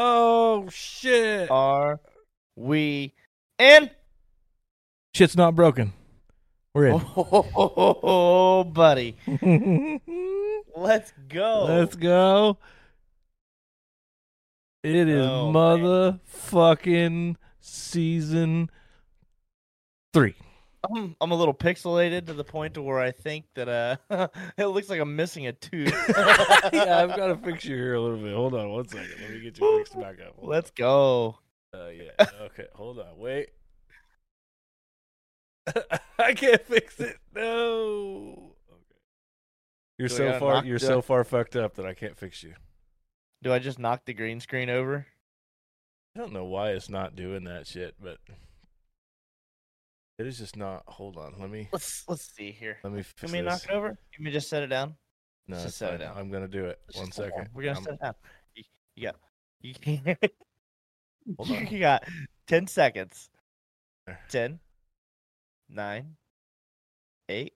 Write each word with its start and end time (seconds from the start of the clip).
Oh 0.00 0.68
shit! 0.70 1.50
Are 1.50 1.98
we 2.54 3.14
in? 3.58 3.90
Shit's 5.12 5.36
not 5.36 5.56
broken. 5.56 5.92
We're 6.72 6.86
in. 6.88 7.02
Oh, 7.16 8.62
buddy. 8.72 9.16
Let's 10.76 11.12
go. 11.28 11.64
Let's 11.66 11.96
go. 11.96 12.58
It 14.84 15.08
is 15.08 15.26
Oh, 15.26 15.50
man. 15.50 15.80
motherfucking 15.80 17.36
season 17.60 18.70
three. 20.14 20.36
I'm, 20.84 21.16
I'm 21.20 21.30
a 21.30 21.34
little 21.34 21.54
pixelated 21.54 22.26
to 22.26 22.34
the 22.34 22.44
point 22.44 22.74
to 22.74 22.82
where 22.82 23.00
I 23.00 23.10
think 23.10 23.46
that 23.54 23.68
uh, 23.68 24.28
it 24.56 24.66
looks 24.66 24.88
like 24.88 25.00
I'm 25.00 25.16
missing 25.16 25.46
a 25.46 25.52
tooth. 25.52 25.92
yeah, 26.72 26.98
I've 27.02 27.16
got 27.16 27.28
to 27.28 27.36
fix 27.36 27.64
you 27.64 27.76
here 27.76 27.94
a 27.94 28.00
little 28.00 28.18
bit. 28.18 28.34
Hold 28.34 28.54
on 28.54 28.70
one 28.70 28.88
second. 28.88 29.14
Let 29.20 29.30
me 29.30 29.40
get 29.40 29.58
you 29.58 29.78
fixed 29.78 29.98
back 29.98 30.16
up. 30.26 30.36
Hold 30.36 30.48
Let's 30.48 30.70
go. 30.70 31.38
on. 31.74 31.80
Uh, 31.80 31.88
yeah. 31.88 32.26
Okay. 32.42 32.66
Hold 32.74 32.98
on. 32.98 33.18
Wait. 33.18 33.50
I 36.18 36.34
can't 36.34 36.62
fix 36.64 36.98
it. 37.00 37.18
No. 37.34 38.54
Okay. 38.70 39.00
You're 39.98 40.08
Do 40.08 40.14
so 40.14 40.38
far. 40.38 40.64
You're 40.64 40.78
so 40.78 41.02
far 41.02 41.24
fucked 41.24 41.56
up 41.56 41.74
that 41.74 41.86
I 41.86 41.94
can't 41.94 42.16
fix 42.16 42.42
you. 42.42 42.54
Do 43.42 43.52
I 43.52 43.58
just 43.58 43.78
knock 43.78 44.04
the 44.04 44.14
green 44.14 44.40
screen 44.40 44.70
over? 44.70 45.06
I 46.16 46.20
don't 46.20 46.32
know 46.32 46.44
why 46.44 46.70
it's 46.70 46.88
not 46.88 47.14
doing 47.14 47.44
that 47.44 47.66
shit, 47.66 47.94
but 48.02 48.18
it 50.18 50.26
is 50.26 50.38
just 50.38 50.56
not. 50.56 50.82
Hold 50.86 51.16
on. 51.16 51.34
Let 51.38 51.50
me. 51.50 51.68
Let's 51.72 52.04
let's 52.08 52.34
see 52.34 52.50
here. 52.50 52.78
Let 52.82 52.92
me 52.92 53.02
fix 53.02 53.20
Can 53.20 53.32
we 53.32 53.40
knock 53.42 53.62
it 53.64 53.70
over? 53.70 53.96
Can 54.12 54.24
we 54.24 54.30
just 54.30 54.48
set 54.48 54.62
it 54.62 54.68
down? 54.68 54.94
No, 55.46 55.56
just 55.62 55.78
set 55.78 55.94
it 55.94 55.98
down. 55.98 56.16
I'm 56.16 56.30
gonna 56.30 56.48
do 56.48 56.66
it. 56.66 56.78
Let's 56.88 56.98
One 56.98 57.06
just 57.06 57.16
set 57.16 57.26
it 57.26 57.30
down. 57.30 57.38
second. 57.38 57.54
We're 57.54 57.62
gonna 57.64 57.74
I'm- 57.76 57.84
set 57.84 57.94
it 57.94 58.00
down. 58.00 58.14
You, 58.54 58.64
you 58.96 59.04
got 59.06 59.16
you, 59.60 60.16
Hold 61.38 61.50
on. 61.50 61.66
you 61.68 61.78
got 61.78 62.04
ten 62.46 62.66
seconds. 62.66 63.30
There. 64.06 64.18
Ten, 64.28 64.58
nine, 65.68 66.16
eight. 67.28 67.52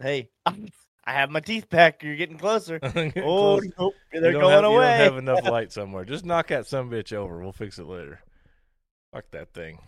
Hey, 0.00 0.30
I 0.46 1.12
have 1.12 1.30
my 1.30 1.40
teeth 1.40 1.68
back. 1.70 2.02
You're 2.02 2.16
getting 2.16 2.38
closer. 2.38 2.78
Getting 2.78 3.12
Oh 3.24 3.58
close. 3.58 3.64
nope, 3.78 3.94
they're 4.12 4.32
going 4.32 4.50
have, 4.50 4.62
you 4.62 4.68
away. 4.70 4.98
don't 4.98 4.98
have 5.12 5.16
enough 5.18 5.44
light 5.44 5.72
somewhere. 5.72 6.04
Just 6.04 6.24
knock 6.24 6.48
that 6.48 6.66
some 6.66 6.90
bitch 6.90 7.12
over. 7.12 7.40
We'll 7.40 7.52
fix 7.52 7.78
it 7.78 7.86
later. 7.86 8.20
Fuck 9.12 9.30
that 9.32 9.52
thing. 9.54 9.78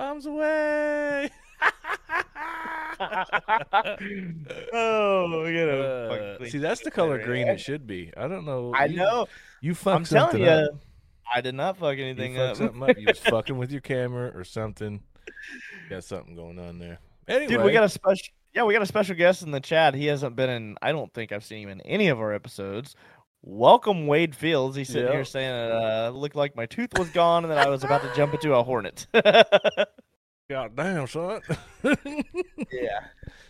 Bombs 0.00 0.24
away. 0.24 1.28
oh, 4.72 5.44
you 5.44 5.66
know. 5.66 6.38
Uh, 6.40 6.46
see, 6.48 6.56
that's 6.56 6.80
the 6.80 6.90
color 6.90 7.22
green 7.22 7.46
it 7.46 7.60
should 7.60 7.86
be. 7.86 8.10
I 8.16 8.26
don't 8.26 8.46
know. 8.46 8.72
I 8.74 8.86
you- 8.86 8.96
know. 8.96 9.28
You 9.60 9.74
fucked 9.74 9.94
I'm 9.94 10.04
telling 10.04 10.30
something 10.30 10.40
you, 10.40 10.48
up. 10.48 10.70
I 11.34 11.42
did 11.42 11.54
not 11.54 11.76
fuck 11.76 11.98
anything 11.98 12.36
fucked 12.36 12.62
up. 12.62 12.80
up. 12.80 12.98
You 12.98 13.08
was 13.08 13.18
fucking 13.18 13.58
with 13.58 13.70
your 13.70 13.82
camera 13.82 14.32
or 14.34 14.42
something. 14.42 15.02
Got 15.90 16.04
something 16.04 16.34
going 16.34 16.58
on 16.58 16.78
there. 16.78 16.98
Anyway, 17.28 17.56
Dude, 17.56 17.62
we 17.62 17.72
got 17.72 17.84
a 17.84 17.90
special. 17.90 18.32
Yeah, 18.54 18.62
we 18.64 18.72
got 18.72 18.80
a 18.80 18.86
special 18.86 19.16
guest 19.16 19.42
in 19.42 19.50
the 19.50 19.60
chat. 19.60 19.92
He 19.92 20.06
hasn't 20.06 20.34
been 20.34 20.48
in. 20.48 20.78
I 20.80 20.92
don't 20.92 21.12
think 21.12 21.30
I've 21.30 21.44
seen 21.44 21.64
him 21.64 21.78
in 21.78 21.82
any 21.82 22.08
of 22.08 22.18
our 22.18 22.32
episodes. 22.32 22.96
Welcome, 23.42 24.06
Wade 24.06 24.34
Fields. 24.34 24.76
He's 24.76 24.88
sitting 24.88 25.10
here 25.10 25.24
saying 25.24 25.48
it 25.54 25.72
uh, 25.72 26.10
looked 26.10 26.36
like 26.36 26.54
my 26.56 26.66
tooth 26.66 26.90
was 26.98 27.08
gone 27.10 27.44
and 27.44 27.50
that 27.52 27.66
I 27.66 27.70
was 27.70 27.84
about 27.84 28.02
to 28.02 28.12
jump 28.14 28.34
into 28.34 28.54
a 28.54 28.62
hornet. 28.62 29.06
God 29.14 30.76
damn, 30.76 31.06
son. 31.06 31.40
yeah. 31.84 33.00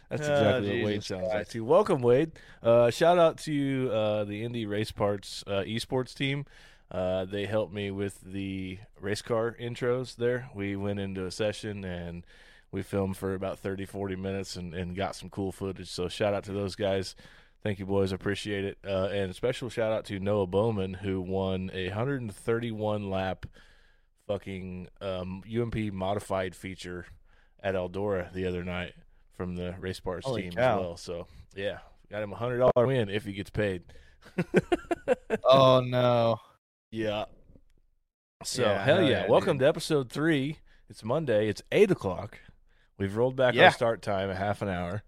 That's 0.08 0.28
Oh, 0.28 0.32
exactly 0.32 0.78
what 0.82 0.86
Wade 0.86 1.02
sounds 1.04 1.22
like 1.22 1.30
Christ. 1.32 1.50
too. 1.52 1.64
Welcome, 1.64 2.02
Wade. 2.02 2.32
Uh, 2.62 2.90
shout 2.90 3.18
out 3.18 3.38
to 3.38 3.90
uh, 3.92 4.24
the 4.24 4.44
Indy 4.44 4.66
Race 4.66 4.92
Parts 4.92 5.42
uh, 5.46 5.62
esports 5.66 6.14
team. 6.14 6.44
Uh, 6.90 7.24
they 7.24 7.46
helped 7.46 7.72
me 7.72 7.90
with 7.90 8.20
the 8.20 8.78
race 9.00 9.22
car 9.22 9.56
intros 9.60 10.14
there. 10.16 10.50
We 10.54 10.76
went 10.76 11.00
into 11.00 11.24
a 11.26 11.30
session 11.30 11.84
and 11.84 12.24
we 12.70 12.82
filmed 12.82 13.16
for 13.16 13.34
about 13.34 13.58
30, 13.58 13.86
40 13.86 14.16
minutes 14.16 14.54
and, 14.56 14.74
and 14.74 14.94
got 14.94 15.16
some 15.16 15.30
cool 15.30 15.50
footage. 15.52 15.88
So 15.88 16.08
shout 16.08 16.34
out 16.34 16.44
to 16.44 16.52
those 16.52 16.76
guys. 16.76 17.16
Thank 17.62 17.78
you, 17.78 17.86
boys. 17.86 18.12
I 18.12 18.14
appreciate 18.16 18.64
it. 18.64 18.78
Uh, 18.86 19.08
and 19.12 19.34
special 19.34 19.68
shout 19.68 19.92
out 19.92 20.06
to 20.06 20.18
Noah 20.18 20.46
Bowman, 20.46 20.94
who 20.94 21.20
won 21.20 21.70
a 21.74 21.88
131 21.88 23.10
lap 23.10 23.46
fucking 24.26 24.88
um, 25.00 25.42
UMP 25.46 25.92
modified 25.92 26.54
feature 26.54 27.06
at 27.62 27.74
Eldora 27.74 28.32
the 28.32 28.46
other 28.46 28.64
night 28.64 28.94
from 29.36 29.56
the 29.56 29.74
race 29.78 30.00
parts 30.00 30.26
Holy 30.26 30.42
team 30.42 30.52
cow. 30.52 30.76
as 30.76 30.80
well. 30.80 30.96
So 30.96 31.26
yeah, 31.54 31.78
got 32.10 32.22
him 32.22 32.32
a 32.32 32.36
hundred 32.36 32.58
dollar 32.58 32.86
win 32.86 33.10
if 33.10 33.24
he 33.24 33.32
gets 33.32 33.50
paid. 33.50 33.82
Oh 35.44 35.80
no. 35.80 36.36
yeah. 36.90 37.24
So 38.44 38.62
Yeah, 38.62 38.82
hell 38.84 38.96
hell 38.98 39.04
yeah! 39.04 39.22
yeah, 39.24 39.28
Welcome 39.28 39.58
dude. 39.58 39.60
to 39.64 39.68
episode 39.68 40.10
three. 40.10 40.58
It's 40.88 41.02
Monday. 41.04 41.48
It's 41.48 41.62
eight 41.72 41.90
o'clock. 41.90 42.38
We've 42.98 43.14
rolled 43.16 43.36
back 43.36 43.54
Yeah. 43.54 43.66
our 43.66 43.70
start 43.72 44.02
time 44.02 44.30
a 44.30 44.34
half 44.34 44.62
an 44.62 44.68
hour. 44.68 45.02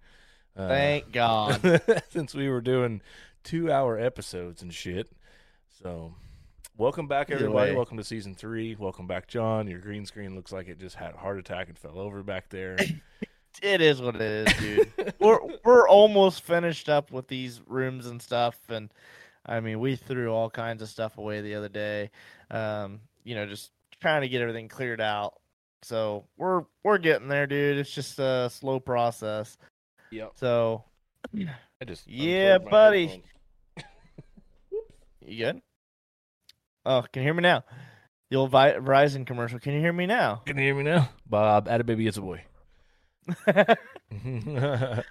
Uh, 0.57 0.69
Thank 0.69 1.13
God. 1.13 1.83
since 2.11 2.35
we 2.35 2.49
were 2.49 2.61
doing 2.61 3.01
two 3.43 3.71
hour 3.73 3.99
episodes 3.99 4.63
and 4.63 4.73
shit. 4.73 5.09
So, 5.83 6.15
welcome 6.77 7.09
back, 7.09 7.29
Either 7.31 7.45
everybody. 7.47 7.71
way. 7.71 7.77
Welcome 7.77 7.97
to 7.97 8.05
season 8.05 8.35
three. 8.35 8.77
Welcome 8.79 9.07
back, 9.07 9.29
John. 9.29 9.67
Your 9.67 9.81
green 9.81 10.05
screen 10.07 10.35
looks 10.35 10.53
like 10.53 10.69
it 10.69 10.79
just 10.79 10.97
had 10.97 11.15
a 11.15 11.17
heart 11.17 11.39
attack 11.39 11.69
and 11.69 11.79
fell 11.79 11.99
over 11.99 12.23
back 12.23 12.49
there. 12.51 12.77
It 13.61 13.83
is 13.83 14.01
what 14.01 14.17
it 14.17 14.23
is, 14.23 14.55
dude. 14.59 15.15
we're 15.21 15.39
we're 15.63 15.87
almost 15.87 16.41
finished 16.43 16.89
up 16.89 17.11
with 17.13 17.29
these 17.29 17.61
rooms 17.67 18.07
and 18.07 18.21
stuff, 18.21 18.59
and 18.71 18.91
I 19.45 19.61
mean, 19.61 19.79
we 19.79 19.95
threw 19.95 20.33
all 20.33 20.49
kinds 20.49 20.81
of 20.81 20.89
stuff 20.89 21.19
away 21.19 21.43
the 21.43 21.57
other 21.57 21.69
day. 21.69 22.11
Um, 22.51 23.01
you 23.25 23.35
know, 23.35 23.45
just 23.45 23.71
trying 24.01 24.23
to 24.23 24.29
get 24.29 24.41
everything 24.41 24.69
cleared 24.69 25.03
out. 25.03 25.35
So 25.83 26.25
we're 26.39 26.63
we're 26.83 26.97
getting 26.97 27.29
there, 27.29 27.47
dude. 27.47 27.77
It's 27.77 27.95
just 27.95 28.19
a 28.19 28.49
slow 28.51 28.81
process. 28.81 29.59
Yep. 30.13 30.33
So 30.37 30.85
I 31.35 31.85
just 31.87 32.07
Yeah, 32.07 32.59
buddy. 32.59 33.23
you 35.27 35.45
good? 35.45 35.63
Oh, 36.87 37.03
can 37.13 37.23
you 37.23 37.27
hear 37.27 37.35
me 37.35 37.43
now? 37.43 37.65
The 38.31 38.37
old 38.37 38.51
Vi- 38.51 38.75
Verizon 38.75 39.27
commercial. 39.27 39.59
Can 39.59 39.73
you 39.75 39.81
hear 39.81 39.93
me 39.93 40.07
now? 40.07 40.43
Can 40.47 40.57
you 40.57 40.63
hear 40.65 40.75
me 40.75 40.83
now? 40.85 41.11
Bob, 41.27 41.69
add 41.69 41.81
a 41.81 41.85
baby, 41.85 42.07
it's 42.07 42.17
a 42.17 42.21
boy. 42.23 42.45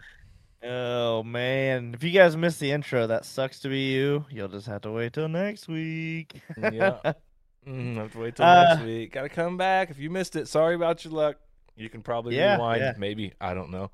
oh 0.64 1.24
man, 1.24 1.94
if 1.94 2.04
you 2.04 2.12
guys 2.12 2.36
missed 2.38 2.60
the 2.60 2.72
intro, 2.72 3.08
that 3.08 3.26
sucks 3.26 3.60
to 3.62 3.70
be 3.70 3.94
you. 3.94 4.26
You'll 4.30 4.48
just 4.50 4.68
have 4.68 4.82
to 4.82 4.92
wait 4.92 5.14
till 5.14 5.28
next 5.30 5.68
week. 5.68 6.42
yeah. 6.58 7.14
Mm, 7.68 7.98
have 7.98 8.12
to 8.14 8.18
wait 8.18 8.36
till 8.36 8.44
Uh, 8.44 8.64
next 8.74 8.84
week. 8.84 9.14
Gotta 9.14 9.30
come 9.30 9.56
back. 9.56 9.92
If 9.92 10.00
you 10.00 10.10
missed 10.10 10.36
it, 10.36 10.48
sorry 10.48 10.74
about 10.74 11.06
your 11.06 11.14
luck. 11.14 11.36
You 11.76 11.90
can 11.92 12.02
probably 12.02 12.36
Yeah, 12.36 12.54
rewind. 12.56 12.82
yeah. 12.82 12.94
Maybe. 12.98 13.34
I 13.40 13.54
don't 13.54 13.70
know. 13.70 13.92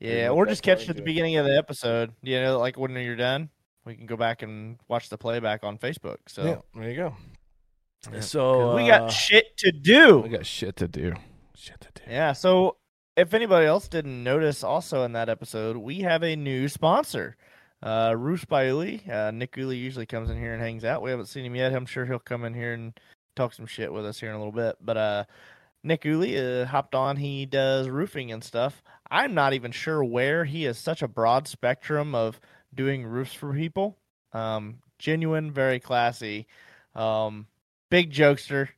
Yeah, 0.00 0.28
look 0.30 0.36
or 0.38 0.46
just 0.46 0.64
far 0.64 0.74
catch 0.74 0.82
it 0.82 0.84
at 0.84 0.88
into 0.90 0.94
the 0.94 1.02
it. 1.02 1.06
beginning 1.06 1.36
of 1.36 1.46
the 1.46 1.56
episode. 1.56 2.12
You 2.22 2.40
know, 2.40 2.58
like 2.58 2.78
when 2.78 2.92
you're 2.92 3.16
done, 3.16 3.48
we 3.84 3.94
can 3.96 4.06
go 4.06 4.16
back 4.16 4.42
and 4.42 4.78
watch 4.88 5.08
the 5.08 5.18
playback 5.18 5.64
on 5.64 5.78
Facebook. 5.78 6.18
So 6.28 6.44
Yeah, 6.44 6.80
there 6.80 6.90
you 6.90 6.96
go. 6.96 7.14
Yeah, 8.12 8.20
So 8.20 8.52
'Cause 8.54 8.76
we 8.76 8.90
uh, 8.90 8.98
got 8.98 9.08
shit 9.12 9.56
to 9.58 9.72
do. 9.72 10.18
we 10.18 10.28
got 10.28 10.46
shit 10.46 10.76
to 10.76 10.88
do. 10.88 11.14
Shit 11.54 11.80
to 11.80 11.88
do. 11.94 12.02
Yeah. 12.10 12.32
So 12.32 12.76
if 13.16 13.32
anybody 13.32 13.66
else 13.66 13.88
didn't 13.88 14.22
notice, 14.22 14.62
also 14.62 15.02
in 15.04 15.12
that 15.12 15.28
episode, 15.28 15.76
we 15.78 16.00
have 16.00 16.22
a 16.22 16.36
new 16.36 16.68
sponsor. 16.68 17.36
Uh, 17.82 18.14
Roofs 18.16 18.44
by 18.44 18.66
Uli. 18.66 19.02
Uh, 19.10 19.30
Nick 19.30 19.56
Uli 19.56 19.76
usually 19.76 20.06
comes 20.06 20.28
in 20.30 20.36
here 20.38 20.52
and 20.52 20.62
hangs 20.62 20.84
out. 20.84 21.02
We 21.02 21.10
haven't 21.10 21.26
seen 21.26 21.44
him 21.44 21.54
yet. 21.54 21.72
I'm 21.74 21.86
sure 21.86 22.04
he'll 22.04 22.18
come 22.18 22.44
in 22.44 22.52
here 22.54 22.72
and 22.74 22.98
talk 23.34 23.52
some 23.54 23.66
shit 23.66 23.92
with 23.92 24.04
us 24.04 24.20
here 24.20 24.28
in 24.30 24.34
a 24.34 24.38
little 24.38 24.52
bit. 24.52 24.76
But 24.80 24.96
uh, 24.96 25.24
Nick 25.82 26.04
Uli 26.04 26.38
uh, 26.38 26.66
hopped 26.66 26.94
on. 26.94 27.16
He 27.16 27.46
does 27.46 27.88
roofing 27.88 28.32
and 28.32 28.42
stuff. 28.44 28.82
I'm 29.10 29.34
not 29.34 29.52
even 29.52 29.72
sure 29.72 30.02
where. 30.02 30.44
He 30.44 30.64
has 30.64 30.78
such 30.78 31.02
a 31.02 31.08
broad 31.08 31.48
spectrum 31.48 32.14
of 32.14 32.40
doing 32.74 33.04
roofs 33.04 33.32
for 33.32 33.52
people. 33.52 33.96
Um, 34.32 34.78
genuine, 34.98 35.52
very 35.52 35.80
classy. 35.80 36.46
Um, 36.94 37.46
big 37.90 38.12
jokester. 38.12 38.68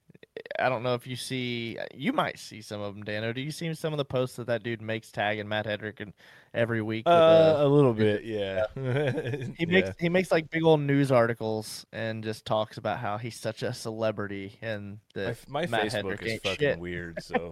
I 0.59 0.69
don't 0.69 0.83
know 0.83 0.95
if 0.95 1.07
you 1.07 1.17
see. 1.17 1.79
You 1.95 2.13
might 2.13 2.39
see 2.39 2.63
some 2.63 2.81
of 2.81 2.95
them, 2.95 3.05
Dano. 3.05 3.33
Do 3.33 3.41
you 3.41 3.51
see 3.51 3.73
some 3.75 3.93
of 3.93 3.97
the 3.97 4.05
posts 4.05 4.37
that 4.37 4.47
that 4.47 4.63
dude 4.63 4.81
makes 4.81 5.11
tagging 5.11 5.49
Matt 5.49 5.67
Hedrick 5.67 6.01
and 6.01 6.13
every 6.55 6.81
week? 6.81 7.07
Uh, 7.07 7.11
uh, 7.11 7.57
a 7.59 7.69
little 7.69 7.93
bit, 7.93 8.25
yeah. 8.25 8.67
he 9.57 9.67
makes 9.67 9.91
he 9.99 10.09
makes 10.09 10.31
like 10.31 10.49
big 10.51 10.65
old 10.65 10.81
news 10.81 11.11
articles 11.11 11.87
and 11.93 12.23
just 12.23 12.45
talks 12.45 12.79
about 12.79 12.99
how 12.99 13.19
he's 13.19 13.39
such 13.39 13.63
a 13.63 13.73
celebrity 13.73 14.59
and 14.63 14.99
my, 15.15 15.23
the 15.23 15.29
f- 15.31 15.49
my 15.49 15.67
Matt 15.67 15.87
Facebook 15.87 16.19
Hedrick 16.19 16.23
is 16.23 16.41
fucking 16.43 16.59
shit. 16.59 16.79
weird. 16.79 17.23
So 17.23 17.51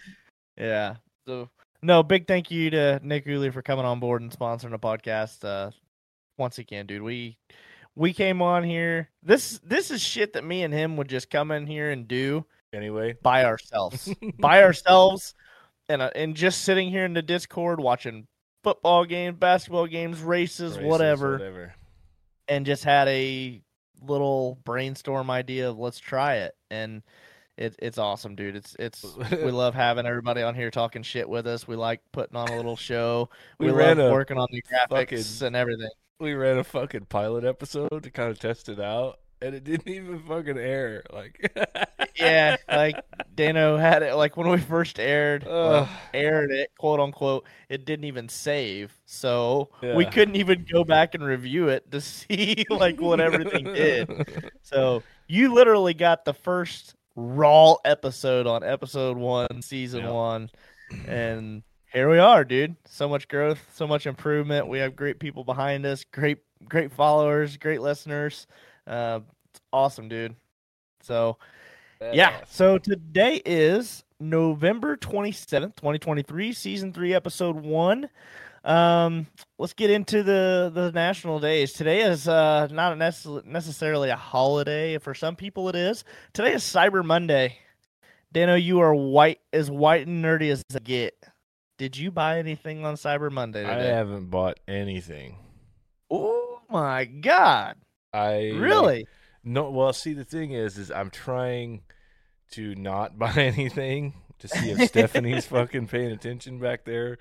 yeah. 0.56 0.96
So 1.26 1.48
no, 1.82 2.02
big 2.02 2.26
thank 2.26 2.50
you 2.50 2.70
to 2.70 3.00
Nick 3.02 3.26
Uli 3.26 3.50
for 3.50 3.62
coming 3.62 3.84
on 3.84 4.00
board 4.00 4.22
and 4.22 4.30
sponsoring 4.30 4.70
the 4.70 4.78
podcast. 4.78 5.44
Uh, 5.44 5.70
once 6.36 6.58
again, 6.58 6.86
dude, 6.86 7.02
we 7.02 7.38
we 7.94 8.12
came 8.12 8.42
on 8.42 8.64
here. 8.64 9.10
This 9.22 9.60
this 9.64 9.90
is 9.90 10.00
shit 10.00 10.34
that 10.34 10.44
me 10.44 10.62
and 10.62 10.72
him 10.72 10.96
would 10.96 11.08
just 11.08 11.30
come 11.30 11.50
in 11.50 11.66
here 11.66 11.90
and 11.90 12.06
do 12.06 12.44
anyway, 12.72 13.14
by 13.22 13.44
ourselves, 13.44 14.12
by 14.38 14.62
ourselves, 14.62 15.34
and 15.88 16.02
uh, 16.02 16.10
and 16.14 16.34
just 16.34 16.62
sitting 16.62 16.90
here 16.90 17.04
in 17.04 17.14
the 17.14 17.22
Discord 17.22 17.80
watching 17.80 18.26
football 18.62 19.04
games, 19.04 19.36
basketball 19.38 19.86
games, 19.86 20.20
races, 20.20 20.76
races, 20.76 20.84
whatever, 20.86 21.32
whatever. 21.32 21.74
and 22.48 22.66
just 22.66 22.84
had 22.84 23.08
a 23.08 23.62
little 24.02 24.58
brainstorm 24.64 25.30
idea 25.30 25.68
of 25.68 25.78
let's 25.78 25.98
try 25.98 26.36
it 26.36 26.56
and 26.70 27.02
it, 27.56 27.76
it's 27.80 27.98
awesome 27.98 28.34
dude. 28.36 28.56
It's 28.56 28.76
it's 28.78 29.04
we 29.32 29.50
love 29.50 29.74
having 29.74 30.06
everybody 30.06 30.42
on 30.42 30.54
here 30.54 30.70
talking 30.70 31.02
shit 31.02 31.28
with 31.28 31.46
us. 31.46 31.66
We 31.68 31.76
like 31.76 32.00
putting 32.12 32.36
on 32.36 32.48
a 32.48 32.56
little 32.56 32.76
show. 32.76 33.28
We, 33.58 33.66
We 33.66 33.72
love 33.72 33.98
working 33.98 34.38
on 34.38 34.48
the 34.50 34.62
graphics 34.62 35.38
fucking- 35.38 35.46
and 35.48 35.56
everything. 35.56 35.90
we 36.18 36.34
ran 36.34 36.58
a 36.58 36.64
fucking 36.64 37.06
pilot 37.06 37.44
episode 37.44 38.02
to 38.02 38.10
kind 38.10 38.30
of 38.30 38.38
test 38.38 38.68
it 38.68 38.80
out, 38.80 39.18
and 39.42 39.54
it 39.54 39.64
didn't 39.64 39.88
even 39.88 40.20
fucking 40.20 40.58
air. 40.58 41.02
Like, 41.12 41.52
yeah 42.16 42.56
like 42.68 42.96
dano 43.34 43.76
had 43.76 44.02
it 44.02 44.14
like 44.14 44.36
when 44.36 44.48
we 44.48 44.58
first 44.58 44.98
aired 44.98 45.46
Ugh. 45.46 45.88
aired 46.12 46.50
it 46.50 46.68
quote 46.76 46.98
unquote 47.00 47.46
it 47.68 47.84
didn't 47.86 48.04
even 48.04 48.28
save. 48.28 48.92
So 49.06 49.70
we 49.82 50.04
couldn't 50.06 50.36
even 50.36 50.66
go 50.70 50.82
back 50.84 51.14
and 51.14 51.22
review 51.24 51.68
it 51.68 51.90
to 51.92 52.00
see 52.02 52.64
like 52.68 53.00
what 53.00 53.20
everything 53.20 53.64
did. 53.64 54.50
So 54.62 55.02
you 55.28 55.54
literally 55.54 55.94
got 55.94 56.24
the 56.24 56.34
first 56.34 56.94
raw 57.20 57.74
episode 57.84 58.46
on 58.46 58.64
episode 58.64 59.16
one, 59.16 59.62
season 59.62 60.04
Yeah. 60.04 60.10
one, 60.10 60.50
and 61.06 61.62
here 61.92 62.08
we 62.10 62.18
are, 62.18 62.44
dude. 62.44 62.76
So 62.86 63.08
much 63.08 63.28
growth, 63.28 63.60
so 63.74 63.86
much 63.86 64.06
improvement. 64.06 64.68
We 64.68 64.78
have 64.78 64.96
great 64.96 65.18
people 65.18 65.44
behind 65.44 65.84
us, 65.86 66.04
great, 66.12 66.38
great 66.68 66.92
followers, 66.92 67.56
great 67.56 67.80
listeners. 67.80 68.46
Uh, 68.86 69.20
it's 69.52 69.60
awesome, 69.72 70.08
dude. 70.08 70.34
So 71.02 71.36
yeah. 72.00 72.40
Badass. 72.40 72.48
So 72.48 72.78
today 72.78 73.42
is 73.44 74.04
November 74.18 74.96
twenty 74.96 75.32
seventh, 75.32 75.76
twenty 75.76 75.98
twenty 75.98 76.22
three, 76.22 76.52
season 76.52 76.92
three, 76.92 77.12
episode 77.14 77.56
one. 77.56 78.08
Um, 78.64 79.26
let's 79.58 79.72
get 79.72 79.90
into 79.90 80.22
the 80.22 80.70
the 80.72 80.92
national 80.92 81.40
days. 81.40 81.72
Today 81.72 82.02
is 82.02 82.28
uh 82.28 82.68
not 82.70 82.98
necess- 82.98 83.44
necessarily 83.46 84.10
a 84.10 84.16
holiday. 84.16 84.98
For 84.98 85.14
some 85.14 85.36
people, 85.36 85.68
it 85.68 85.76
is. 85.76 86.04
Today 86.32 86.52
is 86.52 86.62
Cyber 86.62 87.04
Monday. 87.04 87.58
Dano, 88.32 88.54
you 88.54 88.80
are 88.80 88.94
white 88.94 89.40
as 89.52 89.70
white 89.70 90.06
and 90.06 90.24
nerdy 90.24 90.50
as 90.50 90.62
I 90.74 90.78
get. 90.78 91.14
Did 91.78 91.96
you 91.96 92.10
buy 92.10 92.38
anything 92.38 92.84
on 92.84 92.94
Cyber 92.94 93.32
Monday 93.32 93.64
I 93.64 93.82
haven't 93.82 94.26
bought 94.30 94.60
anything. 94.68 95.36
Oh 96.10 96.60
my 96.68 97.06
god! 97.06 97.76
I 98.12 98.50
Really? 98.50 99.06
No, 99.42 99.70
well, 99.70 99.94
see, 99.94 100.12
the 100.12 100.26
thing 100.26 100.52
is, 100.52 100.76
is 100.76 100.90
I'm 100.90 101.08
trying 101.08 101.80
to 102.52 102.74
not 102.74 103.18
buy 103.18 103.32
anything 103.32 104.14
to 104.40 104.48
see 104.48 104.70
if 104.70 104.80
Stephanie's 104.88 105.46
fucking 105.46 105.86
paying 105.86 106.12
attention 106.12 106.58
back 106.58 106.84
there 106.84 107.16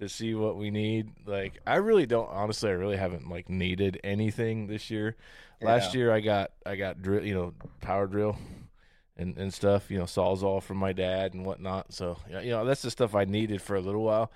to 0.00 0.08
see 0.08 0.34
what 0.34 0.56
we 0.56 0.70
need. 0.70 1.12
Like, 1.26 1.58
I 1.66 1.76
really 1.76 2.06
don't. 2.06 2.28
Honestly, 2.30 2.70
I 2.70 2.74
really 2.74 2.96
haven't 2.96 3.28
like 3.28 3.48
needed 3.48 4.00
anything 4.04 4.66
this 4.66 4.90
year. 4.90 5.16
Last 5.62 5.94
year, 5.94 6.10
I 6.12 6.20
got 6.20 6.52
I 6.66 6.76
got 6.76 7.02
drill, 7.02 7.24
you 7.24 7.34
know, 7.34 7.54
power 7.80 8.06
drill. 8.06 8.36
And, 9.16 9.36
and 9.36 9.52
stuff, 9.52 9.90
you 9.90 9.98
know, 9.98 10.04
sawzall 10.04 10.62
from 10.62 10.78
my 10.78 10.94
dad 10.94 11.34
and 11.34 11.44
whatnot. 11.44 11.92
So, 11.92 12.16
yeah, 12.30 12.40
you 12.40 12.50
know, 12.52 12.64
that's 12.64 12.80
the 12.80 12.90
stuff 12.90 13.14
I 13.14 13.26
needed 13.26 13.60
for 13.60 13.76
a 13.76 13.80
little 13.80 14.02
while. 14.02 14.32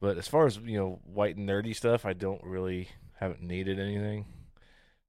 But 0.00 0.16
as 0.16 0.28
far 0.28 0.46
as 0.46 0.58
you 0.58 0.78
know, 0.78 1.00
white 1.04 1.36
and 1.36 1.48
nerdy 1.48 1.74
stuff, 1.74 2.06
I 2.06 2.12
don't 2.12 2.42
really 2.44 2.88
haven't 3.14 3.42
needed 3.42 3.80
anything. 3.80 4.26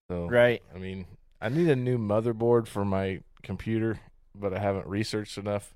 So, 0.09 0.27
Right. 0.27 0.63
I 0.73 0.79
mean, 0.79 1.05
I 1.39 1.49
need 1.49 1.69
a 1.69 1.75
new 1.75 1.99
motherboard 1.99 2.67
for 2.67 2.83
my 2.83 3.21
computer, 3.43 3.99
but 4.33 4.53
I 4.53 4.59
haven't 4.59 4.87
researched 4.87 5.37
enough. 5.37 5.75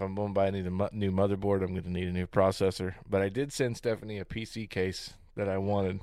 If 0.00 0.04
I'm 0.04 0.14
going 0.14 0.28
to 0.28 0.32
buy 0.32 0.46
a 0.46 0.50
need 0.50 0.64
new 0.64 1.12
motherboard, 1.12 1.62
I'm 1.62 1.74
going 1.74 1.82
to 1.82 1.90
need 1.90 2.08
a 2.08 2.12
new 2.12 2.26
processor. 2.26 2.94
But 3.06 3.20
I 3.20 3.28
did 3.28 3.52
send 3.52 3.76
Stephanie 3.76 4.18
a 4.18 4.24
PC 4.24 4.70
case 4.70 5.12
that 5.36 5.46
I 5.46 5.58
wanted. 5.58 6.00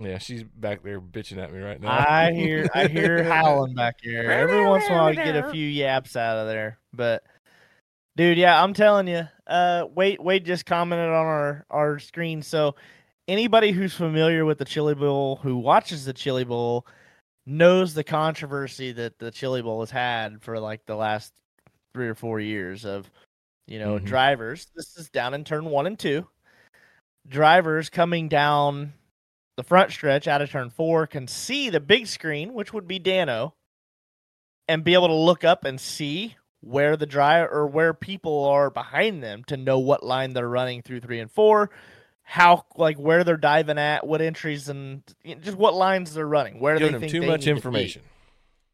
Yeah, 0.00 0.18
she's 0.18 0.42
back 0.42 0.82
there 0.82 1.00
bitching 1.00 1.38
at 1.38 1.52
me 1.52 1.60
right 1.60 1.80
now. 1.80 1.92
I 1.92 2.32
hear 2.32 2.68
I 2.74 2.88
hear 2.88 3.22
howling 3.32 3.76
back 3.76 4.00
here. 4.02 4.32
Every 4.32 4.66
once 4.66 4.84
in 4.86 4.94
a 4.94 4.96
while, 4.96 5.10
you 5.10 5.14
get 5.14 5.36
a 5.36 5.52
few 5.52 5.64
yaps 5.64 6.16
out 6.16 6.38
of 6.38 6.48
there. 6.48 6.80
But, 6.92 7.22
dude, 8.16 8.36
yeah, 8.36 8.60
I'm 8.60 8.74
telling 8.74 9.06
you. 9.06 9.28
Uh, 9.46 9.84
Wade 9.94 10.18
Wade 10.18 10.44
just 10.44 10.66
commented 10.66 11.06
on 11.06 11.24
our 11.24 11.66
our 11.70 12.00
screen. 12.00 12.42
So, 12.42 12.74
anybody 13.28 13.70
who's 13.70 13.94
familiar 13.94 14.44
with 14.44 14.58
the 14.58 14.64
Chili 14.64 14.96
Bowl, 14.96 15.36
who 15.36 15.56
watches 15.56 16.04
the 16.04 16.12
Chili 16.12 16.42
Bowl, 16.42 16.84
knows 17.46 17.94
the 17.94 18.02
controversy 18.02 18.90
that 18.90 19.20
the 19.20 19.30
Chili 19.30 19.62
Bowl 19.62 19.78
has 19.78 19.92
had 19.92 20.42
for 20.42 20.58
like 20.58 20.84
the 20.86 20.96
last 20.96 21.32
three 21.96 22.08
or 22.08 22.14
four 22.14 22.38
years 22.40 22.84
of, 22.84 23.10
you 23.66 23.78
know, 23.78 23.98
Mhm. 23.98 24.04
drivers. 24.04 24.66
This 24.76 24.98
is 24.98 25.08
down 25.08 25.32
in 25.32 25.44
turn 25.44 25.64
one 25.64 25.86
and 25.86 25.98
two. 25.98 26.28
Drivers 27.26 27.88
coming 27.88 28.28
down 28.28 28.92
the 29.56 29.64
front 29.64 29.90
stretch 29.92 30.28
out 30.28 30.42
of 30.42 30.50
turn 30.50 30.68
four 30.68 31.06
can 31.06 31.26
see 31.26 31.70
the 31.70 31.80
big 31.80 32.06
screen, 32.06 32.52
which 32.52 32.74
would 32.74 32.86
be 32.86 32.98
Dano, 32.98 33.54
and 34.68 34.84
be 34.84 34.92
able 34.92 35.08
to 35.08 35.14
look 35.14 35.42
up 35.42 35.64
and 35.64 35.80
see 35.80 36.36
where 36.60 36.98
the 36.98 37.06
drive 37.06 37.48
or 37.50 37.66
where 37.66 37.94
people 37.94 38.44
are 38.44 38.68
behind 38.68 39.22
them 39.22 39.42
to 39.44 39.56
know 39.56 39.78
what 39.78 40.02
line 40.02 40.34
they're 40.34 40.50
running 40.50 40.82
through 40.82 41.00
three 41.00 41.18
and 41.20 41.30
four, 41.30 41.70
how 42.24 42.66
like 42.76 42.98
where 42.98 43.24
they're 43.24 43.38
diving 43.38 43.78
at, 43.78 44.06
what 44.06 44.20
entries 44.20 44.68
and 44.68 45.02
just 45.40 45.56
what 45.56 45.72
lines 45.72 46.12
they're 46.12 46.28
running, 46.28 46.60
where 46.60 46.78
Giving 46.78 47.00
they 47.00 47.08
think 47.08 47.12
too 47.12 47.26
much 47.26 47.40
need 47.40 47.44
to 47.46 47.50
information. 47.52 48.02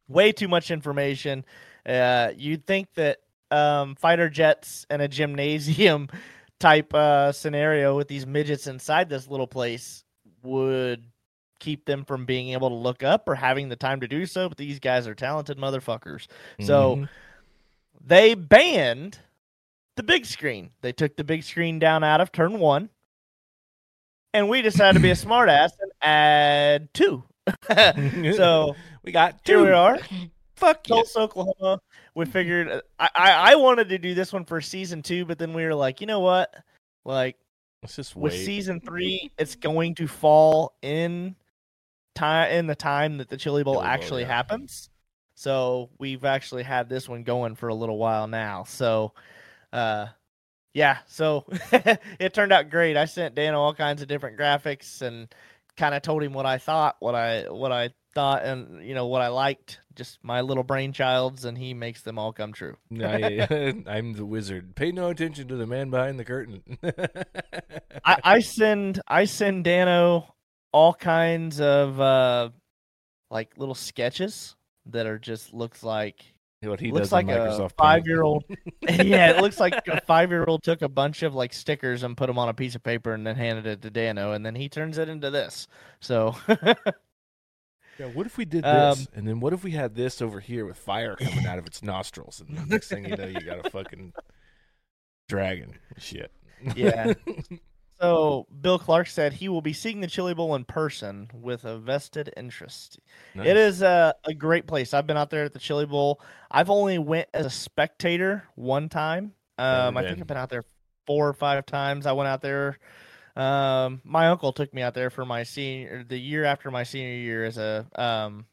way 0.08 0.32
too 0.32 0.48
much 0.48 0.72
information. 0.72 1.44
Uh, 1.86 2.30
you'd 2.36 2.66
think 2.66 2.92
that 2.94 3.18
um, 3.50 3.94
fighter 3.96 4.28
jets 4.28 4.86
and 4.90 5.02
a 5.02 5.08
gymnasium 5.08 6.08
type 6.60 6.92
uh, 6.94 7.32
scenario 7.32 7.96
with 7.96 8.08
these 8.08 8.26
midgets 8.26 8.66
inside 8.66 9.08
this 9.08 9.28
little 9.28 9.46
place 9.48 10.04
would 10.42 11.04
keep 11.58 11.84
them 11.84 12.04
from 12.04 12.24
being 12.24 12.50
able 12.50 12.68
to 12.68 12.74
look 12.74 13.02
up 13.02 13.28
or 13.28 13.34
having 13.34 13.68
the 13.68 13.76
time 13.76 14.00
to 14.00 14.08
do 14.08 14.26
so. 14.26 14.48
But 14.48 14.58
these 14.58 14.78
guys 14.80 15.06
are 15.06 15.14
talented 15.14 15.58
motherfuckers. 15.58 16.26
So 16.60 16.96
Mhm. 16.96 17.08
they 18.04 18.34
banned 18.34 19.18
the 19.96 20.02
big 20.02 20.24
screen. 20.26 20.70
They 20.80 20.92
took 20.92 21.16
the 21.16 21.22
big 21.24 21.42
screen 21.44 21.78
down 21.78 22.02
out 22.02 22.20
of 22.20 22.32
turn 22.32 22.58
one. 22.58 22.88
And 24.34 24.48
we 24.48 24.62
decided 24.62 24.94
to 24.94 25.00
be 25.00 25.10
a 25.10 25.14
smartass 25.14 25.70
and 25.80 25.92
add 26.00 26.94
two. 26.94 27.22
so 28.36 28.74
we 29.04 29.12
got 29.12 29.40
here 29.44 29.58
two. 29.58 29.64
we 29.64 29.70
are. 29.70 29.98
Fuck 30.62 30.88
yeah. 30.88 30.96
Tulsa, 30.96 31.18
Oklahoma. 31.18 31.80
We 32.14 32.24
figured 32.24 32.82
I, 32.98 33.10
I 33.14 33.32
I 33.52 33.54
wanted 33.56 33.88
to 33.90 33.98
do 33.98 34.14
this 34.14 34.32
one 34.32 34.44
for 34.44 34.60
season 34.60 35.02
two, 35.02 35.24
but 35.24 35.38
then 35.38 35.52
we 35.52 35.64
were 35.64 35.74
like, 35.74 36.00
you 36.00 36.06
know 36.06 36.20
what? 36.20 36.54
Like 37.04 37.36
Let's 37.82 37.96
just 37.96 38.14
with 38.14 38.32
season 38.32 38.80
three, 38.80 39.32
it's 39.38 39.56
going 39.56 39.96
to 39.96 40.06
fall 40.06 40.76
in 40.82 41.34
time 42.14 42.52
in 42.52 42.68
the 42.68 42.76
time 42.76 43.18
that 43.18 43.28
the 43.28 43.36
Chili 43.36 43.64
Bowl 43.64 43.74
Chili 43.74 43.84
Bowl, 43.84 43.92
actually 43.92 44.22
yeah. 44.22 44.28
happens. 44.28 44.88
So 45.34 45.90
we've 45.98 46.24
actually 46.24 46.62
had 46.62 46.88
this 46.88 47.08
one 47.08 47.24
going 47.24 47.56
for 47.56 47.68
a 47.68 47.74
little 47.74 47.98
while 47.98 48.28
now. 48.28 48.62
So, 48.62 49.14
uh, 49.72 50.06
yeah. 50.74 50.98
So 51.08 51.44
it 52.20 52.34
turned 52.34 52.52
out 52.52 52.70
great. 52.70 52.96
I 52.96 53.06
sent 53.06 53.34
Dan 53.34 53.54
all 53.54 53.74
kinds 53.74 54.00
of 54.00 54.06
different 54.06 54.38
graphics 54.38 55.02
and 55.02 55.34
kind 55.76 55.96
of 55.96 56.02
told 56.02 56.22
him 56.22 56.34
what 56.34 56.46
I 56.46 56.58
thought, 56.58 56.96
what 57.00 57.16
I 57.16 57.50
what 57.50 57.72
I 57.72 57.90
thought, 58.14 58.44
and 58.44 58.84
you 58.86 58.94
know 58.94 59.06
what 59.06 59.22
I 59.22 59.28
liked. 59.28 59.80
Just 59.94 60.18
my 60.22 60.40
little 60.40 60.64
brainchilds, 60.64 61.44
and 61.44 61.56
he 61.56 61.74
makes 61.74 62.02
them 62.02 62.18
all 62.18 62.32
come 62.32 62.52
true. 62.52 62.76
I, 63.00 63.46
I'm 63.86 64.14
the 64.14 64.24
wizard. 64.24 64.74
Pay 64.74 64.92
no 64.92 65.08
attention 65.08 65.48
to 65.48 65.56
the 65.56 65.66
man 65.66 65.90
behind 65.90 66.18
the 66.18 66.24
curtain. 66.24 66.62
I, 68.04 68.18
I 68.24 68.40
send 68.40 69.00
I 69.06 69.24
send 69.24 69.64
Dano 69.64 70.34
all 70.72 70.94
kinds 70.94 71.60
of 71.60 72.00
uh 72.00 72.50
like 73.30 73.52
little 73.56 73.74
sketches 73.74 74.56
that 74.86 75.06
are 75.06 75.18
just 75.18 75.52
looks 75.52 75.82
like 75.82 76.24
what 76.62 76.80
he 76.80 76.92
looks 76.92 77.12
like 77.12 77.28
a 77.28 77.68
five 77.76 78.06
year 78.06 78.22
old 78.22 78.44
yeah 78.88 79.30
it 79.30 79.42
looks 79.42 79.58
like 79.58 79.74
a 79.88 80.00
five 80.02 80.30
year 80.30 80.44
old 80.46 80.62
took 80.62 80.80
a 80.82 80.88
bunch 80.88 81.22
of 81.22 81.34
like 81.34 81.52
stickers 81.52 82.04
and 82.04 82.16
put 82.16 82.28
them 82.28 82.38
on 82.38 82.48
a 82.48 82.54
piece 82.54 82.74
of 82.74 82.82
paper 82.82 83.12
and 83.12 83.26
then 83.26 83.34
handed 83.34 83.66
it 83.66 83.82
to 83.82 83.90
Dano 83.90 84.32
and 84.32 84.46
then 84.46 84.54
he 84.54 84.68
turns 84.68 84.96
it 84.96 85.08
into 85.08 85.30
this 85.30 85.66
so 86.00 86.36
Yeah, 87.98 88.06
what 88.06 88.26
if 88.26 88.38
we 88.38 88.44
did 88.44 88.64
Um, 88.64 88.90
this, 88.98 89.08
and 89.14 89.26
then 89.28 89.40
what 89.40 89.52
if 89.52 89.62
we 89.62 89.72
had 89.72 89.94
this 89.94 90.22
over 90.22 90.40
here 90.40 90.64
with 90.64 90.78
fire 90.78 91.16
coming 91.16 91.46
out 91.46 91.58
of 91.58 91.66
its 91.66 91.82
nostrils, 91.82 92.40
and 92.40 92.56
the 92.56 92.66
next 92.66 92.88
thing 92.88 93.04
you 93.04 93.16
know, 93.16 93.26
you 93.26 93.40
got 93.40 93.66
a 93.66 93.70
fucking 93.70 94.12
dragon. 95.28 95.74
Shit. 95.98 96.30
Yeah. 96.74 97.14
so 98.00 98.46
Bill 98.60 98.78
Clark 98.78 99.08
said 99.08 99.34
he 99.34 99.48
will 99.48 99.62
be 99.62 99.72
seeing 99.72 100.00
the 100.00 100.06
Chili 100.06 100.34
Bowl 100.34 100.54
in 100.54 100.64
person 100.64 101.30
with 101.34 101.64
a 101.64 101.78
vested 101.78 102.32
interest 102.36 102.98
Nice. 103.34 103.46
It 103.46 103.56
is 103.56 103.82
a, 103.82 104.14
a 104.24 104.34
great 104.34 104.66
place. 104.66 104.92
I've 104.92 105.06
been 105.06 105.16
out 105.16 105.30
there 105.30 105.44
at 105.44 105.52
the 105.52 105.58
Chili 105.58 105.86
Bowl. 105.86 106.20
I've 106.50 106.70
only 106.70 106.98
went 106.98 107.28
as 107.32 107.46
a 107.46 107.50
spectator 107.50 108.44
one 108.54 108.88
time. 108.88 109.32
Um, 109.58 109.96
I 109.96 110.02
think. 110.02 110.20
I've 110.20 110.26
been 110.26 110.36
out 110.36 110.50
there 110.50 110.64
four 111.06 111.28
or 111.28 111.32
five 111.32 111.64
times. 111.66 112.06
I 112.06 112.12
went 112.12 112.28
out 112.28 112.42
there. 112.42 112.78
Um, 113.36 114.00
my 114.04 114.28
uncle 114.28 114.52
took 114.52 114.72
me 114.74 114.82
out 114.82 114.94
there 114.94 115.10
for 115.10 115.24
my 115.24 115.42
senior, 115.42 116.04
the 116.06 116.18
year 116.18 116.44
after 116.44 116.70
my 116.70 116.82
senior 116.82 117.14
year 117.14 117.44
as 117.44 117.58
a 117.58 117.86
um, 117.94 118.46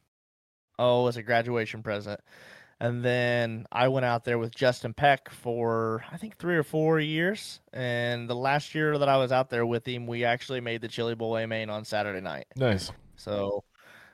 oh, 0.78 1.08
as 1.08 1.18
a 1.18 1.24
graduation 1.24 1.84
present. 1.84 2.20
And 2.82 3.04
then 3.04 3.66
I 3.74 3.90
went 3.90 4.06
out 4.06 4.24
there 4.24 4.38
with 4.38 4.56
Justin 4.56 4.94
Peck 4.94 5.30
for 5.30 6.06
I 6.12 6.18
think 6.18 6.38
three 6.38 6.56
or 6.56 6.64
four 6.64 7.00
years. 7.00 7.60
And 7.74 8.30
the 8.30 8.36
last 8.36 8.74
year 8.74 8.98
that 8.98 9.10
I 9.10 9.18
was 9.18 9.34
out 9.34 9.50
there 9.50 9.66
with 9.66 9.86
him, 9.86 10.08
we 10.08 10.24
actually 10.24 10.62
made 10.62 10.82
the 10.82 10.88
Chili 10.88 11.14
Bowl 11.14 11.36
A 11.36 11.46
main 11.46 11.70
on 11.70 11.84
Saturday 11.84 12.22
night. 12.22 12.48
Nice. 12.56 12.90
So 13.18 13.66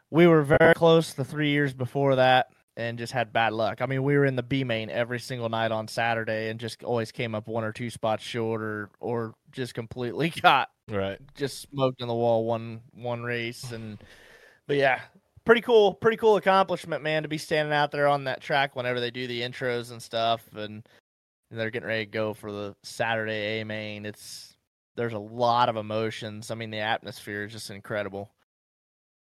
we 0.10 0.25
were 0.25 0.41
very 0.41 0.74
close 0.74 1.13
the 1.13 1.25
three 1.25 1.50
years 1.50 1.74
before 1.74 2.15
that 2.15 2.48
and 2.77 2.98
just 2.98 3.13
had 3.13 3.31
bad 3.31 3.53
luck. 3.53 3.81
I 3.81 3.86
mean, 3.86 4.03
we 4.03 4.17
were 4.17 4.25
in 4.25 4.36
the 4.36 4.43
B 4.43 4.63
main 4.63 4.89
every 4.89 5.19
single 5.19 5.50
night 5.50 5.72
on 5.72 5.88
Saturday 5.88 6.50
and 6.50 6.60
just 6.60 6.84
always 6.84 7.12
came 7.12 7.36
up 7.36 7.48
one 7.48 7.63
or 7.63 7.72
two 7.72 7.89
spots 7.89 8.24
short 8.24 8.62
or 8.62 8.89
or 9.00 9.36
just 9.55 9.74
completely 9.74 10.29
got 10.41 10.69
Right. 10.89 11.19
just 11.35 11.62
smoked 11.62 12.01
in 12.01 12.07
the 12.07 12.13
wall 12.13 12.45
one 12.45 12.81
one 12.93 13.24
race. 13.24 13.71
And 13.71 13.97
but 14.67 14.77
yeah 14.77 15.01
pretty 15.45 15.62
cool 15.62 15.93
pretty 15.93 16.17
cool 16.17 16.38
accomplishment 16.38 17.03
man 17.03 17.21
to 17.24 17.29
be 17.29 17.38
standing 17.38 17.74
out 17.74 17.91
there 17.91 18.07
on 18.07 18.24
that 18.25 18.41
track 18.41 18.75
whenever 18.75 19.00
they 19.00 19.12
do 19.12 19.25
the 19.27 19.41
intros 19.41 19.91
and 19.91 20.01
stuff. 20.01 20.43
And 20.55 20.88
they're 21.51 21.69
getting 21.71 21.88
ready 21.88 22.05
to 22.05 22.12
go 22.12 22.33
for 22.33 22.51
the 22.51 22.75
saturday 22.83 23.62
a 23.62 23.65
main. 23.65 24.05
It's 24.05 24.55
there's 24.95 25.13
a 25.13 25.19
lot 25.19 25.69
of 25.69 25.75
emotions. 25.77 26.51
I 26.51 26.55
mean 26.55 26.69
the 26.69 26.79
atmosphere 26.79 27.45
is 27.45 27.51
just 27.53 27.69
incredible. 27.71 28.29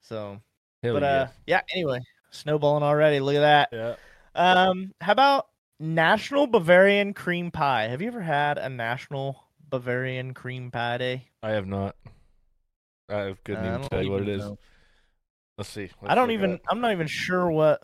So 0.02 0.40
Hell 0.84 0.94
but 0.94 1.04
yeah. 1.04 1.10
uh 1.10 1.28
yeah 1.46 1.62
anyway 1.74 2.00
snowballing 2.32 2.84
already. 2.84 3.20
Look 3.20 3.36
at 3.36 3.42
that. 3.42 3.70
Yeah. 3.72 3.96
um 4.36 4.94
how 5.02 5.12
about 5.12 5.48
national 5.80 6.48
bavarian 6.48 7.14
cream 7.14 7.52
pie? 7.52 7.88
Have 7.88 8.02
you 8.02 8.08
ever 8.08 8.22
had 8.22 8.58
a 8.58 8.70
national 8.70 9.44
bavarian 9.72 10.34
cream 10.36 10.70
pie 10.70 10.98
day 11.00 11.28
I 11.42 11.50
have 11.52 11.66
not. 11.66 11.96
I 13.10 13.36
couldn't 13.44 13.66
Uh, 13.66 13.70
I 13.70 13.76
even 13.78 13.90
tell 13.90 14.04
you 14.04 14.12
what 14.12 14.22
it 14.22 14.30
is. 14.30 14.42
know. 14.44 14.58
Let's 15.58 15.70
see. 15.70 15.90
I 16.02 16.08
Let's 16.08 16.16
don't 16.16 16.32
even. 16.32 16.54
up. 16.54 16.62
I'm 16.70 16.80
not 16.82 16.92
even 16.92 17.08
sure 17.08 17.50
what. 17.52 17.82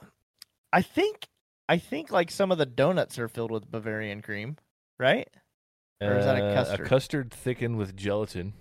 I 0.72 0.82
think. 0.84 1.28
I 1.68 1.78
think 1.80 2.12
like 2.12 2.32
some 2.32 2.52
of 2.52 2.58
the 2.60 2.66
donuts 2.66 3.18
are 3.20 3.28
filled 3.28 3.52
with 3.52 3.70
Bavarian 3.70 4.22
cream, 4.22 4.58
right? 5.00 5.28
or 6.00 6.14
is 6.18 6.26
that 6.26 6.38
a 6.38 6.44
Uh, 6.52 6.54
custard? 6.54 6.86
A 6.86 6.90
custard 6.90 7.34
thickened 7.34 7.78
with 7.78 7.96
gelatin. 7.98 8.54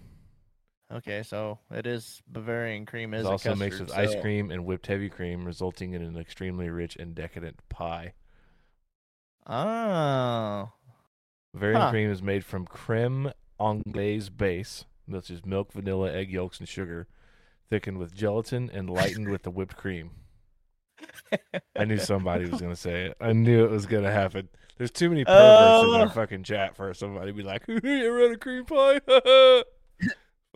Okay, 0.90 1.22
so 1.22 1.58
it 1.70 1.86
is 1.86 2.22
Bavarian 2.26 2.86
cream 2.86 3.12
is 3.12 3.20
It's 3.22 3.28
also 3.30 3.50
custard, 3.50 3.58
mixed 3.58 3.80
with 3.80 3.92
ice 3.92 4.20
cream 4.20 4.50
and 4.50 4.64
whipped 4.64 4.86
heavy 4.86 5.08
cream, 5.10 5.44
resulting 5.44 5.92
in 5.94 6.02
an 6.02 6.16
extremely 6.16 6.70
rich 6.70 6.96
and 6.96 7.14
decadent 7.14 7.60
pie. 7.68 8.14
Oh, 9.46 10.72
Bavarian 11.56 11.80
Huh. 11.80 11.90
cream 11.90 12.10
is 12.10 12.22
made 12.22 12.44
from 12.44 12.66
creme 12.66 13.32
anglaise 13.58 14.28
base, 14.28 14.84
which 15.06 15.30
is 15.30 15.46
milk, 15.46 15.72
vanilla, 15.72 16.12
egg 16.12 16.30
yolks, 16.30 16.58
and 16.58 16.68
sugar, 16.68 17.08
thickened 17.70 17.96
with 17.96 18.14
gelatin 18.14 18.70
and 18.74 18.90
lightened 18.90 19.30
with 19.30 19.42
the 19.42 19.50
whipped 19.50 19.74
cream. 19.74 20.10
I 21.74 21.86
knew 21.86 21.96
somebody 21.96 22.44
was 22.50 22.60
gonna 22.60 22.76
say 22.76 23.06
it. 23.06 23.16
I 23.22 23.32
knew 23.32 23.64
it 23.64 23.70
was 23.70 23.86
gonna 23.86 24.12
happen. 24.12 24.50
There's 24.76 24.90
too 24.90 25.08
many 25.08 25.24
perverts 25.24 25.84
in 25.88 25.94
Oh. 25.94 26.00
our 26.02 26.10
fucking 26.10 26.42
chat 26.42 26.76
for 26.76 26.92
somebody 26.92 27.28
to 27.32 27.36
be 27.36 27.42
like, 27.42 27.64
"You 27.68 27.76
ever 27.82 28.20
had 28.28 28.32
a 28.32 28.36
cream 28.36 28.66
pie?" 28.66 29.00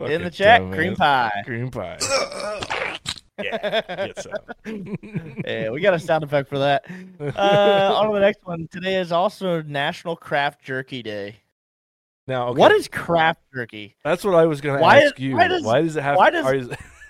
in 0.07 0.23
the 0.23 0.29
chat, 0.31 0.61
dumbass. 0.61 0.75
cream 0.75 0.95
pie. 0.95 1.41
Cream 1.45 1.71
pie. 1.71 1.97
yeah, 3.43 4.07
yeah, 5.45 5.69
we 5.69 5.81
got 5.81 5.93
a 5.93 5.99
sound 5.99 6.23
effect 6.23 6.49
for 6.49 6.59
that. 6.59 6.85
Uh, 7.19 7.93
on 7.95 8.07
to 8.07 8.13
the 8.13 8.19
next 8.25 8.45
one. 8.45 8.67
Today 8.71 8.95
is 8.99 9.11
also 9.11 9.61
National 9.63 10.15
Craft 10.15 10.63
Jerky 10.63 11.01
Day. 11.03 11.37
now, 12.27 12.49
okay, 12.49 12.59
What 12.59 12.71
is 12.71 12.87
craft 12.87 13.41
jerky? 13.53 13.95
That's 14.03 14.23
what 14.23 14.35
I 14.35 14.45
was 14.45 14.61
gonna 14.61 14.83
ask 14.85 15.15
is- 15.15 15.19
you. 15.19 15.35
why 15.35 15.47
does- 15.47 15.95
it 15.95 16.01
have? 16.03 16.17
why 16.17 16.29
does- 16.29 16.45
are- 16.45 16.55
is- 16.55 16.69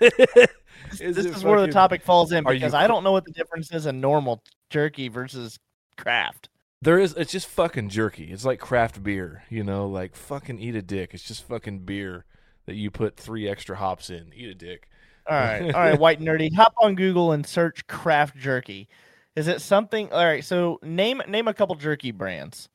is 1.00 1.16
this 1.16 1.26
is 1.26 1.44
where 1.44 1.60
the 1.60 1.68
topic 1.68 2.02
falls 2.02 2.32
in 2.32 2.44
are 2.46 2.52
you 2.52 2.60
because 2.60 2.74
I 2.74 2.86
don't 2.86 3.04
know 3.04 3.12
what 3.12 3.24
the 3.24 3.32
difference 3.32 3.70
is 3.72 3.86
in 3.86 4.00
normal 4.00 4.42
jerky 4.70 5.08
versus 5.08 5.58
craft. 5.96 6.48
There 6.80 6.98
is. 6.98 7.14
It's 7.14 7.30
just 7.30 7.46
fucking 7.46 7.90
jerky. 7.90 8.32
It's 8.32 8.44
like 8.44 8.58
craft 8.58 9.04
beer. 9.04 9.44
You 9.48 9.62
know, 9.62 9.86
like 9.86 10.16
fucking 10.16 10.58
eat 10.58 10.74
a 10.74 10.82
dick. 10.82 11.10
It's 11.14 11.22
just 11.22 11.46
fucking 11.46 11.80
beer 11.80 12.24
that 12.66 12.74
you 12.74 12.90
put 12.90 13.16
three 13.16 13.48
extra 13.48 13.76
hops 13.76 14.10
in. 14.10 14.32
Eat 14.34 14.48
a 14.48 14.54
dick. 14.54 14.88
All 15.26 15.36
right, 15.36 15.62
all 15.74 15.80
right, 15.80 15.98
white 15.98 16.20
nerdy. 16.20 16.54
Hop 16.54 16.74
on 16.80 16.94
Google 16.94 17.32
and 17.32 17.46
search 17.46 17.86
craft 17.86 18.36
jerky. 18.36 18.88
Is 19.36 19.48
it 19.48 19.60
something? 19.60 20.12
All 20.12 20.24
right, 20.24 20.44
so 20.44 20.78
name 20.82 21.22
name 21.26 21.48
a 21.48 21.54
couple 21.54 21.74
jerky 21.74 22.10
brands. 22.10 22.68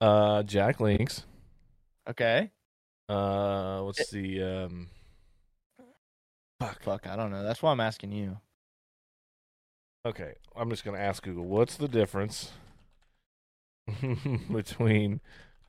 Uh, 0.00 0.42
Jack 0.42 0.80
Links. 0.80 1.24
Okay. 2.08 2.50
Uh, 3.08 3.80
what's 3.80 4.10
the 4.10 4.42
um? 4.42 4.88
Fuck. 6.60 6.82
Fuck, 6.82 7.06
I 7.06 7.16
don't 7.16 7.30
know. 7.30 7.42
That's 7.42 7.62
why 7.62 7.70
I'm 7.72 7.80
asking 7.80 8.12
you. 8.12 8.38
Okay, 10.06 10.34
I'm 10.56 10.70
just 10.70 10.84
gonna 10.84 10.98
ask 10.98 11.22
Google. 11.22 11.44
What's 11.44 11.76
the 11.76 11.88
difference 11.88 12.52
between 14.52 15.20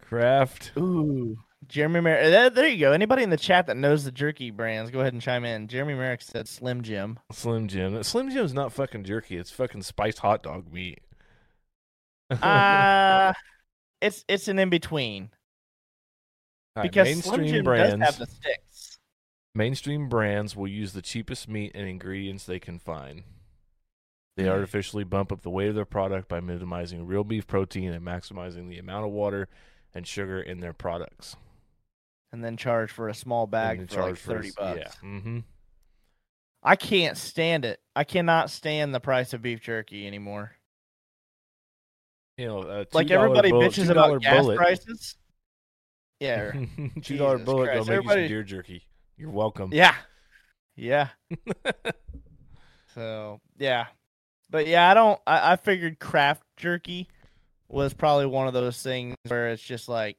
craft? 0.01 0.72
Ooh, 0.78 1.38
Jeremy 1.68 2.01
Merrick. 2.01 2.32
There, 2.32 2.50
there 2.50 2.68
you 2.68 2.80
go. 2.80 2.92
Anybody 2.94 3.22
in 3.24 3.30
the 3.30 3.38
chat 3.38 3.68
that 3.68 3.78
knows 3.78 4.04
the 4.04 4.12
jerky 4.12 4.50
brands, 4.50 4.92
go 4.92 5.01
ahead 5.01 5.13
and 5.13 5.22
chime 5.22 5.46
in. 5.46 5.68
Jeremy 5.68 5.94
Merrick 5.94 6.22
said 6.22 6.48
Slim 6.48 6.82
Jim. 6.82 7.20
Slim 7.32 7.68
Jim. 7.68 8.01
Slim 8.04 8.30
Jim's 8.32 8.54
not 8.54 8.72
fucking 8.74 9.04
jerky. 9.04 9.38
It's 9.38 9.51
fucking 9.51 9.84
spiced 9.84 10.20
hot 10.20 10.42
dog 10.44 10.72
meat. 10.72 11.00
Uh 12.32 13.34
it's 14.01 14.24
it's 14.28 14.48
an 14.48 14.60
in 14.60 14.70
between 14.70 15.30
right, 16.75 16.84
because 16.84 17.08
Slim 17.24 17.42
mainstream 17.42 17.54
Jim 17.56 17.63
brands. 17.66 17.96
does 17.96 18.00
have 18.18 18.18
the 18.20 18.34
sticks. 18.34 18.98
Mainstream 19.56 20.08
brands 20.10 20.56
will 20.56 20.68
use 20.68 20.94
the 20.94 21.01
cheapest 21.01 21.50
meat 21.50 21.72
and 21.74 21.88
ingredients 21.88 22.46
they 22.46 22.60
can 22.60 22.80
find. 22.80 23.24
They 24.38 24.44
Hmm. 24.44 24.51
artificially 24.51 25.04
bump 25.04 25.32
up 25.32 25.42
the 25.42 25.50
weight 25.50 25.70
of 25.70 25.75
their 25.75 25.86
product 25.86 26.30
by 26.30 26.39
minimizing 26.39 27.06
real 27.06 27.24
beef 27.24 27.46
protein 27.48 27.92
and 27.92 28.06
maximizing 28.06 28.70
the 28.70 28.78
amount 28.78 29.06
of 29.06 29.12
water 29.12 29.50
and 29.94 30.08
sugar 30.08 30.39
in 30.39 30.60
their 30.60 30.74
products. 30.74 31.36
And 32.32 32.44
then 32.44 32.58
charge 32.58 32.92
for 32.92 33.10
a 33.10 33.14
small 33.14 33.48
bag 33.48 33.78
for 33.78 33.82
like 33.84 33.90
charge 33.92 34.20
for 34.20 34.34
thirty 34.36 34.52
bucks. 34.58 34.80
Yeah. 34.80 35.10
Mm-hmm. 35.10 35.40
I 36.62 36.76
can't 36.76 37.18
stand 37.18 37.66
it. 37.66 37.80
I 37.96 38.04
cannot 38.04 38.50
stand 38.50 38.94
the 38.94 39.00
price 39.00 39.34
of 39.34 39.42
beef 39.42 39.62
jerky 39.62 40.06
anymore. 40.06 40.52
You 42.38 42.48
know, 42.48 42.62
a 42.64 42.86
Like 42.94 43.08
$2 43.08 43.12
everybody 43.12 43.50
bullet, 43.52 43.72
bitches 43.72 43.88
$2 43.88 43.92
about 43.92 44.22
gas 44.22 44.42
bullet. 44.42 44.58
prices. 44.58 45.16
Yeah, 46.20 46.52
Two 47.02 47.18
dollar 47.18 47.38
bullet 47.38 47.68
Christ, 47.68 47.88
gonna 47.88 47.98
make 48.02 48.06
you 48.06 48.10
everybody- 48.12 48.22
some 48.24 48.28
deer 48.28 48.44
jerky. 48.44 48.84
You're 49.18 49.30
welcome. 49.32 49.72
yeah, 49.74 49.96
yeah. 50.76 51.10
So 52.96 53.40
yeah, 53.58 53.86
but 54.50 54.68
yeah, 54.68 54.90
I 54.90 54.94
don't. 54.94 55.20
I, 55.28 55.54
I 55.54 55.56
figured 55.58 56.00
craft 56.00 56.44
jerky 56.58 57.08
was 57.68 57.94
probably 57.94 58.26
one 58.26 58.48
of 58.48 58.54
those 58.54 58.82
things 58.82 59.16
where 59.28 59.50
it's 59.50 59.62
just 59.62 59.88
like 59.88 60.18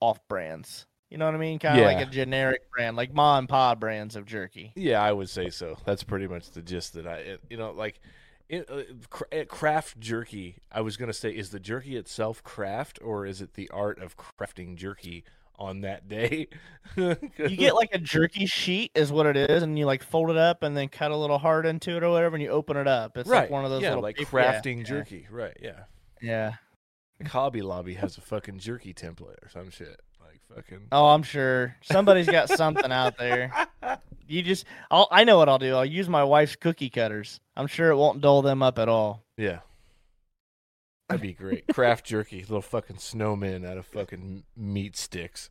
off 0.00 0.18
brands. 0.28 0.84
You 1.10 1.16
know 1.16 1.24
what 1.24 1.34
I 1.34 1.38
mean? 1.38 1.58
Kind 1.58 1.78
of 1.78 1.86
like 1.86 2.06
a 2.06 2.10
generic 2.10 2.70
brand, 2.70 2.96
like 2.96 3.14
ma 3.14 3.38
and 3.38 3.48
pa 3.48 3.74
brands 3.74 4.14
of 4.14 4.26
jerky. 4.26 4.72
Yeah, 4.76 5.02
I 5.02 5.12
would 5.12 5.30
say 5.30 5.48
so. 5.48 5.78
That's 5.86 6.02
pretty 6.02 6.26
much 6.26 6.50
the 6.50 6.60
gist 6.60 6.92
that 6.94 7.06
I, 7.06 7.16
it, 7.16 7.40
you 7.48 7.56
know, 7.56 7.72
like 7.72 8.00
it, 8.50 8.68
uh, 8.70 8.82
uh, 9.34 9.44
craft 9.46 9.98
jerky. 10.00 10.56
I 10.70 10.82
was 10.82 10.98
gonna 10.98 11.14
say, 11.14 11.30
is 11.30 11.48
the 11.50 11.60
jerky 11.60 11.96
itself 11.96 12.42
craft, 12.42 12.98
or 13.02 13.24
is 13.24 13.40
it 13.40 13.54
the 13.54 13.70
art 13.70 13.98
of 14.00 14.16
crafting 14.18 14.76
jerky 14.76 15.24
on 15.58 15.80
that 15.80 16.08
day? 16.08 16.48
You 16.96 17.56
get 17.56 17.74
like 17.74 17.90
a 17.92 17.98
jerky 17.98 18.44
sheet, 18.44 18.90
is 18.94 19.10
what 19.10 19.24
it 19.24 19.36
is, 19.36 19.62
and 19.62 19.78
you 19.78 19.86
like 19.86 20.02
fold 20.02 20.30
it 20.30 20.36
up 20.36 20.62
and 20.62 20.76
then 20.76 20.88
cut 20.88 21.10
a 21.10 21.16
little 21.16 21.38
heart 21.38 21.64
into 21.64 21.96
it 21.96 22.02
or 22.02 22.10
whatever, 22.10 22.36
and 22.36 22.42
you 22.42 22.50
open 22.50 22.76
it 22.76 22.86
up. 22.86 23.16
It's 23.16 23.28
right, 23.28 23.42
like 23.42 23.50
one 23.50 23.64
of 23.64 23.70
those 23.70 23.82
yeah, 23.82 23.90
little 23.90 24.02
like 24.02 24.20
yeah, 24.20 24.26
crafting 24.26 24.78
yeah, 24.78 24.84
jerky, 24.84 25.26
right? 25.30 25.56
Yeah, 25.62 25.84
Yeah. 26.20 26.54
like 27.18 27.30
Hobby 27.30 27.62
Lobby 27.62 27.94
has 27.94 28.18
a 28.18 28.20
fucking 28.20 28.58
jerky 28.58 28.92
template 28.92 29.42
or 29.42 29.48
some 29.50 29.70
shit. 29.70 30.00
Fucking. 30.54 30.88
Oh, 30.92 31.06
I'm 31.06 31.22
sure 31.22 31.76
somebody's 31.82 32.26
got 32.28 32.48
something 32.48 32.90
out 32.92 33.18
there. 33.18 33.52
You 34.30 34.42
just, 34.42 34.66
I'll, 34.90 35.08
I 35.10 35.24
know 35.24 35.38
what 35.38 35.48
I'll 35.48 35.58
do. 35.58 35.74
I'll 35.74 35.86
use 35.86 36.06
my 36.06 36.22
wife's 36.22 36.54
cookie 36.54 36.90
cutters. 36.90 37.40
I'm 37.56 37.66
sure 37.66 37.88
it 37.88 37.96
won't 37.96 38.20
dull 38.20 38.42
them 38.42 38.62
up 38.62 38.78
at 38.78 38.86
all. 38.86 39.24
Yeah. 39.38 39.60
That'd 41.08 41.22
be 41.22 41.32
great. 41.32 41.66
Craft 41.72 42.04
jerky, 42.04 42.40
little 42.42 42.60
fucking 42.60 42.96
snowmen 42.96 43.66
out 43.66 43.78
of 43.78 43.86
fucking 43.86 44.44
meat 44.54 44.98
sticks. 44.98 45.48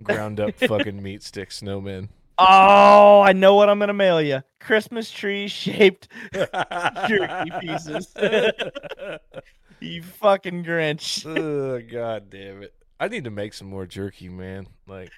Ground 0.00 0.38
up 0.38 0.54
fucking 0.54 1.02
meat 1.02 1.24
stick 1.24 1.50
snowmen. 1.50 2.08
Oh, 2.38 3.20
I 3.20 3.32
know 3.32 3.56
what 3.56 3.68
I'm 3.68 3.80
gonna 3.80 3.92
mail 3.92 4.22
you. 4.22 4.44
Christmas 4.60 5.10
tree 5.10 5.48
shaped 5.48 6.06
jerky 6.32 7.50
pieces. 7.60 8.14
you 9.80 10.02
fucking 10.04 10.62
Grinch. 10.64 11.26
oh, 11.26 11.80
God 11.80 12.30
damn 12.30 12.62
it. 12.62 12.74
I 13.00 13.08
need 13.08 13.24
to 13.24 13.30
make 13.30 13.54
some 13.54 13.68
more 13.68 13.86
jerky, 13.86 14.28
man. 14.28 14.68
Like, 14.86 15.12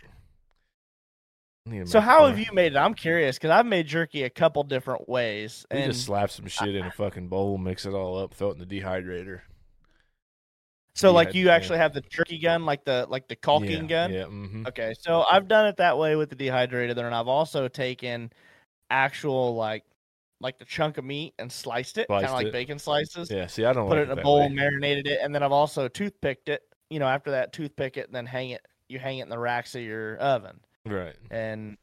I 1.67 1.71
need 1.71 1.81
to 1.81 1.87
So 1.87 2.01
how 2.01 2.21
more. 2.21 2.29
have 2.29 2.39
you 2.39 2.47
made 2.53 2.73
it? 2.73 2.77
I'm 2.77 2.95
curious 2.95 3.37
because 3.37 3.51
I've 3.51 3.67
made 3.67 3.87
jerky 3.87 4.23
a 4.25 4.31
couple 4.31 4.63
different 4.65 5.09
ways, 5.09 5.67
You 5.71 5.83
and 5.83 5.93
just 5.93 6.05
slap 6.05 6.31
some 6.31 6.47
shit 6.47 6.75
in 6.75 6.87
a 6.87 6.91
fucking 6.91 7.29
bowl, 7.29 7.59
mix 7.59 7.87
it 7.87 7.93
all 7.95 8.19
up, 8.19 8.35
throw 8.35 8.51
it 8.51 8.61
in 8.61 8.67
the 8.69 8.81
dehydrator. 8.81 9.43
so 10.95 11.13
like 11.13 11.35
you 11.35 11.51
actually 11.51 11.79
have 11.79 11.93
the 11.93 12.01
jerky 12.03 12.39
gun, 12.39 12.65
like 12.65 12.85
the 12.85 13.07
like 13.09 13.29
the 13.29 13.37
caulking 13.37 13.83
yeah, 13.83 13.89
gun. 13.89 14.13
Yeah. 14.13 14.25
hmm 14.27 14.65
Okay, 14.67 14.95
so 14.99 15.25
I've 15.31 15.47
done 15.49 15.67
it 15.67 15.77
that 15.77 15.97
way 15.99 16.17
with 16.17 16.31
the 16.31 16.37
dehydrator, 16.37 16.95
there, 16.95 17.07
and 17.07 17.15
I've 17.15 17.29
also 17.29 17.69
taken 17.69 18.33
actual 18.91 19.55
like 19.55 19.85
like 20.41 20.59
the 20.59 20.65
chunk 20.65 20.99
of 20.99 21.05
meat 21.05 21.35
and 21.39 21.51
sliced 21.51 21.99
it, 21.99 22.09
kind 22.09 22.27
of 22.27 22.33
like 22.33 22.53
bacon 22.53 22.79
slices. 22.79 23.31
Yeah. 23.31 23.47
See, 23.47 23.65
I 23.65 23.73
don't 23.73 23.89
Put 23.89 23.99
like 23.99 24.09
it 24.09 24.11
in 24.11 24.19
a 24.19 24.23
bowl, 24.23 24.41
way. 24.49 24.49
marinated 24.49 25.07
it, 25.07 25.21
and 25.23 25.35
then 25.35 25.43
I've 25.43 25.53
also 25.53 25.89
toothpicked 25.89 26.49
it. 26.49 26.63
You 26.91 26.99
know, 27.01 27.07
after 27.07 27.33
that, 27.33 27.53
toothpick 27.53 27.97
it, 27.97 28.07
and 28.07 28.15
then 28.15 28.27
hang 28.27 28.51
it. 28.51 28.65
You 28.89 28.99
hang 28.99 29.19
it 29.19 29.23
in 29.23 29.29
the 29.29 29.39
racks 29.39 29.75
of 29.75 29.83
your 29.83 30.17
oven, 30.19 30.61
Right. 30.85 31.17
and 31.31 31.77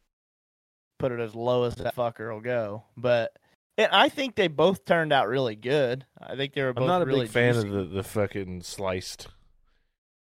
put 0.99 1.11
it 1.11 1.19
as 1.19 1.35
low 1.35 1.63
as 1.65 1.75
that 1.75 1.95
fucker 1.95 2.31
will 2.33 2.39
go. 2.41 2.83
But 2.95 3.37
and 3.77 3.91
I 3.91 4.07
think 4.09 4.35
they 4.35 4.47
both 4.47 4.85
turned 4.85 5.11
out 5.11 5.27
really 5.27 5.55
good. 5.55 6.05
I 6.21 6.35
think 6.37 6.53
they 6.53 6.61
were 6.63 6.71
both 6.73 6.83
I'm 6.83 6.87
not 6.87 7.01
a 7.01 7.05
really 7.05 7.21
big 7.21 7.29
fan 7.31 7.53
juicy. 7.55 7.67
of 7.67 7.73
the, 7.73 7.83
the 7.95 8.03
fucking 8.03 8.61
sliced 8.61 9.27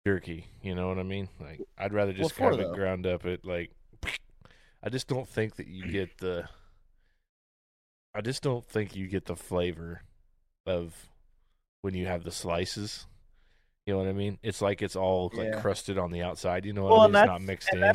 jerky. 0.07 0.47
You 0.63 0.75
know 0.75 0.89
what 0.89 0.99
I 0.99 1.03
mean? 1.05 1.29
Like, 1.41 1.61
I'd 1.79 1.95
rather 1.95 2.13
just 2.13 2.35
for, 2.35 2.51
have 2.51 2.55
it 2.61 2.69
though? 2.69 2.75
ground 2.75 3.07
up. 3.07 3.25
It 3.25 3.45
like, 3.47 3.71
I 4.83 4.91
just 4.91 5.07
don't 5.09 5.29
think 5.29 5.57
that 5.57 5.67
you 5.69 5.87
get 5.91 6.19
the. 6.19 6.49
I 8.15 8.21
just 8.21 8.43
don't 8.43 8.65
think 8.67 8.97
you 8.97 9.07
get 9.07 9.27
the 9.27 9.37
flavor 9.37 10.03
of 10.67 10.95
when 11.83 11.95
you 11.95 12.07
have 12.07 12.25
the 12.25 12.33
slices. 12.33 13.07
You 13.89 13.95
know 13.95 14.01
what 14.01 14.09
I 14.09 14.13
mean? 14.13 14.39
It's 14.43 14.61
like 14.61 14.83
it's 14.83 14.97
all 14.97 15.31
like 15.33 15.49
Yeah. 15.49 15.61
crusted 15.63 15.97
on 15.97 16.11
the 16.11 16.21
outside. 16.23 16.67
You 16.67 16.75
know 16.75 16.83
what 16.83 16.93
Well, 16.93 17.01
I 17.01 17.07
mean? 17.07 17.15
It's 17.17 17.27
not 17.27 17.41
mixed 17.41 17.73
in. 17.73 17.95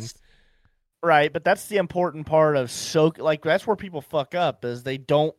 Right, 1.03 1.31
but 1.31 1.43
that's 1.43 1.67
the 1.67 1.77
important 1.77 2.25
part 2.25 2.57
of 2.57 2.71
soak. 2.71 3.19
Like 3.19 3.43
that's 3.43 3.67
where 3.67 3.75
people 3.75 4.01
fuck 4.01 4.33
up 4.33 4.65
is 4.65 4.81
they 4.81 4.97
don't. 4.97 5.35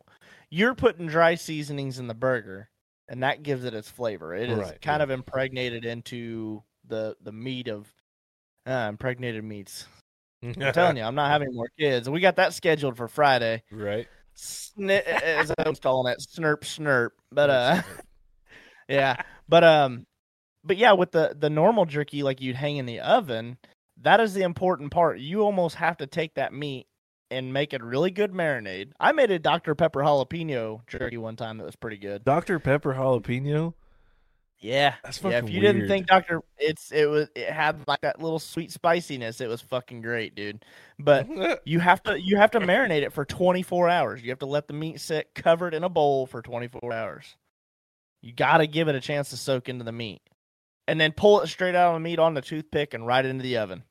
You're 0.50 0.76
putting 0.76 1.08
dry 1.08 1.34
seasonings 1.34 1.98
in 1.98 2.06
the 2.06 2.14
burger, 2.14 2.68
and 3.08 3.24
that 3.24 3.42
gives 3.42 3.64
it 3.64 3.74
its 3.74 3.90
flavor. 3.90 4.32
It 4.32 4.48
is 4.48 4.58
Right, 4.58 4.80
kind 4.80 5.00
yeah. 5.00 5.02
of 5.04 5.10
impregnated 5.10 5.84
into 5.84 6.62
the 6.86 7.16
the 7.20 7.32
meat 7.32 7.66
of 7.66 7.92
uh, 8.64 8.86
impregnated 8.90 9.42
meats. 9.42 9.86
I'm 10.44 10.52
telling 10.72 10.98
you, 10.98 11.02
I'm 11.02 11.16
not 11.16 11.30
having 11.32 11.52
more 11.52 11.68
kids. 11.76 12.08
We 12.08 12.20
got 12.20 12.36
that 12.36 12.54
scheduled 12.54 12.96
for 12.96 13.08
Friday. 13.08 13.64
right? 13.72 14.06
Sni- 14.36 15.02
as 15.02 15.50
I 15.58 15.68
was 15.68 15.80
calling 15.80 16.12
it, 16.12 16.20
snurp 16.20 16.60
snurp. 16.60 17.10
But 17.32 17.50
uh, 17.50 17.82
yeah, 18.88 19.16
but 19.48 19.64
um, 19.64 20.06
but 20.64 20.76
yeah, 20.76 20.92
with 20.92 21.12
the 21.12 21.36
the 21.38 21.50
normal 21.50 21.84
jerky 21.84 22.22
like 22.22 22.40
you'd 22.40 22.56
hang 22.56 22.76
in 22.76 22.86
the 22.86 23.00
oven, 23.00 23.58
that 24.02 24.20
is 24.20 24.34
the 24.34 24.42
important 24.42 24.90
part. 24.90 25.18
You 25.18 25.42
almost 25.42 25.76
have 25.76 25.96
to 25.98 26.06
take 26.06 26.34
that 26.34 26.52
meat 26.52 26.86
and 27.30 27.52
make 27.52 27.72
it 27.72 27.82
really 27.82 28.10
good 28.10 28.32
marinade. 28.32 28.92
I 29.00 29.12
made 29.12 29.30
a 29.30 29.38
Dr 29.38 29.74
Pepper 29.74 30.00
jalapeno 30.00 30.86
jerky 30.86 31.16
one 31.16 31.36
time 31.36 31.58
that 31.58 31.64
was 31.64 31.76
pretty 31.76 31.98
good. 31.98 32.24
Dr 32.24 32.58
Pepper 32.58 32.94
jalapeno. 32.94 33.74
Yeah, 34.60 34.94
That's 35.02 35.18
fucking 35.18 35.32
yeah. 35.32 35.44
If 35.44 35.50
you 35.50 35.60
didn't 35.60 35.88
think 35.88 36.06
Dr, 36.06 36.40
it's 36.56 36.90
it 36.90 37.04
was 37.04 37.28
it 37.34 37.50
had 37.50 37.86
like 37.86 38.00
that 38.00 38.22
little 38.22 38.38
sweet 38.38 38.72
spiciness. 38.72 39.42
It 39.42 39.48
was 39.48 39.60
fucking 39.60 40.00
great, 40.00 40.34
dude. 40.34 40.64
But 40.98 41.28
you 41.66 41.80
have 41.80 42.02
to 42.04 42.18
you 42.18 42.38
have 42.38 42.52
to 42.52 42.60
marinate 42.60 43.02
it 43.02 43.12
for 43.12 43.26
24 43.26 43.90
hours. 43.90 44.22
You 44.22 44.30
have 44.30 44.38
to 44.38 44.46
let 44.46 44.66
the 44.66 44.72
meat 44.72 45.00
sit 45.00 45.34
covered 45.34 45.74
in 45.74 45.84
a 45.84 45.90
bowl 45.90 46.24
for 46.24 46.40
24 46.40 46.94
hours. 46.94 47.36
You 48.22 48.32
got 48.32 48.58
to 48.58 48.66
give 48.66 48.88
it 48.88 48.94
a 48.94 49.00
chance 49.00 49.28
to 49.30 49.36
soak 49.36 49.68
into 49.68 49.84
the 49.84 49.92
meat, 49.92 50.22
and 50.86 51.00
then 51.00 51.12
pull 51.12 51.40
it 51.40 51.48
straight 51.48 51.74
out 51.74 51.88
of 51.88 51.94
the 51.94 52.00
meat 52.00 52.18
on 52.18 52.34
the 52.34 52.42
toothpick 52.42 52.94
and 52.94 53.06
right 53.06 53.24
into 53.24 53.42
the 53.42 53.56
oven. 53.58 53.82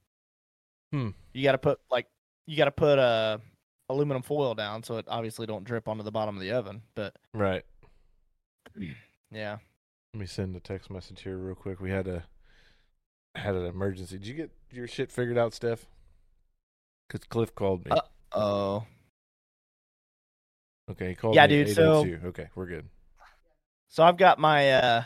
Hmm. 0.92 1.10
You 1.34 1.44
got 1.44 1.54
to 1.54 1.58
put 1.58 1.80
like 1.90 2.08
you 2.46 2.58
got 2.58 2.66
to 2.66 2.72
put 2.72 3.00
uh, 3.00 3.40
aluminum 3.90 4.22
foil 4.22 4.54
down 4.54 4.84
so 4.84 4.98
it 4.98 5.06
obviously 5.08 5.46
don't 5.46 5.64
drip 5.64 5.88
onto 5.88 6.04
the 6.04 6.12
bottom 6.12 6.36
of 6.36 6.42
the 6.42 6.52
oven. 6.52 6.82
But 6.96 7.16
right. 7.34 7.64
yeah, 9.32 9.58
Let 10.14 10.20
me 10.20 10.26
send 10.26 10.56
a 10.56 10.60
text 10.60 10.90
message 10.90 11.22
here 11.22 11.38
real 11.38 11.56
quick. 11.56 11.80
We 11.80 11.92
had 11.92 12.08
a 12.08 12.24
had 13.36 13.56
an 13.56 13.66
emergency. 13.66 14.18
Did 14.18 14.28
you 14.28 14.34
get 14.36 14.52
your 14.72 14.88
shit 14.88 15.12
figured 15.12 15.38
out, 15.38 15.54
Steph? 15.54 15.88
Because 17.08 17.26
Cliff 17.26 17.54
called 17.56 17.86
me. 17.86 17.92
Uh, 17.92 18.02
oh 18.34 18.86
okay, 20.92 21.10
he 21.10 21.16
called 21.16 21.36
yeah, 21.36 21.48
me. 21.48 21.64
dude, 21.64 21.76
so- 21.76 22.06
okay, 22.26 22.50
we're 22.56 22.68
good. 22.68 22.88
So 23.90 24.04
I've 24.04 24.18
got 24.18 24.40
my 24.40 24.72
uh 24.72 25.04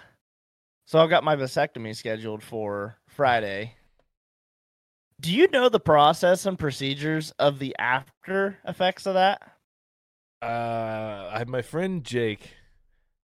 so 0.88 1.00
I've 1.00 1.10
got 1.10 1.24
my 1.24 1.36
vasectomy 1.36 1.96
scheduled 1.96 2.42
for 2.42 2.98
Friday. 3.08 3.76
Do 5.20 5.34
you 5.34 5.48
know 5.50 5.68
the 5.68 5.80
process 5.80 6.46
and 6.46 6.58
procedures 6.58 7.32
of 7.38 7.60
the 7.60 7.76
after 7.78 8.58
effects 8.66 9.06
of 9.06 9.16
that? 9.16 9.42
Uh, 10.42 11.30
I 11.34 11.44
my 11.48 11.62
friend 11.62 12.04
Jake 12.04 12.52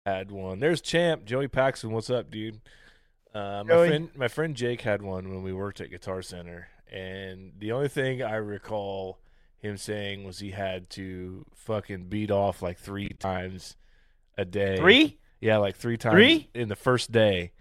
had 0.05 0.31
one. 0.31 0.61
There's 0.61 0.81
Champ 0.81 1.25
Joey 1.25 1.49
Paxton. 1.49 1.93
What's 1.93 2.11
up, 2.11 2.31
dude? 2.31 2.61
Uh, 3.35 3.65
my 3.67 3.75
Joey. 3.75 3.89
friend, 3.89 4.11
my 4.17 4.29
friend 4.29 4.55
Jake 4.55 4.83
had 4.83 5.01
one 5.03 5.31
when 5.31 5.43
we 5.43 5.53
worked 5.53 5.81
at 5.81 5.91
Guitar 5.91 6.21
Center, 6.23 6.69
and 6.93 7.53
the 7.59 7.73
only 7.73 7.89
thing 7.89 8.23
I 8.23 8.37
recall 8.37 9.19
him 9.59 9.77
saying 9.77 10.25
was 10.25 10.41
he 10.41 10.51
had 10.51 10.91
to 10.91 11.47
fucking 11.55 12.09
beat 12.09 12.31
off 12.31 12.61
like 12.61 12.79
three 12.79 13.09
times 13.09 13.77
a 14.37 14.45
day. 14.45 14.77
Three? 14.77 15.19
Yeah, 15.41 15.59
like 15.59 15.77
three 15.77 15.97
times 15.97 16.15
Three? 16.15 16.49
in 16.55 16.69
the 16.69 16.77
first 16.77 17.13
day. 17.13 17.53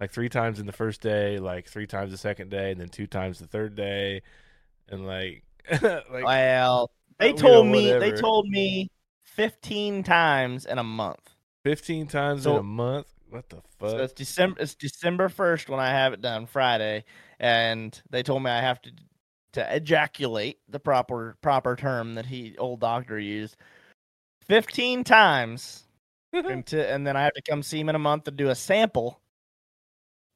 Like 0.00 0.10
three 0.12 0.28
times 0.28 0.60
in 0.60 0.66
the 0.66 0.72
first 0.72 1.00
day, 1.00 1.38
like 1.38 1.68
three 1.68 1.86
times 1.86 2.10
the 2.12 2.18
second 2.18 2.50
day, 2.50 2.70
and 2.70 2.80
then 2.80 2.88
two 2.88 3.06
times 3.06 3.38
the 3.38 3.46
third 3.46 3.74
day. 3.76 4.22
And 4.88 5.06
like 5.06 5.42
like 5.82 6.24
Well, 6.24 6.90
they 7.18 7.28
you 7.28 7.32
know, 7.34 7.38
told 7.38 7.66
me 7.66 7.92
they 7.92 8.12
told 8.12 8.46
me 8.48 8.90
15 9.24 10.02
times 10.04 10.66
in 10.66 10.78
a 10.78 10.84
month. 10.84 11.34
fifteen 11.64 12.06
times 12.06 12.42
So- 12.44 12.52
in 12.54 12.58
a 12.58 12.62
month. 12.62 13.06
What 13.28 13.48
the 13.48 13.56
fuck? 13.78 13.90
So 13.90 13.98
it's 13.98 14.12
December 14.12 14.60
it's 14.60 14.76
December 14.76 15.28
1st 15.28 15.68
when 15.68 15.80
I 15.80 15.90
have 15.90 16.12
it 16.12 16.20
done 16.20 16.46
Friday 16.46 17.04
and 17.40 18.00
they 18.08 18.22
told 18.22 18.42
me 18.44 18.50
I 18.50 18.60
have 18.60 18.80
to 18.82 18.92
to 19.54 19.74
ejaculate 19.76 20.58
the 20.68 20.78
proper 20.78 21.36
proper 21.42 21.74
term 21.74 22.14
that 22.14 22.26
he 22.26 22.56
old 22.56 22.78
doctor 22.80 23.18
used 23.18 23.56
15 24.42 25.02
times 25.04 25.85
and, 26.44 26.66
to, 26.66 26.92
and 26.92 27.06
then 27.06 27.16
I 27.16 27.22
have 27.22 27.34
to 27.34 27.42
come 27.42 27.62
see 27.62 27.80
him 27.80 27.88
in 27.88 27.94
a 27.94 28.00
month 28.00 28.24
to 28.24 28.30
do 28.30 28.48
a 28.48 28.54
sample. 28.54 29.20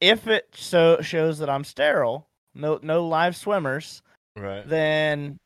If 0.00 0.26
it 0.26 0.48
so 0.54 1.00
shows 1.02 1.38
that 1.40 1.50
I'm 1.50 1.64
sterile, 1.64 2.28
no 2.54 2.80
no 2.82 3.06
live 3.06 3.36
swimmers, 3.36 4.02
right. 4.36 4.66
then 4.66 5.38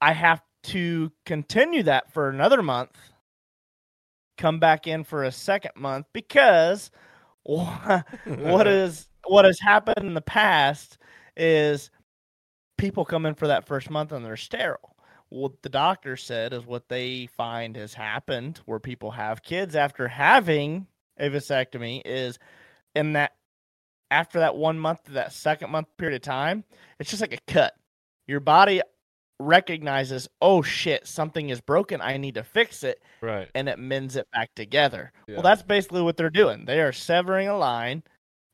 I 0.00 0.12
have 0.12 0.42
to 0.64 1.10
continue 1.24 1.82
that 1.84 2.12
for 2.12 2.28
another 2.28 2.62
month. 2.62 2.96
Come 4.36 4.60
back 4.60 4.86
in 4.86 5.02
for 5.02 5.24
a 5.24 5.32
second 5.32 5.72
month 5.76 6.06
because 6.12 6.90
what 7.42 8.66
is 8.66 9.08
what 9.26 9.44
has 9.44 9.58
happened 9.58 10.06
in 10.06 10.14
the 10.14 10.20
past 10.20 10.98
is 11.36 11.90
people 12.78 13.04
come 13.04 13.26
in 13.26 13.34
for 13.34 13.48
that 13.48 13.66
first 13.66 13.90
month 13.90 14.12
and 14.12 14.24
they're 14.24 14.36
sterile. 14.36 14.95
What 15.28 15.62
the 15.62 15.68
doctor 15.68 16.16
said 16.16 16.52
is 16.52 16.64
what 16.64 16.88
they 16.88 17.26
find 17.26 17.76
has 17.76 17.94
happened 17.94 18.60
where 18.64 18.78
people 18.78 19.10
have 19.12 19.42
kids 19.42 19.74
after 19.74 20.06
having 20.08 20.86
a 21.18 21.28
vasectomy 21.28 22.02
is 22.04 22.38
in 22.94 23.14
that 23.14 23.32
after 24.10 24.38
that 24.40 24.56
one 24.56 24.78
month 24.78 25.04
to 25.04 25.12
that 25.12 25.32
second 25.32 25.70
month 25.70 25.88
period 25.96 26.16
of 26.16 26.22
time, 26.22 26.64
it's 27.00 27.10
just 27.10 27.20
like 27.20 27.34
a 27.34 27.52
cut. 27.52 27.74
Your 28.26 28.40
body 28.40 28.82
recognizes, 29.38 30.28
oh 30.40 30.62
shit, 30.62 31.06
something 31.06 31.50
is 31.50 31.60
broken. 31.60 32.00
I 32.00 32.16
need 32.16 32.34
to 32.36 32.44
fix 32.44 32.82
it 32.82 33.02
right. 33.20 33.48
and 33.54 33.68
it 33.68 33.78
mends 33.78 34.16
it 34.16 34.28
back 34.32 34.54
together. 34.54 35.12
Yeah. 35.26 35.34
Well, 35.34 35.42
that's 35.42 35.62
basically 35.62 36.02
what 36.02 36.16
they're 36.16 36.30
doing. 36.30 36.64
They 36.64 36.80
are 36.80 36.92
severing 36.92 37.48
a 37.48 37.56
line, 37.56 38.02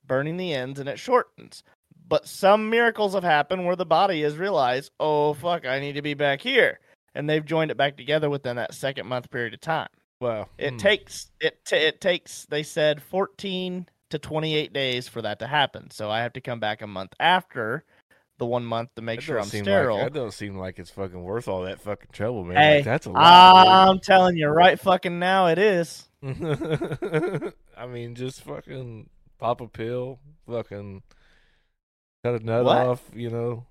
burning 0.06 0.37
the 0.37 0.54
ends, 0.54 0.80
and 0.80 0.88
it 0.88 0.98
shortens. 0.98 1.62
But 2.08 2.26
some 2.28 2.68
miracles 2.70 3.14
have 3.14 3.24
happened 3.24 3.64
where 3.64 3.76
the 3.76 3.86
body 3.86 4.22
has 4.22 4.36
realized, 4.36 4.90
oh 5.00 5.34
fuck, 5.34 5.66
I 5.66 5.80
need 5.80 5.94
to 5.94 6.02
be 6.02 6.14
back 6.14 6.40
here, 6.40 6.80
and 7.14 7.28
they've 7.28 7.44
joined 7.44 7.70
it 7.70 7.76
back 7.76 7.96
together 7.96 8.28
within 8.28 8.56
that 8.56 8.74
second 8.74 9.06
month 9.06 9.30
period 9.30 9.54
of 9.54 9.60
time. 9.60 9.88
Wow. 10.20 10.48
It 10.58 10.72
Hmm. 10.72 10.76
takes 10.76 11.30
it 11.40 11.64
t- 11.64 11.76
it 11.76 12.00
takes 12.00 12.46
they 12.46 12.62
said 12.62 13.02
14 13.02 13.88
to 14.10 14.18
28 14.18 14.72
days 14.72 15.08
for 15.08 15.22
that 15.22 15.38
to 15.38 15.46
happen. 15.46 15.90
So 15.90 16.10
I 16.10 16.20
have 16.20 16.34
to 16.34 16.40
come 16.40 16.60
back 16.60 16.82
a 16.82 16.86
month 16.86 17.14
after 17.18 17.84
the 18.38 18.46
one 18.46 18.64
month 18.64 18.90
to 18.96 19.02
make 19.02 19.20
That 19.20 19.24
sure 19.24 19.38
I'm 19.38 19.44
seem 19.46 19.64
sterile. 19.64 19.96
Like, 19.98 20.12
that 20.12 20.18
don't 20.18 20.32
seem 20.32 20.56
like 20.58 20.78
it's 20.78 20.90
fucking 20.90 21.22
worth 21.22 21.48
all 21.48 21.62
that 21.62 21.80
fucking 21.80 22.10
trouble, 22.12 22.44
man. 22.44 22.56
Hey, 22.56 22.76
like, 22.76 22.84
that's 22.84 23.06
a 23.06 23.10
lot. 23.10 23.68
I'm 23.88 24.00
telling 24.00 24.36
you 24.36 24.48
right 24.48 24.78
fucking 24.78 25.18
now 25.18 25.46
it 25.46 25.58
is. 25.58 26.08
I 26.22 27.86
mean, 27.88 28.14
just 28.14 28.42
fucking 28.42 29.08
pop 29.38 29.60
a 29.60 29.68
pill, 29.68 30.18
fucking 30.48 31.02
cut 32.24 32.40
a 32.40 32.44
nut 32.44 32.64
What? 32.64 32.76
off, 32.87 33.02
you 33.14 33.30
know. 33.30 33.66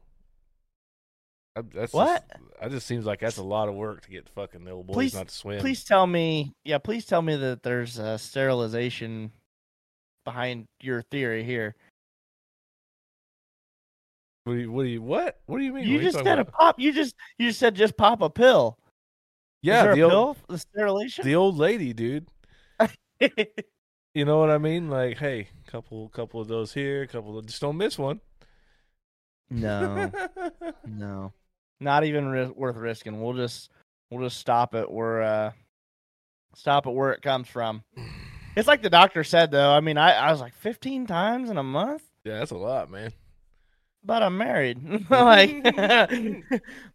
I, 1.56 1.62
that's 1.62 1.92
What? 1.94 2.24
Just, 2.30 2.42
I 2.62 2.70
just 2.70 2.88
seems 2.88 3.06
like 3.06 3.20
that's 3.20 3.38
a 3.38 3.44
lot 3.44 3.68
of 3.68 3.76
work 3.76 4.02
to 4.04 4.10
get 4.10 4.30
fucking 4.30 4.64
the 4.64 4.72
old 4.72 4.88
boys 4.88 4.96
Please- 4.96 5.14
not 5.14 5.28
to 5.28 5.34
swim. 5.36 5.60
Please 5.60 5.84
tell 5.84 6.08
me, 6.08 6.54
yeah, 6.64 6.78
please 6.78 7.06
tell 7.06 7.22
me 7.22 7.36
that 7.36 7.64
there's 7.64 7.98
a 8.00 8.18
sterilization 8.18 9.32
behind 10.26 10.66
your 10.82 11.02
theory 11.02 11.44
here. 11.44 11.76
What 14.44 14.54
do 14.54 14.60
you? 14.60 14.72
What 14.72 14.84
do 14.84 14.90
you? 14.90 15.02
What? 15.02 15.40
What 15.46 15.60
do 15.60 15.64
you 15.64 15.74
mean? 15.74 15.88
You 15.88 15.96
What 15.98 16.04
just 16.04 16.14
talking 16.16 16.26
said 16.32 16.40
a 16.40 16.46
pop. 16.46 16.80
You 16.80 16.92
just 16.92 17.16
you 17.38 17.48
just 17.50 17.60
said 17.60 17.76
just 17.76 17.96
pop 17.96 18.22
a 18.22 18.30
pill. 18.30 18.78
yeah, 19.62 19.94
the 19.94 20.02
old 20.02 20.12
pill 20.12 20.38
the 20.48 20.58
sterilization? 20.58 21.26
the 21.26 21.36
old 21.36 21.58
lady, 21.58 21.94
dude. 21.94 22.28
You 24.14 24.26
know 24.26 24.40
what 24.40 24.50
I 24.50 24.58
mean? 24.58 24.90
Like, 24.90 25.20
hey, 25.20 25.48
couple 25.68 26.10
couple 26.10 26.42
of 26.42 26.48
those 26.50 26.74
here, 26.74 27.06
couple 27.08 27.38
of 27.38 27.46
just 27.46 27.62
don't 27.62 27.78
miss 27.78 27.98
one. 27.98 28.20
No, 29.52 30.12
no, 30.88 31.34
not 31.80 32.04
even 32.06 32.28
ri- 32.28 32.46
worth 32.56 32.76
risking. 32.78 33.22
We'll 33.22 33.34
just 33.34 33.70
we'll 34.10 34.24
just 34.28 34.40
stop 34.40 34.74
it 34.76 34.90
where 34.90 35.22
uh 35.22 35.52
stop 36.56 36.88
it 36.88 36.92
where 36.92 37.12
it 37.12 37.22
comes 37.22 37.48
from. 37.48 37.84
It's 38.56 38.68
like 38.68 38.82
the 38.82 38.90
doctor 38.90 39.24
said 39.24 39.52
though. 39.52 39.72
I 39.72 39.80
mean, 39.82 39.98
I 39.98 40.14
I 40.14 40.32
was 40.32 40.42
like 40.42 40.54
15 40.56 41.06
times 41.08 41.50
in 41.50 41.58
a 41.58 41.64
month. 41.64 42.04
yeah, 42.24 42.40
that's 42.40 42.52
a 42.52 42.58
lot, 42.58 42.90
man. 42.90 43.12
but 44.04 44.24
I'm 44.24 44.38
married. 44.38 45.06
like, 45.10 45.64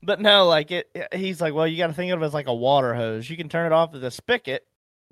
but 0.03 0.21
no, 0.21 0.47
like 0.47 0.71
it. 0.73 0.90
He's 1.14 1.40
like, 1.40 1.55
well, 1.55 1.66
you 1.66 1.77
got 1.79 1.87
to 1.88 1.92
think 1.92 2.12
of 2.12 2.21
it 2.21 2.25
as 2.25 2.35
like 2.35 2.49
a 2.49 2.55
water 2.55 2.95
hose. 2.95 3.31
You 3.31 3.37
can 3.37 3.49
turn 3.49 3.66
it 3.66 3.73
off 3.73 3.92
with 3.92 4.05
a 4.05 4.11
spigot, 4.11 4.66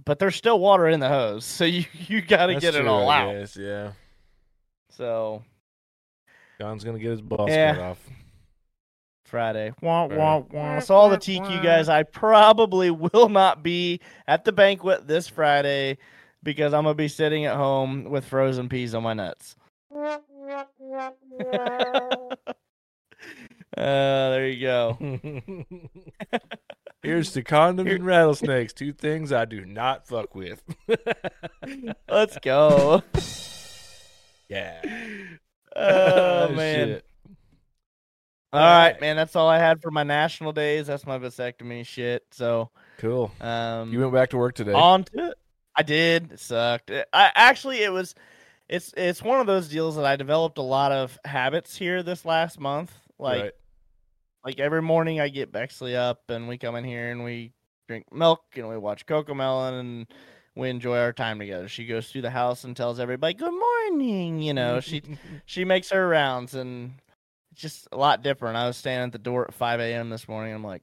but 0.04 0.18
there's 0.18 0.36
still 0.36 0.58
water 0.58 0.88
in 0.88 1.00
the 1.00 1.08
hose, 1.08 1.44
so 1.44 1.64
you 1.64 1.84
you 2.08 2.20
got 2.20 2.46
to 2.46 2.54
That's 2.54 2.64
get 2.64 2.74
it 2.74 2.86
all 2.86 3.08
I 3.08 3.20
out. 3.22 3.32
guess, 3.32 3.56
yeah. 3.56 3.92
So 4.90 5.42
John's 6.64 6.82
gonna 6.82 6.98
get 6.98 7.10
his 7.10 7.20
balls 7.20 7.50
Yeah. 7.50 7.74
cut 7.74 7.82
off. 7.82 7.98
Friday, 9.26 9.72
wah 9.82 10.04
Right. 10.04 10.16
wah 10.16 10.38
wah. 10.50 10.78
So 10.80 10.94
all 10.94 11.10
the 11.10 11.18
TQ 11.18 11.62
guys, 11.62 11.90
I 11.90 12.04
probably 12.04 12.90
will 12.90 13.28
not 13.28 13.62
be 13.62 14.00
at 14.26 14.46
the 14.46 14.52
banquet 14.52 15.06
this 15.06 15.28
Friday 15.28 15.98
because 16.42 16.72
I'm 16.72 16.84
gonna 16.84 16.94
be 16.94 17.08
sitting 17.08 17.44
at 17.44 17.54
home 17.56 18.04
with 18.04 18.24
frozen 18.24 18.70
peas 18.70 18.94
on 18.94 19.02
my 19.02 19.12
nuts. 19.12 19.56
Uh, 23.76 24.30
there 24.30 24.48
you 24.48 24.60
go. 24.60 24.96
Here's 27.02 27.32
to 27.32 27.42
condoms 27.42 27.92
and 27.92 28.06
rattlesnakes, 28.06 28.72
two 28.72 28.92
things 28.92 29.32
I 29.32 29.46
do 29.46 29.64
not 29.64 30.06
fuck 30.06 30.34
with. 30.36 30.62
Let's 32.08 32.38
go. 32.38 33.02
yeah. 34.48 34.80
Oh 35.76 36.48
man. 36.54 36.88
Shit. 36.88 37.04
All 38.52 38.60
right, 38.60 39.00
man. 39.00 39.16
That's 39.16 39.34
all 39.34 39.48
I 39.48 39.58
had 39.58 39.82
for 39.82 39.90
my 39.90 40.04
national 40.04 40.52
days. 40.52 40.86
That's 40.86 41.06
my 41.06 41.18
vasectomy 41.18 41.84
shit. 41.84 42.24
So, 42.30 42.70
Cool. 42.98 43.32
um, 43.40 43.92
You 43.92 43.98
went 43.98 44.12
back 44.12 44.30
to 44.30 44.36
work 44.36 44.54
today. 44.54 44.72
on 44.72 45.02
to 45.04 45.30
it. 45.30 45.38
I 45.74 45.82
did. 45.82 46.30
It 46.32 46.38
sucked. 46.38 46.92
I 46.92 47.32
actually 47.34 47.82
it 47.82 47.92
was 47.92 48.14
it's 48.68 48.94
it's 48.96 49.22
one 49.22 49.40
of 49.40 49.48
those 49.48 49.68
deals 49.68 49.96
that 49.96 50.04
I 50.04 50.14
developed 50.14 50.58
a 50.58 50.62
lot 50.62 50.92
of 50.92 51.18
habits 51.24 51.76
here 51.76 52.04
this 52.04 52.24
last 52.24 52.60
month. 52.60 52.92
Like 53.18 53.42
right. 53.42 53.52
like 54.44 54.60
every 54.60 54.82
morning 54.82 55.20
I 55.20 55.28
get 55.30 55.50
Bexley 55.50 55.96
up 55.96 56.22
and 56.30 56.46
we 56.46 56.56
come 56.56 56.76
in 56.76 56.84
here 56.84 57.10
and 57.10 57.24
we 57.24 57.52
drink 57.88 58.06
milk 58.12 58.44
and 58.54 58.68
we 58.68 58.78
watch 58.78 59.04
CoComelon 59.04 59.80
and 59.80 60.06
we 60.56 60.70
enjoy 60.70 60.98
our 60.98 61.12
time 61.12 61.38
together. 61.38 61.68
She 61.68 61.86
goes 61.86 62.08
through 62.08 62.22
the 62.22 62.30
house 62.30 62.64
and 62.64 62.76
tells 62.76 63.00
everybody 63.00 63.34
good 63.34 63.52
morning. 63.52 64.40
You 64.42 64.54
know, 64.54 64.80
she 64.80 65.02
she 65.46 65.64
makes 65.64 65.90
her 65.90 66.06
rounds 66.08 66.54
and 66.54 66.94
it's 67.52 67.60
just 67.62 67.88
a 67.92 67.96
lot 67.96 68.22
different. 68.22 68.56
I 68.56 68.66
was 68.66 68.76
standing 68.76 69.06
at 69.06 69.12
the 69.12 69.18
door 69.18 69.44
at 69.46 69.54
5 69.54 69.80
a.m. 69.80 70.10
this 70.10 70.28
morning. 70.28 70.54
I'm 70.54 70.64
like, 70.64 70.82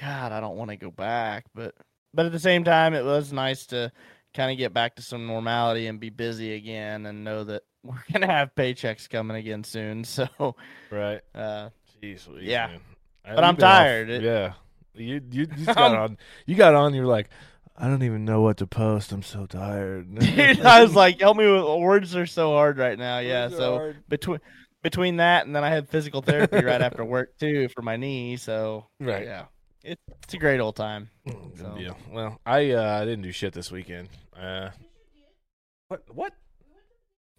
God, 0.00 0.32
I 0.32 0.40
don't 0.40 0.56
want 0.56 0.70
to 0.70 0.76
go 0.76 0.90
back, 0.90 1.44
but 1.54 1.74
but 2.14 2.26
at 2.26 2.32
the 2.32 2.38
same 2.40 2.64
time, 2.64 2.94
it 2.94 3.04
was 3.04 3.32
nice 3.32 3.66
to 3.66 3.90
kind 4.34 4.50
of 4.50 4.56
get 4.58 4.72
back 4.72 4.96
to 4.96 5.02
some 5.02 5.26
normality 5.26 5.86
and 5.86 6.00
be 6.00 6.08
busy 6.10 6.54
again 6.54 7.06
and 7.06 7.22
know 7.24 7.44
that 7.44 7.62
we're 7.84 8.02
gonna 8.12 8.26
have 8.26 8.54
paychecks 8.54 9.08
coming 9.10 9.36
again 9.36 9.64
soon. 9.64 10.04
So, 10.04 10.26
right. 10.90 11.20
uh, 11.34 11.70
Jeez, 12.02 12.26
Yeah. 12.40 12.68
man. 12.68 12.80
But 13.24 13.44
I'm 13.44 13.54
off- 13.54 13.60
tired. 13.60 14.10
It- 14.10 14.22
yeah. 14.22 14.54
You 14.94 15.22
you 15.30 15.46
just 15.46 15.66
got 15.74 15.94
on. 15.96 16.18
You 16.44 16.54
got 16.54 16.74
on. 16.74 16.92
You're 16.92 17.06
like, 17.06 17.30
I 17.82 17.88
don't 17.88 18.04
even 18.04 18.24
know 18.24 18.40
what 18.42 18.58
to 18.58 18.66
post. 18.68 19.10
I'm 19.10 19.22
so 19.24 19.44
tired. 19.44 20.14
dude, 20.18 20.60
I 20.60 20.82
was 20.82 20.94
like, 20.94 21.20
help 21.20 21.36
me 21.36 21.46
with 21.50 21.64
words 21.82 22.14
are 22.14 22.26
so 22.26 22.52
hard 22.52 22.78
right 22.78 22.96
now. 22.96 23.18
Yeah, 23.18 23.46
Words 23.46 23.56
so 23.56 23.92
between 24.08 24.38
between 24.82 25.16
that 25.16 25.46
and 25.46 25.54
then 25.54 25.64
I 25.64 25.68
had 25.70 25.88
physical 25.88 26.22
therapy 26.22 26.64
right 26.64 26.80
after 26.80 27.04
work 27.04 27.36
too 27.38 27.68
for 27.70 27.82
my 27.82 27.96
knee. 27.96 28.36
So 28.36 28.86
Right. 29.00 29.24
yeah, 29.24 29.46
it, 29.82 29.98
it's 30.22 30.34
a 30.34 30.38
great 30.38 30.60
old 30.60 30.76
time. 30.76 31.10
Mm, 31.26 31.58
So- 31.58 31.74
deal. 31.76 31.96
Well, 32.10 32.40
I 32.46 32.70
uh, 32.70 33.00
I 33.00 33.04
didn't 33.04 33.22
do 33.22 33.32
shit 33.32 33.52
this 33.52 33.72
weekend. 33.72 34.08
Uh, 34.40 34.70
what? 35.88 36.02
What? 36.14 36.32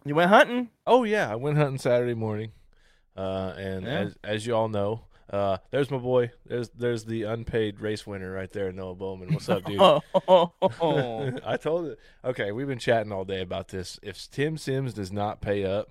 You 0.04 0.14
went 0.14 0.28
hunting. 0.28 0.68
Oh 0.86 1.04
yeah, 1.04 1.32
I 1.32 1.36
went 1.36 1.56
hunting 1.56 1.78
Saturday 1.78 2.12
morning. 2.14 2.52
Uh, 3.16 3.54
and 3.56 3.84
Yeah. 3.86 3.90
as 4.00 4.16
as 4.22 4.46
you 4.46 4.54
all 4.54 4.68
know, 4.68 5.04
uh, 5.30 5.58
there's 5.70 5.90
my 5.90 5.96
boy. 5.98 6.30
There's 6.46 6.68
there's 6.70 7.04
the 7.04 7.22
unpaid 7.24 7.80
race 7.80 8.06
winner 8.06 8.30
right 8.30 8.52
there, 8.52 8.72
Noah 8.72 8.94
Bowman. 8.94 9.32
What's 9.32 9.48
up, 9.48 9.64
dude? 9.64 9.80
I 9.80 11.56
told 11.56 11.86
it. 11.86 11.98
Okay, 12.24 12.52
we've 12.52 12.66
been 12.66 12.78
chatting 12.78 13.12
all 13.12 13.24
day 13.24 13.40
about 13.40 13.68
this. 13.68 13.98
If 14.02 14.30
Tim 14.30 14.58
Sims 14.58 14.92
does 14.92 15.10
not 15.10 15.40
pay 15.40 15.64
up 15.64 15.90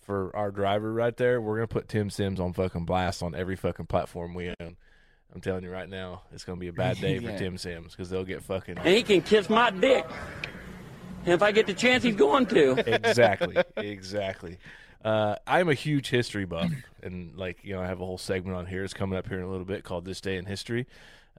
for 0.00 0.34
our 0.34 0.50
driver 0.50 0.92
right 0.92 1.16
there, 1.16 1.40
we're 1.40 1.56
gonna 1.56 1.68
put 1.68 1.88
Tim 1.88 2.10
Sims 2.10 2.40
on 2.40 2.52
fucking 2.52 2.84
blast 2.84 3.22
on 3.22 3.34
every 3.34 3.56
fucking 3.56 3.86
platform 3.86 4.34
we 4.34 4.48
own. 4.60 4.76
I'm 5.34 5.40
telling 5.40 5.62
you 5.62 5.70
right 5.70 5.88
now, 5.88 6.22
it's 6.32 6.44
gonna 6.44 6.58
be 6.58 6.68
a 6.68 6.72
bad 6.72 6.96
day 7.00 7.18
for 7.20 7.36
Tim 7.38 7.56
Sims 7.58 7.92
because 7.92 8.10
they'll 8.10 8.24
get 8.24 8.42
fucking 8.42 8.78
and 8.78 8.88
he 8.88 9.02
can 9.02 9.22
kiss 9.22 9.48
my 9.48 9.70
dick. 9.70 10.06
And 11.24 11.34
if 11.34 11.42
I 11.42 11.52
get 11.52 11.68
the 11.68 11.74
chance, 11.74 12.02
he's 12.02 12.16
going 12.16 12.46
to. 12.46 12.72
exactly, 12.92 13.56
exactly. 13.76 14.58
Uh, 15.04 15.36
I'm 15.46 15.68
a 15.68 15.74
huge 15.74 16.10
history 16.10 16.44
buff, 16.44 16.70
and 17.02 17.36
like 17.36 17.64
you 17.64 17.74
know, 17.74 17.82
I 17.82 17.86
have 17.86 18.00
a 18.00 18.06
whole 18.06 18.18
segment 18.18 18.56
on 18.56 18.66
here. 18.66 18.84
It's 18.84 18.94
coming 18.94 19.18
up 19.18 19.28
here 19.28 19.38
in 19.38 19.44
a 19.44 19.50
little 19.50 19.64
bit 19.64 19.84
called 19.84 20.04
"This 20.04 20.20
Day 20.20 20.36
in 20.36 20.46
History." 20.46 20.86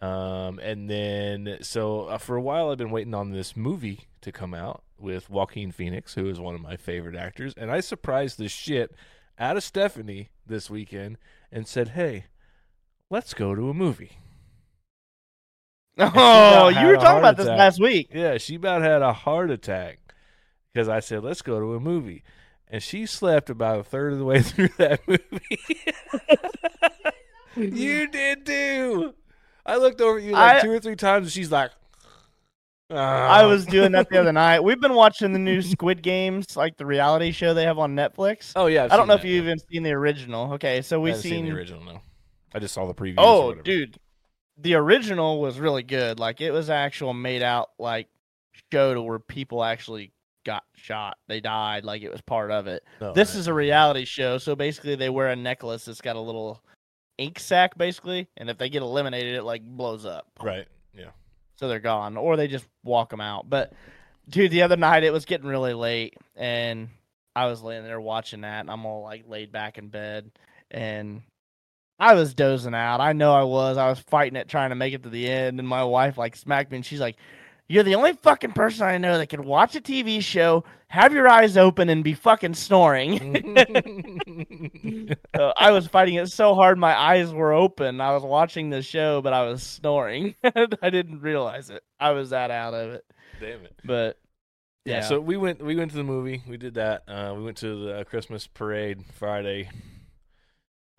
Um, 0.02 0.60
and 0.60 0.89
then, 0.89 1.60
so 1.62 2.02
uh, 2.06 2.17
for 2.17 2.36
a 2.36 2.41
while, 2.41 2.69
I've 2.69 2.78
been 2.78 2.91
waiting 2.91 3.13
on 3.13 3.32
this 3.32 3.56
movie 3.56 4.08
to 4.21 4.32
come 4.32 4.54
out 4.54 4.84
with 4.99 5.30
Joaquin 5.30 5.71
Phoenix, 5.71 6.15
who 6.15 6.28
is 6.28 6.39
one 6.39 6.56
of 6.56 6.62
my 6.62 6.76
favorite 6.76 7.15
actors. 7.15 7.54
And 7.56 7.71
I 7.71 7.80
surprised 7.80 8.38
the 8.38 8.49
shit 8.49 8.93
out 9.39 9.56
of 9.56 9.63
Stephanie 9.63 10.30
this 10.45 10.69
weekend 10.69 11.17
and 11.52 11.67
said, 11.67 11.89
"Hey, 11.89 12.26
let's 13.10 13.34
go 13.34 13.56
to 13.56 13.69
a 13.69 13.73
movie." 13.73 14.17
oh, 15.99 16.69
you 16.69 16.88
were 16.88 16.95
talking 16.95 17.19
about 17.19 17.38
this 17.38 17.45
attack. 17.45 17.60
last 17.60 17.80
week. 17.80 18.10
Yeah, 18.12 18.39
she 18.39 18.56
about 18.56 18.82
had 18.82 19.04
a 19.04 19.13
heart 19.13 19.52
attack 19.52 19.99
because 20.73 20.89
I 20.89 20.99
said, 20.99 21.23
let's 21.23 21.43
go 21.43 21.60
to 21.60 21.76
a 21.76 21.80
movie. 21.80 22.23
And 22.69 22.82
she 22.82 23.06
slept 23.06 23.49
about 23.49 23.80
a 23.80 23.84
third 23.84 24.13
of 24.13 24.19
the 24.19 24.26
way 24.26 24.41
through 24.41 24.69
that 24.78 25.02
movie. 25.08 25.60
you 27.78 28.08
did 28.08 28.45
too. 28.45 29.13
I 29.65 29.78
looked 29.78 30.02
over 30.02 30.17
at 30.17 30.23
you 30.23 30.32
like 30.32 30.58
I- 30.58 30.62
two 30.62 30.71
or 30.71 30.80
three 30.80 30.95
times 30.95 31.26
and 31.28 31.32
she's 31.32 31.52
like, 31.52 31.71
I 32.89 32.95
"Ah." 33.43 33.47
was 33.47 33.65
doing 33.65 33.93
that 33.93 34.10
the 34.10 34.19
other 34.19 34.32
night. 34.34 34.60
We've 34.63 34.80
been 34.80 34.93
watching 34.93 35.34
the 35.34 35.39
new 35.39 35.62
Squid 35.62 36.02
Games, 36.04 36.58
like 36.58 36.78
the 36.78 36.86
reality 36.86 37.32
show 37.32 37.54
they 37.54 37.63
have 37.63 37.80
on 37.80 37.95
Netflix. 37.95 38.52
Oh, 38.56 38.67
yeah. 38.67 38.84
I've 38.86 38.91
I 38.91 38.97
don't 38.97 39.04
seen 39.04 39.08
know 39.10 39.13
if 39.15 39.23
you've 39.23 39.45
yeah. 39.45 39.52
even 39.52 39.60
seen 39.60 39.84
the 39.84 39.91
original. 39.93 40.54
Okay, 40.54 40.82
so 40.82 40.99
we've 40.99 41.13
haven't 41.15 41.30
seen. 41.30 41.45
the 41.45 41.52
original, 41.52 41.84
no. 41.84 42.02
I 42.54 42.60
just 42.60 42.73
saw 42.73 42.86
the 42.86 42.93
previews. 42.93 43.17
or 43.17 43.21
oh, 43.26 43.54
dude, 43.56 43.97
the 44.58 44.76
original 44.76 45.41
was 45.41 45.60
really 45.60 45.82
good. 45.84 46.19
Like 46.19 46.41
it 46.41 46.52
was 46.52 46.69
actual 46.69 47.13
made 47.13 47.41
out 47.41 47.69
like 47.80 48.08
show 48.71 48.93
to 48.93 49.02
where 49.02 49.17
people 49.19 49.63
actually 49.63 50.12
got 50.43 50.63
shot. 50.75 51.17
They 51.27 51.39
died. 51.39 51.86
Like 51.86 52.01
it 52.01 52.12
was 52.12 52.21
part 52.21 52.51
of 52.51 52.67
it. 52.67 52.84
No, 53.01 53.13
this 53.13 53.36
is 53.36 53.47
a 53.47 53.53
reality 53.53 54.06
show, 54.06 54.38
so 54.38 54.56
basically 54.56 54.95
they 54.95 55.10
wear 55.10 55.29
a 55.29 55.36
necklace 55.36 55.86
that's 55.86 56.01
got 56.01 56.15
a 56.15 56.19
little 56.21 56.62
ink 57.17 57.39
sac, 57.39 57.77
basically, 57.77 58.27
and 58.38 58.49
if 58.49 58.58
they 58.58 58.69
get 58.69 58.82
eliminated, 58.82 59.36
it 59.36 59.43
like 59.43 59.63
blows 59.63 60.06
up. 60.06 60.27
Right. 60.41 60.67
Yeah. 60.93 61.12
so 61.56 61.67
they're 61.67 61.79
gone, 61.79 62.17
or 62.17 62.38
they 62.38 62.47
just 62.47 62.67
walk 62.84 63.10
them 63.10 63.21
out. 63.21 63.49
But 63.49 63.73
dude, 64.29 64.51
the 64.51 64.62
other 64.63 64.77
night 64.77 65.03
it 65.03 65.13
was 65.13 65.25
getting 65.25 65.47
really 65.47 65.73
late, 65.73 66.15
and 66.36 66.89
I 67.36 67.47
was 67.47 67.63
laying 67.63 67.84
there 67.84 68.01
watching 68.01 68.41
that, 68.41 68.62
and 68.62 68.69
I'm 68.71 68.86
all 68.86 69.03
like 69.03 69.27
laid 69.27 69.51
back 69.51 69.77
in 69.77 69.88
bed, 69.89 70.32
and 70.69 71.21
I 71.99 72.15
was 72.15 72.34
dozing 72.34 72.75
out. 72.75 72.99
I 73.01 73.13
know 73.13 73.34
I 73.34 73.43
was. 73.43 73.77
I 73.77 73.89
was 73.89 73.99
fighting 73.99 74.36
it, 74.36 74.49
trying 74.49 74.69
to 74.69 74.75
make 74.75 74.93
it 74.93 75.03
to 75.03 75.10
the 75.10 75.29
end, 75.29 75.60
and 75.60 75.67
my 75.67 75.84
wife 75.84 76.17
like 76.17 76.36
smacked 76.36 76.71
me, 76.71 76.77
and 76.77 76.86
she's 76.86 76.99
like. 76.99 77.17
You're 77.73 77.81
the 77.81 77.95
only 77.95 78.13
fucking 78.13 78.51
person 78.51 78.86
I 78.86 78.99
know 78.99 79.17
that 79.17 79.29
can 79.29 79.45
watch 79.45 79.75
a 79.75 79.81
TV 79.81 80.21
show, 80.21 80.63
have 80.89 81.12
your 81.12 81.27
eyes 81.27 81.57
open, 81.57 81.89
and 81.89 82.03
be 82.03 82.13
fucking 82.13 82.53
snoring. 82.53 83.57
Uh, 85.33 85.51
I 85.57 85.71
was 85.71 85.88
fighting 85.88 86.15
it 86.15 86.27
so 86.27 86.53
hard, 86.53 86.77
my 86.77 86.95
eyes 86.95 87.33
were 87.33 87.51
open. 87.51 87.99
I 87.99 88.13
was 88.13 88.21
watching 88.21 88.69
the 88.69 88.83
show, 88.83 89.19
but 89.21 89.33
I 89.33 89.43
was 89.45 89.63
snoring. 89.63 90.36
I 90.43 90.89
didn't 90.91 91.21
realize 91.21 91.71
it. 91.71 91.83
I 91.99 92.12
was 92.12 92.29
that 92.29 92.51
out 92.51 92.75
of 92.75 92.91
it. 92.91 93.05
Damn 93.39 93.65
it. 93.65 93.73
But 93.83 94.19
Yeah, 94.86 94.97
yeah, 94.97 95.01
so 95.01 95.19
we 95.19 95.38
went 95.38 95.63
we 95.63 95.75
went 95.75 95.89
to 95.91 95.97
the 95.97 96.03
movie. 96.03 96.43
We 96.47 96.57
did 96.57 96.75
that. 96.75 97.03
Uh, 97.07 97.33
we 97.36 97.43
went 97.43 97.57
to 97.57 97.86
the 97.86 98.05
Christmas 98.05 98.45
parade 98.45 99.03
Friday. 99.17 99.69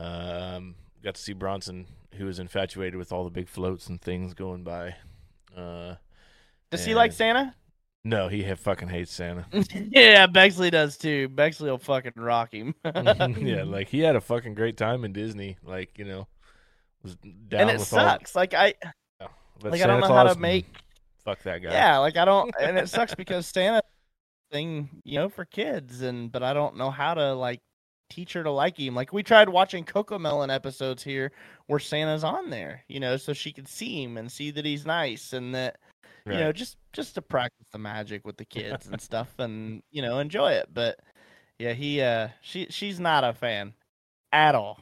Um, 0.00 0.74
got 1.04 1.14
to 1.14 1.22
see 1.22 1.32
Bronson, 1.32 1.86
who 2.14 2.26
was 2.26 2.40
infatuated 2.40 2.96
with 2.96 3.12
all 3.12 3.22
the 3.22 3.30
big 3.30 3.48
floats 3.48 3.86
and 3.86 4.02
things 4.02 4.34
going 4.34 4.64
by. 4.64 4.96
Uh, 5.56 5.94
does 6.76 6.84
he 6.84 6.94
like 6.94 7.12
Santa? 7.12 7.54
no, 8.04 8.28
he 8.28 8.42
ha- 8.42 8.54
fucking 8.54 8.88
hates 8.88 9.12
Santa. 9.12 9.46
yeah, 9.90 10.26
Bexley 10.26 10.70
does 10.70 10.98
too. 10.98 11.28
Bexley 11.28 11.70
will 11.70 11.78
fucking 11.78 12.12
rock 12.16 12.52
him. 12.52 12.74
yeah, 12.84 13.64
like 13.64 13.88
he 13.88 14.00
had 14.00 14.14
a 14.14 14.20
fucking 14.20 14.54
great 14.54 14.76
time 14.76 15.04
in 15.04 15.12
Disney. 15.12 15.56
Like 15.62 15.98
you 15.98 16.04
know, 16.04 16.28
was 17.02 17.16
down 17.16 17.62
and 17.62 17.70
it 17.70 17.78
with 17.78 17.88
sucks. 17.88 18.34
Like 18.34 18.52
I, 18.52 18.74
all. 19.20 19.30
But 19.60 19.72
like 19.72 19.82
I 19.82 19.86
don't 19.86 20.00
know 20.00 20.06
Claus, 20.06 20.28
how 20.28 20.34
to 20.34 20.38
make. 20.38 20.66
Fuck 21.24 21.42
that 21.44 21.62
guy. 21.62 21.72
Yeah, 21.72 21.98
like 21.98 22.18
I 22.18 22.26
don't, 22.26 22.54
and 22.60 22.78
it 22.78 22.90
sucks 22.90 23.14
because 23.14 23.46
Santa 23.46 23.82
thing, 24.52 24.90
you 25.04 25.18
know, 25.18 25.30
for 25.30 25.46
kids, 25.46 26.02
and 26.02 26.30
but 26.30 26.42
I 26.42 26.52
don't 26.52 26.76
know 26.76 26.90
how 26.90 27.14
to 27.14 27.32
like 27.32 27.62
teach 28.10 28.34
her 28.34 28.42
to 28.42 28.50
like 28.50 28.78
him. 28.78 28.94
Like 28.94 29.14
we 29.14 29.22
tried 29.22 29.48
watching 29.48 29.84
CoComelon 29.84 30.54
episodes 30.54 31.02
here 31.02 31.32
where 31.66 31.78
Santa's 31.78 32.24
on 32.24 32.50
there, 32.50 32.84
you 32.88 33.00
know, 33.00 33.16
so 33.16 33.32
she 33.32 33.52
could 33.52 33.66
see 33.66 34.02
him 34.02 34.18
and 34.18 34.30
see 34.30 34.50
that 34.50 34.66
he's 34.66 34.84
nice 34.84 35.32
and 35.32 35.54
that 35.54 35.78
Right. 36.26 36.38
you 36.38 36.44
know 36.44 36.52
just 36.52 36.78
just 36.92 37.16
to 37.16 37.22
practice 37.22 37.66
the 37.70 37.78
magic 37.78 38.24
with 38.26 38.38
the 38.38 38.46
kids 38.46 38.86
and 38.86 38.98
stuff 39.00 39.38
and 39.38 39.82
you 39.90 40.00
know 40.02 40.18
enjoy 40.18 40.52
it. 40.52 40.68
But 40.72 40.98
yeah, 41.58 41.72
he 41.72 42.00
uh 42.00 42.28
she 42.40 42.66
she's 42.70 42.98
not 42.98 43.24
a 43.24 43.32
fan 43.34 43.74
at 44.32 44.54
all. 44.54 44.80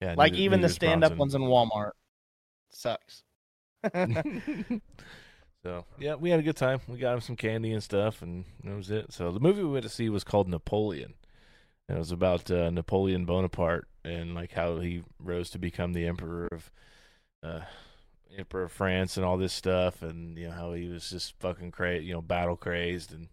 Yeah, 0.00 0.14
like 0.16 0.32
neither- 0.32 0.42
even 0.44 0.60
the 0.60 0.66
neither 0.68 0.70
is 0.70 0.74
stand 0.74 1.04
up 1.04 1.16
ones 1.16 1.34
in 1.34 1.42
Walmart. 1.42 1.92
Sucks. 2.70 3.24
so 5.64 5.84
yeah, 5.98 6.14
we 6.14 6.30
had 6.30 6.40
a 6.40 6.42
good 6.44 6.56
time. 6.56 6.80
We 6.88 6.98
got 6.98 7.14
him 7.14 7.20
some 7.20 7.36
candy 7.36 7.72
and 7.72 7.82
stuff, 7.82 8.22
and 8.22 8.44
that 8.64 8.76
was 8.76 8.90
it. 8.90 9.12
So 9.12 9.32
the 9.32 9.40
movie 9.40 9.62
we 9.62 9.70
went 9.70 9.84
to 9.84 9.88
see 9.88 10.08
was 10.08 10.24
called 10.24 10.48
Napoleon. 10.48 11.14
And 11.88 11.96
it 11.96 12.00
was 12.00 12.10
about 12.10 12.50
uh, 12.50 12.70
Napoleon 12.70 13.26
Bonaparte 13.26 13.86
and 14.04 14.34
like 14.34 14.52
how 14.52 14.78
he 14.80 15.04
rose 15.20 15.50
to 15.50 15.58
become 15.58 15.92
the 15.92 16.06
emperor 16.06 16.48
of 16.50 16.70
uh, 17.44 17.60
emperor 18.36 18.64
of 18.64 18.72
France 18.72 19.16
and 19.16 19.24
all 19.26 19.36
this 19.36 19.52
stuff, 19.52 20.02
and 20.02 20.36
you 20.38 20.46
know 20.48 20.52
how 20.54 20.72
he 20.72 20.88
was 20.88 21.10
just 21.10 21.38
fucking 21.40 21.70
crazy, 21.72 22.06
you 22.06 22.12
know, 22.14 22.22
battle 22.22 22.56
crazed 22.56 23.12
and 23.12 23.28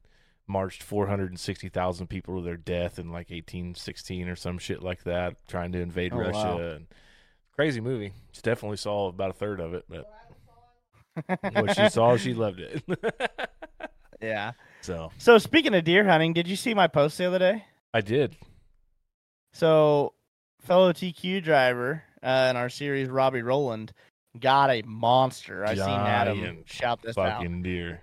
marched 0.48 0.84
460,000 0.84 2.08
people 2.08 2.38
to 2.38 2.44
their 2.44 2.58
death 2.58 3.00
in 3.00 3.08
like 3.08 3.30
1816 3.30 4.28
or 4.28 4.36
some 4.36 4.58
shit 4.58 4.82
like 4.84 5.04
that, 5.04 5.36
trying 5.48 5.72
to 5.72 5.80
invade 5.80 6.14
Oh, 6.14 6.18
Russia. 6.18 6.34
wow. 6.34 6.58
And 6.58 6.88
crazy 7.56 7.80
movie. 7.82 8.12
Definitely 8.42 8.78
saw 8.78 9.08
about 9.08 9.30
a 9.30 9.34
third 9.34 9.60
of 9.60 9.74
it, 9.74 9.86
but 9.88 10.06
what 11.54 11.76
she 11.76 11.90
saw, 11.90 12.18
she 12.18 12.34
loved 12.34 12.60
it. 12.60 12.84
yeah. 14.22 14.52
so 14.82 15.12
So 15.18 15.38
speaking 15.38 15.74
of 15.76 15.84
deer 15.84 16.04
hunting, 16.06 16.34
did 16.34 16.48
you 16.48 16.56
see 16.56 16.74
my 16.74 16.88
post 16.88 17.18
the 17.18 17.26
other 17.26 17.40
day? 17.40 17.66
I 17.94 18.02
did. 18.02 18.36
So, 19.54 20.14
fellow 20.62 20.92
TQ 20.94 21.44
driver 21.44 22.04
uh, 22.24 22.48
in 22.50 22.58
our 22.58 22.70
series, 22.70 23.08
Robbie 23.08 23.44
Roland, 23.44 23.94
got 24.40 24.70
a 24.70 24.82
monster. 24.84 25.66
I 25.66 25.76
seen 25.76 25.84
Adam 25.88 26.40
Giant 26.40 26.70
shout 26.70 27.02
this 27.02 27.18
out. 27.18 27.38
Fucking 27.38 27.64
deer. 27.64 28.02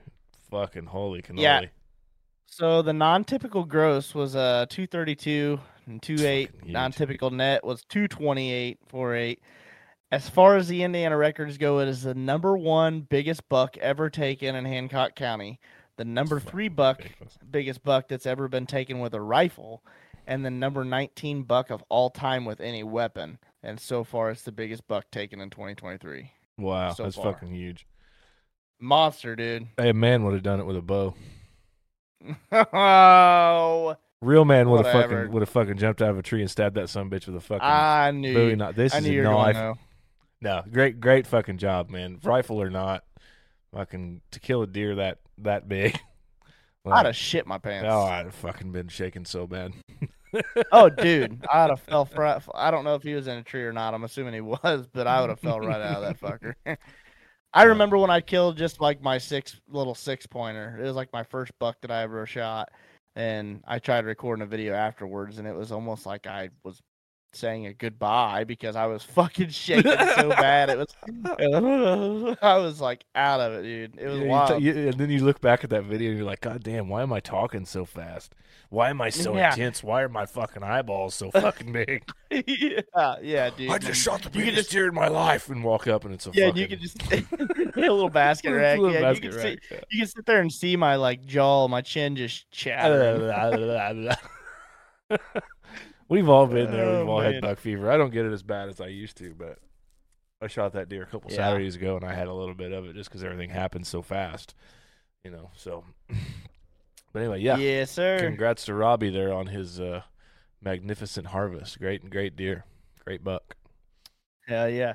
Fucking 0.51 0.87
holy 0.87 1.23
cannoli. 1.23 1.43
Yeah. 1.43 1.61
So 2.47 2.83
the 2.83 2.93
non-typical 2.93 3.65
gross 3.65 4.15
was 4.15 4.35
uh 4.35 4.67
232 4.69 5.61
and 5.87 6.03
28. 6.03 6.51
Fucking. 6.53 6.73
Non-typical 6.73 7.31
net 7.31 7.65
was 7.65 7.85
228 7.89 8.79
48. 8.89 9.41
As 10.13 10.29
far 10.29 10.57
as 10.57 10.67
the 10.67 10.83
Indiana 10.83 11.17
records 11.17 11.57
go, 11.57 11.79
it 11.79 11.87
is 11.87 12.03
the 12.03 12.15
number 12.15 12.57
one 12.57 13.03
biggest 13.03 13.49
buck 13.49 13.77
ever 13.79 14.11
taken 14.11 14.57
in 14.57 14.65
Hancock 14.65 15.15
County. 15.15 15.61
The 15.97 16.05
number 16.05 16.41
three 16.41 16.69
buck 16.69 17.03
biggest 17.51 17.85
buck 17.85 18.09
that's 18.09 18.27
ever 18.27 18.49
been 18.49 18.67
taken 18.67 18.99
with 18.99 19.15
a 19.15 19.21
rifle, 19.21 19.85
and 20.27 20.45
the 20.45 20.51
number 20.51 20.85
19 20.85 21.43
buck 21.45 21.71
of 21.71 21.83
all 21.89 22.11
time 22.11 22.45
with 22.45 22.61
any 22.61 22.83
weapon. 22.83 23.39
And 23.63 23.79
so 23.79 24.05
far, 24.05 24.31
it's 24.31 24.43
the 24.43 24.53
biggest 24.53 24.89
buck 24.89 25.11
taken 25.11 25.41
in 25.41 25.51
2023. 25.51 26.31
Wow, 26.59 26.93
so 26.93 27.05
that's 27.05 27.17
far. 27.17 27.33
fucking 27.33 27.53
huge. 27.53 27.87
Monster, 28.79 29.37
dude. 29.37 29.69
Hey, 29.77 29.91
a 29.91 29.95
man 29.95 30.25
would 30.25 30.33
have 30.35 30.43
done 30.43 30.61
it 30.61 30.67
with 30.67 30.77
a 30.77 30.83
bow. 30.83 31.15
oh, 32.53 33.97
Real 34.23 34.45
man 34.45 34.69
would 34.69 34.85
have 34.85 34.93
fucking 34.93 35.31
would 35.33 35.41
have 35.41 35.49
fucking 35.49 35.79
jumped 35.79 36.03
out 36.03 36.11
of 36.11 36.19
a 36.19 36.23
tree 36.23 36.43
and 36.43 36.51
stabbed 36.51 36.77
that 36.77 36.91
son 36.91 37.09
bitch 37.09 37.27
with 37.27 37.37
a 37.37 37.41
fucking 37.41 37.63
I 37.63 38.11
knew. 38.11 38.35
Bowie 38.35 38.57
knife. 38.57 38.77
This 38.77 38.95
I 38.95 38.99
is 38.99 39.07
knew 39.07 39.21
a 39.21 39.25
knife. 39.25 39.79
No, 40.43 40.63
great, 40.71 41.01
great 41.01 41.27
fucking 41.27 41.59
job, 41.59 41.91
man. 41.91 42.19
Rifle 42.23 42.61
or 42.61 42.71
not, 42.71 43.05
fucking 43.75 44.21
to 44.31 44.41
kill 44.41 44.63
a 44.63 44.67
deer 44.67 44.97
that 44.97 45.19
that 45.39 45.69
big. 45.69 45.99
I'd 46.87 47.07
have 47.07 47.17
shit 47.17 47.47
my 47.47 47.59
pants. 47.59 47.89
oh, 47.91 48.03
I'd 48.03 48.27
have 48.27 48.35
fucking 48.35 48.73
been 48.73 48.89
shaking 48.89 49.25
so 49.25 49.47
bad. 49.47 49.73
oh, 50.73 50.89
dude, 50.89 51.45
I'd 51.53 51.71
have 51.71 51.81
fell 51.81 52.09
right. 52.17 52.43
I 52.55 52.71
don't 52.71 52.85
know 52.85 52.95
if 52.95 53.03
he 53.03 53.15
was 53.15 53.27
in 53.27 53.39
a 53.39 53.43
tree 53.43 53.65
or 53.65 53.73
not. 53.73 53.95
I'm 53.95 54.05
assuming 54.05 54.35
he 54.35 54.41
was, 54.65 54.87
but 54.93 55.07
I 55.07 55.21
would 55.21 55.31
have 55.31 55.41
fell 55.41 55.61
right 55.61 55.81
out 55.81 56.03
of 56.03 56.21
that 56.21 56.21
fucker. 56.21 56.55
I 57.53 57.65
remember 57.65 57.99
when 57.99 58.11
I 58.11 58.21
killed 58.21 58.57
just 58.57 58.81
like 58.81 59.03
my 59.03 59.19
six 59.19 59.61
little 59.69 59.95
six 59.95 60.27
pointer. 60.27 60.79
It 60.81 60.85
was 60.85 60.95
like 60.95 61.13
my 61.13 61.25
first 61.25 61.53
buck 61.59 61.77
that 61.83 61.91
I 61.91 62.03
ever 62.03 62.25
shot, 62.27 62.71
and 63.17 63.63
I 63.67 63.79
tried 63.81 64.05
recording 64.05 64.43
a 64.45 64.47
video 64.47 64.75
afterwards, 64.75 65.39
and 65.39 65.49
it 65.49 65.55
was 65.55 65.73
almost 65.73 66.07
like 66.07 66.27
I 66.27 66.51
was 66.63 66.81
saying 67.33 67.67
a 67.67 67.73
goodbye 67.73 68.45
because 68.45 68.77
I 68.77 68.87
was 68.87 69.03
fucking 69.15 69.51
shaking 69.51 69.91
so 69.93 70.29
bad. 70.31 70.71
It 70.71 70.79
was, 70.79 72.37
I 72.43 72.57
was 72.59 72.81
like 72.81 73.05
out 73.15 73.41
of 73.41 73.53
it, 73.55 73.63
dude. 73.63 73.99
It 73.99 74.07
was 74.09 74.17
Yeah, 74.19 74.23
you 74.25 74.29
wild. 74.31 74.59
t- 74.61 74.65
you- 74.67 74.89
and 74.89 74.95
then 74.95 75.11
you 75.11 75.25
look 75.25 75.41
back 75.41 75.65
at 75.65 75.71
that 75.71 75.85
video 75.85 76.09
and 76.11 76.19
you're 76.19 76.27
like, 76.27 76.41
God 76.41 76.63
damn, 76.63 76.89
why 76.89 77.03
am 77.03 77.13
I 77.13 77.21
talking 77.21 77.65
so 77.65 77.85
fast? 77.85 78.35
Why 78.69 78.91
am 78.91 79.01
I 79.01 79.11
so 79.11 79.35
Yeah. 79.37 79.51
intense? 79.51 79.83
Why 79.83 80.03
are 80.03 80.09
my 80.09 80.27
fucking 80.27 80.63
eyeballs 80.63 81.15
so 81.15 81.31
fucking 81.33 81.73
big? 81.73 82.05
yeah, 82.31 83.17
yeah, 83.21 83.51
dude. 83.57 83.71
I 83.71 83.79
just 83.79 84.01
shot 84.01 84.23
the 84.23 84.29
You 84.39 84.45
biggest 84.45 84.57
just- 84.57 84.71
deer 84.71 84.89
in 84.89 84.95
my 84.95 85.09
life 85.09 85.49
and 85.51 85.65
walk 85.65 85.87
up 85.89 86.05
and 86.05 86.15
it's 86.15 86.27
a 86.27 86.31
Yeah, 86.33 86.47
fucking 86.49 86.63
you 86.63 86.69
can 86.69 86.79
just 86.81 87.03
a 87.13 87.81
little 87.81 88.09
basket 88.11 88.53
rack. 88.53 88.79
little 88.79 88.95
yeah, 88.95 89.01
basket 89.01 89.25
you, 89.25 89.31
can 89.31 89.39
rack, 89.39 89.59
See, 89.69 89.77
you 89.91 89.99
can 90.01 90.07
sit 90.09 90.27
there 90.27 90.41
and 90.41 90.53
see 90.53 90.77
my 90.77 90.97
like 90.97 91.25
jaw, 91.27 91.67
my 91.69 91.81
chin 91.81 92.15
just 92.17 92.51
chattering. 92.53 93.29
We've 96.11 96.29
all 96.29 96.47
been 96.47 96.71
there. 96.71 96.85
Oh, 96.85 96.99
We've 97.01 97.09
all 97.09 97.21
man. 97.23 97.33
had 97.35 97.43
buck 97.43 97.59
fever. 97.59 97.91
I 97.91 97.97
don't 97.97 98.13
get 98.13 98.27
it 98.27 98.33
as 98.33 98.43
bad 98.43 98.69
as 98.69 98.81
I 98.81 98.89
used 98.89 99.17
to, 99.19 99.33
but 99.33 99.59
I 100.43 100.49
shot 100.49 100.73
that 100.75 100.89
deer 100.89 101.05
a 101.05 101.07
couple 101.07 101.31
Yeah. 101.31 101.37
Saturdays 101.39 101.77
ago, 101.77 101.97
and 101.97 102.05
I 102.05 102.13
had 102.13 102.27
a 102.29 102.35
little 102.35 102.55
bit 102.55 102.73
of 102.73 102.85
it 102.87 102.95
just 102.97 103.09
because 103.09 103.23
everything 103.25 103.51
happened 103.51 103.87
so 103.87 104.03
fast, 104.03 104.55
you 105.25 105.31
know. 105.31 105.51
So, 105.55 105.85
but 107.13 107.21
anyway, 107.21 107.41
yeah. 107.41 107.57
Yes, 107.57 107.91
sir. 107.91 108.19
Congrats 108.19 108.65
to 108.67 108.75
Robbie 108.75 109.11
there 109.11 109.33
on 109.33 109.47
his 109.47 109.79
uh, 109.81 110.03
magnificent 110.61 111.29
harvest. 111.29 111.79
Great 111.79 112.03
and 112.03 112.11
great 112.11 112.37
deer, 112.37 112.65
great 113.05 113.23
buck. 113.23 113.55
Hell 114.49 114.69
yeah. 114.69 114.95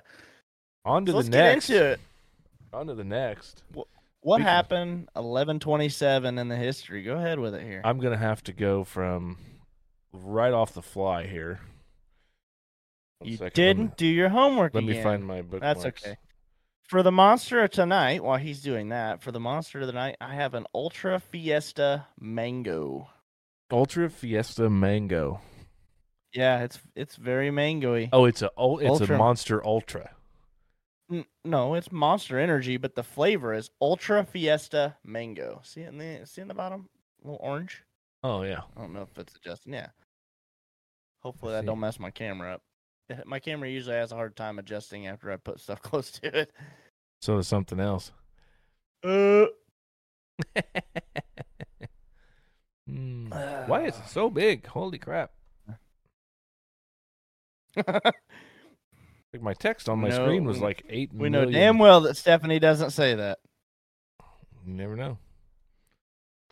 On 0.83 1.05
to 1.05 1.11
So 1.11 1.13
the 1.13 1.17
let's 1.17 1.29
next. 1.29 1.67
get 1.67 1.75
into 1.77 1.91
it. 1.93 1.99
On 2.73 2.87
to 2.87 2.93
the 2.93 3.03
next. 3.05 3.63
What 3.71 3.87
Speaking- 4.39 4.47
happened 4.47 5.09
1127 5.13 6.37
in 6.37 6.47
the 6.49 6.55
history? 6.57 7.03
Go 7.03 7.15
ahead 7.15 7.39
with 7.39 7.55
it 7.55 7.61
here. 7.63 7.81
I'm 7.85 7.99
gonna 7.99 8.17
have 8.17 8.43
to 8.45 8.53
go 8.53 8.83
from 8.83 9.37
right 10.23 10.53
off 10.53 10.73
the 10.73 10.81
fly 10.81 11.25
here. 11.27 11.59
One 13.19 13.29
you 13.29 13.37
second, 13.37 13.53
didn't 13.53 13.85
me- 13.85 13.93
do 13.97 14.07
your 14.07 14.29
homework 14.29 14.73
Let 14.73 14.83
me 14.83 15.01
find 15.01 15.25
my 15.25 15.41
book. 15.41 15.61
That's 15.61 15.85
okay. 15.85 16.17
For 16.87 17.01
the 17.01 17.11
monster 17.11 17.63
of 17.63 17.71
tonight, 17.71 18.23
while 18.23 18.37
he's 18.37 18.61
doing 18.61 18.89
that, 18.89 19.23
for 19.23 19.31
the 19.31 19.39
monster 19.39 19.81
of 19.81 19.87
the 19.87 19.93
night, 19.93 20.17
I 20.21 20.35
have 20.35 20.53
an 20.53 20.67
Ultra 20.75 21.19
Fiesta 21.19 22.05
Mango. 22.19 23.09
Ultra 23.71 24.09
Fiesta 24.09 24.69
Mango. 24.69 25.41
Yeah, 26.33 26.63
it's 26.63 26.79
it's 26.95 27.15
very 27.15 27.49
mangoey. 27.49 28.09
Oh, 28.13 28.25
it's 28.25 28.41
a 28.41 28.51
oh, 28.57 28.77
it's 28.77 28.89
Ultra. 28.89 29.15
a 29.15 29.17
Monster 29.17 29.65
Ultra. 29.65 30.11
N- 31.09 31.25
No, 31.45 31.73
it's 31.75 31.91
Monster 31.91 32.37
Energy, 32.37 32.77
but 32.77 32.93
the 32.93 33.03
flavor 33.03 33.53
is 33.53 33.71
Ultra 33.81 34.23
Fiesta 34.25 34.97
Mango. 35.03 35.61
See 35.63 35.81
it 35.81 35.87
in 35.87 35.97
the 35.97 36.21
see 36.25 36.41
in 36.41 36.47
the 36.49 36.53
bottom, 36.53 36.89
a 37.23 37.27
little 37.27 37.39
orange. 37.41 37.83
Oh 38.21 38.43
yeah. 38.43 38.61
I 38.75 38.81
don't 38.81 38.93
know 38.93 39.03
if 39.03 39.17
it's 39.17 39.35
adjusting. 39.35 39.73
Yeah. 39.73 39.87
Hopefully 41.25 41.53
that 41.53 41.61
see. 41.61 41.65
don't 41.65 41.79
mess 41.79 41.99
my 41.99 42.11
camera 42.11 42.53
up. 42.53 42.61
My 43.25 43.39
camera 43.39 43.67
usually 43.67 43.95
has 43.95 44.11
a 44.11 44.15
hard 44.15 44.35
time 44.35 44.59
adjusting 44.59 45.07
after 45.07 45.31
I 45.31 45.37
put 45.37 45.59
stuff 45.65 45.81
close 45.81 46.11
to 46.19 46.39
it. 46.41 46.51
So 47.21 47.35
does 47.37 47.47
something 47.47 47.79
else. 47.79 48.11
Uh, 49.03 49.45
Hmm. 52.87 53.29
Why 53.65 53.85
is 53.85 53.95
it 53.97 54.07
so 54.07 54.29
big? 54.29 54.67
Holy 54.67 54.97
crap! 54.99 55.31
Like 57.75 58.13
my 59.41 59.53
text 59.53 59.89
on 59.89 59.99
my 59.99 60.09
No, 60.09 60.15
screen 60.15 60.45
was 60.45 60.59
like 60.59 60.83
eight. 60.89 61.11
we 61.13 61.29
know 61.29 61.45
damn 61.45 61.77
well 61.79 62.01
that 62.01 62.15
Stephanie 62.17 62.59
doesn't 62.59 62.91
say 62.91 63.15
that. 63.15 63.39
You 64.65 64.73
never 64.73 64.95
know. 64.95 65.17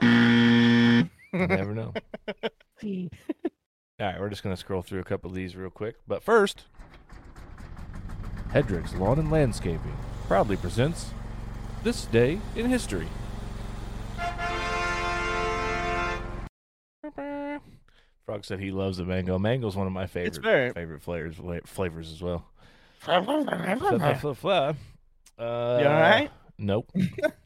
You 1.36 1.48
never 1.48 1.74
know. 1.74 1.94
All 4.04 4.10
right, 4.12 4.20
we're 4.20 4.28
just 4.30 4.44
gonna 4.44 4.58
scroll 4.58 4.82
through 4.82 5.00
a 5.00 5.06
couple 5.06 5.30
of 5.30 5.36
these 5.36 5.56
real 5.56 5.70
quick. 5.70 5.96
But 6.06 6.24
first, 6.24 6.66
Hedrick's 8.52 8.94
Lawn 8.96 9.18
and 9.18 9.32
Landscaping 9.32 9.96
proudly 10.28 10.58
presents 10.58 11.12
this 11.86 12.04
day 12.04 12.42
in 12.54 12.66
history. 12.66 13.08
Frog 18.26 18.44
said 18.44 18.60
he 18.60 18.72
loves 18.72 18.98
the 18.98 19.06
mango. 19.06 19.40
Mango's 19.40 19.78
one 19.78 19.88
of 19.88 19.94
my 19.94 20.06
favorite 20.06 20.44
very- 20.44 20.74
favorite 20.74 21.02
flavors 21.02 21.38
flavors 21.66 22.12
as 22.12 22.22
well. 22.22 22.46
you 25.40 25.46
Uh, 25.46 25.84
all 25.88 26.02
right? 26.02 26.30
Nope. 26.58 26.92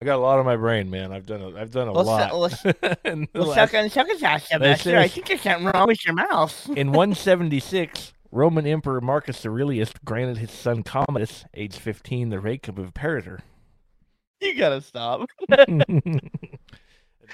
I 0.00 0.04
got 0.04 0.16
a 0.16 0.22
lot 0.22 0.38
on 0.38 0.44
my 0.44 0.56
brain, 0.56 0.90
man. 0.90 1.10
I've 1.12 1.26
done 1.26 1.40
a, 1.40 1.56
I've 1.60 1.72
done 1.72 1.88
a 1.88 1.92
lot. 1.92 2.32
let's- 2.36 2.62
Well, 2.64 2.72
last- 3.34 3.54
second, 3.54 3.90
second, 3.90 4.20
Let's 4.20 4.48
Sebastian, 4.48 4.94
I 4.94 5.08
think 5.08 5.26
there's 5.26 5.40
something 5.40 5.66
wrong 5.66 5.88
with 5.88 6.04
your 6.06 6.14
mouth. 6.14 6.68
in 6.76 6.92
176, 6.92 8.12
Roman 8.30 8.64
Emperor 8.66 9.00
Marcus 9.00 9.44
Aurelius 9.44 9.92
granted 10.04 10.38
his 10.38 10.52
son 10.52 10.84
Commodus, 10.84 11.44
age 11.54 11.76
15, 11.76 12.28
the 12.28 12.38
rank 12.38 12.68
of 12.68 12.78
imperator. 12.78 13.40
You 14.40 14.54
gotta 14.54 14.80
stop. 14.80 15.28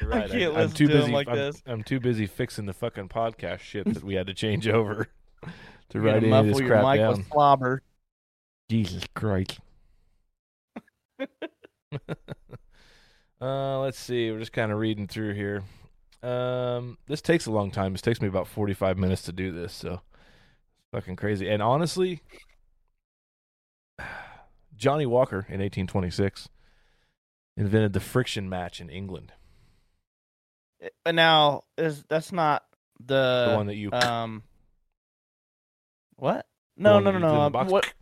You're 0.00 0.09
right. 0.09 0.31
can't 0.31 0.57
I, 0.57 0.62
am 0.62 0.70
too 0.72 0.87
to 0.87 0.92
busy. 0.94 1.12
like 1.12 1.29
I'm, 1.29 1.37
this. 1.37 1.62
I'm 1.66 1.83
too 1.83 2.00
busy 2.00 2.27
fixing 2.27 2.64
the 2.64 2.72
fucking 2.72 3.11
podcast 3.11 3.61
shit 3.61 3.92
that 3.92 4.03
we 4.03 4.14
had 4.14 4.27
to 4.29 4.35
change 4.35 4.66
over 4.66 5.09
to 5.90 6.00
write 6.00 6.24
any 6.24 6.33
of 6.33 6.46
this 6.46 6.59
your 6.61 6.83
mic 6.83 6.98
down. 6.98 7.18
with 7.18 7.29
slobber. 7.29 7.83
Jesus 8.70 9.05
Christ. 9.14 9.59
uh, 13.40 13.80
let's 13.80 13.98
see. 13.98 14.30
We're 14.30 14.38
just 14.38 14.52
kind 14.52 14.72
of 14.72 14.78
reading 14.78 15.07
through 15.07 15.35
here. 15.35 15.62
Um, 16.22 16.98
this 17.07 17.20
takes 17.20 17.46
a 17.46 17.50
long 17.50 17.70
time. 17.70 17.92
This 17.92 18.02
takes 18.02 18.20
me 18.20 18.28
about 18.28 18.48
45 18.48 18.98
minutes 18.98 19.22
to 19.22 19.33
do 19.33 19.52
this, 19.52 19.72
so 19.72 20.00
Fucking 20.94 21.16
crazy. 21.16 21.48
And 21.50 21.61
honestly, 21.61 22.20
Johnny 24.76 25.07
Walker 25.07 25.38
in 25.48 25.59
1826 25.59 26.48
invented 27.57 27.94
the 27.94 28.00
friction 28.00 28.48
match 28.48 28.80
in 28.80 28.88
England. 28.88 29.33
But 31.04 31.16
now 31.16 31.62
is 31.76 32.04
that's 32.09 32.30
not 32.30 32.62
the, 33.04 33.48
The 33.48 33.57
one 33.57 33.66
that 33.66 33.74
you 33.74 33.90
um 33.92 34.44
what? 36.14 36.46
No, 36.76 37.00
no, 37.00 37.11
no, 37.11 37.11
you 37.11 37.12
put 37.12 37.16
in 37.16 37.22
no. 37.22 37.40
um. 37.40 37.66
What? 37.66 37.92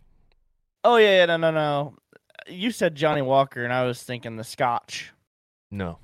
Oh 0.85 0.96
yeah, 0.96 1.20
yeah, 1.20 1.26
no, 1.26 1.38
no, 1.38 1.50
no. 1.50 1.94
You 2.48 2.70
said 2.70 2.94
Johnny 2.94 3.22
Walker, 3.22 3.64
and 3.64 3.72
I 3.72 3.85
was 3.85 4.02
thinking 4.02 4.37
the 4.37 4.44
Scotch. 4.44 5.12
No. 5.70 5.98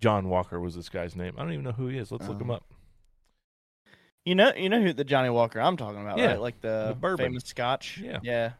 John 0.00 0.28
Walker 0.28 0.58
was 0.60 0.74
this 0.74 0.88
guy's 0.88 1.14
name. 1.14 1.34
I 1.36 1.42
don't 1.42 1.52
even 1.52 1.64
know 1.64 1.72
who 1.72 1.88
he 1.88 1.98
is. 1.98 2.10
Let's 2.10 2.26
look 2.28 2.40
him 2.40 2.50
Oh. 2.50 2.54
up. 2.54 2.64
You 4.24 4.34
know, 4.34 4.52
you 4.54 4.68
know 4.68 4.80
who 4.82 4.92
the 4.92 5.04
Johnny 5.04 5.30
Walker 5.30 5.60
I'm 5.60 5.76
talking 5.76 6.00
about, 6.00 6.18
Yeah, 6.18 6.26
right? 6.32 6.40
Like 6.40 6.60
the, 6.60 6.88
the 6.88 6.94
bourbon. 6.94 7.26
famous 7.26 7.44
Scotch. 7.44 7.98
Yeah. 7.98 8.18
yeah, 8.22 8.52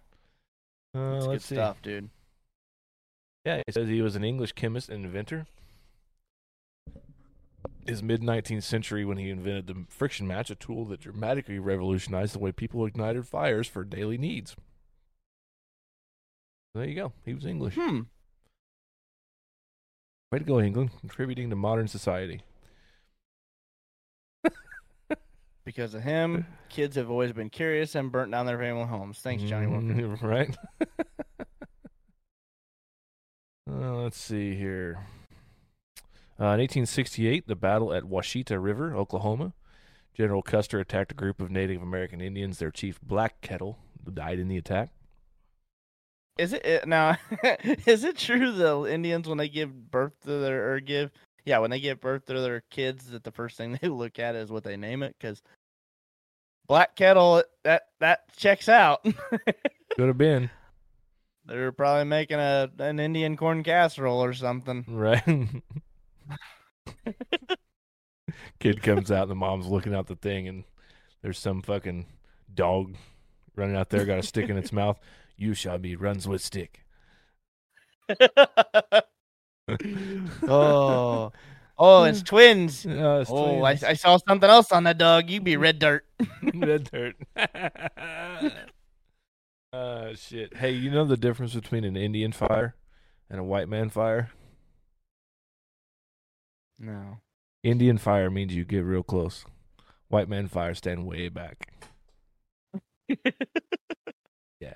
Uh, 0.95 1.15
it's 1.17 1.25
good 1.25 1.31
let's 1.31 1.45
see. 1.47 1.55
stuff, 1.57 1.83
dude. 1.83 2.09
Yeah, 3.45 3.63
it 3.67 3.75
says 3.75 3.89
he 3.89 4.03
was 4.03 4.17
an 4.17 4.25
English 4.25 4.53
chemist 4.53 4.89
and 4.89 5.05
inventor. 5.05 5.47
His 7.87 8.03
mid 8.03 8.21
19th 8.23 8.63
century 8.63 9.05
when 9.05 9.19
he 9.19 9.31
invented 9.31 9.67
the 9.67 9.85
friction 9.89 10.27
match, 10.27 10.51
a 10.51 10.55
tool 10.55 10.85
that 10.87 11.01
dramatically 11.01 11.59
revolutionized 11.59 12.35
the 12.35 12.39
way 12.39 12.53
people 12.53 12.85
ignited 12.87 13.27
fires 13.27 13.67
for 13.67 13.85
daily 13.85 14.19
needs. 14.19 14.55
There 16.75 16.85
you 16.85 16.95
go. 16.95 17.13
He 17.25 17.35
was 17.35 17.45
English. 17.45 17.75
Hmm. 17.75 18.01
Way 20.33 20.39
to 20.39 20.45
go, 20.45 20.61
England, 20.61 20.91
contributing 21.01 21.51
to 21.51 21.57
modern 21.57 21.89
society. 21.89 22.43
Because 25.65 25.95
of 25.95 26.03
him, 26.03 26.47
kids 26.69 26.97
have 26.97 27.11
always 27.11 27.33
been 27.33 27.51
curious 27.51 27.95
and 27.95 28.11
burnt 28.11 28.33
down 28.33 28.47
their 28.47 28.59
family 28.59 28.87
homes. 28.87 29.19
Thanks, 29.19 29.43
Johnny 29.45 29.67
Walker. 29.67 29.85
Mhm, 29.85 30.23
right? 30.23 30.57
Uh, 33.71 34.03
let's 34.03 34.19
see 34.19 34.57
here. 34.57 35.07
Uh, 36.41 36.57
in 36.57 36.61
1868, 36.61 37.47
the 37.47 37.55
battle 37.55 37.93
at 37.93 38.03
Washita 38.03 38.61
River, 38.61 38.97
Oklahoma. 38.97 39.53
General 40.13 40.43
Custer 40.43 40.81
attacked 40.81 41.13
a 41.13 41.15
group 41.15 41.41
of 41.41 41.53
Native 41.53 41.81
American 41.81 42.21
Indians. 42.21 42.59
Their 42.59 42.73
chief, 42.73 43.01
Black 43.01 43.41
Kettle, 43.43 43.79
died 44.13 44.41
in 44.41 44.49
the 44.49 44.57
attack. 44.57 44.91
Is 46.39 46.53
it, 46.53 46.65
it 46.65 46.89
now? 46.89 47.17
is 47.87 48.05
it 48.05 48.17
true 48.17 48.53
the 48.53 48.85
Indians 48.85 49.29
when 49.29 49.39
they 49.39 49.49
give 49.49 49.91
birth 49.91 50.15
to 50.25 50.39
their 50.39 50.73
or 50.73 50.81
give 50.81 51.11
yeah 51.45 51.59
when 51.59 51.71
they 51.71 51.81
give 51.81 52.01
birth 52.01 52.27
to 52.27 52.41
their 52.41 52.63
kids 52.71 53.11
that 53.11 53.25
the 53.25 53.33
first 53.33 53.57
thing 53.57 53.79
they 53.83 53.89
look 53.89 54.19
at 54.19 54.35
is 54.35 54.51
what 54.51 54.65
they 54.65 54.77
name 54.77 55.03
it? 55.03 55.17
Because 55.19 55.43
Black 56.67 56.97
Kettle 56.97 57.43
that 57.65 57.83
that 58.01 58.21
checks 58.37 58.69
out. 58.69 59.05
Could 59.97 60.07
have 60.07 60.19
been, 60.19 60.51
They're 61.45 61.73
probably 61.73 62.05
making 62.05 62.39
a 62.39 62.71
an 62.79 63.01
Indian 63.01 63.37
corn 63.37 63.63
casserole 63.65 64.23
or 64.23 64.33
something. 64.33 64.85
right? 64.89 65.23
Kid 68.61 68.83
comes 68.83 69.11
out, 69.11 69.23
and 69.23 69.31
the 69.31 69.35
mom's 69.35 69.67
looking 69.67 69.95
out 69.95 70.07
the 70.07 70.15
thing, 70.15 70.47
and 70.47 70.65
there's 71.23 71.39
some 71.39 71.63
fucking 71.63 72.07
dog 72.55 72.95
running 73.57 73.77
out 73.77 73.91
there, 73.91 74.05
got 74.05 74.19
a 74.19 74.23
stick 74.23 74.49
in 74.49 74.57
its 74.57 74.73
mouth. 74.73 74.99
You 75.41 75.55
shall 75.55 75.79
be 75.79 75.97
runs 75.97 76.29
with 76.29 76.43
stick. 76.43 76.85
oh, 80.47 81.33
oh, 81.79 82.05
it's 82.05 82.21
twins. 82.23 82.85
Oh, 82.87 83.21
it's 83.21 83.31
Oh, 83.31 83.63
I, 83.65 83.71
twins. 83.73 83.85
I 83.85 83.95
saw 83.95 84.19
something 84.19 84.51
else 84.51 84.71
on 84.71 84.85
that 84.85 84.99
dog. 84.99 85.31
You'd 85.31 85.45
be 85.45 85.57
red 85.57 85.79
dirt. 85.79 86.05
Red 86.55 86.91
dirt. 86.91 87.17
uh 89.73 90.15
shit. 90.15 90.59
Hey, 90.59 90.73
you 90.73 90.91
know 90.91 91.07
the 91.07 91.17
difference 91.17 91.55
between 91.55 91.85
an 91.85 91.97
Indian 91.97 92.33
fire 92.33 92.75
and 93.31 93.41
a 93.41 93.45
white 93.45 93.71
man 93.71 93.89
fire? 93.89 94.29
No. 96.79 97.17
Indian 97.63 97.97
fire 97.97 98.29
means 98.31 98.55
you 98.55 98.67
get 98.67 98.85
real 98.85 99.03
close. 99.03 99.47
White 100.09 100.29
man 100.29 100.49
fire 100.49 100.75
stand 100.75 101.07
way 101.07 101.31
back. 101.31 101.73
Yeah. 104.61 104.75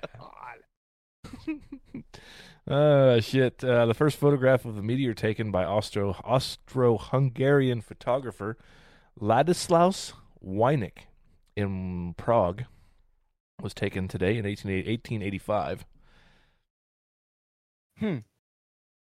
Uh 2.67 3.19
shit. 3.21 3.63
Uh, 3.63 3.85
the 3.85 3.93
first 3.93 4.17
photograph 4.17 4.65
of 4.65 4.75
the 4.75 4.81
meteor 4.81 5.13
taken 5.13 5.51
by 5.51 5.63
Austro 5.63 6.15
Austro-Hungarian 6.23 7.81
photographer 7.81 8.57
Ladislaus 9.19 10.13
Weinek 10.43 11.07
in 11.55 12.13
Prague 12.17 12.65
was 13.61 13.73
taken 13.73 14.07
today 14.07 14.37
in 14.37 14.45
18, 14.45 14.71
1885. 14.71 15.85
Hmm. 17.99 18.17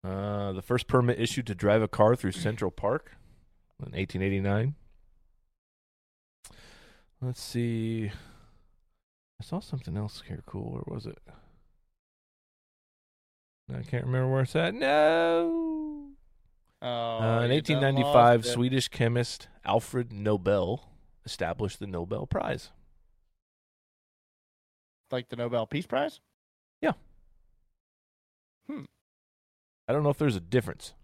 Uh, 0.02 0.52
the 0.52 0.62
first 0.62 0.88
permit 0.88 1.20
issued 1.20 1.46
to 1.46 1.54
drive 1.54 1.82
a 1.82 1.88
car 1.88 2.16
through 2.16 2.32
Central 2.32 2.70
Park 2.70 3.12
in 3.78 3.92
1889. 3.92 4.74
Let's 7.22 7.42
see. 7.42 8.10
I 9.40 9.44
saw 9.44 9.60
something 9.60 9.96
else 9.96 10.22
here 10.26 10.42
cool. 10.46 10.72
Where 10.72 10.94
was 10.94 11.06
it? 11.06 11.18
I 13.74 13.82
can't 13.82 14.04
remember 14.04 14.32
where 14.32 14.42
it's 14.42 14.56
at. 14.56 14.74
No. 14.74 16.08
Oh, 16.82 16.86
Uh, 16.86 17.42
in 17.44 17.50
1895. 17.50 18.46
Swedish 18.46 18.88
chemist 18.88 19.48
Alfred 19.64 20.12
Nobel 20.12 20.88
established 21.24 21.78
the 21.78 21.86
Nobel 21.86 22.26
Prize. 22.26 22.70
like 25.12 25.28
the 25.28 25.34
Nobel 25.36 25.66
Peace 25.66 25.86
Prize. 25.86 26.20
Yeah. 26.80 26.92
Hmm. 28.68 28.84
I 29.88 29.92
don't 29.92 30.04
know 30.04 30.10
if 30.10 30.18
there's 30.18 30.36
a 30.36 30.40
difference. 30.40 30.94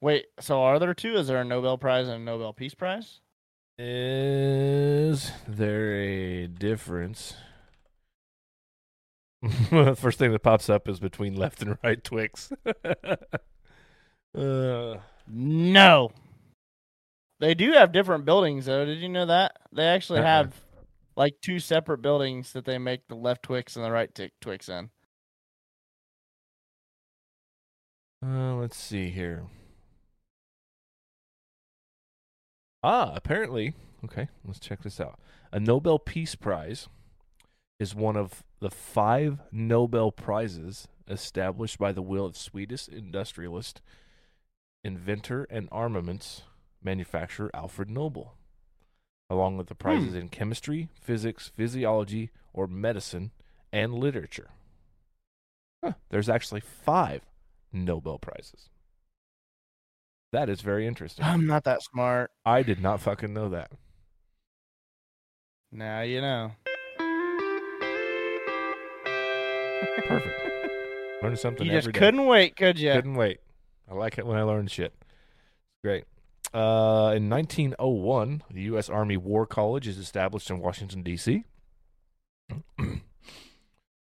Wait, 0.00 0.26
so 0.38 0.62
are 0.62 0.78
there 0.78 0.94
two? 0.94 1.16
Is 1.16 1.26
there 1.26 1.40
a 1.40 1.44
Nobel 1.44 1.76
Prize 1.76 2.06
and 2.06 2.22
a 2.22 2.24
Nobel 2.24 2.52
Peace 2.52 2.74
Prize? 2.74 3.20
Is 3.78 5.32
there 5.48 5.92
a 6.00 6.46
difference? 6.46 7.34
The 9.42 9.94
first 9.98 10.18
thing 10.18 10.32
that 10.32 10.40
pops 10.40 10.68
up 10.68 10.88
is 10.88 10.98
between 11.00 11.34
left 11.36 11.62
and 11.62 11.78
right 11.82 12.02
Twix. 12.02 12.52
uh, 14.36 14.96
No. 15.26 16.10
They 17.40 17.54
do 17.54 17.72
have 17.72 17.92
different 17.92 18.24
buildings 18.24 18.66
though. 18.66 18.84
Did 18.84 18.98
you 18.98 19.08
know 19.08 19.26
that? 19.26 19.52
They 19.72 19.86
actually 19.86 20.18
Uh-uh. 20.20 20.26
have 20.26 20.54
like 21.16 21.34
two 21.40 21.58
separate 21.60 22.02
buildings 22.02 22.52
that 22.52 22.64
they 22.64 22.78
make 22.78 23.06
the 23.08 23.14
left 23.14 23.42
Twix 23.44 23.76
and 23.76 23.84
the 23.84 23.90
right 23.92 24.12
t- 24.14 24.30
Twix 24.40 24.68
in. 24.68 24.90
uh, 28.24 28.54
let's 28.56 28.76
see 28.76 29.10
here. 29.10 29.44
Ah, 32.82 33.12
apparently, 33.14 33.74
okay, 34.04 34.28
let's 34.44 34.60
check 34.60 34.82
this 34.82 35.00
out. 35.00 35.18
A 35.52 35.58
Nobel 35.60 35.98
Peace 35.98 36.34
Prize 36.34 36.88
is 37.78 37.94
one 37.94 38.16
of 38.16 38.42
the 38.60 38.70
five 38.70 39.38
Nobel 39.52 40.10
Prizes 40.10 40.88
established 41.08 41.78
by 41.78 41.92
the 41.92 42.02
will 42.02 42.26
of 42.26 42.36
Swedish 42.36 42.88
industrialist, 42.88 43.80
inventor, 44.84 45.46
and 45.50 45.68
armaments 45.70 46.42
manufacturer 46.82 47.50
Alfred 47.54 47.90
Nobel, 47.90 48.34
along 49.30 49.56
with 49.56 49.68
the 49.68 49.74
hmm. 49.74 49.82
prizes 49.82 50.14
in 50.14 50.28
chemistry, 50.28 50.88
physics, 51.00 51.50
physiology, 51.54 52.30
or 52.52 52.66
medicine, 52.66 53.30
and 53.72 53.94
literature. 53.94 54.50
Huh, 55.82 55.92
there's 56.10 56.28
actually 56.28 56.60
five 56.60 57.22
Nobel 57.72 58.18
Prizes. 58.18 58.68
That 60.32 60.48
is 60.48 60.60
very 60.60 60.86
interesting. 60.86 61.24
I'm 61.24 61.46
not 61.46 61.64
that 61.64 61.82
smart. 61.82 62.30
I 62.44 62.62
did 62.62 62.80
not 62.80 63.00
fucking 63.00 63.32
know 63.32 63.48
that. 63.50 63.70
Now 65.70 66.02
you 66.02 66.20
know. 66.20 66.52
Perfect. 70.06 70.40
Learn 71.22 71.36
something 71.36 71.66
You 71.66 71.72
just 71.72 71.92
couldn't 71.92 72.26
wait, 72.26 72.56
could 72.56 72.78
you? 72.78 72.92
Couldn't 72.92 73.14
wait. 73.14 73.40
I 73.90 73.94
like 73.94 74.18
it 74.18 74.26
when 74.26 74.36
I 74.36 74.42
learn 74.42 74.66
shit. 74.66 74.94
Great. 75.82 76.04
Uh, 76.54 77.12
in 77.16 77.28
1901, 77.28 78.42
the 78.50 78.62
U.S. 78.62 78.88
Army 78.88 79.16
War 79.16 79.46
College 79.46 79.88
is 79.88 79.98
established 79.98 80.50
in 80.50 80.60
Washington, 80.60 81.02
D.C. 81.02 81.44
it's 82.78 83.00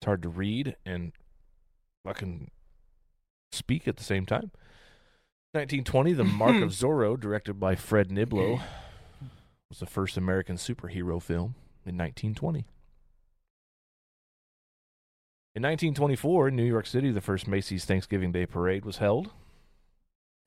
hard 0.06 0.22
to 0.22 0.30
read 0.30 0.76
and 0.86 1.12
fucking 2.06 2.52
speak 3.52 3.88
at 3.88 3.98
the 3.98 4.04
same 4.04 4.26
time. 4.26 4.52
1920, 5.54 6.14
The 6.14 6.24
Mark 6.24 6.62
of 6.64 6.70
Zorro, 6.72 7.20
directed 7.20 7.60
by 7.60 7.76
Fred 7.76 8.10
Niblo, 8.10 8.62
was 9.70 9.80
the 9.80 9.86
first 9.86 10.18
American 10.18 10.56
superhero 10.56 11.22
film 11.22 11.56
in 11.86 11.98
1920. 11.98 12.66
In 15.56 15.62
1924, 15.62 16.48
in 16.48 16.56
New 16.56 16.64
York 16.64 16.88
City, 16.88 17.12
the 17.12 17.22
first 17.22 17.48
Macy's 17.48 17.86
Thanksgiving 17.86 18.32
Day 18.32 18.48
Parade 18.48 18.86
was 18.86 18.98
held. 18.98 19.30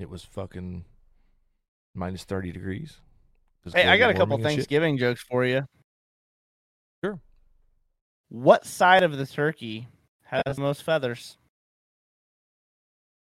It 0.00 0.11
was 0.11 0.24
fucking 0.24 0.84
minus 1.94 2.24
30 2.24 2.50
degrees. 2.50 2.98
Hey, 3.72 3.86
I 3.86 3.98
got 3.98 4.11
a 4.11 4.14
couple 4.14 4.34
and 4.34 4.44
shit. 4.44 4.52
Thanksgiving 4.52 4.98
jokes 4.98 5.22
for 5.22 5.44
you. 5.44 5.64
Sure. 7.04 7.20
What 8.28 8.66
side 8.66 9.04
of 9.04 9.16
the 9.16 9.26
turkey 9.26 9.86
has 10.24 10.57
the 10.57 10.62
most 10.62 10.82
feathers? 10.82 11.38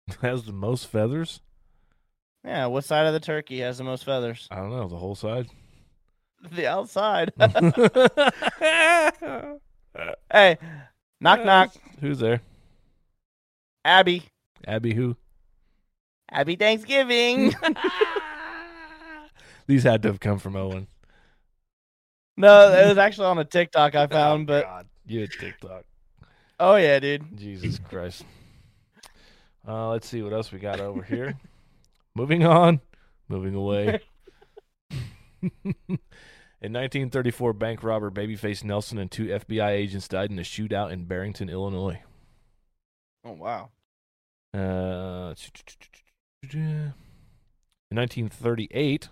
Has 0.22 0.44
the 0.44 0.52
most 0.52 0.86
feathers? 0.86 1.40
Yeah, 2.44 2.66
what 2.66 2.84
side 2.84 3.06
of 3.06 3.12
the 3.12 3.18
turkey 3.18 3.58
has 3.58 3.78
the 3.78 3.82
most 3.82 4.04
feathers? 4.04 4.46
I 4.52 4.56
don't 4.56 4.70
know. 4.70 4.86
The 4.86 4.96
whole 4.96 5.16
side. 5.16 5.48
The 6.52 6.68
outside. 6.68 7.32
hey, 10.32 10.58
knock 11.20 11.44
knock. 11.44 11.74
Who's 12.00 12.18
there? 12.18 12.40
Abby. 13.84 14.24
Abby 14.66 14.94
who? 14.94 15.16
Happy 16.30 16.56
Thanksgiving. 16.56 17.54
These 19.66 19.82
had 19.84 20.02
to 20.02 20.08
have 20.08 20.20
come 20.20 20.38
from 20.38 20.56
Owen. 20.56 20.86
no, 22.36 22.72
it 22.72 22.88
was 22.88 22.98
actually 22.98 23.26
on 23.26 23.38
a 23.38 23.44
TikTok 23.44 23.94
I 23.94 24.06
found, 24.08 24.42
Oh, 24.50 24.54
but 24.54 24.64
God. 24.64 24.86
you 25.06 25.20
had 25.20 25.30
TikTok. 25.32 25.84
oh 26.60 26.76
yeah, 26.76 26.98
dude. 26.98 27.36
Jesus 27.36 27.78
Christ. 27.78 28.24
Uh, 29.66 29.88
let's 29.88 30.06
see 30.08 30.22
what 30.22 30.32
else 30.32 30.52
we 30.52 30.58
got 30.60 30.80
over 30.80 31.02
here. 31.02 31.36
Moving 32.14 32.44
on. 32.46 32.80
Moving 33.28 33.54
away. 33.56 34.00
In 36.62 36.72
1934, 36.72 37.52
bank 37.52 37.82
robber 37.82 38.10
Babyface 38.10 38.64
Nelson 38.64 38.98
and 38.98 39.10
two 39.10 39.26
FBI 39.26 39.70
agents 39.70 40.08
died 40.08 40.30
in 40.30 40.38
a 40.38 40.42
shootout 40.42 40.90
in 40.90 41.04
Barrington, 41.04 41.48
Illinois. 41.48 42.02
Oh 43.24 43.32
wow. 43.32 43.70
Uh, 44.54 45.34
in 46.52 46.92
1938, 47.90 49.08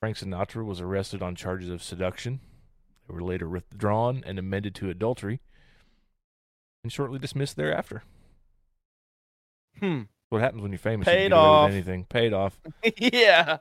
Frank 0.00 0.16
Sinatra 0.16 0.64
was 0.64 0.80
arrested 0.80 1.22
on 1.22 1.34
charges 1.34 1.70
of 1.70 1.82
seduction. 1.82 2.40
They 3.08 3.14
were 3.14 3.22
later 3.22 3.48
withdrawn 3.48 4.22
and 4.26 4.38
amended 4.38 4.74
to 4.76 4.90
adultery, 4.90 5.40
and 6.82 6.92
shortly 6.92 7.18
dismissed 7.18 7.56
thereafter. 7.56 8.02
Hmm. 9.78 10.02
What 10.28 10.42
happens 10.42 10.62
when 10.62 10.72
you're 10.72 10.78
famous? 10.78 11.06
you 11.06 11.12
Paid 11.12 11.32
with 11.32 11.38
off. 11.38 11.70
anything. 11.70 12.04
Paid 12.04 12.32
off. 12.32 12.58
yeah. 12.98 13.58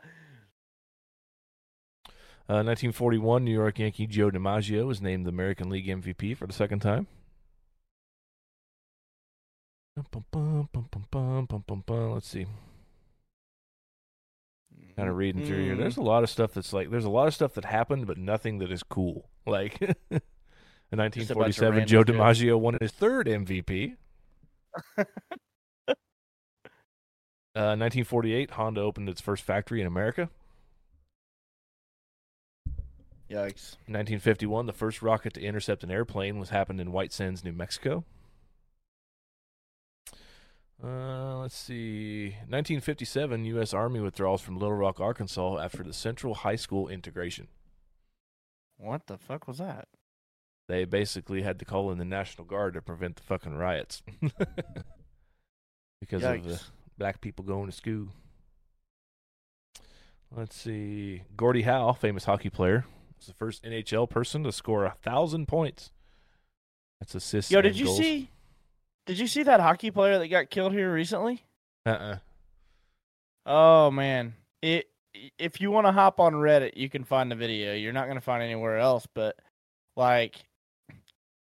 Uh, 2.50 2.66
1941, 2.66 3.45
New 3.45 3.52
York 3.52 3.78
Yankee 3.78 4.08
Joe 4.08 4.32
DiMaggio 4.32 4.88
was 4.88 5.04
named 5.04 5.24
the 5.24 5.30
American 5.30 5.70
League 5.70 5.86
MVP 5.86 6.36
for 6.36 6.47
the 6.47 6.54
second 6.54 6.80
time. 6.80 7.06
Let's 12.12 12.28
see. 12.28 12.47
Kind 14.95 15.10
of 15.10 15.16
reading 15.16 15.45
through 15.45 15.64
here. 15.64 15.76
There's 15.76 15.97
a 15.97 16.02
lot 16.02 16.24
of 16.24 16.30
stuff 16.32 16.54
that's 16.56 16.74
like, 16.74 16.89
there's 16.89 17.06
a 17.06 17.10
lot 17.10 17.28
of 17.28 17.36
stuff 17.36 17.54
that 17.54 17.66
happened, 17.66 18.08
but 18.08 18.18
nothing 18.18 18.58
that 18.60 18.72
is 18.72 18.84
cool. 18.84 19.30
Like 19.45 19.82
in 19.82 19.89
Just 20.91 21.32
a 21.32 21.36
bunch 21.36 21.58
of 21.58 21.76
1947, 21.76 21.88
Joe. 21.88 22.04
DiMaggio 22.04 22.60
won 22.60 22.78
his 22.82 22.91
third 22.91 23.28
MVP. 23.28 23.95
Uh, 27.56 27.76
1948, 27.76 28.52
Honda 28.52 28.80
opened 28.82 29.10
its 29.10 29.20
first 29.20 29.43
factory 29.43 29.82
in 29.82 29.88
America. 29.88 30.30
Yikes. 33.30 33.77
1951, 33.86 34.65
the 34.65 34.73
first 34.73 35.01
rocket 35.01 35.34
to 35.36 35.41
intercept 35.41 35.84
an 35.84 35.91
airplane 35.91 36.39
was 36.39 36.49
happened 36.49 36.82
in 36.82 36.91
White 36.91 37.13
Sands, 37.13 37.43
New 37.43 37.53
Mexico. 37.53 38.03
Uh, 40.84 41.38
let's 41.39 41.57
see. 41.57 42.30
1957, 42.47 43.45
U.S. 43.45 43.73
Army 43.73 43.99
withdrawals 43.99 44.41
from 44.41 44.57
Little 44.57 44.75
Rock, 44.75 44.99
Arkansas 44.99 45.59
after 45.59 45.84
the 45.84 45.93
Central 45.93 46.34
High 46.34 46.55
School 46.55 46.88
integration. 46.88 47.47
What 48.77 49.07
the 49.07 49.17
fuck 49.17 49.47
was 49.47 49.57
that? 49.57 49.89
They 50.69 50.86
basically 50.86 51.41
had 51.41 51.59
to 51.59 51.65
call 51.65 51.91
in 51.91 51.97
the 51.97 52.05
National 52.05 52.45
Guard 52.45 52.75
to 52.75 52.82
prevent 52.82 53.17
the 53.17 53.23
fucking 53.23 53.55
riots 53.55 54.01
because 55.99 56.23
of 56.23 56.43
the 56.43 56.61
black 56.97 57.19
people 57.21 57.43
going 57.43 57.65
to 57.65 57.75
school. 57.75 58.07
Let's 60.32 60.55
see. 60.55 61.23
Gordie 61.36 61.63
Howe, 61.63 61.91
famous 61.93 62.23
hockey 62.23 62.49
player, 62.49 62.86
was 63.20 63.28
the 63.28 63.34
first 63.34 63.63
NHL 63.63 64.09
person 64.09 64.43
to 64.43 64.51
score 64.51 64.86
a 64.86 64.95
thousand 65.01 65.47
points. 65.47 65.91
That's 66.99 67.15
assists. 67.15 67.51
Yo, 67.51 67.61
did 67.61 67.78
you 67.78 67.86
goals. 67.86 67.97
see? 67.97 68.30
Did 69.05 69.20
you 69.20 69.28
see 69.28 69.43
that 69.43 69.59
hockey 69.59 69.91
player 69.91 70.20
that 70.20 70.28
got 70.28 70.49
killed 70.49 70.74
here 70.74 70.93
recently? 70.93 71.43
Uh-uh. 71.86 72.17
Oh 73.45 73.91
man, 73.91 74.34
it. 74.61 74.89
If 75.38 75.59
you 75.59 75.72
want 75.72 75.88
to 75.88 75.91
hop 75.91 76.20
on 76.20 76.34
Reddit, 76.34 76.78
you 76.78 76.89
can 76.89 77.03
find 77.03 77.32
the 77.32 77.36
video. 77.36 77.74
You're 77.74 77.93
not 77.93 78.07
gonna 78.07 78.22
find 78.22 78.43
anywhere 78.43 78.78
else, 78.78 79.07
but 79.13 79.38
like, 79.95 80.36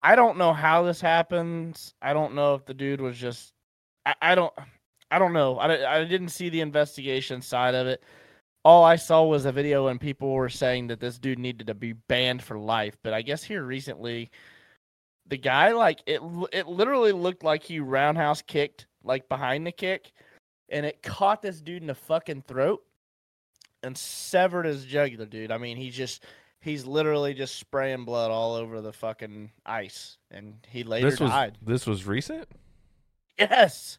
I 0.03 0.17
don't 0.17 0.39
know 0.39 0.53
how 0.53 0.83
this 0.85 1.01
happens. 1.01 1.95
I 2.01 2.13
don't 2.13 2.35
know 2.35 2.55
if 2.55 2.65
the 2.65 2.75
dude 2.75 3.01
was 3.01 3.19
just. 3.19 3.53
I, 4.07 4.15
I 4.23 4.35
don't. 4.35 4.53
I 5.11 5.19
don't 5.19 5.33
know. 5.33 5.59
I, 5.59 5.97
I 5.99 6.05
didn't 6.05 6.31
see 6.31 6.49
the 6.49 6.61
investigation 6.61 7.43
side 7.43 7.75
of 7.75 7.87
it. 7.87 8.03
All 8.69 8.85
I 8.85 8.97
saw 8.97 9.25
was 9.25 9.47
a 9.47 9.53
video 9.53 9.87
and 9.87 9.99
people 9.99 10.31
were 10.35 10.51
saying 10.51 10.89
that 10.89 11.01
this 11.01 11.19
dude 11.19 11.39
needed 11.39 11.69
to 11.69 11.75
be 11.75 11.95
banned 11.95 12.43
for 12.43 12.59
life. 12.59 12.99
But 13.03 13.15
I 13.15 13.23
guess 13.23 13.43
here 13.43 13.63
recently, 13.63 14.31
the 15.27 15.39
guy 15.39 15.73
like 15.73 16.01
it 16.05 16.21
it 16.53 16.69
literally 16.69 17.13
looked 17.13 17.43
like 17.43 17.63
he 17.63 17.81
roundhouse 17.81 18.43
kicked 18.43 18.85
like 19.03 19.27
behind 19.27 19.67
the 19.67 19.73
kick, 19.73 20.13
and 20.69 20.85
it 20.85 21.03
caught 21.03 21.41
this 21.41 21.63
dude 21.63 21.81
in 21.81 21.87
the 21.87 21.95
fucking 21.95 22.43
throat 22.43 22.83
and 23.83 23.97
severed 23.97 24.67
his 24.67 24.85
jugular, 24.85 25.25
dude. 25.25 25.51
I 25.51 25.57
mean, 25.57 25.79
he 25.79 25.89
just 25.89 26.25
he's 26.61 26.85
literally 26.85 27.33
just 27.33 27.57
spraying 27.57 28.05
blood 28.05 28.31
all 28.31 28.55
over 28.55 28.83
the 28.83 28.93
fucking 28.93 29.51
ice, 29.65 30.19
and 30.31 30.57
he 30.69 30.85
later 30.85 31.09
This 31.09 31.21
was 31.21 31.31
died. 31.31 31.57
this 31.63 31.87
was 31.87 32.05
recent. 32.05 32.47
Yes, 33.39 33.99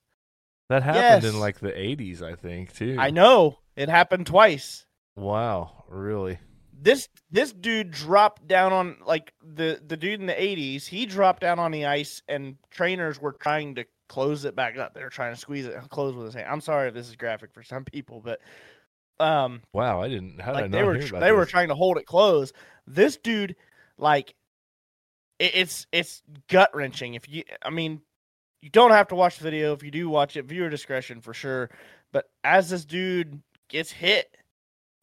That 0.70 0.84
happened 0.84 1.24
Yes. 1.24 1.34
in 1.34 1.39
like 1.39 1.59
the 1.59 1.72
80s, 1.72 2.22
I 2.22 2.36
think, 2.36 2.74
too. 2.76 2.95
I 2.99 3.09
know 3.09 3.59
it 3.76 3.89
happened 3.89 4.28
twice. 4.28 4.86
Wow, 5.15 5.84
really? 5.89 6.39
This 6.82 7.09
this 7.30 7.51
dude 7.51 7.91
dropped 7.91 8.47
down 8.47 8.72
on 8.72 8.97
like 9.05 9.34
the 9.41 9.82
the 9.86 9.97
dude 9.97 10.22
in 10.22 10.28
the 10.28 10.41
eighties. 10.41 10.88
He 10.88 11.05
dropped 11.05 11.41
down 11.41 11.59
on 11.59 11.72
the 11.72 11.86
ice, 11.88 12.22
and 12.30 12.55
trainers 12.72 13.20
were 13.20 13.34
trying 13.34 13.76
to 13.76 13.86
close 14.07 14.45
it 14.45 14.55
back 14.55 14.78
up. 14.78 14.93
They 14.93 15.03
were 15.03 15.09
trying 15.09 15.34
to 15.34 15.39
squeeze 15.39 15.65
it 15.65 15.76
close 15.89 16.15
with 16.15 16.26
his 16.28 16.36
hand. 16.36 16.47
I'm 16.49 16.61
sorry 16.61 16.88
if 16.88 16.93
this 16.93 17.09
is 17.09 17.17
graphic 17.17 17.53
for 17.53 17.63
some 17.63 17.84
people, 17.84 18.22
but 18.24 18.39
um, 19.20 19.61
Wow, 19.74 20.01
I 20.01 20.07
didn't. 20.07 20.39
How 20.39 20.53
did 20.53 20.57
I 20.57 20.61
like 20.61 20.72
they 20.72 20.84
were 20.84 20.93
hear 20.95 21.07
tr- 21.07 21.15
about 21.15 21.26
they 21.26 21.34
were 21.34 21.45
trying 21.45 21.67
to 21.67 21.76
hold 21.76 21.97
it 21.97 22.05
closed. 22.05 22.55
This 22.88 23.17
dude, 23.17 23.57
like, 23.97 24.34
it, 25.38 25.51
it's 25.55 25.86
it's 25.91 26.24
gut 26.47 26.74
wrenching. 26.74 27.15
If 27.15 27.28
you, 27.28 27.43
I 27.61 27.72
mean, 27.72 28.01
you 28.62 28.70
don't 28.70 28.91
have 28.91 29.07
to 29.10 29.16
watch 29.16 29.38
the 29.38 29.43
video. 29.43 29.74
If 29.74 29.84
you 29.84 29.91
do 29.91 30.10
watch 30.10 30.36
it, 30.36 30.45
viewer 30.45 30.70
discretion 30.70 31.22
for 31.22 31.34
sure. 31.34 31.70
But 32.12 32.30
as 32.43 32.70
this 32.70 32.86
dude 32.86 33.41
gets 33.70 33.91
hit, 33.91 34.36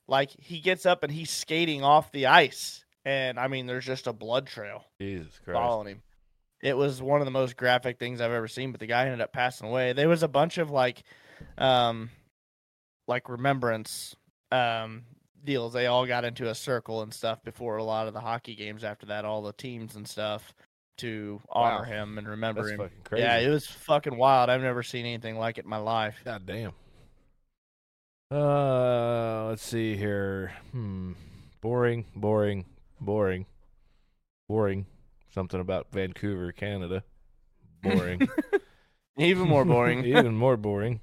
like 0.09 0.31
he 0.31 0.61
gets 0.61 0.87
up 0.87 1.03
and 1.03 1.13
he's 1.13 1.31
skating 1.31 1.83
off 1.83 2.13
the 2.13 2.27
ice, 2.27 2.85
and 3.05 3.39
I 3.39 3.49
mean, 3.49 3.67
there's 3.67 3.87
just 3.87 4.07
a 4.07 4.13
blood 4.13 4.47
trail 4.47 4.85
Jesus 5.01 5.39
Christ. 5.45 5.57
following 5.57 5.89
him. 5.89 6.03
It 6.63 6.77
was 6.77 7.03
one 7.03 7.21
of 7.21 7.27
the 7.27 7.31
most 7.31 7.57
graphic 7.57 7.99
things 7.99 8.21
I've 8.21 8.33
ever 8.33 8.49
seen, 8.49 8.73
but 8.73 8.81
the 8.81 8.87
guy 8.87 9.05
ended 9.05 9.21
up 9.21 9.33
passing 9.33 9.69
away. 9.69 9.93
There 9.93 10.09
was 10.09 10.23
a 10.23 10.29
bunch 10.29 10.59
of 10.59 10.71
like, 10.71 11.03
um, 11.59 12.11
like 13.07 13.29
remembrance 13.29 14.17
um 14.53 15.05
deals. 15.45 15.73
They 15.73 15.87
all 15.87 16.07
got 16.07 16.25
into 16.25 16.51
a 16.51 16.55
circle 16.55 17.03
and 17.03 17.15
stuff 17.15 17.43
before 17.43 17.77
a 17.77 17.85
lot 17.85 18.09
of 18.09 18.15
the 18.15 18.21
hockey 18.21 18.55
games. 18.55 18.85
After 18.85 19.07
that, 19.07 19.25
all 19.25 19.43
the 19.43 19.53
teams 19.53 19.97
and 19.97 20.07
stuff 20.07 20.53
to 20.99 21.41
honor 21.51 21.79
Wow. 21.79 21.83
him 21.85 22.19
and 22.19 22.29
remember 22.29 22.63
That's 22.63 22.73
him. 22.73 22.79
fucking 22.79 22.99
crazy. 23.05 23.23
Yeah, 23.25 23.37
it 23.39 23.49
was 23.49 23.67
fucking 23.67 24.17
wild. 24.17 24.51
I've 24.51 24.61
never 24.63 24.83
seen 24.83 25.07
anything 25.07 25.39
like 25.39 25.59
it 25.59 25.65
in 25.65 25.71
my 25.71 25.77
life. 25.79 26.17
God 26.25 26.47
damn. 26.47 26.73
Uh, 28.31 29.47
let's 29.49 29.63
see 29.65 29.97
here. 29.97 30.53
Hmm. 30.73 31.13
Boring, 31.61 32.05
boring, 32.15 32.65
boring, 33.01 33.47
boring. 34.49 34.87
Something 35.33 35.61
about 35.61 35.89
Vancouver, 35.93 36.51
Canada. 36.53 37.05
Boring. 37.83 38.29
Even 39.19 39.49
more 39.49 39.65
boring. 39.65 40.05
Even 40.05 40.37
more 40.37 40.57
boring. 40.57 41.01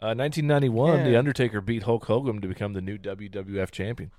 Uh, 0.00 0.14
1991, 0.14 1.04
The 1.04 1.16
Undertaker 1.16 1.60
beat 1.60 1.82
Hulk 1.82 2.04
Hogan 2.06 2.40
to 2.40 2.48
become 2.48 2.72
the 2.72 2.80
new 2.80 2.98
WWF 2.98 3.70
champion. 3.70 4.10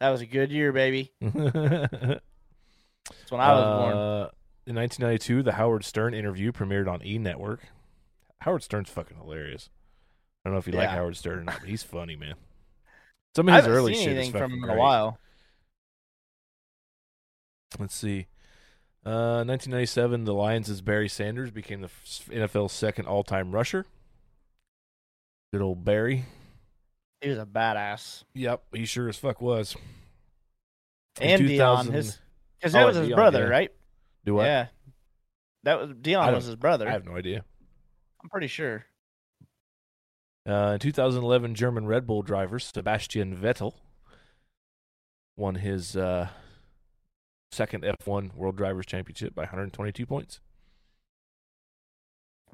that 0.00 0.10
was 0.10 0.20
a 0.20 0.26
good 0.26 0.50
year, 0.50 0.72
baby. 0.72 1.12
That's 3.08 3.30
when 3.30 3.40
I 3.40 3.52
was 3.52 3.64
born. 3.64 3.96
Uh, 3.96 4.28
in 4.66 4.76
1992, 4.76 5.42
the 5.42 5.52
Howard 5.52 5.84
Stern 5.84 6.14
interview 6.14 6.52
premiered 6.52 6.88
on 6.88 7.04
E 7.04 7.18
Network. 7.18 7.60
Howard 8.40 8.62
Stern's 8.62 8.88
fucking 8.90 9.16
hilarious. 9.16 9.68
I 10.44 10.48
don't 10.48 10.54
know 10.54 10.58
if 10.58 10.66
you 10.66 10.72
like 10.72 10.88
Howard 10.90 11.16
Stern 11.16 11.38
or 11.40 11.44
not, 11.44 11.60
but 11.60 11.68
he's 11.68 11.82
funny, 11.82 12.16
man. 12.16 12.34
Some 13.36 13.48
of 13.48 13.54
his 13.56 13.66
early 13.66 13.94
shit 13.94 14.16
is 14.16 14.28
from 14.28 14.52
him 14.52 14.52
in 14.54 14.60
great. 14.60 14.76
a 14.76 14.78
while. 14.78 15.18
Let's 17.78 17.94
see. 17.94 18.26
Uh, 19.04 19.44
1997, 19.44 20.24
the 20.24 20.32
Lions' 20.32 20.80
Barry 20.80 21.08
Sanders 21.08 21.50
became 21.50 21.80
the 21.80 21.90
NFL's 22.30 22.72
second 22.72 23.06
all-time 23.06 23.50
rusher. 23.50 23.84
Good 25.52 25.60
old 25.62 25.84
Barry. 25.84 26.24
He 27.20 27.28
was 27.28 27.38
a 27.38 27.46
badass. 27.46 28.22
Yep, 28.34 28.62
he 28.72 28.84
sure 28.84 29.08
as 29.08 29.16
fuck 29.16 29.40
was. 29.40 29.76
In 31.20 31.30
And 31.30 31.48
Dion, 31.48 31.92
his 31.92 32.18
because 32.64 32.74
Oh, 32.74 32.78
that 32.78 32.86
was 32.86 32.96
his 32.96 33.06
Dion, 33.08 33.16
brother, 33.16 33.40
yeah. 33.40 33.48
right? 33.50 33.70
Do 34.24 34.34
what? 34.34 34.44
Yeah, 34.44 34.66
that 35.64 35.78
was 35.78 35.90
Dion 36.00 36.34
was 36.34 36.46
his 36.46 36.56
brother. 36.56 36.88
I 36.88 36.92
have 36.92 37.04
no 37.04 37.14
idea. 37.14 37.44
I'm 38.22 38.30
pretty 38.30 38.46
sure. 38.46 38.86
Uh, 40.48 40.72
in 40.74 40.78
2011, 40.78 41.54
German 41.54 41.86
Red 41.86 42.06
Bull 42.06 42.22
driver 42.22 42.58
Sebastian 42.58 43.36
Vettel 43.36 43.74
won 45.36 45.56
his 45.56 45.94
uh, 45.96 46.28
second 47.52 47.84
F1 47.84 48.34
World 48.34 48.56
Drivers' 48.56 48.86
Championship 48.86 49.34
by 49.34 49.42
122 49.42 50.06
points. 50.06 50.40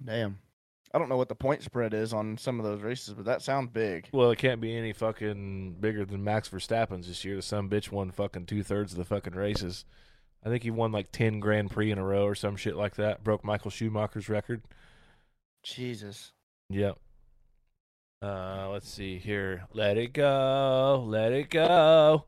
Damn. 0.05 0.39
I 0.93 0.99
don't 0.99 1.09
know 1.09 1.17
what 1.17 1.29
the 1.29 1.37
point 1.37 1.63
spread 1.63 1.95
is 1.95 2.13
on 2.13 2.37
some 2.37 2.59
of 2.59 2.67
those 2.67 2.83
races, 2.83 3.15
but 3.15 3.25
that 3.27 3.43
sounds 3.43 3.71
big. 3.73 4.09
Well, 4.13 4.31
it 4.31 4.39
can't 4.39 4.61
be 4.61 4.77
any 4.77 4.93
fucking 4.93 5.77
bigger 5.79 6.05
than 6.05 6.25
Max 6.25 6.49
Verstappen's 6.49 7.07
this 7.07 7.25
year. 7.25 7.37
The 7.37 7.43
some 7.43 7.71
bitch 7.71 7.93
won 7.93 8.11
fucking 8.11 8.47
two 8.47 8.65
thirds 8.65 8.93
of 8.93 8.99
the 8.99 9.05
fucking 9.05 9.35
races. 9.35 9.85
I 10.45 10.49
think 10.49 10.63
he 10.63 10.71
won 10.71 10.91
like 10.91 11.13
10 11.13 11.39
Grand 11.39 11.71
Prix 11.71 11.93
in 11.93 11.99
a 11.99 12.05
row 12.05 12.25
or 12.25 12.35
some 12.35 12.57
shit 12.57 12.75
like 12.75 12.97
that. 12.97 13.23
Broke 13.23 13.45
Michael 13.45 13.71
Schumacher's 13.71 14.29
record. 14.29 14.63
Jesus. 15.63 16.33
Yep. 16.71 16.99
Uh, 18.23 18.69
let's 18.71 18.89
see 18.91 19.19
here. 19.19 19.67
Let 19.73 19.97
it 19.97 20.13
go. 20.13 21.05
Let 21.07 21.33
it 21.33 21.51
go. 21.51 22.25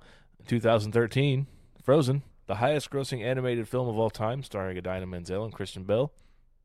2013, 0.46 1.46
Frozen, 1.82 2.22
the 2.46 2.56
highest 2.56 2.90
grossing 2.90 3.22
animated 3.22 3.68
film 3.68 3.88
of 3.88 3.98
all 3.98 4.10
time, 4.10 4.42
starring 4.42 4.76
Idina 4.76 5.06
Menzel 5.06 5.44
and 5.44 5.52
Kristen 5.52 5.84
Bell, 5.84 6.12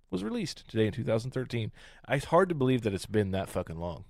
was 0.10 0.24
released 0.24 0.68
today 0.70 0.88
in 0.88 0.94
2013. 0.94 1.72
It's 2.10 2.26
hard 2.26 2.50
to 2.50 2.56
believe 2.56 2.82
that 2.84 2.94
it's 2.94 3.06
been 3.06 3.32
that 3.32 3.50
fucking 3.50 3.78
long. 3.78 4.06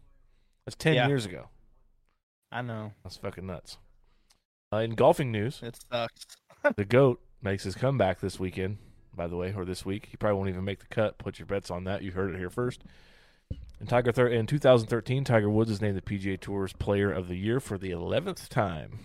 That's 0.65 0.75
10 0.75 0.95
Yeah. 0.95 1.07
years 1.07 1.25
ago. 1.25 1.49
I 2.51 2.61
know. 2.61 2.93
That's 3.03 3.17
fucking 3.17 3.45
nuts. 3.45 3.77
Uh, 4.71 4.77
in 4.77 4.91
golfing 4.95 5.31
news, 5.31 5.61
It 5.63 5.77
sucks. 5.91 6.25
the 6.75 6.85
GOAT 6.85 7.21
makes 7.41 7.63
his 7.63 7.75
comeback 7.75 8.19
this 8.19 8.39
weekend, 8.39 8.77
by 9.15 9.27
the 9.27 9.35
way, 9.37 9.53
or 9.55 9.65
this 9.65 9.85
week. 9.85 10.07
He 10.11 10.17
probably 10.17 10.37
won't 10.37 10.49
even 10.49 10.63
make 10.65 10.79
the 10.79 10.87
cut. 10.87 11.17
Put 11.17 11.39
your 11.39 11.45
bets 11.45 11.71
on 11.71 11.83
that. 11.85 12.01
You 12.03 12.11
heard 12.11 12.33
it 12.33 12.37
here 12.37 12.49
first. 12.49 12.83
In 13.79 13.85
Tiger 13.87 14.11
thir- 14.11 14.27
in 14.27 14.45
2013, 14.47 15.23
Tiger 15.23 15.49
Woods 15.49 15.69
is 15.71 15.81
named 15.81 15.97
the 15.97 16.01
PGA 16.01 16.35
Tour's 16.39 16.73
Player 16.73 17.11
of 17.11 17.27
the 17.27 17.37
Year 17.37 17.59
for 17.59 17.77
the 17.77 17.91
11th 17.91 18.49
time. 18.49 18.99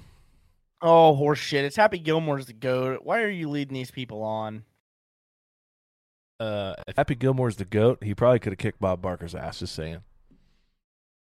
Oh, 0.80 1.14
horse 1.14 1.38
shit. 1.38 1.64
It's 1.64 1.76
Happy 1.76 1.98
Gilmore's 1.98 2.46
the 2.46 2.52
goat. 2.54 3.00
Why 3.04 3.20
are 3.22 3.28
you 3.30 3.48
leading 3.48 3.74
these 3.74 3.90
people 3.92 4.22
on? 4.22 4.64
Uh, 6.42 6.74
if 6.88 6.96
Happy 6.96 7.14
Gilmore's 7.14 7.54
the 7.54 7.64
GOAT, 7.64 8.02
he 8.02 8.16
probably 8.16 8.40
could 8.40 8.52
have 8.52 8.58
kicked 8.58 8.80
Bob 8.80 9.00
Barker's 9.00 9.32
ass, 9.34 9.60
just 9.60 9.76
saying. 9.76 9.98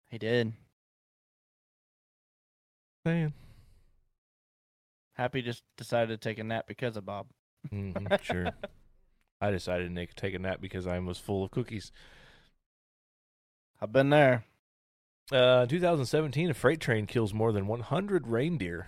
He 0.09 0.17
did. 0.17 0.53
Saying. 3.05 3.33
Happy 5.15 5.41
just 5.41 5.63
decided 5.75 6.07
to 6.21 6.29
take 6.29 6.39
a 6.39 6.43
nap 6.45 6.67
because 6.69 6.95
of 6.95 7.05
Bob. 7.05 7.27
hmm 7.69 7.91
sure. 8.21 8.51
I 9.41 9.51
decided 9.51 9.89
to 9.89 9.95
take- 9.95 10.15
take 10.15 10.33
a 10.35 10.39
nap 10.39 10.61
because 10.61 10.87
I 10.87 10.97
was 10.99 11.17
full 11.17 11.43
of 11.43 11.51
cookies. 11.51 11.91
I've 13.81 13.91
been 13.91 14.09
there. 14.11 14.45
Uh, 15.33 15.65
2017, 15.65 16.49
a 16.49 16.53
freight 16.53 16.79
train 16.79 17.05
kills 17.07 17.33
more 17.33 17.51
than 17.51 17.67
100 17.67 18.25
reindeer 18.27 18.87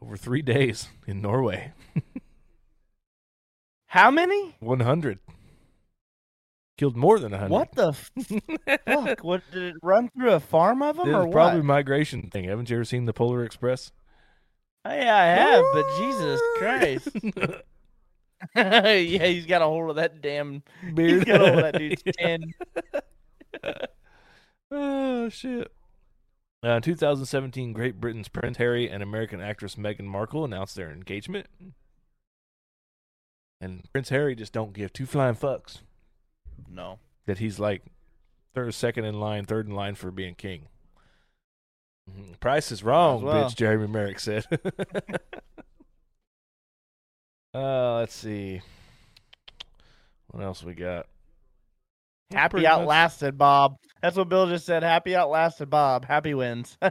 over 0.00 0.16
three 0.16 0.40
days 0.42 0.86
in 1.04 1.20
Norway. 1.20 1.72
How 3.86 4.12
many? 4.12 4.54
100. 4.60 5.18
Killed 6.76 6.96
more 6.96 7.20
than 7.20 7.32
a 7.32 7.38
100. 7.38 7.50
What 7.50 7.72
the 7.74 7.92
fuck? 8.86 9.22
what 9.22 9.42
did 9.52 9.62
it 9.62 9.76
run 9.82 10.08
through 10.10 10.32
a 10.32 10.40
farm 10.40 10.82
of 10.82 10.96
them 10.96 11.08
It's 11.08 11.14
or 11.14 11.30
probably 11.30 11.60
what? 11.60 11.66
migration 11.66 12.30
thing. 12.30 12.44
Haven't 12.44 12.68
you 12.68 12.76
ever 12.76 12.84
seen 12.84 13.04
the 13.04 13.12
Polar 13.12 13.44
Express? 13.44 13.92
Oh, 14.84 14.92
yeah, 14.92 15.16
I 15.16 15.24
have, 15.26 15.64
but 15.72 15.86
Jesus 15.98 16.40
Christ. 16.58 17.08
yeah, 18.56 19.26
he's 19.26 19.46
got 19.46 19.62
a 19.62 19.66
hold 19.66 19.90
of 19.90 19.96
that 19.96 20.20
damn. 20.20 20.62
Beard. 20.94 21.10
He's 21.10 21.24
got 21.24 21.40
a 21.40 21.46
hold 21.46 21.58
of 21.58 21.72
that 21.72 21.78
dude's 21.78 22.02
chin. 22.18 22.52
oh 24.70 25.28
shit. 25.28 25.72
Uh, 26.62 26.80
2017, 26.80 27.72
Great 27.72 28.00
Britain's 28.00 28.28
Prince 28.28 28.56
Harry 28.56 28.88
and 28.90 29.02
American 29.02 29.40
actress 29.40 29.76
Meghan 29.76 30.04
Markle 30.06 30.44
announced 30.44 30.74
their 30.74 30.90
engagement. 30.90 31.46
And 33.60 33.84
Prince 33.92 34.08
Harry 34.08 34.34
just 34.34 34.52
don't 34.52 34.72
give 34.72 34.92
two 34.92 35.06
flying 35.06 35.34
fucks 35.36 35.80
No. 36.70 36.98
that 37.26 37.38
he's 37.38 37.58
like 37.58 37.82
third, 38.54 38.74
second 38.74 39.04
in 39.04 39.18
line, 39.20 39.44
third 39.46 39.66
in 39.68 39.74
line 39.74 39.94
for 39.94 40.10
being 40.10 40.34
king. 40.34 40.68
Mhm. 42.10 42.38
Price 42.40 42.70
is 42.72 42.82
wrong, 42.84 43.22
well. 43.22 43.48
bitch. 43.48 43.56
Jeremy 43.56 43.86
Merrick 43.86 44.18
said. 44.20 44.44
uh, 47.54 47.96
let's 47.96 48.14
see. 48.14 48.60
What 50.28 50.42
else 50.42 50.62
we 50.62 50.74
got? 50.74 51.06
Happy 52.32 52.50
pretty 52.52 52.66
much- 52.66 52.72
outlasted 52.72 53.38
Bob. 53.38 53.76
That's 54.02 54.16
what 54.16 54.28
Bill 54.28 54.46
just 54.48 54.66
said. 54.66 54.82
Happy 54.82 55.14
outlasted 55.16 55.70
Bob. 55.70 56.04
Happy 56.04 56.34
wins. 56.34 56.76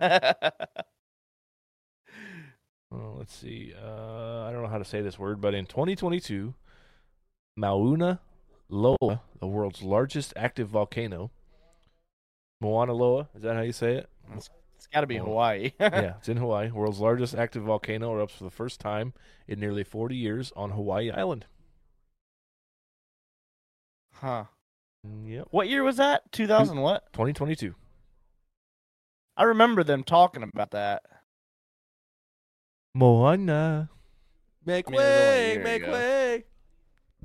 Well, 2.92 3.16
let's 3.18 3.34
see. 3.36 3.74
Uh, 3.76 4.44
I 4.44 4.52
don't 4.52 4.62
know 4.62 4.68
how 4.70 4.78
to 4.78 4.86
say 4.86 5.02
this 5.02 5.18
word, 5.18 5.42
but 5.42 5.56
in 5.56 5.66
2022, 5.66 6.54
Mauna 7.58 8.20
Loa, 8.74 9.22
the 9.40 9.46
world's 9.48 9.84
largest 9.84 10.34
active 10.36 10.68
volcano, 10.68 11.30
Mauna 12.60 12.94
Loa, 12.94 13.30
is 13.36 13.44
that 13.44 13.56
how 13.56 13.62
you 13.62 13.72
say 13.72 13.98
it? 13.98 14.10
it's 14.36 14.88
got 14.92 15.02
to 15.02 15.08
be 15.08 15.20
Oh. 15.20 15.26
Hawaii. 15.26 15.72
yeah, 15.80 16.16
it's 16.18 16.28
in 16.28 16.38
Hawaii. 16.38 16.72
World's 16.72 17.00
largest 17.00 17.36
active 17.36 17.64
volcano 17.64 18.12
erupts 18.14 18.32
for 18.32 18.44
the 18.46 18.50
first 18.50 18.80
time 18.80 19.14
in 19.48 19.60
nearly 19.60 19.84
40 19.84 20.16
years 20.16 20.52
on 20.56 20.72
Hawaii 20.72 21.12
Island. 21.12 21.46
Huh. 24.16 24.46
Mm, 25.06 25.30
Yep, 25.30 25.48
What 25.52 25.70
year 25.70 25.84
was 25.84 25.98
that? 25.98 26.32
2000 26.32 26.80
what? 26.82 27.12
2022. 27.14 27.76
I 29.38 29.44
remember 29.44 29.84
them 29.84 30.04
talking 30.04 30.42
about 30.44 30.72
that. 30.72 31.04
Moana, 32.96 33.90
make 34.66 34.88
I 34.88 34.92
mean, 34.92 35.00
it 35.00 35.04
was 35.04 35.14
only 35.22 35.28
a 35.28 35.58
way, 35.58 35.64
make 35.64 35.84
way. 35.88 35.92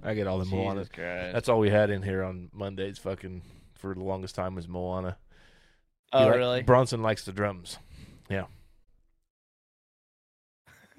I 0.02 0.14
get 0.14 0.26
all 0.26 0.38
the 0.38 0.44
Moana. 0.44 0.86
Christ. 0.86 1.32
That's 1.32 1.48
all 1.48 1.58
we 1.58 1.70
had 1.70 1.90
in 1.90 2.02
here 2.02 2.22
on 2.22 2.50
Mondays. 2.52 2.98
Fucking 2.98 3.42
for 3.74 3.94
the 3.94 4.02
longest 4.02 4.34
time 4.34 4.54
was 4.54 4.68
Moana. 4.68 5.16
Oh, 6.12 6.26
like- 6.26 6.36
really? 6.36 6.62
Bronson 6.62 7.02
likes 7.02 7.24
the 7.24 7.32
drums. 7.32 7.78
Yeah. 8.30 8.44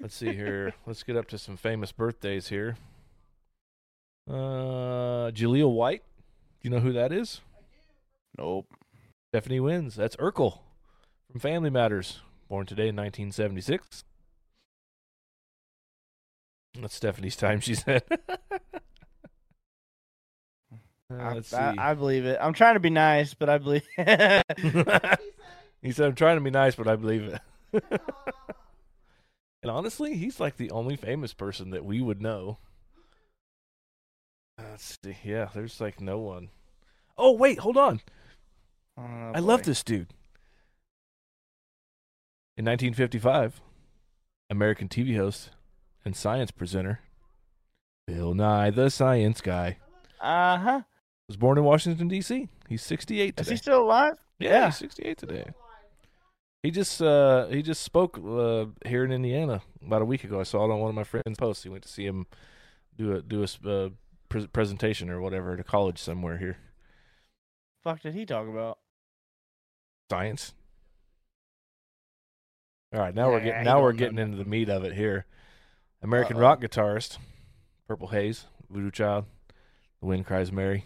Let's 0.00 0.14
see 0.14 0.32
here. 0.32 0.74
Let's 0.86 1.02
get 1.02 1.16
up 1.16 1.28
to 1.28 1.38
some 1.38 1.56
famous 1.56 1.92
birthdays 1.92 2.48
here. 2.48 2.76
Uh, 4.28 5.30
Jaleel 5.32 5.72
White. 5.74 6.02
Do 6.62 6.68
you 6.68 6.70
know 6.70 6.80
who 6.80 6.92
that 6.92 7.12
is? 7.12 7.40
Nope. 8.38 8.66
Stephanie 9.32 9.60
wins. 9.60 9.96
That's 9.96 10.16
Urkel 10.16 10.60
from 11.30 11.40
Family 11.40 11.70
Matters. 11.70 12.20
Born 12.48 12.66
today 12.66 12.88
in 12.88 12.96
1976. 12.96 14.04
That's 16.80 16.94
Stephanie's 16.94 17.36
time, 17.36 17.60
she 17.60 17.74
said. 17.74 18.02
Uh, 21.10 21.14
I, 21.14 21.34
let's 21.34 21.48
see. 21.48 21.56
I, 21.56 21.90
I 21.90 21.94
believe 21.94 22.24
it. 22.24 22.38
I'm 22.40 22.52
trying 22.52 22.74
to 22.74 22.80
be 22.80 22.90
nice, 22.90 23.34
but 23.34 23.48
I 23.48 23.58
believe. 23.58 23.86
he 23.96 25.92
said, 25.92 26.06
I'm 26.06 26.14
trying 26.14 26.36
to 26.36 26.40
be 26.44 26.50
nice, 26.50 26.74
but 26.74 26.86
I 26.88 26.96
believe 26.96 27.22
it. 27.24 27.40
and 29.62 29.70
honestly, 29.70 30.16
he's 30.16 30.38
like 30.40 30.56
the 30.56 30.70
only 30.70 30.96
famous 30.96 31.34
person 31.34 31.70
that 31.70 31.84
we 31.84 32.00
would 32.00 32.22
know. 32.22 32.58
Uh, 34.58 34.64
Let's 34.70 34.98
see. 35.02 35.16
Yeah, 35.24 35.48
there's 35.54 35.80
like 35.80 36.00
no 36.00 36.18
one. 36.18 36.50
Oh, 37.18 37.32
wait, 37.32 37.58
hold 37.58 37.76
on. 37.76 38.00
Oh, 38.98 39.32
I 39.34 39.40
love 39.40 39.62
this 39.64 39.82
dude. 39.82 40.08
In 42.56 42.64
1955, 42.66 43.60
American 44.50 44.88
TV 44.88 45.16
host 45.16 45.50
and 46.04 46.14
science 46.14 46.50
presenter 46.50 47.00
Bill 48.06 48.34
Nye, 48.34 48.70
the 48.70 48.90
science 48.90 49.40
guy, 49.40 49.78
Uh 50.20 50.58
huh. 50.58 50.80
Was 51.30 51.36
born 51.36 51.58
in 51.58 51.62
Washington, 51.64 52.08
D.C. 52.08 52.48
He's 52.68 52.82
68 52.82 53.36
today. 53.36 53.42
Is 53.42 53.48
he 53.48 53.56
still 53.56 53.82
alive? 53.82 54.14
Yeah, 54.40 54.50
Yeah. 54.50 54.64
he's 54.66 54.76
68 54.78 55.16
today. 55.18 55.44
He 56.64 56.70
just 56.72 57.00
uh 57.00 57.46
he 57.46 57.62
just 57.62 57.82
spoke 57.82 58.18
uh, 58.18 58.66
here 58.84 59.04
in 59.04 59.12
Indiana 59.12 59.62
about 59.86 60.02
a 60.02 60.04
week 60.04 60.24
ago. 60.24 60.40
I 60.40 60.42
saw 60.42 60.64
it 60.64 60.72
on 60.72 60.78
one 60.80 60.90
of 60.90 60.94
my 60.94 61.04
friends' 61.04 61.38
posts. 61.38 61.62
He 61.62 61.68
went 61.70 61.84
to 61.84 61.88
see 61.88 62.04
him 62.04 62.26
do 62.98 63.14
a 63.14 63.22
do 63.22 63.42
a 63.44 63.68
uh, 63.68 63.88
pre- 64.28 64.46
presentation 64.48 65.08
or 65.08 65.20
whatever 65.20 65.54
at 65.54 65.60
a 65.60 65.64
college 65.64 65.98
somewhere 65.98 66.36
here. 66.36 66.58
Fuck 67.82 68.02
did 68.02 68.12
he 68.14 68.26
talk 68.26 68.46
about? 68.48 68.78
Science. 70.10 70.52
All 72.92 73.00
right, 73.00 73.14
now 73.14 73.30
we're 73.30 73.40
getting 73.40 73.64
now 73.64 73.80
we're 73.80 73.92
getting 73.92 74.18
into 74.18 74.36
the 74.36 74.44
meat 74.44 74.68
of 74.68 74.84
it 74.84 74.92
here. 74.94 75.24
American 76.02 76.36
Uh-oh. 76.36 76.42
rock 76.42 76.60
guitarist, 76.60 77.18
Purple 77.86 78.08
Haze, 78.08 78.46
Voodoo 78.68 78.90
Child, 78.90 79.26
The 80.00 80.06
Wind 80.06 80.26
Cries 80.26 80.50
Mary. 80.50 80.84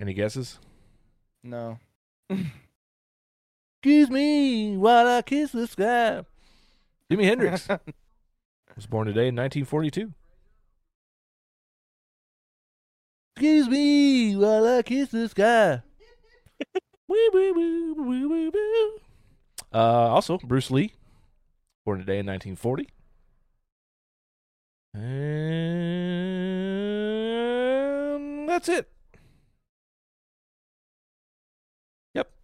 Any 0.00 0.14
guesses? 0.14 0.58
No. 1.42 1.78
Excuse 3.82 4.10
me 4.10 4.76
while 4.76 5.06
I 5.06 5.22
kiss 5.22 5.52
the 5.52 5.66
sky. 5.66 6.24
Jimi 7.10 7.24
Hendrix 7.24 7.66
was 8.76 8.86
born 8.86 9.06
today 9.08 9.28
in 9.28 9.36
1942. 9.36 10.12
Excuse 13.36 13.68
me 13.68 14.36
while 14.36 14.66
I 14.66 14.82
kiss 14.82 15.08
the 15.10 15.28
sky. 15.28 15.82
wee, 17.08 17.30
wee, 17.32 17.52
wee, 17.52 17.92
wee, 17.92 18.26
wee, 18.26 18.48
wee. 18.50 18.98
Uh, 19.72 19.78
also, 19.78 20.38
Bruce 20.38 20.70
Lee, 20.70 20.92
born 21.84 21.98
today 22.00 22.18
in 22.20 22.26
1940. 22.26 22.88
And 24.94 25.08
that's 28.48 28.68
it. 28.68 28.90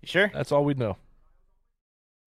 You 0.05 0.20
sure? 0.20 0.30
That's 0.34 0.52
all 0.52 0.64
we 0.64 0.74
know. 0.74 0.96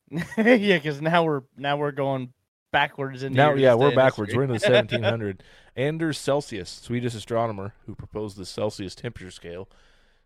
yeah, 0.38 0.78
because 0.78 1.01
now 1.01 1.23
we're 1.23 1.41
now 1.57 1.78
we're 1.78 1.91
going 1.91 2.34
backwards 2.71 3.23
in 3.23 3.34
Now, 3.34 3.53
yeah, 3.53 3.73
we're 3.75 3.93
backwards. 3.95 4.30
history. 4.32 4.38
We're 4.38 4.43
in 4.43 4.49
the 4.49 4.53
1700. 4.69 5.43
Anders 5.75 6.17
Celsius, 6.17 6.69
Swedish 6.69 7.13
astronomer 7.13 7.73
who 7.86 7.93
proposed 7.95 8.38
the 8.38 8.45
Celsius 8.45 8.95
temperature 8.95 9.32
scale, 9.32 9.69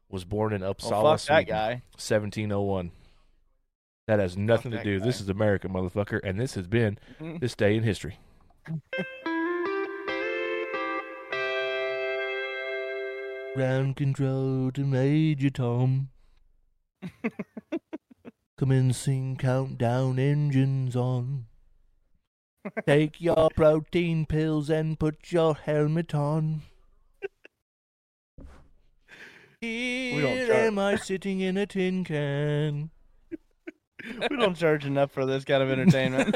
was 0.10 0.24
born 0.24 0.54
in 0.54 0.62
Uppsala, 0.62 1.04
well, 1.04 1.18
fuck 1.18 1.28
that 1.28 1.45
Sweden, 1.45 1.45
guy. 1.47 1.70
1701. 1.97 2.91
That 4.08 4.20
has 4.20 4.38
nothing 4.38 4.72
to 4.72 4.78
that 4.78 4.84
do. 4.84 4.99
This 4.99 5.20
is 5.22 5.30
America, 5.30 5.68
motherfucker, 5.68 6.20
and 6.24 6.39
this 6.39 6.54
has 6.56 6.68
been 6.68 6.97
Mhm. 7.20 7.39
this 7.39 7.56
day 7.56 7.76
in 7.76 7.84
history. 7.84 8.18
Ground 13.56 13.97
control 13.97 14.72
to 14.72 14.86
Major 14.86 15.49
Tom. 15.49 16.10
Commencing 18.58 19.38
countdown 19.38 20.20
engines 20.20 20.95
on. 20.95 21.45
Take 22.86 23.20
your 23.20 23.49
protein 23.56 24.26
pills 24.28 24.70
and 24.70 24.99
put 24.99 25.32
your 25.32 25.56
helmet 25.56 26.14
on. 26.14 26.62
Here 29.62 30.54
am 30.54 30.78
I 30.80 30.95
sitting 30.95 31.39
in 31.39 31.58
a 31.58 31.66
tin 31.66 32.04
can. 32.04 32.89
we 34.30 34.38
don't 34.38 34.56
charge 34.56 34.86
enough 34.86 35.12
for 35.12 35.26
this 35.26 35.43
kind 35.43 35.62
of 35.64 35.70
entertainment. 35.70 36.36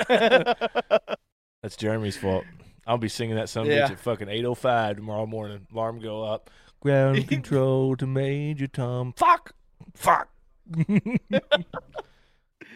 That's 1.62 1.76
Jeremy's 1.78 2.18
fault. 2.18 2.44
I'll 2.88 3.00
be 3.00 3.10
singing 3.10 3.36
that 3.36 3.50
son 3.50 3.64
of 3.66 3.72
a 3.72 3.76
Yeah. 3.76 3.88
bitch 3.88 3.92
at 3.94 4.00
fucking 4.00 4.28
8.05 4.28 4.98
tomorrow 4.98 5.26
morning. 5.26 5.66
Alarm 5.74 6.00
go 6.00 6.24
up. 6.24 6.52
Ground 6.82 7.28
control 7.28 7.96
to 7.96 8.06
Major 8.06 8.68
Tom. 8.68 9.14
Fuck! 9.18 9.54
Fuck! 9.96 10.30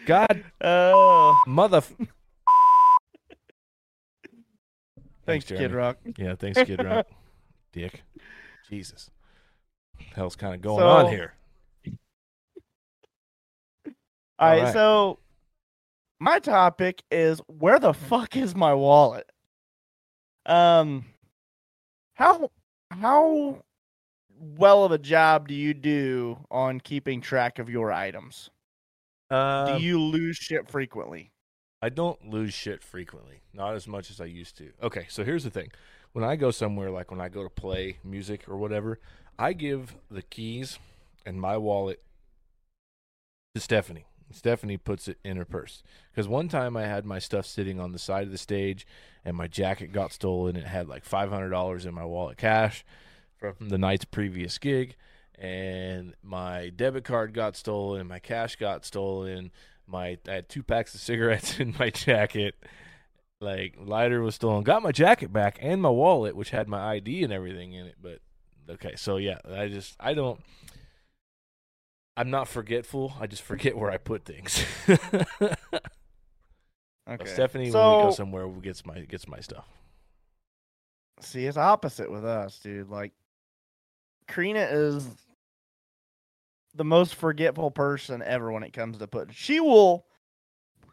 God 0.06 0.44
oh, 0.60 1.42
mother... 1.46 1.82
thanks, 5.26 5.44
Jeremy. 5.44 5.64
Kid 5.64 5.74
Rock. 5.74 5.98
Yeah, 6.16 6.34
thanks, 6.36 6.62
Kid 6.62 6.82
Rock. 6.84 7.06
Dick. 7.72 8.02
Jesus. 8.68 9.10
Hell's 10.14 10.36
kind 10.36 10.54
of 10.54 10.60
going 10.60 10.80
So- 10.80 10.88
on 10.88 11.08
here. 11.08 11.34
All 14.38 14.48
right, 14.48 14.72
so 14.72 15.18
my 16.18 16.38
topic 16.38 17.02
is 17.10 17.42
where 17.46 17.78
the 17.78 17.92
fuck 17.92 18.36
is 18.36 18.54
my 18.54 18.72
wallet? 18.72 19.30
Um, 20.46 21.04
how 22.14 22.50
how 22.90 23.62
well 24.40 24.84
of 24.84 24.92
a 24.92 24.98
job 24.98 25.48
do 25.48 25.54
you 25.54 25.74
do 25.74 26.38
on 26.50 26.80
keeping 26.80 27.20
track 27.20 27.58
of 27.58 27.68
your 27.68 27.92
items? 27.92 28.50
Um, 29.30 29.78
do 29.78 29.84
you 29.84 30.00
lose 30.00 30.36
shit 30.36 30.68
frequently? 30.68 31.30
I 31.82 31.88
don't 31.88 32.28
lose 32.28 32.52
shit 32.52 32.82
frequently, 32.82 33.42
not 33.54 33.74
as 33.74 33.86
much 33.86 34.10
as 34.10 34.20
I 34.20 34.26
used 34.26 34.56
to. 34.58 34.70
Okay, 34.82 35.06
so 35.08 35.24
here's 35.24 35.44
the 35.44 35.50
thing. 35.50 35.70
When 36.12 36.24
I 36.24 36.36
go 36.36 36.50
somewhere, 36.50 36.90
like 36.90 37.10
when 37.10 37.20
I 37.20 37.28
go 37.28 37.42
to 37.42 37.48
play 37.48 37.98
music 38.02 38.48
or 38.48 38.56
whatever, 38.56 38.98
I 39.38 39.52
give 39.52 39.94
the 40.10 40.22
keys 40.22 40.78
and 41.24 41.40
my 41.40 41.56
wallet 41.56 42.02
to 43.54 43.60
Stephanie. 43.60 44.06
Stephanie 44.32 44.76
puts 44.76 45.08
it 45.08 45.18
in 45.24 45.36
her 45.36 45.44
purse. 45.44 45.82
Because 46.10 46.28
one 46.28 46.48
time 46.48 46.76
I 46.76 46.82
had 46.82 47.04
my 47.04 47.18
stuff 47.18 47.46
sitting 47.46 47.80
on 47.80 47.92
the 47.92 47.98
side 47.98 48.24
of 48.24 48.32
the 48.32 48.38
stage 48.38 48.86
and 49.24 49.36
my 49.36 49.48
jacket 49.48 49.92
got 49.92 50.12
stolen. 50.12 50.56
It 50.56 50.66
had 50.66 50.88
like 50.88 51.08
$500 51.08 51.86
in 51.86 51.94
my 51.94 52.04
wallet 52.04 52.36
cash 52.36 52.84
from 53.40 53.68
the 53.68 53.78
night's 53.78 54.04
previous 54.04 54.58
gig. 54.58 54.96
And 55.38 56.14
my 56.22 56.70
debit 56.70 57.04
card 57.04 57.32
got 57.32 57.56
stolen, 57.56 58.06
my 58.06 58.18
cash 58.18 58.56
got 58.56 58.84
stolen, 58.84 59.50
my 59.86 60.18
I 60.28 60.32
had 60.32 60.48
two 60.48 60.62
packs 60.62 60.94
of 60.94 61.00
cigarettes 61.00 61.58
in 61.60 61.74
my 61.78 61.90
jacket. 61.90 62.54
Like 63.40 63.76
lighter 63.78 64.20
was 64.20 64.34
stolen. 64.34 64.62
Got 64.62 64.82
my 64.82 64.92
jacket 64.92 65.32
back 65.32 65.58
and 65.60 65.80
my 65.80 65.88
wallet, 65.88 66.36
which 66.36 66.50
had 66.50 66.68
my 66.68 66.92
ID 66.94 67.24
and 67.24 67.32
everything 67.32 67.72
in 67.72 67.86
it. 67.86 67.96
But 68.00 68.20
okay, 68.68 68.96
so 68.96 69.16
yeah, 69.16 69.38
I 69.50 69.68
just 69.68 69.96
I 69.98 70.14
don't. 70.14 70.40
I'm 72.16 72.30
not 72.30 72.48
forgetful. 72.48 73.14
I 73.18 73.26
just 73.26 73.42
forget 73.42 73.78
where 73.78 73.90
I 73.90 73.96
put 73.96 74.24
things. 74.26 74.62
Okay. 77.10 77.26
Stephanie, 77.26 77.70
when 77.72 77.72
we 77.72 78.02
go 78.04 78.10
somewhere, 78.12 78.46
gets 78.48 78.86
my 78.86 79.00
gets 79.00 79.26
my 79.26 79.40
stuff. 79.40 79.66
see, 81.20 81.44
it's 81.44 81.56
opposite 81.56 82.10
with 82.10 82.24
us, 82.24 82.60
dude. 82.60 82.88
Like, 82.88 83.12
Karina 84.30 84.60
is 84.70 85.06
the 86.74 86.84
most 86.84 87.16
forgetful 87.16 87.70
person 87.70 88.22
ever 88.22 88.50
when 88.52 88.62
it 88.62 88.72
comes 88.72 88.98
to 88.98 89.06
putting. 89.06 89.34
She 89.34 89.60
will. 89.60 90.06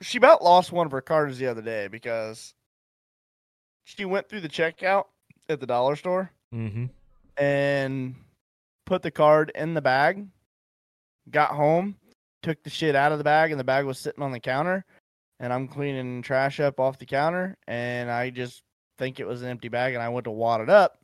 She 0.02 0.18
about 0.18 0.44
lost 0.44 0.72
one 0.72 0.86
of 0.86 0.92
her 0.92 1.02
cards 1.02 1.38
the 1.38 1.48
other 1.48 1.62
day 1.62 1.88
because 1.88 2.54
she 3.84 4.06
went 4.06 4.28
through 4.30 4.42
the 4.42 4.50
checkout 4.50 5.06
at 5.50 5.60
the 5.60 5.68
dollar 5.68 5.96
store 5.96 6.32
Mm-hmm. 6.54 6.86
and 7.38 8.16
put 8.86 9.02
the 9.02 9.12
card 9.12 9.52
in 9.54 9.74
the 9.74 9.82
bag. 9.82 10.28
Got 11.30 11.50
home, 11.52 11.96
took 12.42 12.64
the 12.64 12.70
shit 12.70 12.96
out 12.96 13.12
of 13.12 13.18
the 13.18 13.24
bag, 13.24 13.52
and 13.52 13.60
the 13.60 13.66
bag 13.66 13.86
was 13.86 14.00
sitting 14.00 14.24
on 14.24 14.32
the 14.32 14.40
counter. 14.40 14.86
And 15.40 15.52
I'm 15.52 15.68
cleaning 15.68 16.22
trash 16.22 16.60
up 16.60 16.80
off 16.80 16.98
the 16.98 17.06
counter, 17.06 17.58
and 17.68 18.10
I 18.10 18.30
just 18.30 18.64
think 18.98 19.20
it 19.20 19.28
was 19.28 19.42
an 19.42 19.50
empty 19.50 19.68
bag, 19.68 19.94
and 19.94 20.02
I 20.02 20.10
went 20.10 20.24
to 20.24 20.32
wad 20.32 20.62
it 20.62 20.70
up. 20.70 20.98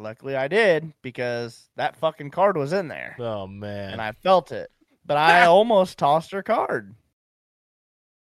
Luckily, 0.00 0.34
I 0.34 0.48
did 0.48 0.92
because 1.02 1.68
that 1.76 1.96
fucking 1.96 2.30
card 2.30 2.56
was 2.56 2.72
in 2.72 2.88
there, 2.88 3.16
Oh 3.18 3.46
man, 3.46 3.92
and 3.92 4.02
I 4.02 4.12
felt 4.12 4.50
it. 4.50 4.70
But 5.04 5.16
I 5.18 5.44
almost 5.46 5.98
tossed 5.98 6.32
her 6.32 6.42
card. 6.42 6.94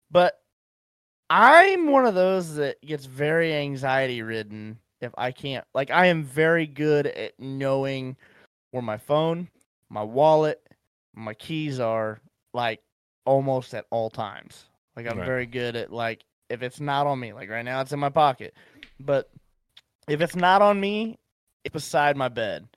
But 0.09 0.39
I'm 1.29 1.91
one 1.91 2.05
of 2.05 2.15
those 2.15 2.55
that 2.55 2.81
gets 2.81 3.05
very 3.05 3.53
anxiety 3.53 4.21
ridden 4.21 4.79
if 4.99 5.13
I 5.17 5.31
can't. 5.31 5.65
Like, 5.73 5.89
I 5.91 6.07
am 6.07 6.23
very 6.23 6.67
good 6.67 7.07
at 7.07 7.39
knowing 7.39 8.17
where 8.71 8.83
my 8.83 8.97
phone, 8.97 9.47
my 9.89 10.03
wallet, 10.03 10.61
my 11.15 11.33
keys 11.33 11.79
are, 11.79 12.19
like, 12.53 12.81
almost 13.25 13.73
at 13.73 13.85
all 13.91 14.09
times. 14.09 14.65
Like, 14.95 15.07
I'm 15.07 15.17
Right. 15.17 15.25
very 15.25 15.45
good 15.45 15.75
at, 15.75 15.91
like, 15.93 16.23
if 16.49 16.61
it's 16.63 16.81
not 16.81 17.07
on 17.07 17.19
me, 17.19 17.31
like 17.31 17.49
right 17.49 17.63
now 17.63 17.79
it's 17.79 17.93
in 17.93 17.99
my 17.99 18.09
pocket. 18.09 18.53
But 18.99 19.31
if 20.09 20.19
it's 20.19 20.35
not 20.35 20.61
on 20.61 20.79
me, 20.81 21.17
beside 21.71 22.17
my 22.17 22.29
bed. 22.29 22.67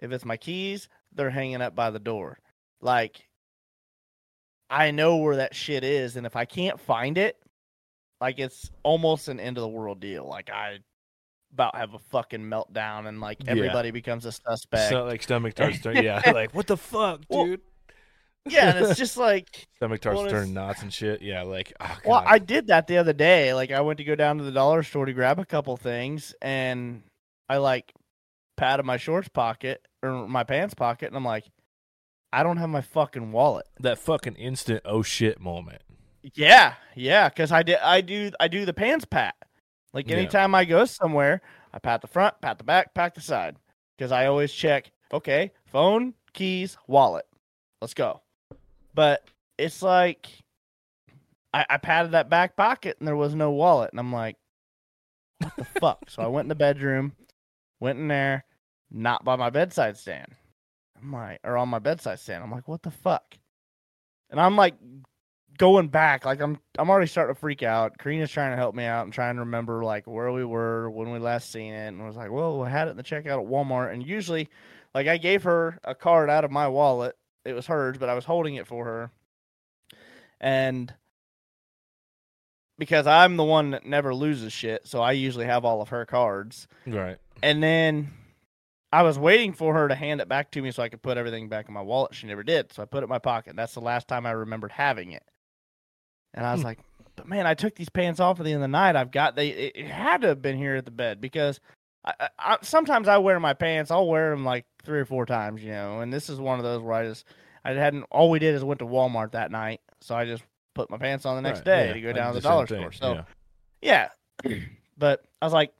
If 0.00 0.12
it's 0.12 0.24
my 0.24 0.36
keys, 0.36 0.88
they're 1.12 1.30
hanging 1.30 1.60
up 1.62 1.74
by 1.74 1.90
the 1.90 1.98
door. 1.98 2.38
Like, 2.80 3.28
I 4.70 4.90
know 4.90 5.16
where 5.16 5.36
that 5.36 5.54
shit 5.54 5.82
is, 5.84 6.16
and 6.16 6.26
if 6.26 6.36
I 6.36 6.44
can't 6.44 6.78
find 6.78 7.16
it, 7.18 7.36
like 8.20 8.38
it's 8.38 8.70
almost 8.82 9.28
an 9.28 9.40
end 9.40 9.56
of 9.56 9.62
the 9.62 9.68
world 9.68 10.00
deal. 10.00 10.26
Like 10.28 10.50
I 10.50 10.78
about 11.52 11.76
have 11.76 11.94
a 11.94 11.98
fucking 11.98 12.42
meltdown, 12.42 13.06
and 13.08 13.20
like 13.20 13.38
Yeah. 13.44 13.52
everybody 13.52 13.90
becomes 13.90 14.26
a 14.26 14.32
suspect. 14.32 14.90
so, 14.90 15.04
like 15.04 15.22
stomach 15.22 15.52
starts 15.56 15.80
turn. 15.80 15.96
Yeah, 16.02 16.20
like 16.32 16.54
what 16.54 16.66
the 16.66 16.76
fuck, 16.76 17.22
Well, 17.28 17.46
dude? 17.46 17.60
yeah, 18.46 18.76
and 18.76 18.84
it's 18.84 18.98
just 18.98 19.16
like, 19.16 19.66
Stomach 19.76 19.98
starts 20.02 20.20
well, 20.20 20.30
turning 20.30 20.52
knots 20.52 20.82
and 20.82 20.92
shit. 20.92 21.22
Yeah, 21.22 21.42
like 21.42 21.72
oh, 21.80 21.98
well, 22.04 22.22
I 22.26 22.38
did 22.38 22.66
that 22.66 22.86
the 22.86 22.98
other 22.98 23.14
day. 23.14 23.54
Like 23.54 23.70
I 23.70 23.80
went 23.80 23.98
to 23.98 24.04
go 24.04 24.14
down 24.14 24.38
to 24.38 24.44
the 24.44 24.52
dollar 24.52 24.82
store 24.82 25.06
to 25.06 25.12
grab 25.14 25.38
a 25.38 25.46
couple 25.46 25.76
things, 25.78 26.34
and 26.42 27.02
I 27.48 27.56
like 27.56 27.92
patted 28.58 28.82
my 28.84 28.98
shorts 28.98 29.28
pocket 29.28 29.80
or 30.02 30.28
my 30.28 30.44
pants 30.44 30.74
pocket, 30.74 31.06
and 31.06 31.16
I'm 31.16 31.24
like, 31.24 31.44
I 32.32 32.42
don't 32.42 32.58
have 32.58 32.68
my 32.68 32.82
fucking 32.82 33.32
wallet. 33.32 33.66
that 33.80 33.98
fucking 33.98 34.34
instant 34.34 34.82
oh 34.84 35.02
shit 35.02 35.40
moment. 35.40 35.80
Yeah, 36.34 36.74
yeah, 36.94 37.30
because 37.30 37.52
I 37.52 37.62
did, 37.62 37.78
I 37.78 38.02
do, 38.02 38.30
I 38.38 38.48
do 38.48 38.66
the 38.66 38.74
pants 38.74 39.06
pat. 39.06 39.34
Like 39.94 40.10
Yeah. 40.10 40.16
anytime 40.16 40.54
I 40.54 40.66
go 40.66 40.84
somewhere, 40.84 41.40
I 41.72 41.78
pat 41.78 42.02
the 42.02 42.06
front, 42.08 42.38
pat 42.42 42.58
the 42.58 42.64
back, 42.64 42.92
pat 42.92 43.14
the 43.14 43.22
side, 43.22 43.56
because 43.96 44.12
I 44.12 44.26
always 44.26 44.52
check. 44.52 44.90
Okay, 45.12 45.52
phone, 45.64 46.12
keys, 46.34 46.76
wallet. 46.86 47.24
Let's 47.80 47.94
go. 47.94 48.20
But 48.92 49.24
it's 49.56 49.80
like 49.80 50.28
I, 51.54 51.64
I 51.70 51.76
patted 51.78 52.12
that 52.12 52.28
back 52.28 52.56
pocket 52.56 52.96
and 52.98 53.08
there 53.08 53.16
was 53.16 53.34
no 53.34 53.50
wallet, 53.52 53.90
and 53.92 53.98
I'm 54.00 54.12
like, 54.12 54.36
what 55.38 55.56
the 55.56 55.64
fuck? 55.64 56.10
So 56.10 56.20
I 56.22 56.26
went 56.26 56.44
in 56.44 56.50
the 56.50 56.54
bedroom, 56.56 57.12
went 57.80 57.98
in 57.98 58.08
there, 58.08 58.44
not 58.90 59.24
by 59.24 59.36
my 59.36 59.50
bedside 59.50 59.96
stand. 59.96 60.34
I'm 61.00 61.12
like, 61.12 61.40
or 61.44 61.56
on 61.56 61.68
my 61.68 61.78
bedside 61.78 62.18
stand. 62.18 62.42
I'm 62.42 62.50
like, 62.50 62.68
what 62.68 62.82
the 62.82 62.90
fuck? 62.90 63.38
And 64.30 64.40
I'm 64.40 64.56
like 64.56 64.74
going 65.56 65.88
back, 65.88 66.24
like 66.24 66.40
I'm 66.40 66.58
I'm 66.78 66.90
already 66.90 67.06
starting 67.06 67.34
to 67.34 67.40
freak 67.40 67.62
out. 67.62 67.98
Karina's 67.98 68.30
trying 68.30 68.52
to 68.52 68.56
help 68.56 68.74
me 68.74 68.84
out 68.84 69.04
and 69.04 69.12
trying 69.12 69.36
to 69.36 69.40
remember 69.40 69.84
like 69.84 70.06
where 70.06 70.30
we 70.32 70.44
were 70.44 70.90
when 70.90 71.10
we 71.10 71.18
last 71.18 71.50
seen 71.50 71.72
it, 71.72 71.88
and 71.88 72.02
I 72.02 72.06
was 72.06 72.16
like, 72.16 72.30
well, 72.30 72.60
we 72.60 72.68
had 72.68 72.88
it 72.88 72.92
in 72.92 72.96
the 72.96 73.02
checkout 73.02 73.42
at 73.42 73.48
Walmart, 73.48 73.92
and 73.92 74.06
usually 74.06 74.48
Like 74.94 75.06
I 75.06 75.16
gave 75.16 75.44
her 75.44 75.78
a 75.84 75.94
card 75.94 76.30
out 76.30 76.44
of 76.44 76.50
my 76.50 76.68
wallet. 76.68 77.16
It 77.44 77.52
was 77.52 77.66
hers, 77.66 77.98
but 77.98 78.08
I 78.08 78.14
was 78.14 78.24
holding 78.24 78.56
it 78.56 78.66
for 78.66 78.84
her. 78.84 79.10
And 80.40 80.92
because 82.78 83.06
I'm 83.06 83.36
the 83.36 83.44
one 83.44 83.70
that 83.70 83.86
never 83.86 84.14
loses 84.14 84.52
shit, 84.52 84.86
so 84.86 85.00
I 85.00 85.12
usually 85.12 85.46
have 85.46 85.64
all 85.64 85.82
of 85.82 85.88
her 85.90 86.04
cards. 86.06 86.68
Right. 86.86 87.18
And 87.42 87.62
then 87.62 88.12
I 88.92 89.02
was 89.02 89.18
waiting 89.18 89.52
for 89.52 89.74
her 89.74 89.88
to 89.88 89.94
hand 89.94 90.20
it 90.20 90.28
back 90.28 90.50
to 90.52 90.62
me 90.62 90.70
so 90.70 90.82
I 90.82 90.88
could 90.88 91.02
put 91.02 91.18
everything 91.18 91.48
back 91.48 91.68
in 91.68 91.74
my 91.74 91.82
wallet. 91.82 92.14
She 92.14 92.26
never 92.26 92.42
did. 92.42 92.72
So 92.72 92.82
I 92.82 92.86
put 92.86 93.02
it 93.02 93.04
in 93.04 93.10
my 93.10 93.18
pocket. 93.18 93.54
That's 93.56 93.74
the 93.74 93.80
last 93.80 94.08
time 94.08 94.24
I 94.24 94.30
remembered 94.30 94.72
having 94.72 95.12
it. 95.12 95.22
And 96.34 96.46
I 96.46 96.52
was 96.52 96.62
Hmm. 96.62 96.66
like, 96.68 96.78
but 97.16 97.28
man, 97.28 97.46
I 97.46 97.54
took 97.54 97.74
these 97.74 97.88
pants 97.88 98.20
off 98.20 98.38
at 98.40 98.44
the 98.44 98.52
end 98.52 98.58
of 98.58 98.62
the 98.62 98.68
night. 98.68 98.96
I've 98.96 99.10
got 99.10 99.36
they. 99.36 99.48
It, 99.48 99.72
it 99.76 99.86
had 99.86 100.22
to 100.22 100.28
have 100.28 100.40
been 100.40 100.56
here 100.56 100.76
at 100.76 100.84
the 100.84 100.90
bed 100.90 101.20
because 101.20 101.60
I, 102.04 102.14
I, 102.20 102.28
I 102.38 102.56
sometimes 102.62 103.08
I 103.08 103.18
wear 103.18 103.38
my 103.40 103.54
pants. 103.54 103.90
I'll 103.90 104.06
wear 104.08 104.30
them 104.30 104.44
like 104.44 104.64
three 104.84 105.00
or 105.00 105.04
four 105.04 105.26
times, 105.26 105.62
you 105.62 105.70
know. 105.72 106.00
And 106.00 106.12
this 106.12 106.30
is 106.30 106.38
one 106.40 106.58
of 106.58 106.64
those 106.64 106.80
where 106.80 106.94
I 106.94 107.04
just 107.06 107.26
I 107.64 107.72
hadn't. 107.72 108.04
All 108.10 108.30
we 108.30 108.38
did 108.38 108.54
is 108.54 108.62
went 108.64 108.78
to 108.80 108.86
Walmart 108.86 109.32
that 109.32 109.50
night, 109.50 109.80
so 110.00 110.14
I 110.14 110.24
just 110.24 110.44
put 110.74 110.90
my 110.90 110.96
pants 110.96 111.26
on 111.26 111.36
the 111.36 111.42
next 111.42 111.58
Right, 111.60 111.64
day 111.64 111.86
yeah, 111.88 111.92
to 111.94 112.00
go 112.00 112.12
down 112.12 112.34
to 112.34 112.40
the 112.40 112.48
dollar 112.48 112.66
thing, 112.66 112.78
store. 112.78 112.92
So 112.92 113.24
yeah. 113.82 114.08
yeah. 114.44 114.58
but 114.96 115.24
I 115.42 115.46
was 115.46 115.52
like, 115.52 115.72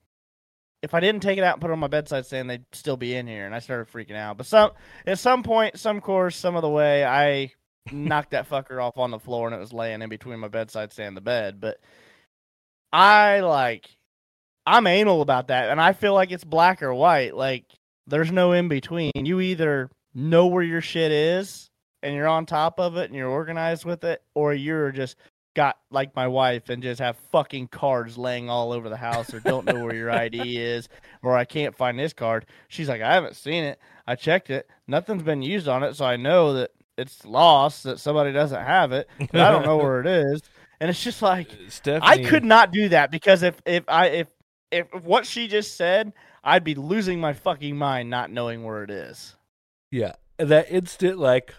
if 0.83 0.95
I 0.95 1.01
didn't 1.01 1.23
take 1.23 1.39
it 1.39 1.45
out 1.45 1.55
and 1.55 1.61
put 1.61 1.71
it 1.71 1.73
on 1.73 1.79
my 1.79 1.89
bedside 1.89 2.27
stand, 2.27 2.49
they'd 2.49 2.65
still 2.73 2.97
be 2.97 3.15
in 3.15 3.27
here. 3.27 3.47
And 3.47 3.55
I 3.55 3.59
started 3.59 3.93
freaking 3.93 4.17
out. 4.17 4.37
But 4.37 4.47
some 4.47 4.71
at 5.07 5.19
some 5.19 5.43
point, 5.43 5.79
some 5.79 6.01
course, 6.01 6.37
some 6.37 6.57
of 6.57 6.63
the 6.63 6.69
way, 6.69 7.05
I 7.05 7.53
knocked 7.93 8.31
that 8.31 8.49
fucker 8.49 8.83
off 8.83 8.99
on 8.99 9.11
the 9.11 9.19
floor 9.19 9.47
and 9.47 9.55
it 9.57 9.61
was 9.61 9.73
laying 9.73 10.03
in 10.03 10.09
between 10.09 10.41
my 10.41 10.49
bedside 10.49 10.93
stand 10.93 11.09
and 11.09 11.17
the 11.17 11.23
bed. 11.23 11.61
But 11.61 11.79
I 12.93 13.41
like 13.41 13.89
I'm 14.67 14.87
anal 14.87 15.23
about 15.23 15.49
that 15.49 15.71
and 15.71 15.81
I 15.81 15.93
feel 15.93 16.15
like 16.15 16.31
it's 16.31 16.45
black 16.45 16.83
or 16.83 16.95
white. 16.95 17.35
Like 17.35 17.65
there's 18.07 18.33
no 18.33 18.53
in 18.53 18.69
between. 18.69 19.13
You 19.15 19.41
either 19.41 19.91
know 20.15 20.47
where 20.47 20.63
your 20.63 20.81
shit 20.81 21.13
is 21.13 21.71
and 22.03 22.15
you're 22.15 22.29
on 22.29 22.47
top 22.47 22.79
of 22.79 22.97
it 22.97 23.07
and 23.07 23.15
you're 23.15 23.29
organized 23.29 23.85
with 23.85 24.05
it, 24.05 24.23
or 24.35 24.55
you're 24.55 24.93
just 24.93 25.17
got 25.55 25.79
like 25.91 26.15
my 26.15 26.27
wife 26.27 26.69
and 26.69 26.83
just 26.83 27.01
have 27.01 27.17
fucking 27.33 27.69
cards 27.69 28.17
laying 28.17 28.49
all 28.49 28.73
over 28.73 28.89
the 28.89 28.97
house 28.97 29.35
or 29.35 29.41
don't 29.41 29.67
know 29.67 29.85
where 29.85 29.95
your 29.95 30.11
ID 30.11 30.57
is 30.63 30.89
or 31.23 31.37
I 31.37 31.45
can't 31.45 31.75
find 31.75 31.99
this 31.99 32.13
card. 32.13 32.47
She's 32.69 32.89
like, 32.89 33.03
I 33.03 33.13
haven't 33.13 33.37
seen 33.37 33.65
it. 33.65 33.79
I 34.07 34.15
checked 34.15 34.51
it. 34.51 34.69
Nothing's 34.87 35.23
been 35.23 35.43
used 35.43 35.69
on 35.69 35.83
it, 35.83 35.97
so 35.97 36.05
I 36.05 36.17
know 36.17 36.55
that 36.55 36.71
it's 36.97 37.25
lost, 37.25 37.85
that 37.85 38.01
somebody 38.01 38.33
doesn't 38.33 38.63
have 38.63 38.93
it, 38.93 39.09
but 39.19 39.41
I 39.41 39.51
don't 39.51 39.65
know 39.65 39.77
where 39.77 40.01
it 40.01 40.07
is. 40.33 40.43
And 40.81 40.91
it's 40.91 41.03
just 41.03 41.23
like 41.23 41.51
Stephanie, 41.69 42.07
I 42.07 42.25
could 42.25 42.45
not 42.45 42.73
do 42.73 42.89
that 42.91 43.11
because 43.11 43.43
if 43.43 43.61
if 43.67 43.85
I 43.89 44.07
if 44.07 44.29
if 44.71 44.87
what 45.03 45.27
she 45.27 45.49
just 45.49 45.77
said, 45.77 46.13
I'd 46.45 46.65
be 46.65 46.75
losing 46.75 47.21
my 47.21 47.33
fucking 47.33 47.77
mind 47.77 48.11
not 48.11 48.31
knowing 48.31 48.63
where 48.63 48.85
it 48.85 48.91
is. 48.91 49.35
Yeah, 49.91 50.13
that 50.39 50.71
instant 50.71 51.19
like 51.19 51.53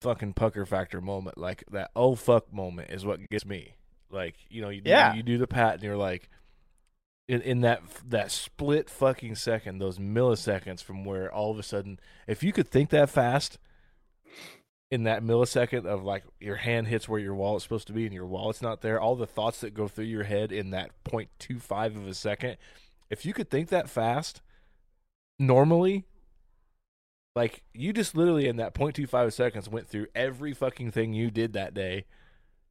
fucking 0.00 0.34
pucker 0.34 0.64
factor 0.66 1.00
moment, 1.00 1.38
like 1.38 1.64
that 1.70 1.90
oh 1.96 2.14
fuck 2.14 2.52
moment, 2.52 2.90
is 2.90 3.04
what 3.04 3.20
gets 3.30 3.44
me. 3.46 3.74
Like 4.10 4.36
you 4.48 4.62
know, 4.62 4.68
you 4.70 4.80
do, 4.80 4.90
Yeah. 4.90 5.14
you 5.14 5.22
do 5.22 5.38
the 5.38 5.46
pat, 5.46 5.74
and 5.74 5.82
you're 5.82 5.96
like, 5.96 6.28
in 7.28 7.42
in 7.42 7.60
that 7.62 7.82
that 8.08 8.30
split 8.30 8.88
fucking 8.88 9.34
second, 9.34 9.78
those 9.78 9.98
milliseconds 9.98 10.82
from 10.82 11.04
where 11.04 11.32
all 11.32 11.50
of 11.50 11.58
a 11.58 11.62
sudden, 11.62 12.00
if 12.26 12.42
you 12.42 12.52
could 12.52 12.68
think 12.68 12.90
that 12.90 13.10
fast. 13.10 13.58
In 14.90 15.02
that 15.02 15.22
millisecond 15.22 15.84
of 15.84 16.02
like 16.02 16.24
your 16.40 16.56
hand 16.56 16.86
hits 16.86 17.06
where 17.06 17.20
your 17.20 17.34
wallet's 17.34 17.62
supposed 17.64 17.86
to 17.88 17.92
be 17.92 18.06
and 18.06 18.14
your 18.14 18.24
wallet's 18.24 18.62
not 18.62 18.80
there, 18.80 18.98
all 18.98 19.16
the 19.16 19.26
thoughts 19.26 19.60
that 19.60 19.74
go 19.74 19.86
through 19.86 20.06
your 20.06 20.24
head 20.24 20.50
in 20.50 20.70
that 20.70 20.92
0.25 21.04 21.86
of 21.94 22.06
a 22.08 22.14
second, 22.14 22.56
if 23.10 23.26
you 23.26 23.34
could 23.34 23.50
think 23.50 23.68
that 23.68 23.90
fast, 23.90 24.40
normally, 25.38 26.06
like 27.38 27.62
you 27.72 27.92
just 27.92 28.16
literally 28.16 28.48
in 28.48 28.56
that 28.56 28.74
0.25 28.74 29.32
seconds 29.32 29.68
went 29.68 29.88
through 29.88 30.08
every 30.14 30.52
fucking 30.52 30.90
thing 30.90 31.12
you 31.12 31.30
did 31.30 31.52
that 31.52 31.72
day, 31.72 32.04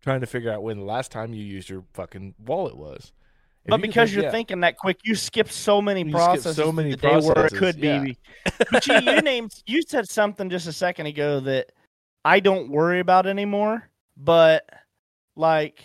trying 0.01 0.19
to 0.19 0.27
figure 0.27 0.51
out 0.51 0.61
when 0.61 0.77
the 0.77 0.83
last 0.83 1.09
time 1.09 1.33
you 1.33 1.41
used 1.43 1.69
your 1.69 1.85
fucking 1.93 2.35
wallet 2.45 2.75
was. 2.75 3.13
If 3.63 3.69
But 3.71 3.77
you 3.79 3.87
because 3.87 4.09
think- 4.09 4.15
you're 4.15 4.25
yeah, 4.25 4.31
thinking 4.31 4.59
that 4.61 4.77
quick, 4.77 4.97
you 5.05 5.15
skip 5.15 5.49
so 5.49 5.81
many 5.81 6.03
You 6.03 6.11
processes. 6.11 6.57
so 6.57 6.71
many 6.73 6.91
the 6.91 6.97
day 6.97 7.09
where 7.11 7.17
it 7.17 7.23
processes, 7.35 7.59
could 7.59 7.75
yeah. 7.77 7.99
be. 8.03 8.17
But 8.69 8.85
you, 8.87 8.95
you 8.99 9.21
named 9.21 9.53
you 9.65 9.81
said 9.83 10.09
something 10.09 10.49
just 10.49 10.67
a 10.67 10.73
second 10.73 11.05
ago 11.05 11.39
that 11.41 11.71
I 12.25 12.41
don't 12.41 12.69
worry 12.69 12.99
about 12.99 13.25
anymore, 13.25 13.89
but 14.17 14.69
like 15.37 15.79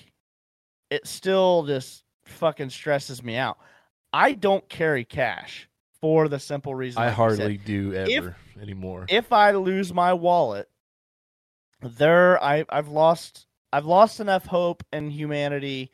it 0.91 1.07
still 1.07 1.63
just 1.67 2.03
fucking 2.25 2.71
stresses 2.71 3.23
me 3.23 3.37
out. 3.37 3.59
I 4.13 4.33
don't 4.33 4.69
carry 4.69 5.05
cash 5.05 5.69
for 6.03 6.29
the 6.29 6.39
simple 6.39 6.75
reason 6.75 7.01
I 7.01 7.07
like 7.07 7.15
hardly 7.15 7.57
do 7.57 7.93
If- 7.95 8.11
ever 8.11 8.37
anymore. 8.61 9.07
if 9.09 9.33
I 9.33 9.53
lose 9.53 9.95
my 9.95 10.13
wallet, 10.13 10.69
there 11.81 12.43
I 12.43 12.65
I've 12.69 12.89
lost 12.89 13.47
I've 13.73 13.87
lost 13.87 14.21
enough 14.21 14.45
hope 14.45 14.83
in 14.93 15.09
humanity 15.11 15.91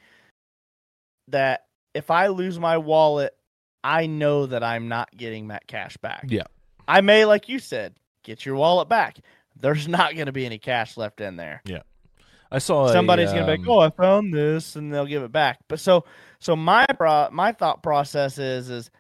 that 1.28 1.66
if 1.94 2.10
I 2.10 2.28
lose 2.28 2.58
my 2.58 2.78
wallet, 2.78 3.36
I 3.84 4.06
know 4.06 4.46
that 4.46 4.64
I'm 4.64 4.88
not 4.88 5.16
getting 5.16 5.48
that 5.48 5.66
cash 5.66 5.96
back. 5.98 6.24
Yeah. 6.28 6.44
I 6.88 7.00
may, 7.02 7.24
like 7.24 7.48
you 7.48 7.58
said, 7.58 7.94
get 8.24 8.44
your 8.44 8.56
wallet 8.56 8.88
back. 8.88 9.18
There's 9.54 9.86
not 9.98 10.14
going 10.14 10.26
to 10.26 10.32
be 10.32 10.46
any 10.46 10.58
cash 10.58 10.96
left 10.96 11.20
in 11.20 11.36
there. 11.36 11.62
Yeah. 11.64 11.82
I 12.50 12.58
saw 12.58 12.86
a, 12.86 12.92
Somebody's 12.92 13.30
going 13.30 13.46
to 13.46 13.52
be 13.52 13.52
um, 13.52 13.60
like, 13.60 13.68
"Oh, 13.68 13.80
I 13.80 13.90
found 13.90 14.32
this," 14.32 14.74
and 14.74 14.92
they'll 14.92 15.04
give 15.06 15.22
it 15.22 15.30
back. 15.30 15.58
But 15.68 15.80
so, 15.80 16.04
so 16.40 16.56
my 16.56 16.86
pro- 16.86 17.28
my 17.30 17.52
thought 17.52 17.82
process 17.82 18.38
is 18.38 18.70
is 18.70 18.90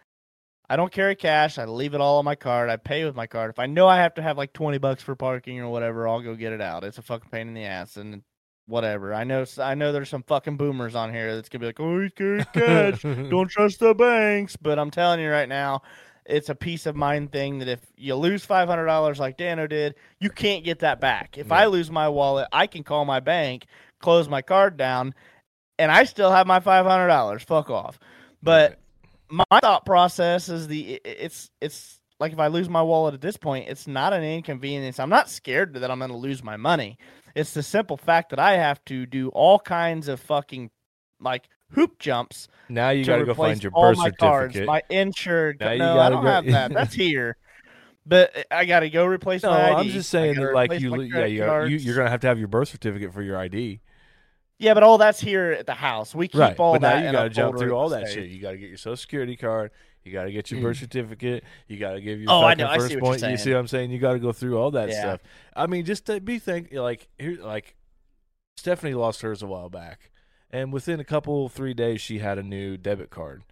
I 0.70 0.76
don't 0.76 0.92
carry 0.92 1.16
cash. 1.16 1.58
I 1.58 1.64
leave 1.64 1.94
it 1.94 2.00
all 2.00 2.18
on 2.18 2.24
my 2.24 2.34
card. 2.34 2.68
I 2.68 2.76
pay 2.76 3.04
with 3.04 3.14
my 3.16 3.26
card. 3.26 3.50
If 3.50 3.58
I 3.58 3.66
know 3.66 3.88
I 3.88 3.96
have 3.98 4.14
to 4.14 4.22
have 4.22 4.36
like 4.36 4.52
twenty 4.52 4.78
bucks 4.78 5.02
for 5.02 5.16
parking 5.16 5.58
or 5.60 5.68
whatever, 5.68 6.06
I'll 6.06 6.20
go 6.20 6.34
get 6.34 6.52
it 6.52 6.60
out. 6.60 6.84
It's 6.84 6.98
a 6.98 7.02
fucking 7.02 7.30
pain 7.30 7.48
in 7.48 7.54
the 7.54 7.64
ass 7.64 7.96
and 7.96 8.22
whatever. 8.66 9.14
I 9.14 9.24
know. 9.24 9.46
I 9.58 9.74
know 9.74 9.92
there's 9.92 10.10
some 10.10 10.22
fucking 10.24 10.58
boomers 10.58 10.94
on 10.94 11.12
here 11.12 11.34
that's 11.34 11.48
gonna 11.48 11.60
be 11.60 11.66
like, 11.66 11.80
"Oh, 11.80 12.00
he's 12.02 12.12
carrying 12.12 12.44
cash. 12.52 13.02
don't 13.02 13.48
trust 13.50 13.80
the 13.80 13.94
banks." 13.94 14.56
But 14.56 14.78
I'm 14.78 14.90
telling 14.90 15.20
you 15.20 15.30
right 15.30 15.48
now, 15.48 15.82
it's 16.26 16.50
a 16.50 16.54
peace 16.54 16.84
of 16.84 16.94
mind 16.94 17.32
thing 17.32 17.60
that 17.60 17.68
if 17.68 17.80
you 17.96 18.14
lose 18.14 18.44
five 18.44 18.68
hundred 18.68 18.86
dollars 18.86 19.18
like 19.18 19.38
Dano 19.38 19.66
did, 19.66 19.94
you 20.20 20.28
can't 20.28 20.64
get 20.64 20.80
that 20.80 21.00
back. 21.00 21.38
If 21.38 21.50
I 21.50 21.64
lose 21.64 21.90
my 21.90 22.10
wallet, 22.10 22.46
I 22.52 22.66
can 22.66 22.84
call 22.84 23.06
my 23.06 23.20
bank, 23.20 23.64
close 24.00 24.28
my 24.28 24.42
card 24.42 24.76
down, 24.76 25.14
and 25.78 25.90
I 25.90 26.04
still 26.04 26.30
have 26.30 26.46
my 26.46 26.60
five 26.60 26.84
hundred 26.84 27.08
dollars. 27.08 27.42
Fuck 27.42 27.70
off. 27.70 27.98
But 28.42 28.78
my 29.30 29.60
thought 29.60 29.84
process 29.84 30.48
is 30.48 30.68
the 30.68 31.00
it's 31.04 31.50
it's 31.60 32.00
like 32.20 32.32
if 32.32 32.38
I 32.38 32.48
lose 32.48 32.68
my 32.68 32.82
wallet 32.82 33.14
at 33.14 33.20
this 33.20 33.36
point, 33.36 33.68
it's 33.68 33.86
not 33.86 34.12
an 34.12 34.24
inconvenience. 34.24 34.98
I'm 34.98 35.10
not 35.10 35.30
scared 35.30 35.74
that 35.74 35.90
I'm 35.90 35.98
going 35.98 36.10
to 36.10 36.16
lose 36.16 36.42
my 36.42 36.56
money. 36.56 36.98
It's 37.34 37.54
the 37.54 37.62
simple 37.62 37.96
fact 37.96 38.30
that 38.30 38.38
I 38.38 38.54
have 38.54 38.84
to 38.86 39.06
do 39.06 39.28
all 39.28 39.58
kinds 39.58 40.08
of 40.08 40.20
fucking 40.20 40.70
like 41.20 41.48
hoop 41.72 41.98
jumps 41.98 42.48
now 42.68 42.90
you 42.90 43.04
to 43.04 43.10
got 43.10 43.16
to 43.18 43.24
go 43.26 43.34
find 43.34 43.62
your 43.62 43.72
all 43.72 43.90
birth 43.90 43.98
my 43.98 44.04
certificate. 44.04 44.18
cards, 44.18 44.60
my 44.66 44.82
insured. 44.88 45.60
Now 45.60 45.76
no, 45.76 45.98
I 46.00 46.10
don't 46.10 46.22
go- 46.24 46.30
have 46.30 46.46
that. 46.46 46.72
That's 46.72 46.94
here. 46.94 47.36
But 48.06 48.36
uh, 48.36 48.42
I 48.50 48.64
got 48.64 48.80
to 48.80 48.90
go 48.90 49.04
replace 49.04 49.42
no, 49.42 49.50
my 49.50 49.72
ID. 49.72 49.76
I'm 49.76 49.88
just 49.90 50.08
saying 50.08 50.36
that 50.36 50.54
like 50.54 50.80
you, 50.80 51.02
yeah, 51.02 51.10
credit 51.10 51.30
you, 51.30 51.36
you 51.36 51.44
cards. 51.44 51.84
you're 51.84 51.96
gonna 51.96 52.10
have 52.10 52.20
to 52.20 52.26
have 52.26 52.38
your 52.38 52.48
birth 52.48 52.68
certificate 52.68 53.12
for 53.12 53.22
your 53.22 53.36
ID, 53.36 53.80
Yeah, 54.58 54.74
but 54.74 54.82
all 54.82 54.98
that's 54.98 55.20
here 55.20 55.52
at 55.52 55.66
the 55.66 55.74
house. 55.74 56.14
We 56.14 56.28
keep 56.28 56.40
right? 56.40 56.58
all 56.58 56.72
But 56.74 56.80
that. 56.82 57.00
now 57.00 57.06
you 57.06 57.12
got 57.12 57.22
to 57.24 57.30
jump 57.30 57.58
through 57.58 57.74
all 57.74 57.90
that 57.90 58.06
safe. 58.06 58.14
shit. 58.14 58.28
You 58.30 58.40
got 58.40 58.52
to 58.52 58.58
get 58.58 58.68
your 58.68 58.78
social 58.78 58.96
security 58.96 59.36
card. 59.36 59.70
You 60.04 60.12
got 60.12 60.24
to 60.24 60.32
get 60.32 60.50
your 60.50 60.60
mm. 60.60 60.64
birth 60.64 60.78
certificate. 60.78 61.44
You 61.68 61.76
got 61.78 61.92
to 61.92 62.00
give 62.00 62.20
your 62.20 62.30
Oh, 62.30 62.42
I 62.42 62.54
know. 62.54 62.66
I 62.66 62.74
see 62.74 62.78
first 62.78 62.82
what 62.82 62.90
you're 62.90 63.00
point. 63.00 63.22
You 63.30 63.36
see 63.36 63.52
what 63.52 63.60
I'm 63.60 63.68
saying? 63.68 63.90
You 63.90 63.98
got 63.98 64.14
to 64.14 64.18
go 64.18 64.32
through 64.32 64.58
all 64.58 64.70
that 64.72 64.88
Yeah. 64.88 65.00
stuff. 65.00 65.20
I 65.54 65.66
mean, 65.66 65.84
just 65.84 66.06
to 66.06 66.20
be 66.20 66.38
think 66.38 66.72
like 66.72 67.08
here, 67.18 67.38
like 67.40 67.76
Stephanie 68.56 68.94
lost 68.94 69.22
hers 69.22 69.42
a 69.42 69.46
while 69.46 69.68
back, 69.68 70.10
and 70.50 70.72
within 70.72 70.98
a 70.98 71.04
couple 71.04 71.48
three 71.48 71.74
days 71.74 72.00
she 72.00 72.18
had 72.18 72.38
a 72.38 72.42
new 72.42 72.76
debit 72.76 73.10
card. 73.10 73.44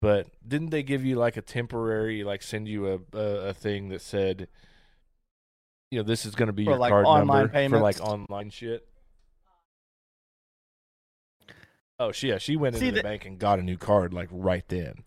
But 0.00 0.26
didn't 0.46 0.70
they 0.70 0.82
give 0.82 1.04
you 1.04 1.16
like 1.16 1.36
a 1.36 1.42
temporary, 1.42 2.24
like 2.24 2.42
send 2.42 2.66
you 2.66 2.88
a 2.88 3.16
a, 3.16 3.48
a 3.48 3.54
thing 3.54 3.90
that 3.90 4.00
said, 4.00 4.48
you 5.90 5.98
know, 5.98 6.02
this 6.02 6.26
is 6.26 6.34
going 6.34 6.48
to 6.48 6.52
be 6.52 6.64
For, 6.64 6.72
your 6.72 6.78
like, 6.78 6.90
card 6.90 7.04
number 7.04 7.68
for 7.68 7.78
like 7.78 8.00
online 8.00 8.50
shit? 8.50 8.88
Oh, 11.98 12.10
she 12.12 12.28
yeah, 12.28 12.38
she 12.38 12.56
went 12.56 12.76
See, 12.76 12.86
into 12.88 12.96
the, 12.96 12.98
the- 13.00 13.02
bank 13.08 13.24
and 13.24 13.38
got 13.38 13.58
a 13.58 13.62
new 13.62 13.76
card 13.76 14.12
like 14.12 14.28
right 14.30 14.64
then. 14.68 15.04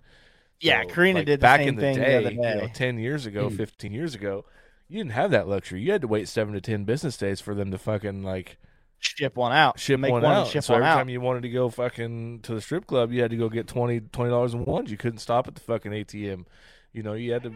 Yeah, 0.60 0.84
So, 0.84 0.90
Karina 0.90 1.20
like, 1.20 1.26
did 1.28 1.40
the 1.40 1.42
back 1.42 1.60
same 1.60 1.68
in 1.70 1.76
the 1.76 1.82
thing 1.82 1.96
the 1.98 2.02
day, 2.02 2.32
You 2.32 2.62
know, 2.62 2.68
ten 2.74 2.98
years 2.98 3.26
ago, 3.26 3.50
Mm. 3.50 3.58
fifteen 3.58 3.94
years 3.94 4.16
ago, 4.16 4.46
you 4.88 4.98
didn't 5.00 5.12
have 5.12 5.32
that 5.32 5.48
luxury. 5.48 5.82
You 5.82 5.92
had 5.92 6.02
to 6.02 6.08
wait 6.08 6.28
seven 6.28 6.54
to 6.54 6.62
ten 6.62 6.84
business 6.86 7.18
days 7.18 7.42
for 7.42 7.54
them 7.54 7.70
to 7.72 7.78
fucking 7.78 8.24
like 8.24 8.58
Ship 9.00 9.36
one 9.36 9.52
out. 9.52 9.80
ship 9.80 10.00
Make 10.00 10.12
one, 10.12 10.24
one, 10.24 10.32
out. 10.34 10.42
and 10.44 10.50
ship 10.52 10.64
so 10.64 10.74
one 10.74 10.82
every 10.82 10.90
out. 10.92 10.96
time 10.98 11.10
you 11.10 11.22
wanted 11.22 11.44
to 11.44 11.50
go 11.50 11.70
fucking 11.70 12.40
to 12.42 12.56
the 12.56 12.62
strip 12.62 12.88
club, 12.88 13.12
you 13.12 13.22
had 13.22 13.30
to 13.30 13.38
go 13.38 13.48
get 13.50 13.68
20 13.68 14.00
dollars 14.00 14.56
in 14.56 14.66
ones. 14.66 14.90
You 14.90 14.98
couldn't 14.98 15.20
stop 15.20 15.48
at 15.48 15.54
the 15.54 15.62
fucking 15.62 15.92
ATM. 15.92 16.46
You 16.94 17.04
know, 17.04 17.14
you 17.14 17.32
had 17.34 17.44
to. 17.44 17.54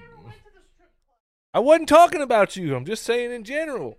I 1.54 1.60
wasn't 1.60 1.90
talking 1.90 2.22
about 2.22 2.56
you. 2.56 2.76
I'm 2.76 2.86
just 2.86 3.04
saying 3.04 3.32
in 3.32 3.44
general. 3.44 3.98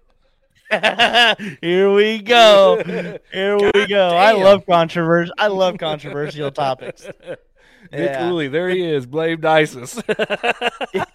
Here 1.61 1.92
we 1.92 2.18
go. 2.22 2.82
Here 3.32 3.57
we 3.59 3.86
go. 3.86 4.09
I 4.09 4.32
love 4.32 4.64
controversial. 4.66 5.34
I 5.38 5.48
love 5.48 5.78
controversial 5.78 6.50
topics. 6.50 7.05
Nick 7.90 8.11
Yeah. 8.11 8.18
Cooley, 8.20 8.48
there 8.48 8.70
he 8.70 8.82
is. 8.82 9.07
Blamed 9.07 9.44
ISIS. 9.44 10.00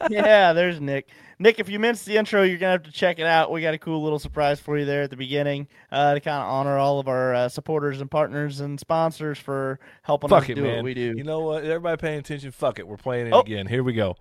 yeah, 0.09 0.53
there's 0.53 0.79
Nick. 0.81 1.07
Nick, 1.39 1.59
if 1.59 1.69
you 1.69 1.79
missed 1.79 2.05
the 2.05 2.17
intro, 2.17 2.43
you're 2.43 2.57
gonna 2.57 2.73
have 2.73 2.83
to 2.83 2.91
check 2.91 3.19
it 3.19 3.25
out. 3.25 3.51
We 3.51 3.61
got 3.61 3.73
a 3.73 3.77
cool 3.77 4.03
little 4.03 4.19
surprise 4.19 4.59
for 4.59 4.77
you 4.77 4.85
there 4.85 5.03
at 5.03 5.09
the 5.09 5.17
beginning 5.17 5.67
uh, 5.91 6.15
to 6.15 6.19
kind 6.19 6.41
of 6.43 6.49
honor 6.49 6.77
all 6.77 6.99
of 6.99 7.07
our 7.07 7.33
uh, 7.33 7.49
supporters 7.49 8.01
and 8.01 8.09
partners 8.11 8.59
and 8.59 8.79
sponsors 8.79 9.37
for 9.37 9.79
helping 10.01 10.29
Fuck 10.29 10.43
us 10.43 10.49
it, 10.49 10.55
do 10.55 10.63
man. 10.63 10.75
what 10.77 10.83
we 10.83 10.93
do. 10.93 11.13
You 11.15 11.23
know 11.23 11.39
what? 11.39 11.63
Everybody 11.63 11.97
paying 11.99 12.19
attention. 12.19 12.51
Fuck 12.51 12.79
it. 12.79 12.87
We're 12.87 12.97
playing 12.97 13.27
it 13.27 13.33
Oh. 13.33 13.41
again. 13.41 13.65
Here 13.67 13.83
we 13.83 13.93
go. 13.93 14.17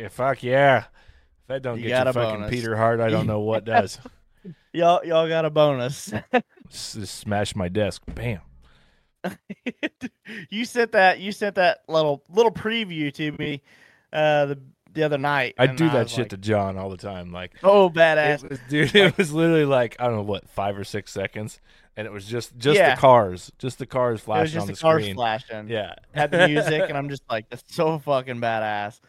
Yeah. 0.00 0.08
Fuck 0.08 0.42
yeah. 0.42 0.78
If 0.78 0.84
that 1.48 1.62
don't 1.62 1.78
You 1.78 1.88
get 1.88 2.04
got 2.04 2.06
you 2.08 2.12
fucking 2.14 2.40
bonus. 2.40 2.50
Peter 2.50 2.76
Hart, 2.76 3.00
I 3.00 3.08
don't 3.10 3.26
know 3.26 3.40
what 3.40 3.64
does. 3.64 3.98
y'all, 4.72 5.04
y'all 5.04 5.28
got 5.28 5.44
a 5.44 5.50
bonus. 5.50 6.12
Just 6.70 7.16
smash 7.18 7.54
my 7.56 7.68
desk. 7.68 8.02
Bam. 8.14 8.40
you 10.50 10.64
sent 10.64 10.92
that. 10.92 11.20
You 11.20 11.32
sent 11.32 11.56
that 11.56 11.80
little 11.88 12.22
little 12.30 12.52
preview 12.52 13.12
to 13.14 13.32
me 13.32 13.62
uh, 14.12 14.46
the 14.46 14.58
the 14.92 15.02
other 15.02 15.18
night. 15.18 15.54
I 15.58 15.64
and 15.66 15.76
do 15.78 15.88
that 15.90 16.08
shit 16.08 16.18
like, 16.20 16.28
to 16.30 16.36
John 16.36 16.76
all 16.78 16.90
the 16.90 16.96
time. 16.96 17.30
Like, 17.32 17.52
Oh, 17.62 17.86
it 17.86 17.94
badass! 17.94 18.48
was, 18.48 18.58
dude, 18.68 18.94
it 18.94 19.16
was 19.18 19.32
literally 19.32 19.64
like 19.66 19.96
I 20.00 20.06
don't 20.06 20.16
know 20.16 20.22
what 20.22 20.48
five 20.48 20.76
or 20.78 20.84
six 20.84 21.12
seconds, 21.12 21.60
and 21.96 22.06
it 22.06 22.12
was 22.12 22.24
just 22.26 22.56
just 22.56 22.76
Yeah. 22.76 22.94
the 22.94 23.00
cars, 23.00 23.52
just 23.58 23.78
the 23.78 23.86
cars 23.86 24.10
It 24.10 24.14
was 24.14 24.22
flashing 24.22 24.52
just 24.54 24.62
on 24.62 24.66
the, 24.68 24.72
the 24.72 24.80
cars 24.80 25.02
screen. 25.02 25.14
flashing. 25.16 25.68
Yeah, 25.68 25.94
Had 26.14 26.30
the 26.30 26.48
music, 26.48 26.82
and 26.88 26.96
I'm 26.96 27.08
just 27.10 27.22
like, 27.28 27.50
that's 27.50 27.62
so 27.74 27.98
fucking 27.98 28.40
badass. 28.40 29.00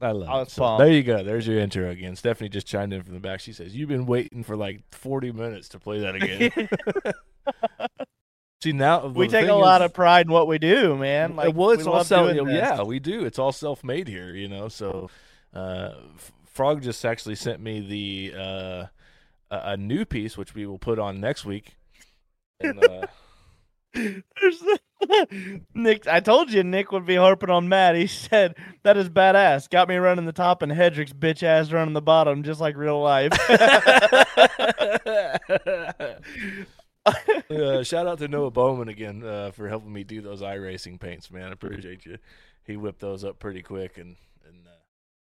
I 0.00 0.10
love 0.10 0.28
I 0.28 0.42
it. 0.42 0.50
So 0.50 0.62
pumped. 0.62 0.80
there 0.80 0.92
you 0.92 1.02
go. 1.02 1.22
There's 1.22 1.46
your 1.46 1.58
intro 1.58 1.90
again. 1.90 2.16
Stephanie 2.16 2.50
just 2.50 2.66
chimed 2.66 2.92
in 2.92 3.02
from 3.02 3.14
the 3.14 3.20
back. 3.20 3.40
She 3.40 3.52
says, 3.52 3.74
"You've 3.74 3.88
been 3.88 4.06
waiting 4.06 4.44
for 4.44 4.56
like 4.56 4.82
40 4.92 5.32
minutes 5.32 5.68
to 5.70 5.78
play 5.78 6.00
that 6.00 6.16
again." 6.16 6.68
See 8.62 8.72
now 8.72 9.06
we 9.06 9.28
take 9.28 9.48
a 9.48 9.54
lot 9.54 9.80
is- 9.82 9.86
of 9.86 9.94
pride 9.94 10.26
in 10.26 10.32
what 10.32 10.48
we 10.48 10.58
do, 10.58 10.96
man. 10.96 11.36
Like, 11.36 11.54
well, 11.54 11.70
it's 11.70 11.84
we 11.84 11.92
all 11.92 12.04
self. 12.04 12.34
Yeah, 12.34 12.82
we 12.82 12.98
do. 12.98 13.24
It's 13.24 13.38
all 13.38 13.52
self 13.52 13.84
made 13.84 14.08
here, 14.08 14.34
you 14.34 14.48
know. 14.48 14.68
So, 14.68 15.10
uh, 15.54 15.92
Frog 16.46 16.82
just 16.82 17.04
actually 17.04 17.34
sent 17.34 17.60
me 17.60 17.80
the 17.80 18.38
uh, 18.38 18.86
a, 19.50 19.72
a 19.72 19.76
new 19.76 20.04
piece, 20.04 20.36
which 20.36 20.54
we 20.54 20.66
will 20.66 20.78
put 20.78 20.98
on 20.98 21.20
next 21.20 21.44
week. 21.44 21.76
And, 22.60 22.82
uh, 22.82 23.06
There's 23.94 24.62
Nick, 25.74 26.06
I 26.06 26.20
told 26.20 26.52
you 26.52 26.64
Nick 26.64 26.92
would 26.92 27.06
be 27.06 27.16
harping 27.16 27.50
on 27.50 27.68
Matt. 27.68 27.96
He 27.96 28.06
said 28.06 28.56
that 28.82 28.96
is 28.96 29.08
badass. 29.08 29.68
Got 29.68 29.88
me 29.88 29.96
running 29.96 30.24
the 30.24 30.32
top 30.32 30.62
and 30.62 30.72
Hedrick's 30.72 31.12
bitch 31.12 31.42
ass 31.42 31.70
running 31.70 31.94
the 31.94 32.02
bottom, 32.02 32.42
just 32.42 32.60
like 32.60 32.76
real 32.76 33.00
life. 33.00 33.32
uh, 37.50 37.82
shout 37.82 38.06
out 38.06 38.18
to 38.18 38.28
Noah 38.28 38.50
Bowman 38.50 38.88
again 38.88 39.22
uh, 39.22 39.50
for 39.52 39.68
helping 39.68 39.92
me 39.92 40.04
do 40.04 40.20
those 40.20 40.42
iRacing 40.42 40.98
paints, 40.98 41.30
man. 41.30 41.48
I 41.48 41.52
appreciate 41.52 42.04
you. 42.06 42.18
He 42.64 42.76
whipped 42.76 43.00
those 43.00 43.24
up 43.24 43.38
pretty 43.38 43.62
quick 43.62 43.98
and 43.98 44.16
and 44.46 44.66
uh, 44.66 44.70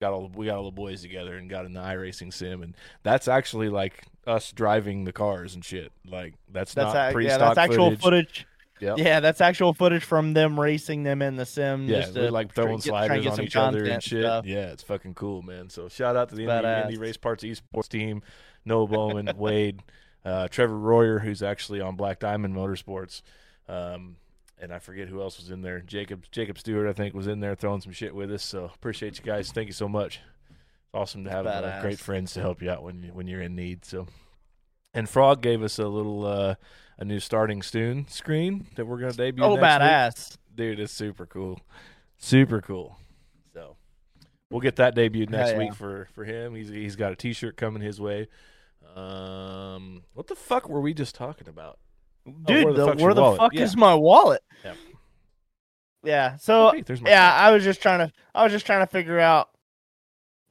got 0.00 0.12
all 0.12 0.28
the, 0.28 0.38
we 0.38 0.46
got 0.46 0.58
all 0.58 0.64
the 0.64 0.70
boys 0.70 1.02
together 1.02 1.36
and 1.36 1.50
got 1.50 1.66
in 1.66 1.76
an 1.76 1.82
iRacing 1.82 2.32
sim, 2.32 2.62
and 2.62 2.74
that's 3.02 3.26
actually 3.26 3.68
like 3.68 4.04
us 4.26 4.52
driving 4.52 5.04
the 5.04 5.12
cars 5.12 5.54
and 5.54 5.64
shit. 5.64 5.92
Like 6.08 6.34
that's, 6.50 6.74
That's 6.74 6.94
not 6.94 7.10
a- 7.10 7.12
pre-stock 7.12 7.40
yeah, 7.40 7.54
that's 7.54 7.58
actual 7.58 7.96
footage. 7.96 8.46
Yep. 8.80 8.98
Yeah, 8.98 9.20
that's 9.20 9.40
actual 9.40 9.72
footage 9.72 10.04
from 10.04 10.34
them 10.34 10.58
racing 10.60 11.02
them 11.02 11.22
in 11.22 11.36
the 11.36 11.46
sim. 11.46 11.86
Yeah, 11.86 12.02
just 12.10 12.32
like 12.32 12.54
throwing 12.54 12.80
try 12.80 13.06
sliders 13.06 13.24
get 13.24 13.32
on 13.32 13.40
each 13.42 13.56
other 13.56 13.84
and 13.84 14.02
shit. 14.02 14.22
stuff. 14.22 14.44
Yeah, 14.44 14.66
it's 14.66 14.82
fucking 14.82 15.14
cool, 15.14 15.42
man. 15.42 15.70
So 15.70 15.88
shout 15.88 16.16
out 16.16 16.28
to 16.30 16.34
the 16.34 16.46
Indy, 16.46 16.68
Indy 16.68 16.98
Race 16.98 17.16
Parts 17.16 17.42
Esports 17.42 17.88
team, 17.88 18.22
Noah 18.64 18.86
Bowman, 18.86 19.30
Wade, 19.36 19.80
uh, 20.24 20.48
Trevor 20.48 20.78
Royer, 20.78 21.18
who's 21.18 21.42
actually 21.42 21.80
on 21.80 21.96
Black 21.96 22.18
Diamond 22.18 22.54
Motorsports, 22.54 23.22
um, 23.68 24.16
and 24.58 24.72
I 24.72 24.78
forget 24.78 25.08
who 25.08 25.22
else 25.22 25.38
was 25.38 25.50
in 25.50 25.62
there. 25.62 25.80
Jacob 25.80 26.26
Jacob 26.30 26.58
Stewart, 26.58 26.86
I 26.86 26.92
think, 26.92 27.14
was 27.14 27.26
in 27.26 27.40
there 27.40 27.54
throwing 27.54 27.80
some 27.80 27.92
shit 27.92 28.14
with 28.14 28.30
us. 28.30 28.42
So 28.42 28.70
appreciate 28.74 29.18
you 29.18 29.24
guys. 29.24 29.52
Thank 29.52 29.68
you 29.68 29.74
so 29.74 29.88
much. 29.88 30.20
It's 30.50 30.94
awesome 30.94 31.24
to 31.24 31.30
have 31.30 31.46
uh, 31.46 31.80
great 31.80 31.98
friends 31.98 32.34
to 32.34 32.40
help 32.40 32.60
you 32.60 32.70
out 32.70 32.82
when 32.82 33.02
you, 33.02 33.08
when 33.10 33.26
you're 33.26 33.42
in 33.42 33.56
need. 33.56 33.84
So. 33.84 34.06
And 34.94 35.06
Frog 35.06 35.42
gave 35.42 35.62
us 35.62 35.78
a 35.78 35.86
little 35.86 36.24
uh, 36.24 36.54
a 36.98 37.04
new 37.04 37.20
starting 37.20 37.62
soon 37.62 38.06
screen 38.08 38.66
that 38.76 38.86
we're 38.86 38.98
gonna 38.98 39.12
debut. 39.12 39.44
Oh, 39.44 39.54
next 39.56 39.62
week 39.62 39.82
badass. 39.82 40.36
dude 40.54 40.80
it's 40.80 40.92
super 40.92 41.26
cool 41.26 41.60
super 42.18 42.60
cool 42.62 42.96
so 43.52 43.76
we'll 44.50 44.60
get 44.60 44.76
that 44.76 44.94
debuted 44.94 45.30
next 45.30 45.52
yeah. 45.52 45.58
week 45.58 45.74
for 45.74 46.08
for 46.14 46.24
him 46.24 46.54
he's 46.54 46.68
he's 46.68 46.96
got 46.96 47.12
a 47.12 47.16
t-shirt 47.16 47.56
coming 47.56 47.82
his 47.82 48.00
way 48.00 48.28
um 48.94 50.02
what 50.14 50.26
the 50.26 50.34
fuck 50.34 50.68
were 50.68 50.80
we 50.80 50.94
just 50.94 51.14
talking 51.14 51.48
about 51.48 51.78
Dude, 52.46 52.64
where 52.64 52.72
the 52.72 52.80
the- 52.80 52.86
fuck's 52.86 53.02
where 53.02 53.14
the 53.14 53.36
fuck 53.36 53.52
Yeah. 53.54 53.62
is 53.62 53.76
my 53.76 53.94
wallet? 53.94 54.42
Yeah. 54.64 54.74
Yeah. 56.02 56.36
So 56.38 56.72
there's 56.84 57.00
my 57.00 57.10
yeah, 57.10 57.32
I 57.32 57.52
was 57.52 57.62
just 57.62 57.80
trying 57.80 58.00
to 58.00 58.12
I 58.34 58.42
was 58.42 58.52
just 58.52 58.66
trying 58.66 58.80
to 58.80 58.86
figure 58.90 59.20
out 59.20 59.50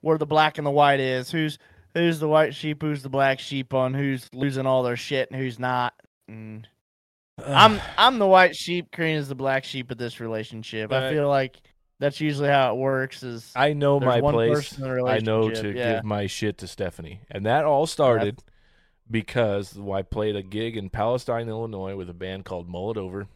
where 0.02 0.18
the 0.18 0.26
black 0.26 0.58
and 0.58 0.66
the 0.66 0.72
white 0.72 1.02
is. 1.02 1.32
Who's 1.32 1.58
who's 1.93 2.20
the 2.20 2.30
white 2.30 2.56
sheep, 2.56 2.82
who's 2.82 3.04
the 3.04 3.10
black 3.10 3.39
sheep 3.39 3.74
on 3.74 3.93
who's 3.93 4.30
losing 4.34 4.66
all 4.66 4.84
their 4.84 4.96
shit 4.96 5.30
and 5.32 5.39
who's 5.39 5.60
not. 5.60 5.93
Mm. 6.30 6.63
And 7.43 7.55
I'm 7.55 7.82
I'm 7.97 8.19
the 8.19 8.28
white 8.28 8.55
sheep, 8.55 8.91
Kareen 8.91 9.15
is 9.15 9.28
the 9.28 9.36
black 9.36 9.63
sheep 9.63 9.91
of 9.91 9.97
this 9.97 10.19
relationship. 10.19 10.91
I 10.91 11.11
feel 11.11 11.28
like 11.28 11.57
that's 11.99 12.19
usually 12.19 12.49
how 12.49 12.73
it 12.73 12.78
works 12.78 13.23
is 13.23 13.53
i 13.55 13.71
know 13.71 14.01
my 14.01 14.19
one 14.19 14.34
place 14.34 14.53
person 14.53 14.84
in 14.84 14.97
the 14.97 15.05
i 15.05 15.17
know 15.19 15.49
to 15.49 15.71
yeah. 15.71 15.93
give 15.93 16.03
my 16.03 16.28
shit 16.28 16.57
to 16.57 16.67
stephanie 16.67 17.21
and 17.32 17.45
that 17.45 17.63
all 17.63 17.88
started 17.88 18.43
because 19.09 19.78
I 19.78 20.01
played 20.01 20.36
a 20.36 20.41
gig 20.41 20.78
in 20.78 20.89
Palestine, 20.89 21.49
Illinois 21.49 21.95
with 21.95 22.09
a 22.09 22.13
band 22.13 22.45
called 22.45 22.67
Mull 22.67 22.91
It 22.91 22.97
Over. 22.97 23.28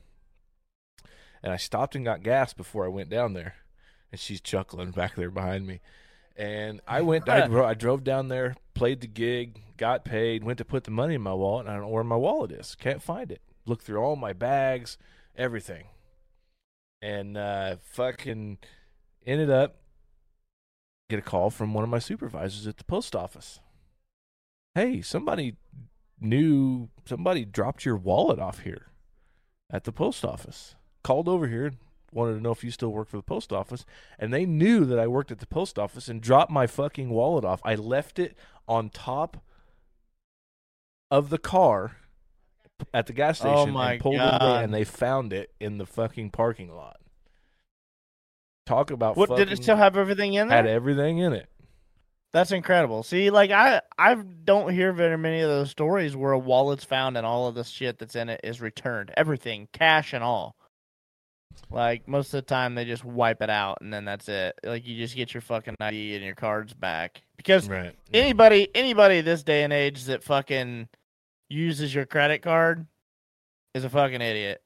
And 1.43 1.53
I 1.53 1.57
stopped 1.57 1.95
and 1.95 2.03
got 2.03 2.23
gas 2.23 2.53
before 2.53 2.85
I 2.85 2.89
went 2.89 3.09
down 3.09 3.33
there. 3.33 3.55
And 4.11 4.19
she's 4.19 4.41
chuckling 4.41 4.91
back 4.91 5.15
there 5.15 5.29
behind 5.29 5.67
me. 5.67 5.81
And 6.35 6.81
I 6.87 7.01
went, 7.01 7.29
I, 7.29 7.47
dro- 7.47 7.65
I 7.65 7.73
drove 7.75 8.03
down 8.03 8.27
there, 8.27 8.55
played 8.73 9.01
the 9.01 9.07
gig, 9.07 9.61
got 9.79 10.05
paid, 10.05 10.43
went 10.43 10.59
to 10.59 10.65
put 10.65 10.83
the 10.83 10.91
money 10.91 11.15
in 11.15 11.21
my 11.21 11.33
wallet, 11.33 11.65
and 11.65 11.71
I 11.71 11.73
don't 11.77 11.87
know 11.87 11.89
where 11.89 12.03
my 12.03 12.15
wallet 12.15 12.51
is. 12.51 12.75
Can't 12.75 13.01
find 13.01 13.31
it. 13.31 13.41
Looked 13.65 13.83
through 13.83 13.99
all 13.99 14.15
my 14.15 14.33
bags, 14.33 14.97
everything. 15.35 15.85
And 17.01 17.35
uh, 17.37 17.77
fucking 17.81 18.59
ended 19.25 19.49
up 19.49 19.77
get 21.09 21.19
a 21.19 21.23
call 21.23 21.49
from 21.49 21.73
one 21.73 21.83
of 21.83 21.89
my 21.89 21.97
supervisors 21.97 22.67
at 22.67 22.77
the 22.77 22.83
post 22.83 23.15
office 23.15 23.59
hey, 24.75 25.01
somebody 25.01 25.55
knew 26.19 26.89
somebody 27.05 27.45
dropped 27.45 27.85
your 27.85 27.95
wallet 27.95 28.39
off 28.39 28.59
here 28.59 28.87
at 29.69 29.83
the 29.83 29.91
post 29.91 30.23
office. 30.23 30.75
Called 31.03 31.27
over 31.27 31.47
here, 31.47 31.73
wanted 32.11 32.35
to 32.35 32.41
know 32.41 32.51
if 32.51 32.63
you 32.63 32.71
still 32.71 32.91
work 32.91 33.09
for 33.09 33.17
the 33.17 33.23
post 33.23 33.51
office, 33.53 33.85
and 34.17 34.33
they 34.33 34.45
knew 34.45 34.85
that 34.85 34.99
I 34.99 35.07
worked 35.07 35.31
at 35.31 35.39
the 35.39 35.47
post 35.47 35.79
office 35.79 36.07
and 36.07 36.21
dropped 36.21 36.51
my 36.51 36.67
fucking 36.67 37.09
wallet 37.09 37.45
off. 37.45 37.61
I 37.63 37.75
left 37.75 38.19
it 38.19 38.37
on 38.67 38.89
top 38.89 39.43
of 41.11 41.29
the 41.29 41.37
car 41.37 41.97
at 42.93 43.07
the 43.07 43.13
gas 43.13 43.39
Oh 43.41 43.55
station 43.55 43.73
my 43.73 43.93
and 43.93 44.01
pulled 44.01 44.15
it 44.15 44.19
God. 44.19 44.41
away, 44.41 44.63
and 44.63 44.73
they 44.73 44.83
found 44.83 45.33
it 45.33 45.51
in 45.59 45.77
the 45.77 45.85
fucking 45.85 46.31
parking 46.31 46.73
lot. 46.73 46.97
Talk 48.65 48.91
about 48.91 49.17
what 49.17 49.35
did 49.35 49.51
it 49.51 49.57
still 49.57 49.75
have 49.77 49.97
everything 49.97 50.33
in 50.35 50.47
there? 50.47 50.57
had 50.57 50.67
everything 50.67 51.17
in 51.17 51.33
it. 51.33 51.49
That's 52.31 52.51
incredible. 52.51 53.01
See, 53.01 53.31
like 53.31 53.49
I 53.49 53.81
I 53.97 54.13
don't 54.13 54.71
hear 54.71 54.93
very 54.93 55.17
many 55.17 55.39
of 55.41 55.49
those 55.49 55.71
stories 55.71 56.15
where 56.15 56.31
a 56.31 56.37
wallet's 56.39 56.83
found 56.83 57.17
and 57.17 57.25
all 57.25 57.47
of 57.47 57.55
the 57.55 57.63
shit 57.63 57.97
that's 57.97 58.15
in 58.15 58.29
it 58.29 58.41
is 58.43 58.61
returned. 58.61 59.11
Everything, 59.17 59.67
cash 59.73 60.13
and 60.13 60.23
all. 60.23 60.55
Like 61.71 62.07
most 62.07 62.27
of 62.27 62.37
the 62.37 62.41
time 62.43 62.75
they 62.75 62.85
just 62.85 63.03
wipe 63.03 63.41
it 63.41 63.49
out 63.49 63.79
and 63.81 63.91
then 63.91 64.05
that's 64.05 64.29
it. 64.29 64.53
Like 64.63 64.85
you 64.85 64.95
just 64.97 65.15
get 65.15 65.33
your 65.33 65.41
fucking 65.41 65.75
ID 65.79 66.15
and 66.15 66.23
your 66.23 66.35
cards 66.35 66.75
back. 66.75 67.23
Because 67.37 67.67
Right. 67.67 67.95
anybody 68.13 68.69
anybody 68.75 69.21
this 69.21 69.41
day 69.41 69.63
and 69.63 69.73
age 69.73 70.03
that 70.05 70.23
fucking 70.23 70.87
uses 71.49 71.93
your 71.93 72.05
credit 72.05 72.39
card 72.41 72.85
is 73.73 73.83
a 73.83 73.89
fucking 73.89 74.21
idiot. 74.21 74.61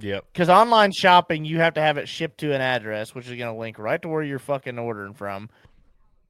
Yep. 0.00 0.26
Because 0.32 0.48
online 0.48 0.92
shopping, 0.92 1.44
you 1.44 1.58
have 1.58 1.74
to 1.74 1.80
have 1.80 1.98
it 1.98 2.08
shipped 2.08 2.38
to 2.38 2.52
an 2.54 2.60
address, 2.60 3.14
which 3.14 3.26
is 3.26 3.36
going 3.36 3.52
to 3.52 3.58
link 3.58 3.78
right 3.78 4.00
to 4.02 4.08
where 4.08 4.22
you're 4.22 4.38
fucking 4.38 4.78
ordering 4.78 5.14
from. 5.14 5.48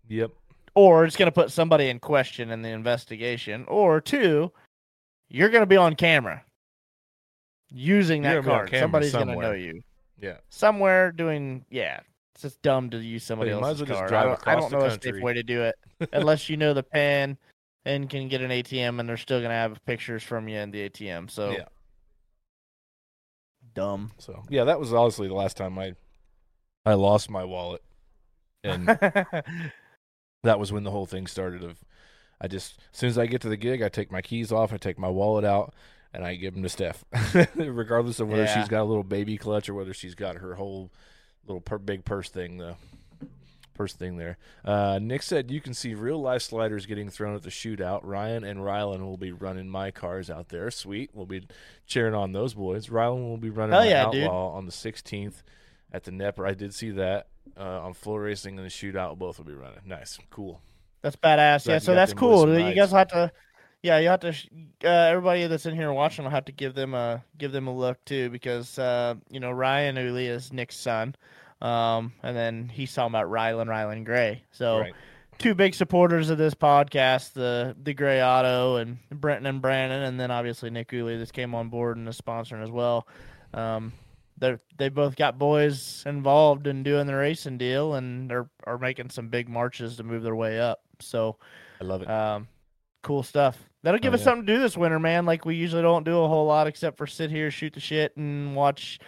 Yep. 0.09 0.31
or 0.75 1.05
it's 1.05 1.17
going 1.17 1.27
to 1.27 1.33
put 1.33 1.51
somebody 1.51 1.89
in 1.91 1.99
question 1.99 2.51
in 2.51 2.63
the 2.63 2.71
investigation, 2.71 3.65
or 3.69 4.01
two, 4.01 4.51
you're 5.29 5.51
going 5.51 5.61
to 5.63 5.67
be 5.67 5.77
on 5.77 5.95
camera 5.97 6.43
using 7.71 8.23
that 8.23 8.31
gonna 8.35 8.43
be 8.43 8.51
on 8.51 8.57
card. 8.69 8.81
Somebody's 8.81 9.13
going 9.13 9.29
to 9.29 9.37
know 9.37 9.53
you 9.53 9.83
Yeah. 10.21 10.39
somewhere 10.49 11.13
doing. 11.13 11.65
Yeah, 11.71 12.01
it's 12.35 12.43
just 12.43 12.63
dumb 12.63 12.89
to 12.91 12.99
use 12.99 13.25
somebody 13.25 13.51
else's 13.51 13.81
well 13.81 13.87
just 13.87 13.99
card. 13.99 14.09
drive 14.09 14.25
I 14.25 14.29
don't, 14.29 14.49
I 14.49 14.55
don't 14.55 14.73
know 14.73 14.87
a 14.87 14.99
safe 15.01 15.21
way 15.23 15.35
to 15.35 15.43
do 15.43 15.63
it 15.63 15.75
unless 16.15 16.49
you 16.49 16.57
know 16.57 16.73
the 16.73 16.83
pin 16.83 17.37
and 17.89 18.09
can 18.11 18.29
get 18.29 18.41
an 18.43 18.51
ATM, 18.51 19.01
and 19.01 19.09
they're 19.09 19.17
still 19.17 19.39
going 19.39 19.51
to 19.51 19.55
have 19.55 19.85
pictures 19.87 20.23
from 20.23 20.49
you 20.49 20.59
in 20.59 20.71
the 20.71 20.89
ATM. 20.89 21.31
So 21.31 21.53
Yeah. 21.53 21.65
dumb. 23.75 24.13
So 24.19 24.43
yeah, 24.49 24.65
that 24.65 24.79
was 24.81 24.93
honestly 24.93 25.29
the 25.29 25.35
last 25.35 25.57
time 25.57 25.79
I 25.79 25.95
I 26.85 26.95
lost 26.95 27.31
my 27.31 27.45
wallet, 27.45 27.83
and 28.65 28.87
that 30.43 30.59
was 30.59 30.73
when 30.73 30.85
the 30.85 30.91
whole 30.91 31.07
thing 31.07 31.27
started. 31.27 31.63
Of 31.63 31.79
I 32.41 32.49
just 32.49 32.79
as 32.93 32.99
soon 32.99 33.11
as 33.11 33.19
I 33.19 33.27
get 33.27 33.41
to 33.43 33.49
the 33.49 33.57
gig, 33.57 33.83
I 33.83 33.89
take 33.89 34.13
my 34.13 34.23
keys 34.23 34.53
off, 34.53 34.73
I 34.73 34.77
take 34.77 34.99
my 34.99 35.09
wallet 35.09 35.45
out, 35.45 35.75
and 36.13 36.25
I 36.25 36.35
give 36.37 36.55
them 36.55 36.63
to 36.63 36.69
Steph, 36.69 37.05
regardless 37.57 38.21
of 38.21 38.29
whether 38.29 38.45
Yeah. 38.45 38.59
she's 38.61 38.69
got 38.69 38.83
a 38.83 38.85
little 38.85 39.03
baby 39.05 39.37
clutch 39.37 39.69
or 39.69 39.75
whether 39.75 39.95
she's 39.95 40.15
got 40.15 40.37
her 40.37 40.55
whole 40.55 40.91
little 41.47 41.61
per- 41.61 41.79
big 41.79 42.05
purse 42.05 42.29
thing. 42.31 42.59
The 42.59 42.77
purse 43.79 43.95
thing 43.95 44.17
there. 44.17 44.37
Uh, 44.65 44.99
Nick 45.01 45.23
said 45.23 45.51
you 45.51 45.61
can 45.61 45.73
see 45.73 45.95
real 45.95 46.21
life 46.21 46.43
sliders 46.43 46.85
getting 46.85 47.09
thrown 47.09 47.35
at 47.35 47.43
the 47.43 47.51
shootout. 47.51 48.01
Ryan 48.03 48.45
and 48.45 48.61
Rylan 48.61 49.01
will 49.01 49.17
be 49.17 49.33
running 49.33 49.69
my 49.69 49.93
cars 49.93 50.29
out 50.29 50.49
there. 50.49 50.71
Sweet, 50.71 51.11
we'll 51.15 51.27
be 51.27 51.47
cheering 51.87 52.15
on 52.15 52.33
those 52.33 52.55
boys. 52.55 52.89
Rylan 52.89 53.31
will 53.31 53.39
be 53.39 53.51
running 53.51 53.73
Hell 53.73 53.87
yeah, 53.87 54.03
Outlaw 54.07 54.13
dude. 54.13 54.29
on 54.29 54.67
the 54.67 54.73
16th 54.73 55.43
at 55.93 56.05
the 56.05 56.11
Nepper. 56.11 56.47
I 56.47 56.55
did 56.55 56.75
see 56.75 56.91
that 56.91 57.29
uh, 57.57 57.81
on 57.81 57.95
FloRacing 57.95 58.57
and 58.57 58.59
the 58.59 58.65
shootout. 58.65 59.17
Both 59.17 59.39
will 59.39 59.47
be 59.47 59.55
running. 59.55 59.81
Nice, 59.87 60.19
cool. 60.31 60.61
That's 61.01 61.17
badass. 61.17 61.65
Glad 61.65 61.73
yeah, 61.75 61.79
so 61.79 61.95
that's 61.95 62.13
cool. 62.13 62.59
You 62.59 62.75
guys 62.75 62.91
have 62.91 63.09
to, 63.09 63.31
yeah, 63.83 63.99
you 63.99 64.09
have 64.09 64.21
to. 64.21 64.35
Uh, 64.85 64.89
everybody 64.89 65.47
that's 65.47 65.67
in 65.67 65.75
here 65.77 65.93
watching 65.93 66.25
will 66.25 66.33
have 66.33 66.47
to 66.47 66.53
give 66.53 66.75
them 66.75 66.95
a 66.95 67.23
give 67.39 67.53
them 67.53 67.69
a 67.69 67.75
look 67.75 68.05
too, 68.05 68.29
because 68.31 68.79
uh, 68.79 69.15
you 69.31 69.39
know 69.39 69.53
Ryan 69.53 69.97
Uli 69.97 70.27
is 70.27 70.53
Nick's 70.53 70.77
son, 70.77 71.15
um, 71.61 72.13
and 72.23 72.37
then 72.37 72.69
he's 72.69 72.93
talking 72.95 73.13
about 73.13 73.31
Rylan 73.31 73.67
Rylan 73.67 74.05
Gray. 74.05 74.45
So 74.53 74.81
Right. 74.81 74.95
two 75.39 75.55
big 75.55 75.75
supporters 75.75 76.31
of 76.31 76.39
this 76.39 76.55
podcast, 76.55 77.33
the 77.33 77.77
the 77.83 77.95
Gray 77.95 78.23
Auto 78.23 78.77
and 78.77 78.99
Brenton 79.11 79.47
and 79.47 79.61
Brandon, 79.63 80.03
and 80.03 80.19
then 80.21 80.31
obviously 80.31 80.71
Nick 80.71 80.93
Uli 80.93 81.17
that 81.17 81.33
came 81.33 81.55
on 81.55 81.69
board 81.69 81.97
and 81.97 82.09
is 82.09 82.21
sponsoring 82.21 82.63
as 82.63 82.71
well. 82.71 83.07
Um, 83.55 83.93
they 84.39 84.57
they 84.77 84.89
both 84.89 85.17
got 85.17 85.39
boys 85.39 86.05
involved 86.07 86.67
in 86.69 86.83
doing 86.85 87.07
the 87.07 87.15
racing 87.17 87.59
deal, 87.59 87.95
and 87.95 88.31
they're 88.31 88.49
are 88.67 88.79
making 88.79 89.11
some 89.11 89.29
big 89.29 89.49
marches 89.49 89.97
to 89.97 90.05
move 90.05 90.23
their 90.23 90.37
way 90.37 90.61
up. 90.61 90.81
So, 91.01 91.37
I 91.81 91.85
love 91.85 92.03
it. 92.03 92.11
um, 92.11 92.47
cool 93.03 93.23
stuff. 93.23 93.59
That'll 93.83 94.01
give 94.01 94.13
Oh, 94.13 94.15
us 94.15 94.21
yeah. 94.21 94.25
something 94.25 94.47
to 94.47 94.55
do 94.55 94.61
this 94.61 94.77
winter, 94.77 94.99
man. 94.99 95.25
Like 95.27 95.45
we 95.45 95.55
usually 95.57 95.83
don't 95.83 96.05
do 96.05 96.21
a 96.23 96.29
whole 96.29 96.47
lot 96.47 96.67
except 96.67 96.99
for 96.99 97.07
sit 97.07 97.31
here, 97.31 97.51
shoot 97.51 97.73
the 97.73 97.81
shit, 97.81 98.17
and 98.17 98.55
watch, 98.57 98.99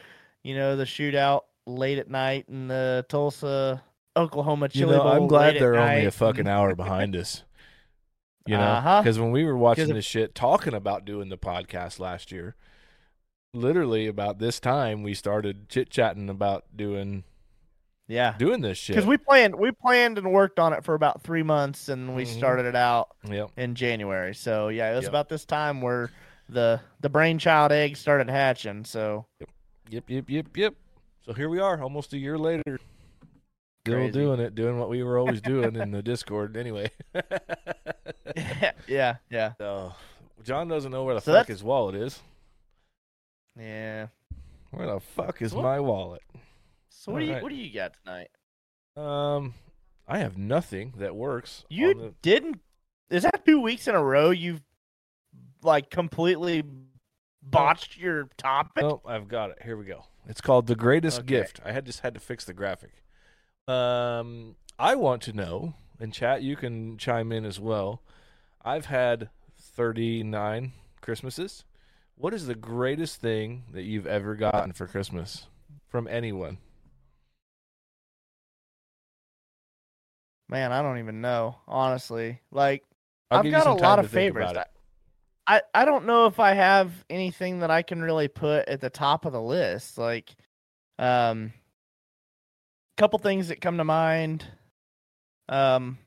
you 0.43 0.55
know, 0.57 0.75
the 0.77 0.85
shootout 0.85 1.43
late 1.71 1.99
at 1.99 2.09
night 2.11 2.47
in 2.49 2.69
the 2.69 3.05
Tulsa, 3.09 3.83
Oklahoma 4.17 4.69
you 4.73 4.87
know, 4.87 4.99
bowl. 5.03 5.09
I'm 5.13 5.27
glad 5.27 5.55
they're 5.55 5.77
only 5.79 6.05
a 6.05 6.11
fucking 6.11 6.49
hour 6.49 6.75
behind 6.77 7.17
us. 7.17 7.45
You 8.47 8.57
know, 8.57 8.63
Uh-huh. 8.65 9.03
because 9.03 9.19
when 9.19 9.31
we 9.33 9.45
were 9.45 9.57
watching 9.57 9.93
this 9.95 10.05
shit, 10.05 10.35
talking 10.35 10.75
about 10.75 11.05
doing 11.05 11.29
the 11.29 11.39
podcast 11.39 12.01
last 12.01 12.33
year, 12.33 12.57
literally 13.53 14.07
about 14.07 14.39
this 14.39 14.61
time 14.61 15.03
we 15.03 15.15
started 15.15 15.69
chit 15.69 15.91
chatting 15.91 16.29
about 16.31 16.65
doing 16.75 17.25
Yeah, 18.09 18.35
doing 18.39 18.61
this 18.61 18.79
shit. 18.79 18.97
because 18.97 19.07
we 19.07 19.19
planned 19.19 19.55
we 19.57 19.71
planned 19.73 20.19
and 20.19 20.33
worked 20.33 20.59
on 20.59 20.73
it 20.73 20.85
for 20.85 20.95
about 20.95 21.23
three 21.23 21.43
months, 21.45 21.89
and 21.89 22.17
we 22.17 22.25
Mhm. 22.25 22.37
started 22.39 22.67
it 22.67 22.75
out 22.77 23.09
Yep. 23.29 23.51
in 23.57 23.75
January. 23.75 24.35
So 24.35 24.69
yeah, 24.69 24.93
it 24.93 24.97
was 24.97 25.05
Yep. 25.05 25.11
about 25.13 25.29
this 25.29 25.45
time 25.45 25.81
where 25.81 26.11
the 26.49 26.81
the 27.01 27.09
brainchild 27.09 27.71
egg 27.73 27.97
started 27.97 28.29
hatching. 28.29 28.85
So 28.85 29.27
yep, 29.39 29.51
Yep, 29.91 30.11
yep, 30.11 30.31
yep, 30.31 30.57
yep. 30.57 30.75
So 31.25 31.33
here 31.33 31.49
we 31.49 31.61
are, 31.61 31.81
almost 31.83 32.13
a 32.13 32.19
year 32.19 32.39
later. 32.39 32.79
Still 33.85 33.95
Crazy. 33.95 34.13
doing 34.13 34.41
it, 34.41 34.55
doing 34.55 34.79
what 34.79 34.89
we 34.89 35.03
were 35.03 35.19
always 35.19 35.41
doing 35.41 35.77
in 35.77 35.91
the 35.91 36.03
Discord 36.03 36.57
anyway. 36.57 36.91
yeah, 38.87 39.17
yeah, 39.31 39.53
so, 39.59 39.95
John 40.45 40.69
doesn't 40.69 40.91
know 40.93 41.05
where 41.05 41.15
the 41.15 41.21
So 41.21 41.33
fuck 41.33 41.47
that's- 41.47 41.59
his 41.59 41.65
wallet 41.65 41.95
is. 41.95 42.21
yeah. 43.59 44.09
Where 44.71 44.87
the 44.87 45.01
fuck 45.01 45.43
is 45.43 45.53
what- 45.53 45.63
my 45.63 45.81
wallet? 45.81 46.23
So 46.91 47.13
what 47.13 47.21
do 47.21 47.25
you 47.25 47.31
Alright. 47.31 47.43
what 47.43 47.49
do 47.51 47.57
you 47.57 47.73
got 47.73 47.93
tonight? 48.05 48.29
Um, 48.97 49.55
I 50.07 50.19
have 50.19 50.37
nothing 50.37 50.95
that 50.99 51.15
works. 51.17 51.65
You 51.71 51.95
the- 51.95 52.15
didn't. 52.23 52.61
Is 53.09 53.23
that 53.23 53.45
two 53.47 53.61
weeks 53.61 53.89
in 53.89 53.95
a 53.95 54.03
row 54.03 54.31
you've 54.31 54.63
like 55.63 55.89
completely 55.91 56.63
botched 57.43 57.97
your 57.99 58.29
topic? 58.37 58.85
Oh, 58.85 59.01
I've 59.07 59.29
got 59.29 59.51
it. 59.51 59.59
Here 59.63 59.77
we 59.77 59.85
go. 59.85 60.05
It's 60.27 60.41
called 60.41 60.67
the 60.67 60.77
greatest 60.77 61.21
Okay. 61.21 61.27
gift. 61.27 61.61
I 61.65 61.73
had 61.73 61.87
just 61.87 62.01
had 62.01 62.15
to 62.15 62.21
fix 62.21 62.45
the 62.45 62.53
graphic. 62.53 63.03
Um, 63.67 64.57
I 64.79 64.95
want 64.95 65.23
to 65.23 65.33
know, 65.33 65.75
and 65.99 66.13
chat, 66.13 66.43
you 66.43 66.57
can 66.57 66.99
chime 66.99 67.33
in 67.33 67.45
as 67.45 67.59
well. 67.61 68.03
I've 68.65 68.87
had 68.87 69.31
thirty 69.57 70.23
nine 70.23 70.73
Christmases. 71.01 71.65
What 72.17 72.35
is 72.35 72.47
the 72.47 72.55
greatest 72.55 73.21
thing 73.21 73.65
that 73.73 73.83
you've 73.83 74.07
ever 74.07 74.35
gotten 74.35 74.73
for 74.73 74.87
Christmas 74.87 75.47
from 75.89 76.07
anyone? 76.09 76.59
Man, 80.49 80.73
I 80.73 80.83
don't 80.83 80.99
even 80.99 81.21
know. 81.21 81.57
Honestly, 81.69 82.41
like 82.51 82.85
I'll 83.31 83.39
I've 83.39 83.51
got 83.51 83.67
a 83.67 83.73
lot 83.73 83.99
of 83.99 84.11
favorites. 84.11 84.59
I 85.51 85.63
I 85.75 85.85
don't 85.85 86.07
know 86.07 86.27
if 86.27 86.39
I 86.39 86.53
have 86.55 86.93
anything 87.11 87.59
that 87.59 87.73
I 87.73 87.83
can 87.83 88.01
really 88.01 88.29
put 88.29 88.69
at 88.69 88.81
the 88.81 88.89
top 88.89 89.25
of 89.25 89.33
the 89.33 89.43
list. 89.43 89.99
Like, 89.99 90.31
um, 90.97 91.53
couple 92.97 93.19
things 93.19 93.49
that 93.49 93.61
come 93.61 93.77
to 93.79 93.85
mind. 93.85 94.45
Um, 95.49 95.99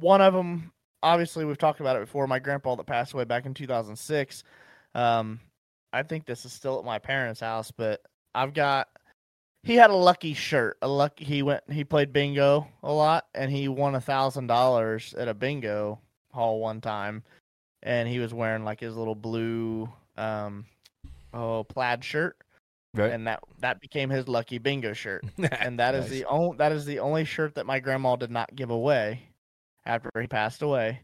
one 0.00 0.22
of 0.22 0.32
them, 0.32 0.72
obviously, 1.02 1.44
we've 1.44 1.58
talked 1.58 1.80
about 1.80 1.96
it 1.96 2.06
before. 2.06 2.26
My 2.26 2.38
grandpa 2.38 2.74
that 2.76 2.86
passed 2.86 3.12
away 3.12 3.24
back 3.24 3.44
in 3.44 3.52
2006. 3.52 4.42
Um, 4.94 5.40
I 5.92 6.02
think 6.02 6.24
this 6.24 6.46
is 6.46 6.52
still 6.54 6.78
at 6.78 6.86
my 6.86 6.98
parents' 6.98 7.40
house, 7.40 7.70
but 7.70 8.00
I've 8.34 8.54
got. 8.54 8.88
He 9.62 9.74
had 9.76 9.90
a 9.90 9.94
lucky 9.94 10.32
shirt. 10.32 10.78
A 10.80 10.88
lucky. 10.88 11.26
He 11.26 11.42
went. 11.42 11.70
He 11.70 11.84
played 11.84 12.14
bingo 12.14 12.66
a 12.82 12.90
lot, 12.90 13.26
and 13.34 13.50
he 13.50 13.68
won 13.68 13.94
a 13.94 14.00
thousand 14.00 14.46
dollars 14.46 15.12
at 15.18 15.28
a 15.28 15.34
bingo 15.34 16.00
hall 16.32 16.60
one 16.60 16.80
time 16.80 17.22
and 17.84 18.08
he 18.08 18.18
was 18.18 18.34
wearing 18.34 18.64
like 18.64 18.80
his 18.80 18.96
little 18.96 19.14
blue 19.14 19.88
um 20.16 20.64
oh 21.32 21.62
plaid 21.64 22.02
shirt 22.04 22.36
Right. 22.94 23.12
and 23.12 23.26
that 23.26 23.40
that 23.60 23.80
became 23.80 24.08
his 24.10 24.26
lucky 24.28 24.58
bingo 24.58 24.92
shirt 24.92 25.24
and 25.60 25.78
that 25.80 25.94
is 25.94 26.04
Nice. 26.04 26.10
the 26.10 26.24
only 26.26 26.56
that 26.58 26.72
is 26.72 26.84
the 26.84 27.00
only 27.00 27.24
shirt 27.24 27.54
that 27.56 27.66
my 27.66 27.80
grandma 27.80 28.16
did 28.16 28.30
not 28.30 28.54
give 28.54 28.70
away 28.70 29.22
after 29.84 30.10
he 30.20 30.26
passed 30.26 30.62
away 30.62 31.00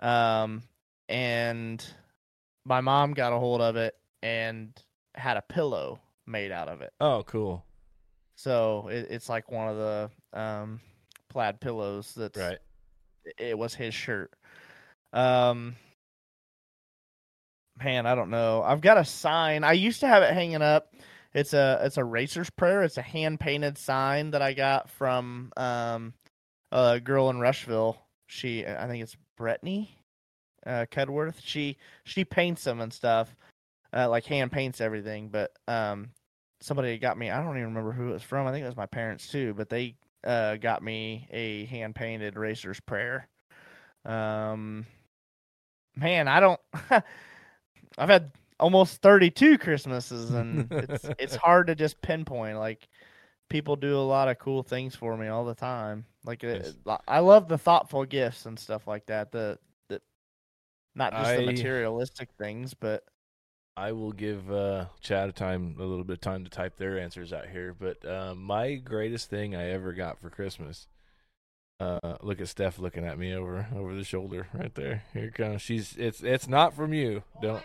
um 0.00 0.62
and 1.08 1.84
my 2.64 2.80
mom 2.80 3.14
got 3.14 3.32
a 3.32 3.38
hold 3.38 3.60
of 3.60 3.76
it 3.76 3.94
and 4.22 4.72
had 5.14 5.36
a 5.36 5.42
pillow 5.42 5.98
made 6.26 6.50
out 6.52 6.68
of 6.68 6.80
it 6.82 6.92
Oh, 7.00 7.22
cool. 7.26 7.64
so 8.36 8.88
it, 8.88 9.06
it's 9.10 9.28
like 9.28 9.50
one 9.50 9.68
of 9.68 9.76
the 9.76 10.10
um 10.32 10.80
plaid 11.28 11.60
pillows 11.60 12.12
that's 12.16 12.38
Right. 12.38 12.58
it 13.38 13.56
was 13.56 13.74
his 13.74 13.94
shirt. 13.94 14.32
Um, 15.12 15.76
man, 17.78 18.06
I 18.06 18.14
don't 18.14 18.30
know. 18.30 18.62
I've 18.62 18.80
got 18.80 18.98
a 18.98 19.04
sign. 19.04 19.64
I 19.64 19.72
used 19.72 20.00
to 20.00 20.06
have 20.06 20.22
it 20.22 20.34
hanging 20.34 20.62
up. 20.62 20.94
It's 21.34 21.54
a 21.54 21.80
it's 21.82 21.96
a 21.96 22.04
racer's 22.04 22.50
prayer. 22.50 22.82
It's 22.82 22.98
a 22.98 23.02
hand 23.02 23.40
painted 23.40 23.78
sign 23.78 24.30
that 24.32 24.42
I 24.42 24.52
got 24.52 24.90
from 24.90 25.52
um 25.56 26.12
a 26.72 27.00
girl 27.00 27.30
in 27.30 27.40
Rushville. 27.40 27.98
She 28.26 28.66
I 28.66 28.86
think 28.86 29.02
it's 29.02 29.16
Brittany 29.36 29.96
uh 30.66 30.86
Cudworth. 30.90 31.36
She 31.42 31.78
she 32.04 32.24
paints 32.24 32.64
them 32.64 32.80
and 32.80 32.92
stuff. 32.92 33.34
Uh, 33.94 34.08
like 34.08 34.24
hand 34.24 34.50
paints 34.52 34.80
everything, 34.80 35.28
but 35.28 35.52
um 35.68 36.10
somebody 36.60 36.98
got 36.98 37.18
me 37.18 37.30
I 37.30 37.42
don't 37.42 37.56
even 37.56 37.68
remember 37.68 37.92
who 37.92 38.10
it 38.10 38.14
was 38.14 38.22
from. 38.22 38.46
I 38.46 38.52
think 38.52 38.64
it 38.64 38.68
was 38.68 38.76
my 38.76 38.86
parents 38.86 39.28
too, 39.28 39.54
but 39.54 39.70
they 39.70 39.96
uh 40.24 40.56
got 40.56 40.82
me 40.82 41.26
a 41.30 41.64
hand 41.66 41.94
painted 41.94 42.36
racer's 42.36 42.80
prayer. 42.80 43.28
Um 44.04 44.86
man, 45.96 46.28
I 46.28 46.40
don't 46.40 46.60
I've 47.98 48.08
had 48.08 48.32
almost 48.60 49.02
32 49.02 49.58
Christmases 49.58 50.30
and 50.30 50.68
it's 50.70 51.04
it's 51.18 51.36
hard 51.36 51.66
to 51.66 51.74
just 51.74 52.00
pinpoint 52.00 52.58
like 52.58 52.88
people 53.48 53.76
do 53.76 53.96
a 53.96 54.00
lot 54.00 54.28
of 54.28 54.38
cool 54.38 54.62
things 54.62 54.94
for 54.96 55.16
me 55.16 55.28
all 55.28 55.44
the 55.44 55.54
time. 55.54 56.06
Like 56.24 56.42
it, 56.42 56.74
I 57.06 57.18
love 57.18 57.48
the 57.48 57.58
thoughtful 57.58 58.04
gifts 58.04 58.46
and 58.46 58.58
stuff 58.58 58.86
like 58.86 59.06
that. 59.06 59.30
The 59.30 59.58
the 59.88 60.00
not 60.94 61.12
just 61.12 61.36
the 61.36 61.46
materialistic 61.46 62.30
things, 62.38 62.74
but 62.74 63.04
I 63.76 63.92
will 63.92 64.12
give 64.12 64.50
uh, 64.50 64.86
Chad 65.00 65.28
a 65.28 65.32
time, 65.32 65.76
a 65.78 65.84
little 65.84 66.04
bit 66.04 66.14
of 66.14 66.20
time 66.20 66.44
to 66.44 66.50
type 66.50 66.76
their 66.76 66.98
answers 66.98 67.32
out 67.32 67.48
here. 67.48 67.74
But 67.78 68.04
uh, 68.04 68.34
my 68.34 68.74
greatest 68.74 69.30
thing 69.30 69.54
I 69.54 69.70
ever 69.70 69.92
got 69.92 70.20
for 70.20 70.30
Christmas, 70.30 70.88
Uh, 71.82 72.16
look 72.22 72.40
at 72.40 72.46
Steph 72.46 72.78
looking 72.78 73.04
at 73.04 73.18
me 73.18 73.34
over 73.34 73.66
over 73.74 73.92
the 73.92 74.04
shoulder 74.04 74.46
right 74.54 74.72
there. 74.76 75.02
Here 75.12 75.24
it 75.24 75.34
comes. 75.34 75.62
She's 75.62 75.96
it's 75.96 76.22
it's 76.22 76.46
not 76.46 76.74
from 76.74 76.92
you. 76.92 77.24
Don't, 77.42 77.62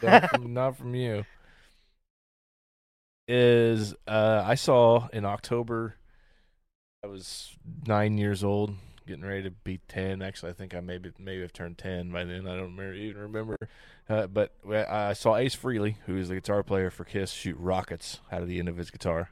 don't 0.00 0.28
from, 0.30 0.54
not 0.54 0.78
from 0.78 0.94
you. 0.94 1.26
Is 3.28 3.94
uh 4.08 4.42
I 4.42 4.54
saw 4.54 5.08
in 5.12 5.26
October 5.26 5.96
I 7.04 7.08
was 7.08 7.54
nine 7.86 8.16
years 8.16 8.42
old, 8.42 8.74
getting 9.06 9.24
ready 9.26 9.42
to 9.42 9.50
be 9.50 9.80
ten. 9.86 10.22
Actually, 10.22 10.52
I 10.52 10.54
think 10.54 10.74
I 10.74 10.80
maybe 10.80 11.12
maybe 11.18 11.42
have 11.42 11.52
turned 11.52 11.76
ten 11.76 12.10
by 12.10 12.24
then. 12.24 12.48
I 12.48 12.56
don't 12.56 12.72
even 12.72 13.20
remember. 13.20 13.58
Uh, 14.08 14.28
but 14.28 14.52
I 14.66 15.12
saw 15.12 15.36
Ace 15.36 15.54
Frehley, 15.56 15.96
who 16.06 16.16
is 16.16 16.30
the 16.30 16.36
guitar 16.36 16.62
player 16.62 16.90
for 16.90 17.04
Kiss, 17.04 17.32
shoot 17.32 17.58
rockets 17.58 18.20
out 18.32 18.40
of 18.40 18.48
the 18.48 18.58
end 18.60 18.70
of 18.70 18.78
his 18.78 18.90
guitar. 18.90 19.28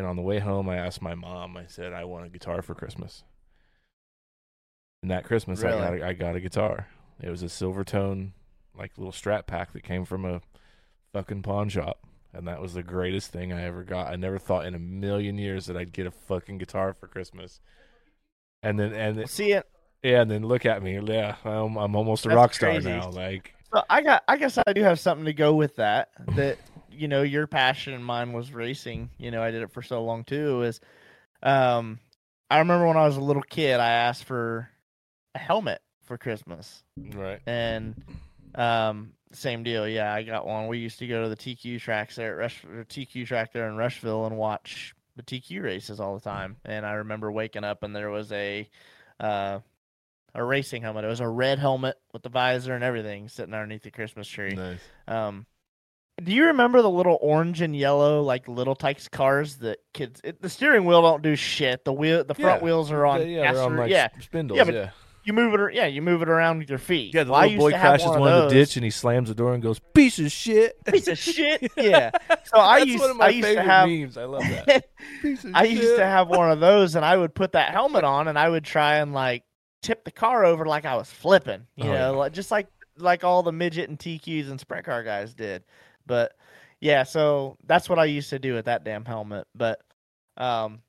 And 0.00 0.08
on 0.08 0.16
the 0.16 0.22
way 0.22 0.38
home, 0.38 0.66
I 0.70 0.76
asked 0.78 1.02
my 1.02 1.14
mom. 1.14 1.58
I 1.58 1.66
said, 1.66 1.92
"I 1.92 2.04
want 2.04 2.24
a 2.24 2.30
guitar 2.30 2.62
for 2.62 2.74
Christmas." 2.74 3.22
And 5.02 5.10
that 5.10 5.24
Christmas, 5.24 5.60
Really? 5.60 5.76
I 5.76 5.78
got 5.78 5.94
a, 6.00 6.06
I 6.06 6.12
got 6.14 6.36
a 6.36 6.40
guitar. 6.40 6.86
It 7.20 7.28
was 7.28 7.42
a 7.42 7.46
Silvertone, 7.46 8.30
like 8.74 8.96
little 8.96 9.12
Strat 9.12 9.46
pack 9.46 9.74
that 9.74 9.82
came 9.82 10.06
from 10.06 10.24
a 10.24 10.40
fucking 11.12 11.42
pawn 11.42 11.68
shop, 11.68 11.98
and 12.32 12.48
that 12.48 12.62
was 12.62 12.72
the 12.72 12.82
greatest 12.82 13.30
thing 13.30 13.52
I 13.52 13.64
ever 13.64 13.82
got. 13.84 14.10
I 14.10 14.16
never 14.16 14.38
thought 14.38 14.64
in 14.64 14.74
a 14.74 14.78
million 14.78 15.36
years 15.36 15.66
that 15.66 15.76
I'd 15.76 15.92
get 15.92 16.06
a 16.06 16.10
fucking 16.10 16.56
guitar 16.56 16.94
for 16.98 17.06
Christmas. 17.06 17.60
And 18.62 18.80
then 18.80 18.94
and 18.94 19.28
See 19.28 19.52
it. 19.52 19.68
yeah, 20.02 20.22
and 20.22 20.30
then 20.30 20.46
look 20.46 20.64
at 20.64 20.82
me. 20.82 20.98
Yeah, 20.98 21.36
I'm, 21.44 21.76
I'm 21.76 21.94
almost 21.94 22.24
a 22.24 22.30
That's 22.30 22.36
rock 22.36 22.54
star 22.54 22.70
crazy. 22.70 22.88
now. 22.88 23.10
Like, 23.10 23.54
So 23.70 23.82
I 23.90 24.00
got. 24.00 24.24
I 24.26 24.38
guess 24.38 24.56
I 24.66 24.72
do 24.72 24.82
have 24.82 24.98
something 24.98 25.26
to 25.26 25.34
go 25.34 25.52
with 25.54 25.76
that. 25.76 26.08
That 26.36 26.56
you 26.90 27.08
know, 27.08 27.22
your 27.22 27.46
passion 27.46 27.94
and 27.94 28.04
mine 28.04 28.32
was 28.32 28.52
racing. 28.52 29.10
You 29.18 29.30
know, 29.30 29.42
I 29.42 29.50
did 29.50 29.62
it 29.62 29.72
for 29.72 29.82
so 29.82 30.04
long 30.04 30.24
too. 30.24 30.62
Is, 30.62 30.80
um, 31.42 31.98
I 32.50 32.58
remember 32.58 32.86
when 32.86 32.96
I 32.96 33.06
was 33.06 33.16
a 33.16 33.20
little 33.20 33.42
kid, 33.42 33.80
I 33.80 33.90
asked 33.90 34.24
for 34.24 34.68
a 35.34 35.38
helmet 35.38 35.80
for 36.04 36.18
Christmas, 36.18 36.82
right? 37.14 37.40
and 37.46 38.02
um, 38.54 39.12
same 39.32 39.62
deal. 39.62 39.86
Yeah, 39.88 40.12
I 40.12 40.22
got 40.22 40.46
one. 40.46 40.66
We 40.66 40.78
used 40.78 40.98
to 40.98 41.06
go 41.06 41.22
to 41.22 41.28
the 41.28 41.36
TQ 41.36 41.80
tracks 41.80 42.16
there 42.16 42.34
at 42.34 42.38
Rush, 42.38 42.64
TQ 42.88 43.26
track 43.26 43.52
there 43.52 43.68
in 43.68 43.76
Rushville 43.76 44.26
and 44.26 44.36
watch 44.36 44.94
the 45.16 45.22
TQ 45.22 45.62
races 45.62 46.00
all 46.00 46.14
the 46.14 46.20
time. 46.20 46.56
And 46.64 46.84
I 46.84 46.92
remember 46.92 47.30
waking 47.30 47.64
up 47.64 47.82
and 47.82 47.94
there 47.94 48.10
was 48.10 48.32
a 48.32 48.68
uh, 49.18 49.60
a 50.34 50.44
racing 50.44 50.82
helmet. 50.82 51.04
It 51.04 51.08
was 51.08 51.20
a 51.20 51.28
red 51.28 51.58
helmet 51.58 51.96
with 52.12 52.22
the 52.22 52.28
visor 52.28 52.74
and 52.74 52.84
everything 52.84 53.28
sitting 53.28 53.54
underneath 53.54 53.82
the 53.82 53.90
Christmas 53.90 54.28
tree. 54.28 54.54
Nice. 54.54 54.80
Um, 55.08 55.46
do 56.22 56.32
you 56.32 56.46
remember 56.46 56.82
the 56.82 56.90
little 56.90 57.18
orange 57.20 57.60
and 57.62 57.74
yellow 57.74 58.22
like 58.22 58.46
little 58.48 58.74
Tikes 58.74 59.08
cars 59.08 59.56
that 59.58 59.78
kids? 59.94 60.20
It, 60.22 60.42
the 60.42 60.48
steering 60.50 60.84
wheel 60.84 61.02
don't 61.02 61.22
do 61.22 61.34
shit. 61.36 61.84
The 61.84 61.92
wheel, 61.92 62.24
the 62.24 62.34
front 62.34 62.60
Yeah. 62.60 62.64
wheels 62.64 62.90
are 62.92 63.06
on. 63.06 63.26
yeah, 63.28 63.52
they're 63.52 63.62
on 63.62 63.76
like 63.76 63.90
yeah. 63.90 64.08
spindles. 64.20 64.58
Yeah, 64.58 64.70
Yeah, 64.70 64.90
you 65.24 65.32
move 65.32 65.54
it. 65.54 65.74
Yeah, 65.74 65.86
you 65.86 66.02
move 66.02 66.20
it 66.22 66.28
around 66.28 66.58
with 66.58 66.68
your 66.68 66.78
feet. 66.78 67.14
yeah. 67.14 67.24
The 67.24 67.32
Well, 67.32 67.42
little 67.42 67.58
boy 67.58 67.70
crashes 67.70 68.06
one, 68.08 68.20
one, 68.20 68.32
of 68.32 68.42
in 68.42 68.48
the 68.48 68.54
ditch 68.54 68.76
and 68.76 68.84
he 68.84 68.90
slams 68.90 69.28
the 69.30 69.34
door 69.34 69.54
and 69.54 69.62
goes, 69.62 69.78
"Piece 69.94 70.18
of 70.18 70.30
shit." 70.30 70.76
Piece 70.86 71.08
of 71.08 71.18
shit. 71.18 71.72
Yeah. 71.76 72.10
So 72.44 72.58
I 72.58 72.80
That's 72.80 72.90
used. 72.90 73.00
one 73.00 73.10
of 73.10 73.16
my 73.16 73.26
I 73.26 73.28
used 73.30 73.46
favorite 73.48 73.62
to 73.64 73.70
have. 73.70 73.88
memes. 73.88 74.16
I 74.18 74.24
love 74.24 74.42
that. 74.66 74.84
Piece 75.22 75.44
of 75.44 75.52
I 75.54 75.64
used 75.64 75.96
to 75.96 76.04
have 76.04 76.28
one 76.28 76.50
of 76.50 76.60
those, 76.60 76.96
and 76.96 77.04
I 77.04 77.16
would 77.16 77.34
put 77.34 77.52
that 77.52 77.70
helmet 77.72 78.04
on, 78.04 78.28
and 78.28 78.38
I 78.38 78.48
would 78.48 78.64
try 78.64 78.96
and 78.96 79.12
like 79.14 79.44
tip 79.82 80.04
the 80.04 80.10
car 80.10 80.44
over 80.44 80.66
like 80.66 80.84
I 80.84 80.96
was 80.96 81.10
flipping, 81.10 81.66
you 81.76 81.84
Oh, 81.84 81.86
know, 81.86 81.92
yeah. 81.94 82.08
like, 82.08 82.32
just 82.32 82.50
like 82.50 82.66
like 82.98 83.24
all 83.24 83.42
the 83.42 83.52
midget 83.52 83.88
and 83.88 83.98
TQs 83.98 84.50
and 84.50 84.60
sprint 84.60 84.84
car 84.84 85.02
guys 85.02 85.32
did. 85.32 85.64
But 86.10 86.32
yeah, 86.80 87.04
so 87.04 87.56
that's 87.68 87.88
what 87.88 88.00
I 88.00 88.06
used 88.06 88.30
to 88.30 88.40
do 88.40 88.54
with 88.54 88.64
that 88.64 88.82
damn 88.82 89.04
helmet. 89.04 89.46
But 89.54 89.80
um, 90.36 90.80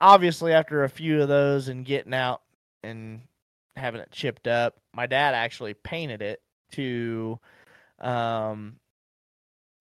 obviously, 0.00 0.54
after 0.54 0.84
a 0.84 0.88
few 0.88 1.20
of 1.20 1.28
those 1.28 1.68
and 1.68 1.84
getting 1.84 2.14
out 2.14 2.40
and 2.82 3.20
having 3.76 4.00
it 4.00 4.10
chipped 4.10 4.46
up, 4.46 4.76
my 4.94 5.06
dad 5.06 5.34
actually 5.34 5.74
painted 5.74 6.22
it 6.22 6.40
to 6.72 7.38
um 7.98 8.76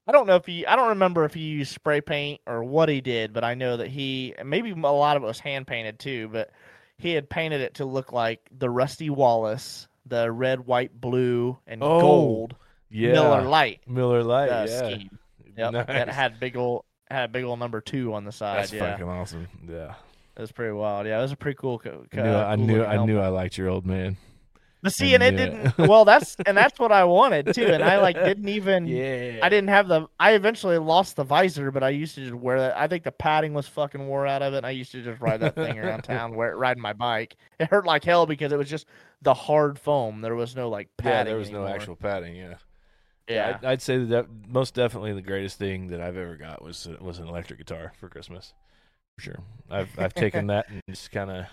I 0.06 0.12
don't 0.12 0.28
know 0.28 0.36
if 0.36 0.46
he 0.46 0.66
I 0.66 0.76
don't 0.76 0.90
remember 0.90 1.24
if 1.24 1.34
he 1.34 1.42
used 1.42 1.74
spray 1.74 2.02
paint 2.02 2.42
or 2.46 2.62
what 2.62 2.90
he 2.90 3.00
did, 3.00 3.32
but 3.32 3.46
I 3.46 3.54
know 3.54 3.78
that 3.78 3.88
he 3.88 4.34
maybe 4.44 4.72
a 4.72 4.76
lot 4.76 5.16
of 5.16 5.24
it 5.24 5.28
was 5.28 5.40
hand 5.40 5.66
painted 5.66 5.98
too, 5.98 6.28
but 6.28 6.52
he 6.98 7.14
had 7.14 7.30
painted 7.30 7.62
it 7.62 7.76
to 7.76 7.86
look 7.86 8.12
like 8.12 8.42
the 8.52 8.70
Rusty 8.70 9.10
Wallace, 9.10 9.88
the 10.06 10.30
red, 10.30 10.66
white, 10.66 11.00
blue, 11.00 11.58
and 11.66 11.82
Oh, 11.82 12.02
gold 12.02 12.56
yeah. 12.90 13.12
Miller 13.14 13.42
Lite 13.44 13.82
Miller 13.88 14.24
Lite. 14.24 14.50
uh, 14.50 14.66
yeah. 14.70 14.78
scheme. 14.96 15.10
Yep, 15.58 15.74
Nice. 15.74 15.88
that 15.88 16.08
had 16.10 16.40
big 16.40 16.56
old 16.56 16.86
had 17.12 17.26
a 17.26 17.28
big 17.28 17.44
old 17.44 17.60
number 17.60 17.82
two 17.82 18.14
on 18.14 18.24
the 18.24 18.32
side. 18.32 18.60
That's 18.60 18.72
yeah, 18.72 18.92
fucking 18.92 19.10
awesome. 19.10 19.48
Yeah. 19.68 19.96
it 20.38 20.42
was 20.42 20.54
pretty 20.54 20.72
wild. 20.72 21.06
Yeah, 21.06 21.20
it 21.20 21.22
was 21.22 21.34
a 21.34 21.36
pretty 21.36 21.58
cool. 21.60 21.80
Co- 21.80 22.06
I 22.14 22.22
knew, 22.22 22.32
I 22.32 22.56
knew, 22.56 22.86
I 22.86 23.06
knew. 23.06 23.20
I 23.20 23.28
liked 23.28 23.58
your 23.58 23.68
old 23.68 23.86
man. 23.86 24.16
But 24.82 24.94
see, 24.94 25.12
I 25.12 25.16
and 25.16 25.24
it 25.24 25.32
didn't. 25.32 25.78
Well, 25.78 26.06
that's 26.06 26.38
and 26.46 26.56
that's 26.56 26.80
what 26.80 26.94
I 26.94 27.04
wanted 27.04 27.54
too, 27.54 27.66
and 27.66 27.84
I 27.84 28.00
like 28.00 28.16
didn't 28.24 28.48
even. 28.48 28.88
Yeah. 28.88 29.40
I 29.44 29.50
didn't 29.50 29.68
have 29.68 29.90
the. 29.90 30.08
I 30.18 30.32
eventually 30.34 30.78
lost 30.78 31.18
the 31.18 31.26
visor, 31.26 31.72
but 31.72 31.84
I 31.84 31.90
used 31.90 32.16
to 32.16 32.22
just 32.22 32.34
wear 32.34 32.60
that. 32.60 32.78
I 32.78 32.88
think 32.88 33.04
the 33.04 33.12
padding 33.12 33.54
was 33.54 33.68
fucking 33.68 34.08
wore 34.08 34.26
out 34.26 34.42
of 34.42 34.54
it. 34.54 34.58
And 34.58 34.66
I 34.66 34.70
used 34.70 34.94
to 34.94 35.02
just 35.04 35.20
ride 35.20 35.42
that 35.42 35.56
thing 35.56 35.78
around 35.78 36.04
town, 36.06 36.34
wear 36.36 36.52
it, 36.52 36.56
riding 36.56 36.82
my 36.82 36.94
bike. 36.94 37.36
It 37.60 37.68
hurt 37.70 37.86
like 37.86 38.06
hell 38.06 38.26
because 38.26 38.54
it 38.54 38.58
was 38.58 38.70
just 38.70 38.86
the 39.22 39.34
hard 39.34 39.78
foam. 39.78 40.22
There 40.22 40.36
was 40.36 40.56
no 40.56 40.70
like 40.70 40.88
padding. 40.96 41.18
Yeah, 41.18 41.24
there 41.26 41.38
was 41.38 41.52
no 41.52 41.68
actual 41.68 41.98
padding. 41.98 42.38
Yeah. 42.38 42.54
Yeah, 43.30 43.58
I'd, 43.62 43.66
I'd 43.66 43.82
say 43.82 43.98
that, 43.98 44.08
that 44.08 44.28
most 44.48 44.74
definitely 44.74 45.14
the 45.14 45.22
greatest 45.22 45.58
thing 45.60 45.88
that 45.88 46.02
I've 46.02 46.18
ever 46.18 46.36
got 46.36 46.64
was 46.64 46.88
uh, 46.88 46.96
was 47.04 47.20
an 47.20 47.28
electric 47.28 47.60
guitar 47.60 47.94
for 48.00 48.10
Christmas. 48.10 48.54
For 49.18 49.22
sure. 49.24 49.40
I've 49.70 49.98
I've 50.00 50.14
taken 50.14 50.48
that 50.48 50.70
and 50.70 50.82
just 50.90 51.12
kind 51.12 51.30
of 51.30 51.46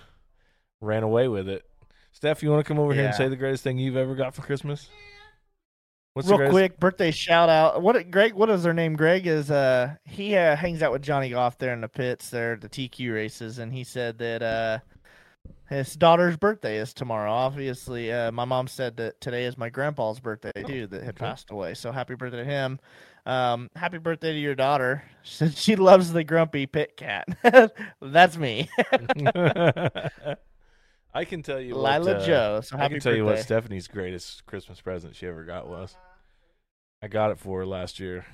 ran 0.80 1.02
away 1.02 1.28
with 1.28 1.48
it. 1.48 1.64
Steph, 2.12 2.42
you 2.42 2.50
want 2.50 2.64
to 2.64 2.68
come 2.68 2.78
over 2.78 2.94
here 2.94 3.04
and 3.04 3.12
Yeah. 3.12 3.18
say 3.18 3.28
the 3.28 3.36
greatest 3.36 3.62
thing 3.62 3.78
you've 3.78 3.96
ever 3.96 4.14
got 4.14 4.34
for 4.34 4.40
Christmas? 4.42 4.88
What's 6.14 6.28
Real 6.28 6.38
greatest? 6.38 6.54
quick, 6.54 6.80
birthday 6.80 7.10
shout 7.10 7.50
out. 7.50 7.82
What 7.82 8.10
Greg? 8.10 8.32
What 8.32 8.48
is 8.48 8.62
their 8.62 8.72
name? 8.72 8.96
Greg 8.96 9.26
is 9.26 9.50
uh 9.50 9.96
he 10.04 10.34
uh, 10.34 10.56
hangs 10.56 10.82
out 10.82 10.92
with 10.92 11.02
Johnny 11.02 11.28
Goff 11.28 11.58
there 11.58 11.74
in 11.74 11.82
the 11.82 11.88
pits 11.88 12.30
there 12.30 12.54
at 12.54 12.62
the 12.62 12.70
TQ 12.70 13.12
races, 13.12 13.58
and 13.58 13.70
he 13.70 13.84
said 13.84 14.16
that 14.18 14.42
uh 14.42 14.78
his 15.68 15.94
daughter's 15.94 16.36
birthday 16.36 16.78
is 16.78 16.94
tomorrow. 16.94 17.32
Obviously, 17.32 18.12
uh, 18.12 18.30
my 18.30 18.44
mom 18.44 18.68
said 18.68 18.96
that 18.98 19.20
today 19.20 19.46
is 19.46 19.58
my 19.58 19.68
grandpa's 19.68 20.20
birthday 20.20 20.52
too, 20.64 20.86
that 20.88 21.02
had 21.02 21.16
passed 21.16 21.50
away. 21.50 21.74
So 21.74 21.90
happy 21.90 22.14
birthday 22.14 22.38
to 22.38 22.44
him. 22.44 22.78
Um, 23.24 23.68
happy 23.74 23.98
birthday 23.98 24.32
to 24.32 24.38
your 24.38 24.54
daughter. 24.54 25.02
Since 25.24 25.60
she 25.60 25.74
loves 25.74 26.12
the 26.12 26.22
grumpy 26.22 26.66
pit 26.66 26.96
cat. 26.96 27.26
That's 28.00 28.36
me, 28.36 28.68
I 31.12 31.24
can 31.24 31.42
tell 31.42 31.60
you 31.60 31.74
what, 31.74 32.02
Lila 32.02 32.18
uh, 32.18 32.26
Joe. 32.26 32.60
So 32.62 32.76
I 32.76 32.88
can 32.88 33.00
tell 33.00 33.10
birthday. 33.10 33.16
you 33.16 33.24
what 33.24 33.40
Stephanie's 33.40 33.88
greatest 33.88 34.46
Christmas 34.46 34.80
present 34.80 35.16
she 35.16 35.26
ever 35.26 35.44
got 35.44 35.66
was. 35.68 35.96
I 37.02 37.08
got 37.08 37.32
it 37.32 37.38
for 37.38 37.58
her 37.60 37.66
last 37.66 37.98
year. 37.98 38.24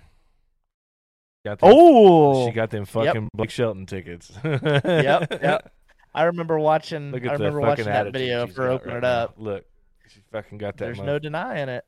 Got 1.45 1.59
them, 1.59 1.71
oh, 1.73 2.47
she 2.47 2.53
got 2.53 2.71
them 2.71 2.85
fucking 2.85 3.29
Blake 3.35 3.51
Shelton 3.51 3.87
tickets. 3.87 4.31
Yep, 4.45 5.43
yep. 5.43 5.73
I 6.15 6.25
remember 6.25 6.59
watching. 6.59 7.11
Look 7.11 7.23
I 7.25 7.33
at 7.33 7.39
the 7.39 7.45
remember 7.45 7.61
watching 7.61 7.85
that 7.87 8.13
video 8.13 8.47
for 8.47 8.69
opening 8.69 8.95
right 8.97 8.99
it 8.99 9.05
up. 9.05 9.39
now. 9.39 9.45
Look, 9.45 9.65
she 10.09 10.21
fucking 10.31 10.59
got 10.59 10.77
that. 10.77 10.85
There's 10.85 11.01
no 11.01 11.19
denying 11.19 11.69
it. 11.69 11.85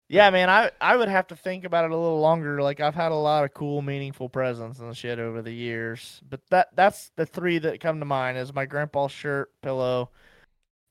Yeah, 0.08 0.28
man, 0.30 0.50
I 0.50 0.70
I 0.80 0.96
would 0.96 1.08
have 1.08 1.28
to 1.28 1.36
think 1.36 1.64
about 1.64 1.86
it 1.86 1.90
a 1.90 1.96
little 1.96 2.20
longer. 2.20 2.60
Like 2.60 2.78
I've 2.78 2.94
had 2.94 3.10
a 3.10 3.16
lot 3.16 3.44
of 3.44 3.54
cool, 3.54 3.80
meaningful 3.80 4.28
presents 4.28 4.78
and 4.78 4.94
shit 4.94 5.18
over 5.18 5.40
the 5.40 5.52
years, 5.52 6.20
but 6.28 6.40
that 6.50 6.68
that's 6.76 7.10
the 7.16 7.24
three 7.24 7.58
that 7.58 7.80
come 7.80 8.00
to 8.00 8.04
mind: 8.04 8.36
is 8.36 8.52
my 8.52 8.66
grandpa's 8.66 9.12
shirt, 9.12 9.50
pillow, 9.62 10.10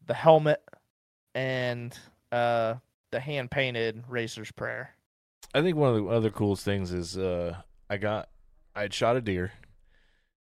the 0.07 0.15
helmet, 0.15 0.61
and 1.35 1.97
uh 2.31 2.75
the 3.11 3.19
hand 3.19 3.51
painted 3.51 4.03
racer's 4.09 4.51
prayer. 4.51 4.95
I 5.53 5.61
think 5.61 5.77
one 5.77 5.95
of 5.95 6.03
the 6.03 6.09
other 6.09 6.31
coolest 6.31 6.65
things 6.65 6.91
is 6.91 7.15
uh, 7.15 7.55
I 7.87 7.97
got 7.97 8.29
I 8.75 8.81
had 8.81 8.93
shot 8.95 9.15
a 9.15 9.21
deer, 9.21 9.51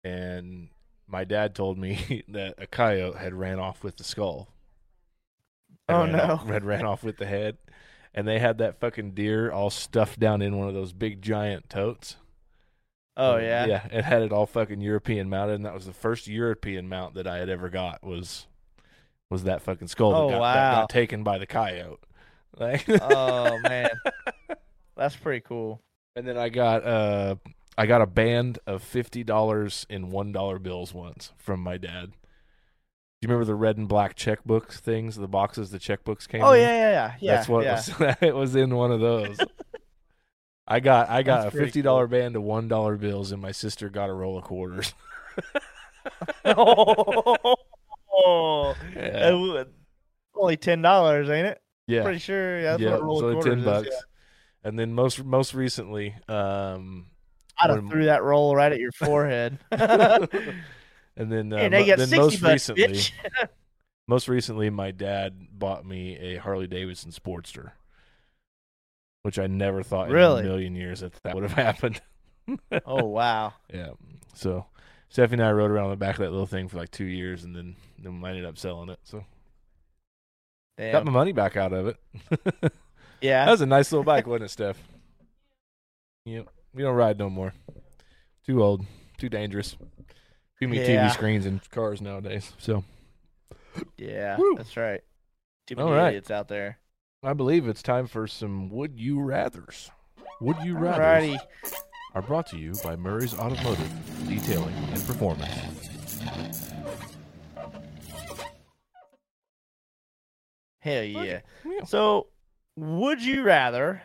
and 0.03 0.69
my 1.07 1.23
dad 1.23 1.55
told 1.55 1.77
me 1.77 2.23
that 2.29 2.55
a 2.57 2.67
coyote 2.67 3.17
had 3.17 3.33
ran 3.33 3.59
off 3.59 3.83
with 3.83 3.97
the 3.97 4.03
skull. 4.03 4.49
Oh, 5.89 6.05
no. 6.05 6.19
Off, 6.19 6.47
had 6.47 6.63
ran 6.65 6.85
off 6.85 7.03
with 7.03 7.17
the 7.17 7.25
head, 7.25 7.57
and 8.13 8.27
they 8.27 8.39
had 8.39 8.57
that 8.59 8.79
fucking 8.79 9.11
deer 9.11 9.51
all 9.51 9.69
stuffed 9.69 10.19
down 10.19 10.41
in 10.41 10.57
one 10.57 10.67
of 10.67 10.73
those 10.73 10.93
big 10.93 11.21
giant 11.21 11.69
totes. 11.69 12.17
Oh 13.15 13.35
And, 13.35 13.45
yeah, 13.45 13.65
yeah. 13.65 13.87
It 13.91 14.03
had 14.05 14.23
it 14.23 14.31
all 14.31 14.45
fucking 14.47 14.81
European 14.81 15.29
mounted, 15.29 15.55
and 15.55 15.65
that 15.65 15.73
was 15.73 15.85
the 15.85 15.93
first 15.93 16.27
European 16.27 16.89
mount 16.89 17.13
that 17.15 17.27
I 17.27 17.37
had 17.37 17.49
ever 17.49 17.69
got 17.69 18.03
was 18.03 18.47
was 19.29 19.43
that 19.45 19.61
fucking 19.61 19.87
skull 19.87 20.13
Oh, 20.13 20.27
that, 20.27 20.29
got, 20.29 20.53
that 20.53 20.65
wow. 20.65 20.81
got 20.81 20.89
taken 20.89 21.23
by 21.23 21.37
the 21.37 21.47
coyote. 21.47 21.99
Like, 22.57 22.85
Oh 23.01 23.59
man, 23.59 23.89
that's 24.95 25.15
pretty 25.15 25.41
cool. 25.41 25.81
and 26.15 26.27
then 26.27 26.37
I 26.37 26.49
got 26.49 26.83
uh 26.85 27.35
I 27.77 27.85
got 27.85 28.01
a 28.01 28.05
band 28.07 28.59
of 28.67 28.83
fifty 28.83 29.23
dollars 29.23 29.85
in 29.89 30.09
one 30.11 30.31
dollar 30.31 30.59
bills 30.59 30.93
once 30.93 31.31
from 31.37 31.59
my 31.61 31.77
dad. 31.77 32.11
Do 32.11 33.27
you 33.27 33.29
remember 33.29 33.45
the 33.45 33.55
red 33.55 33.77
and 33.77 33.87
black 33.87 34.15
checkbooks 34.15 34.73
things, 34.73 35.15
the 35.15 35.27
boxes 35.27 35.71
the 35.71 35.79
checkbooks 35.79 36.27
came 36.27 36.43
Oh 36.43 36.51
in? 36.51 36.61
yeah, 36.61 36.67
yeah, 36.75 36.91
yeah, 36.91 37.13
yeah. 37.19 37.35
That's 37.35 37.47
what 37.49 37.63
yeah. 37.63 37.75
was 37.75 38.17
it 38.21 38.35
was 38.35 38.55
in 38.55 38.75
one 38.75 38.91
of 38.91 38.99
those. 38.99 39.37
I 40.67 40.79
got 40.79 41.09
I 41.09 41.23
got 41.23 41.43
That's 41.43 41.55
a 41.55 41.57
fifty 41.57 41.81
dollar 41.81 42.07
band 42.07 42.35
of 42.35 42.43
one 42.43 42.67
dollar 42.67 42.95
bills, 42.97 43.31
and 43.31 43.41
my 43.41 43.51
sister 43.51 43.89
got 43.89 44.09
a 44.09 44.13
roll 44.13 44.37
of 44.37 44.43
quarters. 44.43 44.93
oh, 48.15 48.75
Yeah. 48.95 49.63
only 50.35 50.57
ten 50.57 50.81
dollars, 50.81 51.29
ain't 51.29 51.47
it? 51.47 51.61
yeah, 51.87 52.03
Pretty 52.03 52.19
sure. 52.19 52.57
Yeah, 52.59 52.71
that's 52.71 52.81
yeah. 52.81 52.91
what 52.91 52.99
a 52.99 53.03
roll 53.03 53.19
So 53.19 53.27
of 53.27 53.33
quarters 53.35 53.51
ten 53.51 53.59
is, 53.59 53.65
bucks, 53.65 53.87
yeah. 53.91 53.99
and 54.69 54.77
then 54.79 54.93
most 54.93 55.23
most 55.23 55.53
recently, 55.53 56.15
um, 56.27 57.07
I'd 57.59 57.69
have 57.69 57.87
threw 57.89 58.05
that 58.05 58.23
roll 58.23 58.55
right 58.55 58.71
at 58.71 58.79
your 58.79 58.91
forehead. 58.91 59.59
and 59.71 61.31
then 61.31 61.53
uh, 61.53 61.57
and 61.57 61.73
they 61.73 61.83
then 61.95 62.09
most 62.09 62.41
bucks, 62.41 62.69
recently, 62.69 62.99
most 64.07 64.27
recently, 64.27 64.69
my 64.69 64.91
dad 64.91 65.47
bought 65.51 65.85
me 65.85 66.17
a 66.17 66.37
Harley 66.37 66.67
Davidson 66.67 67.11
Sportster, 67.11 67.71
which 69.21 69.37
I 69.39 69.47
never 69.47 69.83
thought 69.83 70.09
Really? 70.09 70.41
in 70.41 70.45
a 70.45 70.49
million 70.49 70.75
years 70.75 71.01
that 71.01 71.13
that 71.23 71.35
would 71.35 71.43
have 71.43 71.53
happened. 71.65 72.01
oh 72.85 73.05
wow. 73.05 73.53
Yeah. 73.73 73.91
So 74.33 74.65
Stephanie 75.09 75.41
and 75.41 75.47
I 75.49 75.51
rode 75.51 75.71
around 75.71 75.91
the 75.91 75.95
back 75.95 76.15
of 76.15 76.21
that 76.21 76.31
little 76.31 76.47
thing 76.47 76.67
for 76.67 76.77
like 76.77 76.91
two 76.91 77.05
years, 77.05 77.43
and 77.43 77.55
then 77.55 77.75
then 77.99 78.21
I 78.23 78.29
ended 78.29 78.45
up 78.45 78.57
selling 78.57 78.89
it. 78.89 78.99
So 79.03 79.23
got 80.79 81.05
my 81.05 81.11
money 81.11 81.31
back 81.33 81.55
out 81.55 81.71
of 81.71 81.87
it. 81.87 81.97
Yeah, 83.21 83.45
that 83.45 83.51
was 83.51 83.61
a 83.61 83.65
nice 83.65 83.91
little 83.91 84.03
bike, 84.03 84.27
wasn't 84.27 84.45
it, 84.45 84.49
Steph? 84.49 84.77
Yep. 86.25 86.47
We 86.73 86.81
don't 86.83 86.95
ride 86.95 87.17
no 87.19 87.29
more. 87.29 87.53
Too 88.45 88.63
old. 88.63 88.85
Too 89.17 89.29
dangerous. 89.29 89.75
Too 90.59 90.67
many 90.67 90.81
Yeah. 90.81 91.07
TV 91.07 91.13
screens 91.13 91.45
in 91.45 91.61
cars 91.71 92.01
nowadays. 92.01 92.51
So 92.57 92.83
Yeah. 93.97 94.37
Woo. 94.37 94.55
That's 94.57 94.75
right. 94.77 95.01
Too 95.67 95.75
many 95.75 95.87
All 95.89 95.95
right. 95.95 96.09
idiots 96.09 96.31
out 96.31 96.47
there. 96.47 96.79
I 97.23 97.33
believe 97.33 97.67
it's 97.67 97.81
time 97.83 98.07
for 98.07 98.27
some 98.27 98.69
Would 98.69 98.99
You 98.99 99.17
Rathers. 99.17 99.89
Would 100.41 100.57
You 100.63 100.75
Rathers 100.75 101.37
Alrighty. 101.37 101.39
are 102.15 102.21
brought 102.21 102.47
to 102.47 102.57
you 102.57 102.73
by 102.83 102.95
Murray's 102.97 103.33
Automotive 103.33 103.89
Detailing 104.27 104.73
and 104.91 105.01
Performance. 105.05 105.49
Hell. 110.79 111.03
Yeah. 111.03 111.41
So, 111.85 112.27
would 112.75 113.21
you 113.23 113.43
rather 113.43 114.01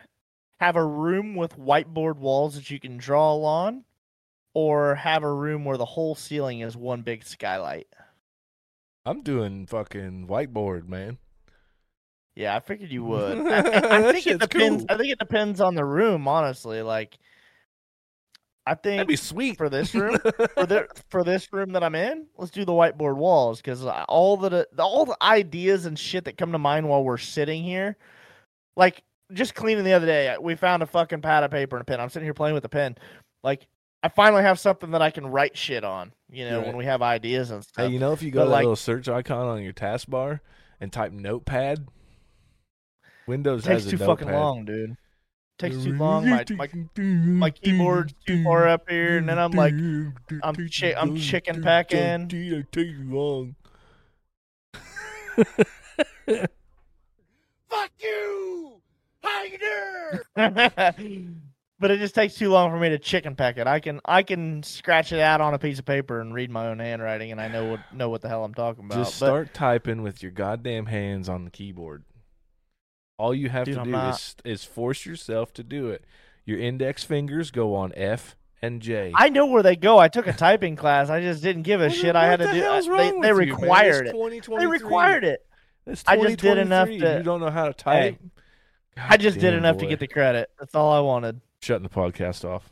have 0.59 0.75
a 0.75 0.85
room 0.85 1.35
with 1.35 1.57
whiteboard 1.57 2.17
walls 2.17 2.55
that 2.55 2.69
you 2.69 2.79
can 2.79 2.97
draw 2.97 3.35
on, 3.43 3.85
or 4.53 4.95
have 4.95 5.23
a 5.23 5.33
room 5.33 5.65
where 5.65 5.77
the 5.77 5.85
whole 5.85 6.15
ceiling 6.15 6.59
is 6.61 6.75
one 6.75 7.01
big 7.01 7.23
skylight? 7.23 7.87
I'm 9.05 9.21
doing 9.21 9.65
fucking 9.65 10.27
whiteboard, 10.27 10.87
man. 10.87 11.17
Yeah, 12.35 12.55
I 12.55 12.59
figured 12.59 12.91
you 12.91 13.03
would. 13.05 13.39
I, 13.47 14.07
I 14.07 14.11
think 14.13 14.27
it 14.27 14.39
depends. 14.39 14.83
cool. 14.83 14.95
I 14.95 14.97
think 14.97 15.11
it 15.11 15.19
depends 15.19 15.61
on 15.61 15.75
the 15.75 15.83
room, 15.85 16.27
honestly. 16.27 16.81
Like, 16.81 17.17
I 18.65 18.75
think 18.75 18.97
That'd 18.97 19.07
be 19.07 19.15
sweet 19.15 19.57
for 19.57 19.69
this 19.69 19.95
room, 19.95 20.17
for 20.19 20.65
the, 20.65 20.87
for 21.09 21.23
this 21.23 21.51
room 21.51 21.71
that 21.71 21.83
I'm 21.83 21.95
in, 21.95 22.27
let's 22.37 22.51
do 22.51 22.65
the 22.65 22.71
whiteboard 22.71 23.15
walls 23.15 23.59
because 23.59 23.83
all 23.85 24.37
the 24.37 24.67
uh, 24.77 24.83
all 24.83 25.05
the 25.05 25.17
ideas 25.21 25.85
and 25.85 25.97
shit 25.97 26.25
that 26.25 26.37
come 26.37 26.51
to 26.51 26.59
mind 26.59 26.87
while 26.87 27.03
we're 27.03 27.17
sitting 27.17 27.63
here, 27.63 27.97
like 28.75 29.03
just 29.33 29.55
cleaning 29.55 29.83
the 29.83 29.93
other 29.93 30.05
day, 30.05 30.35
we 30.39 30.55
found 30.55 30.83
a 30.83 30.85
fucking 30.87 31.21
pad 31.21 31.43
of 31.43 31.51
paper 31.51 31.75
and 31.75 31.81
a 31.81 31.85
pen. 31.85 31.99
I'm 31.99 32.09
sitting 32.09 32.25
here 32.25 32.33
playing 32.33 32.55
with 32.55 32.65
a 32.65 32.69
pen, 32.69 32.95
like 33.43 33.67
I 34.01 34.07
finally 34.09 34.43
have 34.43 34.59
something 34.59 34.91
that 34.91 35.01
I 35.01 35.11
can 35.11 35.27
write 35.27 35.57
shit 35.57 35.83
on. 35.83 36.13
You 36.31 36.45
know, 36.49 36.57
Right. 36.59 36.67
when 36.67 36.77
we 36.77 36.85
have 36.85 37.01
ideas 37.01 37.51
and 37.51 37.63
stuff. 37.63 37.85
Hey, 37.85 37.91
you 37.91 37.99
know, 37.99 38.13
if 38.13 38.21
you 38.23 38.31
go 38.31 38.41
But, 38.41 38.45
to 38.45 38.49
like- 38.51 38.61
little 38.63 38.75
search 38.75 39.07
icon 39.09 39.47
on 39.47 39.61
your 39.63 39.73
taskbar 39.73 40.39
and 40.79 40.91
type 40.93 41.11
Notepad, 41.11 41.87
Windows 43.27 43.63
takes 43.63 43.83
has 43.83 43.87
a 43.87 43.89
too 43.91 43.97
notepad. 43.97 44.25
fucking 44.27 44.33
long, 44.39 44.65
dude. 44.65 44.95
takes 45.57 45.83
too 45.83 45.93
long. 45.97 46.29
My 46.29 46.45
my 46.55 46.69
my 46.97 47.49
keyboard's 47.51 48.13
too 48.25 48.43
far 48.45 48.67
up 48.69 48.89
here, 48.89 49.17
and 49.17 49.27
then 49.27 49.37
I'm 49.37 49.51
like, 49.51 49.73
I'm 49.73 50.55
chi- 50.69 50.95
I'm 50.97 51.17
chicken 51.17 51.61
packing. 51.61 52.27
Takes 52.29 52.71
Too 52.71 52.95
long. 53.09 53.55
fuck 57.69 57.91
you, 57.99 58.78
But 61.81 61.91
it 61.91 61.99
just 61.99 62.13
takes 62.13 62.35
too 62.35 62.49
long 62.49 62.71
for 62.71 62.77
me 62.77 62.89
to 62.89 62.99
chicken 62.99 63.37
pack 63.37 63.57
it. 63.57 63.65
I 63.65 63.79
can 63.79 64.01
I 64.03 64.21
can 64.23 64.63
scratch 64.63 65.13
it 65.13 65.21
out 65.21 65.39
on 65.39 65.53
a 65.53 65.57
piece 65.59 65.79
of 65.79 65.85
paper 65.85 66.19
and 66.19 66.33
read 66.33 66.51
my 66.51 66.67
own 66.67 66.79
handwriting, 66.79 67.31
and 67.31 67.39
I 67.39 67.47
know 67.47 67.71
what 67.71 67.79
know 67.93 68.09
what 68.09 68.19
the 68.21 68.27
hell 68.27 68.43
I'm 68.43 68.53
talking 68.53 68.83
about. 68.83 68.97
Just 68.97 69.17
But- 69.17 69.27
start 69.27 69.53
typing 69.53 70.01
with 70.01 70.21
your 70.21 70.33
goddamn 70.33 70.87
hands 70.87 71.29
on 71.29 71.45
the 71.45 71.51
keyboard. 71.51 72.03
All 73.17 73.33
you 73.33 73.47
have 73.47 73.63
Dude, 73.65 73.75
to 73.77 73.83
do 73.85 73.91
not- 73.91 74.15
is 74.15 74.35
is 74.43 74.63
force 74.65 75.05
yourself 75.05 75.53
to 75.53 75.63
do 75.63 75.87
it. 75.89 76.03
Your 76.43 76.59
index 76.59 77.05
fingers 77.05 77.49
go 77.49 77.73
on 77.75 77.93
F 77.95 78.35
and 78.61 78.81
J. 78.81 79.13
I 79.15 79.29
know 79.29 79.45
where 79.45 79.63
they 79.63 79.77
go. 79.77 79.97
I 79.99 80.09
took 80.09 80.27
a 80.27 80.33
typing 80.33 80.75
class. 80.75 81.09
I 81.09 81.21
just 81.21 81.41
didn't 81.41 81.63
give 81.63 81.79
a 81.79 81.89
shit. 81.89 82.13
I 82.13 82.25
had 82.25 82.39
to 82.39 82.51
do. 82.51 82.65
I- 82.65 82.81
they 82.81 82.87
uh, 82.89 83.21
they 83.21 83.31
with 83.33 83.47
you, 83.47 83.53
required 83.53 84.07
it. 84.07 84.15
They 84.59 84.67
required 84.67 85.23
it. 85.23 85.45
It's 85.85 86.03
I 86.05 86.17
just 86.17 86.39
did 86.39 86.57
enough 86.57 86.89
to- 86.89 86.93
You 86.93 87.23
don't 87.23 87.39
know 87.39 87.49
how 87.51 87.67
to 87.67 87.73
type. 87.73 88.19
I 89.07 89.17
just 89.17 89.39
did 89.39 89.53
enough 89.53 89.77
to 89.77 89.85
get 89.85 89.99
the 89.99 90.07
credit. 90.07 90.49
That's 90.59 90.75
all 90.75 90.91
I 90.91 90.99
wanted. 90.99 91.41
shutting 91.61 91.83
the 91.83 91.89
podcast 91.89 92.43
off. 92.47 92.69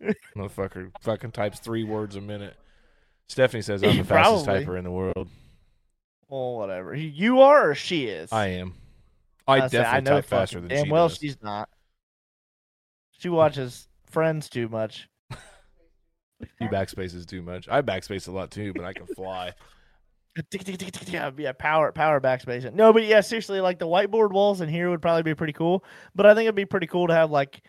Motherfucker 0.36 0.90
fucking 1.00 1.32
types 1.32 1.58
three 1.60 1.84
words 1.84 2.16
a 2.16 2.20
minute. 2.20 2.56
Stephanie 3.28 3.62
says 3.62 3.82
I'm 3.82 3.96
the 3.96 4.04
fastest 4.04 4.44
Probably. 4.44 4.64
typer 4.64 4.78
in 4.78 4.84
the 4.84 4.90
world. 4.90 5.28
Well, 6.28 6.56
whatever. 6.56 6.94
You 6.94 7.40
are 7.40 7.70
or 7.70 7.74
she 7.74 8.06
is. 8.06 8.32
I 8.32 8.48
am. 8.48 8.74
I 9.48 9.54
I 9.62 9.68
say, 9.68 9.78
definitely 9.78 9.96
I 9.96 10.00
know 10.00 10.16
type 10.20 10.24
faster 10.26 10.60
than 10.60 10.68
damn 10.68 10.84
she 10.86 10.90
well 10.90 11.08
does. 11.08 11.18
she's 11.18 11.36
not. 11.42 11.68
She 13.12 13.28
watches 13.28 13.88
Friends 14.10 14.48
too 14.48 14.68
much. 14.68 15.08
He 16.58 16.66
backspaces 16.66 17.24
too 17.26 17.40
much. 17.40 17.66
I 17.66 17.80
backspace 17.80 18.28
a 18.28 18.30
lot 18.30 18.50
too, 18.50 18.74
but 18.74 18.84
I 18.84 18.92
can 18.92 19.06
fly. 19.06 19.52
Yeah, 21.06 21.30
yeah, 21.38 21.52
power 21.52 21.92
power 21.92 22.20
backspacing. 22.20 22.74
No, 22.74 22.92
but 22.92 23.04
yeah, 23.04 23.20
seriously, 23.20 23.60
like 23.60 23.78
the 23.78 23.86
whiteboard 23.86 24.32
walls 24.32 24.60
in 24.60 24.68
here 24.68 24.90
would 24.90 25.02
probably 25.02 25.22
be 25.22 25.34
pretty 25.34 25.52
cool. 25.52 25.84
But 26.14 26.26
I 26.26 26.34
think 26.34 26.44
it'd 26.44 26.54
be 26.54 26.66
pretty 26.66 26.86
cool 26.86 27.06
to 27.08 27.14
have 27.14 27.30
like 27.30 27.62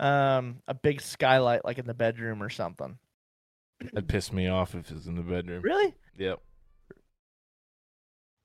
um 0.00 0.56
a 0.68 0.74
big 0.74 1.00
skylight 1.00 1.64
like 1.64 1.78
in 1.78 1.86
the 1.86 1.94
bedroom 1.94 2.42
or 2.42 2.50
something. 2.50 2.98
That 3.92 4.08
pissed 4.08 4.32
me 4.32 4.48
off 4.48 4.74
if 4.74 4.90
it's 4.90 5.06
in 5.06 5.14
the 5.14 5.22
bedroom. 5.22 5.62
Really? 5.62 5.94
Yep. 6.16 6.40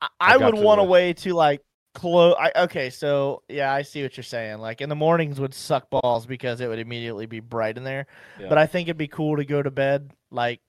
I, 0.01 0.07
I 0.19 0.37
would 0.37 0.55
want 0.55 0.79
a 0.79 0.83
way 0.83 1.13
to 1.13 1.33
like 1.33 1.61
close. 1.95 2.35
I 2.37 2.51
okay, 2.63 2.91
so 2.91 3.41
yeah, 3.49 3.73
I 3.73 3.81
see 3.81 4.03
what 4.03 4.15
you're 4.15 4.23
saying. 4.23 4.59
Like 4.59 4.81
in 4.81 4.89
the 4.89 4.95
mornings 4.95 5.39
would 5.39 5.55
suck 5.55 5.89
balls 5.89 6.27
because 6.27 6.61
it 6.61 6.67
would 6.67 6.79
immediately 6.79 7.25
be 7.25 7.39
bright 7.39 7.77
in 7.77 7.83
there. 7.83 8.05
Yeah. 8.39 8.49
But 8.49 8.59
I 8.59 8.67
think 8.67 8.87
it'd 8.87 8.97
be 8.97 9.07
cool 9.07 9.37
to 9.37 9.45
go 9.45 9.63
to 9.63 9.71
bed 9.71 10.11
like 10.29 10.61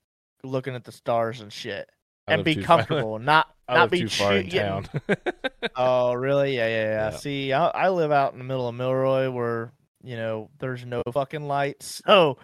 looking 0.43 0.75
at 0.75 0.85
the 0.85 0.93
stars 0.93 1.41
and 1.41 1.53
shit 1.53 1.89
and 2.27 2.45
be 2.45 2.55
too 2.55 2.63
far- 2.63 2.79
comfortable, 2.79 3.19
not 3.19 3.49
I 3.69 3.75
not 3.75 3.91
be 3.91 4.01
too 4.01 4.09
far 4.09 4.37
in 4.37 4.51
town. 4.51 4.87
Oh, 5.77 6.13
really? 6.13 6.57
Yeah, 6.57 6.69
yeah, 6.69 6.83
yeah. 6.85 7.11
Yeah. 7.11 7.17
See, 7.17 7.53
I, 7.53 7.67
I 7.69 7.89
live 7.89 8.13
out 8.13 8.33
in 8.33 8.39
the 8.39 8.45
middle 8.45 8.69
of 8.69 8.75
Milroy 8.75 9.31
where, 9.31 9.73
you 10.03 10.15
know, 10.17 10.51
there's 10.61 10.85
no 10.87 11.03
fucking 11.13 11.47
lights. 11.49 12.01
So 12.07 12.37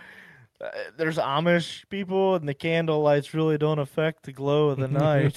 uh, 0.62 0.69
there's 0.97 1.16
Amish 1.19 1.89
people, 1.90 2.35
and 2.35 2.48
the 2.48 2.55
candle 2.55 3.01
lights 3.02 3.32
really 3.35 3.57
don't 3.59 3.78
affect 3.78 4.24
the 4.24 4.32
glow 4.32 4.69
of 4.70 4.78
the 4.78 4.89
night. 4.89 5.35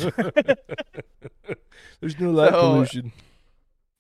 There's 2.00 2.20
no 2.20 2.32
light 2.32 2.52
So- 2.52 2.60
pollution. 2.62 3.12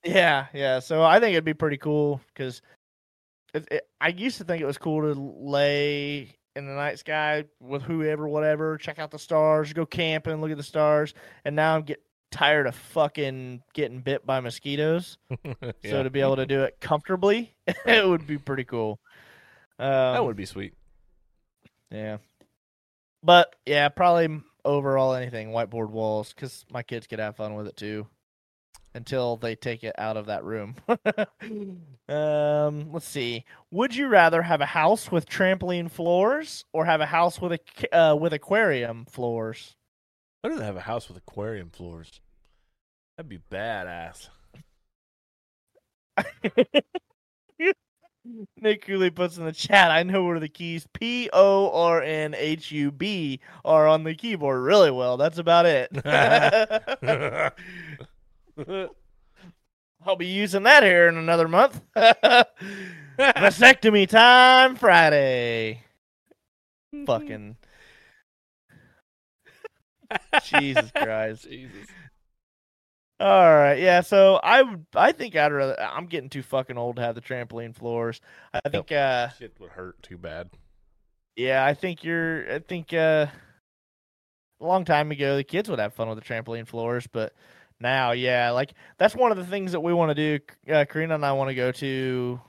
yeah, 0.03 0.47
yeah. 0.53 0.79
So 0.79 1.03
I 1.03 1.19
think 1.19 1.33
it'd 1.33 1.45
be 1.45 1.53
pretty 1.53 1.77
cool 1.77 2.19
because 2.33 2.61
it, 3.53 3.67
it, 3.71 3.87
I 4.01 4.09
used 4.09 4.37
to 4.39 4.43
think 4.43 4.61
it 4.61 4.65
was 4.65 4.77
cool 4.77 5.01
to 5.13 5.19
lay 5.19 6.35
in 6.55 6.65
the 6.67 6.73
night 6.73 6.99
sky 6.99 7.45
with 7.59 7.81
whoever, 7.81 8.27
whatever, 8.27 8.77
check 8.77 8.99
out 8.99 9.11
the 9.11 9.19
stars, 9.19 9.73
go 9.73 9.85
camping, 9.85 10.41
look 10.41 10.51
at 10.51 10.57
the 10.57 10.63
stars. 10.63 11.13
And 11.45 11.55
now 11.55 11.75
I'm 11.75 11.83
get 11.83 12.01
tired 12.31 12.67
of 12.67 12.75
fucking 12.75 13.61
getting 13.73 14.01
bit 14.01 14.25
by 14.25 14.39
mosquitoes. 14.39 15.17
So 15.85 16.01
to 16.03 16.09
be 16.09 16.21
able 16.21 16.37
to 16.37 16.45
do 16.45 16.63
it 16.63 16.77
comfortably, 16.79 17.53
it 17.85 18.07
would 18.07 18.25
be 18.25 18.37
pretty 18.37 18.63
cool. 18.63 18.99
Um, 19.79 19.89
that 19.89 20.23
would 20.25 20.35
be 20.37 20.45
sweet. 20.45 20.73
yeah. 21.91 22.17
But 23.21 23.55
yeah, 23.65 23.89
probably 23.89 24.41
overall 24.65 25.13
anything 25.13 25.49
whiteboard 25.49 25.89
walls 25.89 26.33
because 26.33 26.65
my 26.71 26.83
kids 26.83 27.07
could 27.07 27.19
have 27.19 27.35
fun 27.35 27.55
with 27.55 27.67
it 27.67 27.75
too, 27.75 28.07
until 28.95 29.37
they 29.37 29.55
take 29.55 29.83
it 29.83 29.95
out 29.97 30.17
of 30.17 30.27
that 30.27 30.43
room. 30.43 30.75
um, 32.09 32.91
let's 32.91 33.07
see. 33.07 33.45
Would 33.71 33.95
you 33.95 34.07
rather 34.07 34.41
have 34.41 34.61
a 34.61 34.65
house 34.65 35.11
with 35.11 35.27
trampoline 35.27 35.89
floors 35.89 36.65
or 36.73 36.85
have 36.85 37.01
a 37.01 37.05
house 37.05 37.41
with 37.41 37.53
a 37.53 37.97
uh, 37.97 38.15
with 38.15 38.33
aquarium 38.33 39.05
floors? 39.05 39.75
I'd 40.43 40.49
rather 40.49 40.65
have 40.65 40.75
a 40.75 40.81
house 40.81 41.07
with 41.07 41.17
aquarium 41.17 41.69
floors. 41.69 42.21
That'd 43.17 43.29
be 43.29 43.39
badass. 43.51 44.29
Nick 48.55 48.87
Uli 48.87 49.09
puts 49.09 49.37
in 49.37 49.43
the 49.43 49.51
chat, 49.51 49.91
I 49.91 50.03
know 50.03 50.23
where 50.23 50.39
the 50.39 50.47
keys 50.47 50.87
P 50.93 51.29
O 51.33 51.69
R 51.71 52.01
N 52.01 52.33
H 52.37 52.71
U 52.71 52.89
B 52.91 53.41
are 53.65 53.85
on 53.87 54.03
the 54.03 54.15
keyboard 54.15 54.61
really 54.61 54.91
well. 54.91 55.17
That's 55.17 55.37
about 55.39 55.65
it. 55.65 55.91
I'll 60.05 60.15
be 60.17 60.27
using 60.27 60.63
that 60.63 60.83
here 60.83 61.07
in 61.07 61.17
another 61.17 61.47
month. 61.47 61.79
Vasectomy 63.17 64.07
time 64.07 64.75
Friday. 64.75 65.81
Fucking 67.05 67.55
Jesus 70.45 70.91
Christ. 70.91 71.43
Jesus. 71.49 71.87
All 73.19 73.29
right, 73.55 73.79
yeah. 73.79 74.01
So 74.01 74.35
I 74.43 74.61
would- 74.61 74.85
I 74.95 75.11
think 75.11 75.35
I'd 75.35 75.51
rather. 75.51 75.79
I'm 75.79 76.07
getting 76.07 76.29
too 76.29 76.43
fucking 76.43 76.77
old 76.77 76.97
to 76.97 77.01
have 77.01 77.15
the 77.15 77.21
trampoline 77.21 77.75
floors. 77.75 78.19
I 78.53 78.59
think. 78.69 78.91
uh 78.91 79.29
Shit 79.29 79.59
would 79.59 79.71
hurt 79.71 80.01
too 80.03 80.17
bad. 80.17 80.49
Yeah, 81.35 81.65
I 81.65 81.73
think 81.73 82.03
you're. 82.03 82.51
I 82.53 82.59
think 82.59 82.93
uh 82.93 83.27
a 84.59 84.65
long 84.65 84.85
time 84.85 85.11
ago 85.11 85.35
the 85.35 85.43
kids 85.43 85.69
would 85.69 85.79
have 85.79 85.93
fun 85.93 86.09
with 86.09 86.19
the 86.19 86.25
trampoline 86.25 86.67
floors, 86.67 87.07
but 87.07 87.33
now, 87.83 88.13
yeah, 88.13 88.49
like 88.49 88.73
that's 88.97 89.15
one 89.15 89.31
of 89.31 89.37
the 89.37 89.45
things 89.45 89.73
that 89.73 89.81
we 89.81 89.93
want 89.93 90.15
to 90.15 90.39
do. 90.39 90.73
Uh, 90.73 90.85
Karina 90.85 91.13
and 91.13 91.23
I 91.25 91.33
want 91.33 91.49
to 91.49 91.55
go 91.55 91.71
to 91.73 92.41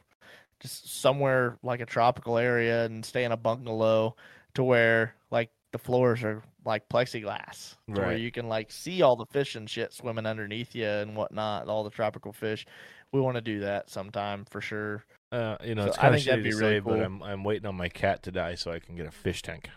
just 0.61 1.01
somewhere 1.03 1.59
like 1.63 1.81
a 1.81 1.87
tropical 1.87 2.39
area 2.39 2.87
and 2.87 3.05
stay 3.05 3.25
in 3.25 3.33
a 3.33 3.37
bungalow 3.37 4.17
to 4.55 4.65
where 4.65 5.15
like 5.31 5.51
the 5.73 5.79
floors 5.79 6.25
are 6.25 6.43
like 6.65 6.89
plexiglass, 6.89 7.77
to 7.95 8.01
where 8.01 8.17
you 8.17 8.31
can 8.31 8.49
like 8.49 8.73
see 8.73 9.03
all 9.03 9.17
the 9.17 9.27
fish 9.27 9.55
and 9.57 9.69
shit 9.69 9.93
swimming 9.93 10.25
underneath 10.25 10.75
you 10.75 10.87
and 10.87 11.15
whatnot, 11.15 11.69
all 11.69 11.85
the 11.85 11.91
tropical 11.91 12.33
fish. 12.33 12.65
We 13.13 13.21
want 13.21 13.35
to 13.35 13.43
do 13.43 13.61
that 13.61 13.91
sometime 13.91 14.47
for 14.49 14.61
sure. 14.63 15.05
Uh, 15.31 15.57
you 15.63 15.75
know, 15.75 15.83
So 15.83 15.89
it's 15.89 15.99
I 15.99 16.01
kind 16.01 16.15
of 16.15 16.21
think 16.21 16.31
that'd 16.31 16.45
shitty 16.45 16.49
be 16.49 16.51
to 16.53 16.57
really 16.57 16.77
say, 16.77 16.81
but. 16.81 17.03
I'm 17.03 17.23
I'm 17.23 17.45
waiting 17.45 17.67
on 17.67 17.75
my 17.75 17.89
cat 17.89 18.23
to 18.23 18.33
die 18.33 18.55
so 18.55 18.71
I 18.71 18.79
can 18.79 18.97
get 18.97 19.07
a 19.07 19.11
fish 19.11 19.43
tank. 19.43 19.69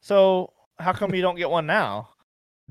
So 0.00 0.52
how 0.78 0.92
come 0.92 1.14
you 1.14 1.22
don't 1.22 1.36
get 1.36 1.50
one 1.50 1.66
now? 1.66 2.08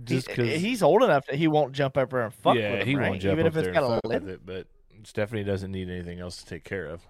Just 0.04 0.30
He- 0.30 0.36
because, 0.36 0.62
he's 0.62 0.84
old 0.84 1.04
enough 1.04 1.26
that 1.28 1.36
he 1.36 1.48
won't 1.48 1.74
jump 1.74 1.98
up 1.98 2.10
there 2.12 2.22
and 2.22 2.34
fuck 2.34 2.56
yeah, 2.56 2.72
with 2.72 2.82
him, 2.82 2.88
he 2.88 2.96
right? 2.96 3.10
won't 3.10 3.22
jump 3.22 3.34
Even 3.34 3.48
up 3.48 3.54
if 3.54 3.58
it's 3.58 3.66
there 3.66 3.74
got 3.74 3.84
and 3.84 3.94
a 3.94 3.96
fuck 3.96 4.04
with 4.24 4.30
it. 4.30 4.46
But 4.46 4.68
Stephanie 5.04 5.44
doesn't 5.44 5.72
need 5.72 5.90
anything 5.90 6.20
else 6.20 6.38
to 6.38 6.46
take 6.46 6.64
care 6.64 6.86
of. 6.86 7.08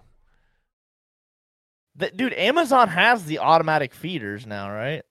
Th- 1.98 2.14
dude, 2.14 2.34
Amazon 2.34 2.88
has 2.88 3.24
the 3.24 3.38
automatic 3.40 3.94
feeders 3.94 4.46
now, 4.46 4.70
right? 4.70 5.02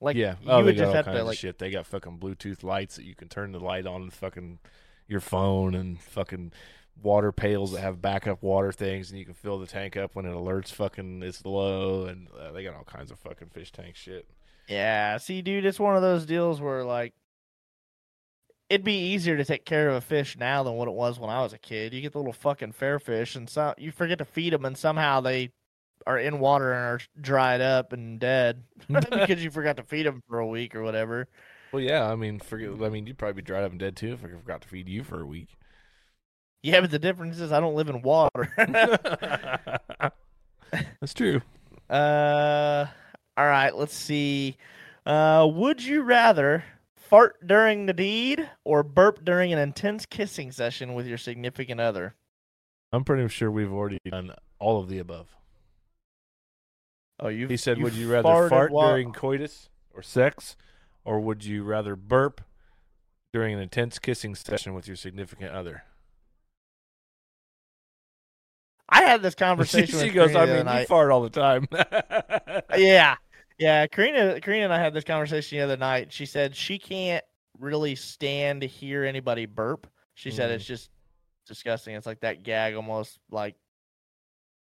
Like, 0.00 0.16
yeah, 0.16 0.36
you 0.42 0.50
oh, 0.50 0.58
they 0.58 0.64
would 0.64 0.76
got 0.76 0.82
just 0.82 0.88
all 0.88 0.94
have 0.94 1.04
kinds 1.06 1.18
to 1.18 1.24
like. 1.24 1.38
shit. 1.38 1.58
They 1.58 1.70
got 1.70 1.86
fucking 1.86 2.18
Bluetooth 2.18 2.62
lights 2.62 2.96
that 2.96 3.04
you 3.04 3.14
can 3.14 3.28
turn 3.28 3.52
the 3.52 3.60
light 3.60 3.86
on, 3.86 4.10
fucking 4.10 4.58
your 5.08 5.20
phone, 5.20 5.74
and 5.74 6.00
fucking 6.00 6.52
water 7.02 7.32
pails 7.32 7.72
that 7.72 7.80
have 7.80 8.02
backup 8.02 8.42
water 8.42 8.72
things, 8.72 9.10
and 9.10 9.18
you 9.18 9.24
can 9.24 9.34
fill 9.34 9.58
the 9.58 9.66
tank 9.66 9.96
up 9.96 10.14
when 10.14 10.26
it 10.26 10.32
alerts 10.34 10.72
fucking 10.72 11.22
it's 11.22 11.44
low, 11.44 12.04
and 12.04 12.28
uh, 12.38 12.52
they 12.52 12.62
got 12.62 12.74
all 12.74 12.84
kinds 12.84 13.10
of 13.10 13.18
fucking 13.18 13.48
fish 13.48 13.72
tank 13.72 13.96
shit. 13.96 14.28
Yeah, 14.68 15.18
see, 15.18 15.42
dude, 15.42 15.64
it's 15.64 15.80
one 15.80 15.96
of 15.96 16.02
those 16.02 16.26
deals 16.26 16.60
where 16.60 16.84
like. 16.84 17.14
It'd 18.68 18.84
be 18.84 19.12
easier 19.12 19.36
to 19.36 19.44
take 19.44 19.64
care 19.64 19.88
of 19.88 19.94
a 19.94 20.00
fish 20.00 20.36
now 20.36 20.64
than 20.64 20.74
what 20.74 20.88
it 20.88 20.94
was 20.94 21.20
when 21.20 21.30
I 21.30 21.40
was 21.40 21.52
a 21.52 21.58
kid. 21.58 21.94
You 21.94 22.00
get 22.00 22.10
the 22.10 22.18
little 22.18 22.32
fucking 22.32 22.72
fair 22.72 22.98
fish, 22.98 23.36
and 23.36 23.48
so 23.48 23.74
you 23.78 23.92
forget 23.92 24.18
to 24.18 24.24
feed 24.24 24.52
them, 24.52 24.64
and 24.64 24.76
somehow 24.76 25.20
they 25.20 25.52
are 26.04 26.18
in 26.18 26.40
water 26.40 26.72
and 26.72 26.82
are 26.82 27.00
dried 27.20 27.60
up 27.60 27.92
and 27.92 28.18
dead 28.18 28.64
because 28.88 29.42
you 29.42 29.50
forgot 29.50 29.76
to 29.76 29.84
feed 29.84 30.06
them 30.06 30.22
for 30.28 30.40
a 30.40 30.46
week 30.46 30.74
or 30.74 30.82
whatever. 30.82 31.28
Well, 31.72 31.82
yeah, 31.82 32.10
I 32.10 32.16
mean, 32.16 32.38
forget. 32.38 32.70
I 32.82 32.88
mean, 32.88 33.06
you'd 33.06 33.18
probably 33.18 33.42
be 33.42 33.46
dried 33.46 33.64
up 33.64 33.70
and 33.70 33.80
dead 33.80 33.96
too 33.96 34.12
if 34.12 34.24
I 34.24 34.28
forgot 34.28 34.62
to 34.62 34.68
feed 34.68 34.88
you 34.88 35.04
for 35.04 35.20
a 35.20 35.26
week. 35.26 35.48
Yeah, 36.62 36.80
but 36.80 36.90
the 36.90 36.98
difference 36.98 37.38
is 37.38 37.52
I 37.52 37.60
don't 37.60 37.74
live 37.74 37.88
in 37.88 38.02
water. 38.02 38.52
That's 41.00 41.14
true. 41.14 41.40
Uh, 41.88 42.86
all 43.36 43.46
right. 43.46 43.74
Let's 43.74 43.94
see. 43.94 44.56
Uh, 45.04 45.48
would 45.50 45.82
you 45.84 46.02
rather 46.02 46.64
fart 46.96 47.46
during 47.46 47.86
the 47.86 47.92
deed 47.92 48.48
or 48.64 48.82
burp 48.82 49.24
during 49.24 49.52
an 49.52 49.58
intense 49.58 50.06
kissing 50.06 50.50
session 50.50 50.94
with 50.94 51.06
your 51.06 51.18
significant 51.18 51.80
other? 51.80 52.14
I'm 52.92 53.04
pretty 53.04 53.28
sure 53.28 53.50
we've 53.50 53.72
already 53.72 53.98
done 54.10 54.32
all 54.58 54.80
of 54.80 54.88
the 54.88 54.98
above. 54.98 55.28
Oh, 57.20 57.28
you. 57.28 57.46
He 57.48 57.56
said, 57.56 57.78
"Would 57.80 57.94
you 57.94 58.12
rather 58.12 58.48
fart 58.48 58.72
during 58.72 59.12
coitus 59.12 59.68
or 59.94 60.02
sex, 60.02 60.56
or 61.04 61.20
would 61.20 61.44
you 61.44 61.62
rather 61.64 61.96
burp 61.96 62.42
during 63.32 63.54
an 63.54 63.60
intense 63.60 63.98
kissing 63.98 64.34
session 64.34 64.74
with 64.74 64.86
your 64.86 64.96
significant 64.96 65.52
other?" 65.52 65.84
I 68.88 69.02
had 69.02 69.22
this 69.22 69.34
conversation. 69.46 69.98
she 69.98 70.06
with 70.06 70.14
goes, 70.14 70.36
"I 70.36 70.46
mean, 70.46 70.56
you 70.58 70.64
night. 70.64 70.88
fart 70.88 71.10
all 71.10 71.22
the 71.22 71.30
time." 71.30 71.66
yeah, 72.76 73.16
yeah. 73.58 73.86
Karina, 73.86 74.40
Karina 74.40 74.64
and 74.64 74.72
I 74.72 74.78
had 74.78 74.94
this 74.94 75.04
conversation 75.04 75.58
the 75.58 75.64
other 75.64 75.76
night. 75.76 76.12
She 76.12 76.26
said 76.26 76.54
she 76.56 76.78
can't 76.78 77.24
really 77.58 77.94
stand 77.94 78.60
to 78.62 78.66
hear 78.66 79.04
anybody 79.04 79.46
burp. 79.46 79.86
She 80.14 80.30
said 80.30 80.50
Mhm. 80.50 80.54
it's 80.54 80.64
just 80.64 80.90
disgusting. 81.46 81.94
It's 81.94 82.06
like 82.06 82.20
that 82.20 82.42
gag 82.42 82.74
almost 82.74 83.18
like 83.30 83.54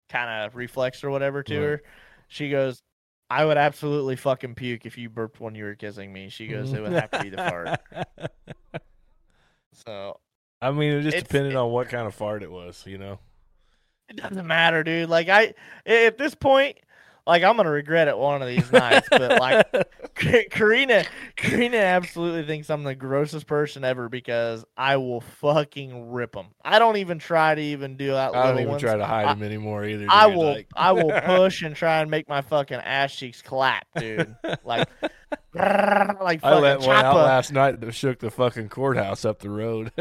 kind 0.09 0.45
of 0.45 0.55
reflex 0.55 1.03
or 1.03 1.09
whatever 1.09 1.43
to 1.43 1.55
Right. 1.59 1.65
her. 1.67 1.83
She 2.27 2.49
goes, 2.49 2.81
I 3.29 3.45
would 3.45 3.57
absolutely 3.57 4.17
fucking 4.17 4.55
puke 4.55 4.85
if 4.85 4.97
you 4.97 5.09
burped 5.09 5.39
when 5.39 5.55
you 5.55 5.63
were 5.63 5.75
kissing 5.75 6.11
me. 6.11 6.27
She 6.29 6.47
goes, 6.47 6.73
it 6.73 6.81
would 6.81 6.91
have 6.91 7.11
to 7.11 7.21
be 7.23 7.29
the 7.29 7.37
fart. 7.37 7.79
So 9.85 10.19
I 10.61 10.71
mean, 10.71 10.93
it 10.93 11.01
just 11.03 11.17
depended 11.25 11.53
it- 11.53 11.55
on 11.55 11.71
what 11.71 11.89
kind 11.89 12.05
of 12.07 12.13
fart 12.13 12.43
it 12.43 12.51
was, 12.51 12.85
you 12.85 12.97
know. 12.97 13.19
it 14.09 14.17
doesn't 14.17 14.45
matter, 14.45 14.83
dude. 14.83 15.09
Like 15.09 15.29
I, 15.29 15.53
at 15.85 16.17
this 16.17 16.35
point, 16.35 16.77
like 17.27 17.43
I'm 17.43 17.55
gonna 17.57 17.69
regret 17.69 18.07
it 18.07 18.17
one 18.17 18.41
of 18.41 18.47
these 18.47 18.71
nights. 18.71 19.07
But 19.09 19.39
like 19.39 19.65
Karina, 20.51 21.05
Karina 21.35 21.77
absolutely 21.77 22.43
thinks 22.45 22.69
I'm 22.69 22.83
the 22.83 22.95
grossest 22.95 23.47
person 23.47 23.83
ever 23.83 24.09
because 24.09 24.65
I 24.75 24.97
will 24.97 25.21
fucking 25.21 26.11
rip 26.11 26.33
them. 26.33 26.47
I 26.63 26.79
don't 26.79 26.97
even 26.97 27.19
try 27.19 27.55
to 27.55 27.61
even 27.61 27.97
do 27.97 28.11
that. 28.11 28.35
I 28.35 28.47
don't 28.47 28.57
even 28.59 28.69
ones. 28.71 28.81
try 28.81 28.97
to 28.97 29.05
hide 29.05 29.25
I- 29.27 29.33
them 29.33 29.43
anymore 29.43 29.85
either. 29.85 30.07
I 30.09 30.27
will, 30.27 30.53
Like- 30.53 30.67
I 30.75 30.91
will 30.91 31.11
push 31.25 31.61
and 31.61 31.75
try 31.75 31.99
and 32.01 32.09
make 32.11 32.27
my 32.27 32.41
fucking 32.41 32.77
ass 32.77 33.15
cheeks 33.15 33.41
clap, 33.41 33.85
dude. 33.95 34.35
Like, 34.63 34.87
like 35.53 36.43
I 36.43 36.59
let 36.59 36.79
one 36.81 36.95
out 36.95 37.15
last 37.15 37.51
night 37.51 37.81
that 37.81 37.91
shook 37.93 38.19
the 38.19 38.31
fucking 38.31 38.69
courthouse 38.69 39.25
up 39.25 39.39
the 39.39 39.49
road. 39.49 39.91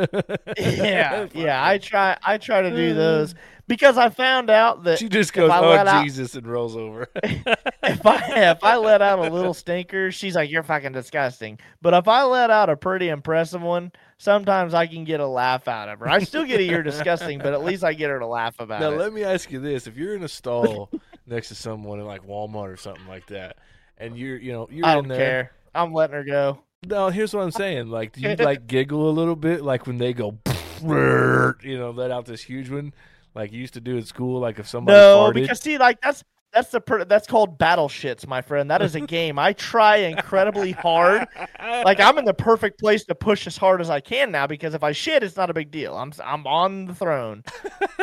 yeah, 0.58 1.26
yeah. 1.32 1.66
I 1.66 1.78
try, 1.78 2.16
I 2.22 2.38
try 2.38 2.62
to 2.62 2.70
do 2.70 2.92
uh, 2.92 2.94
those 2.94 3.34
because 3.66 3.96
I 3.96 4.10
found 4.10 4.50
out 4.50 4.84
that 4.84 4.98
she 4.98 5.08
just 5.08 5.32
goes, 5.32 5.50
"Oh 5.52 5.70
let 5.70 5.86
out- 5.86 6.04
Jesus," 6.04 6.34
and 6.34 6.46
rolls 6.46 6.76
over. 6.76 7.08
if 7.22 8.06
I 8.06 8.50
if 8.50 8.64
I 8.64 8.76
let 8.76 9.02
out 9.02 9.18
a 9.20 9.32
little 9.32 9.54
stinker, 9.54 10.10
she's 10.10 10.34
like, 10.34 10.50
"You're 10.50 10.62
fucking 10.62 10.92
disgusting." 10.92 11.58
But 11.80 11.94
if 11.94 12.08
I 12.08 12.24
let 12.24 12.50
out 12.50 12.68
a 12.68 12.76
pretty 12.76 13.08
impressive 13.08 13.62
one, 13.62 13.92
sometimes 14.18 14.74
I 14.74 14.86
can 14.86 15.04
get 15.04 15.20
a 15.20 15.26
laugh 15.26 15.68
out 15.68 15.88
of 15.88 16.00
her. 16.00 16.08
I 16.08 16.20
still 16.20 16.44
get 16.44 16.60
a 16.60 16.64
"You're 16.64 16.82
disgusting," 16.82 17.38
but 17.38 17.52
at 17.52 17.64
least 17.64 17.84
I 17.84 17.92
get 17.94 18.10
her 18.10 18.18
to 18.18 18.26
laugh 18.26 18.58
about 18.58 18.80
now 18.80 18.90
it. 18.90 18.98
let 18.98 19.12
me 19.12 19.24
ask 19.24 19.50
you 19.50 19.60
this: 19.60 19.86
If 19.86 19.96
you're 19.96 20.14
in 20.14 20.22
a 20.22 20.28
stall 20.28 20.90
next 21.26 21.48
to 21.48 21.54
someone 21.54 22.00
in 22.00 22.06
like 22.06 22.26
Walmart 22.26 22.72
or 22.72 22.76
something 22.76 23.06
like 23.08 23.26
that, 23.28 23.56
and 24.00 24.16
you're, 24.18 24.36
you 24.38 24.52
know, 24.52 24.68
you're 24.70 24.84
I 24.86 24.92
in 24.92 24.96
don't 25.04 25.08
there. 25.08 25.18
care. 25.18 25.52
I'm 25.74 25.92
letting 25.92 26.16
her 26.16 26.24
go. 26.24 26.58
No, 26.86 27.08
here's 27.10 27.32
what 27.34 27.42
I'm 27.42 27.50
saying. 27.52 27.88
Like, 27.88 28.12
do 28.12 28.22
you 28.22 28.34
like 28.38 28.66
giggle 28.66 29.08
a 29.08 29.12
little 29.12 29.36
bit, 29.36 29.62
like 29.62 29.86
when 29.86 29.98
they 29.98 30.12
go, 30.12 30.38
you 30.82 31.78
know, 31.78 31.92
let 31.94 32.10
out 32.10 32.24
this 32.26 32.42
huge 32.42 32.70
one, 32.70 32.92
like 33.34 33.52
you 33.52 33.60
used 33.60 33.74
to 33.74 33.80
do 33.80 33.98
at 33.98 34.06
school. 34.06 34.40
Like 34.40 34.58
if 34.58 34.66
somebody 34.68 34.98
No, 34.98 35.18
farted. 35.30 35.34
because 35.34 35.60
see, 35.60 35.78
like 35.78 36.00
that's 36.00 36.24
that's 36.52 36.70
the 36.70 36.80
per- 36.80 37.04
that's 37.04 37.28
called 37.28 37.58
battle 37.58 37.88
shits, 37.88 38.26
my 38.26 38.40
friend. 38.42 38.70
That 38.70 38.82
is 38.82 38.96
a 38.96 39.00
game. 39.00 39.38
I 39.38 39.52
try 39.52 39.96
incredibly 39.98 40.72
hard. 40.72 41.28
Like 41.60 42.00
I'm 42.00 42.18
in 42.18 42.24
the 42.24 42.34
perfect 42.34 42.80
place 42.80 43.04
to 43.04 43.14
push 43.14 43.46
as 43.46 43.56
hard 43.56 43.80
as 43.80 43.88
I 43.90 44.00
can 44.00 44.32
now 44.32 44.46
because 44.48 44.74
if 44.74 44.82
I 44.82 44.90
shit, 44.92 45.22
it's 45.22 45.36
not 45.36 45.48
a 45.50 45.54
big 45.54 45.70
deal. 45.70 45.96
I'm 45.96 46.12
I'm 46.24 46.46
on 46.46 46.86
the 46.86 46.94
throne. 46.94 47.44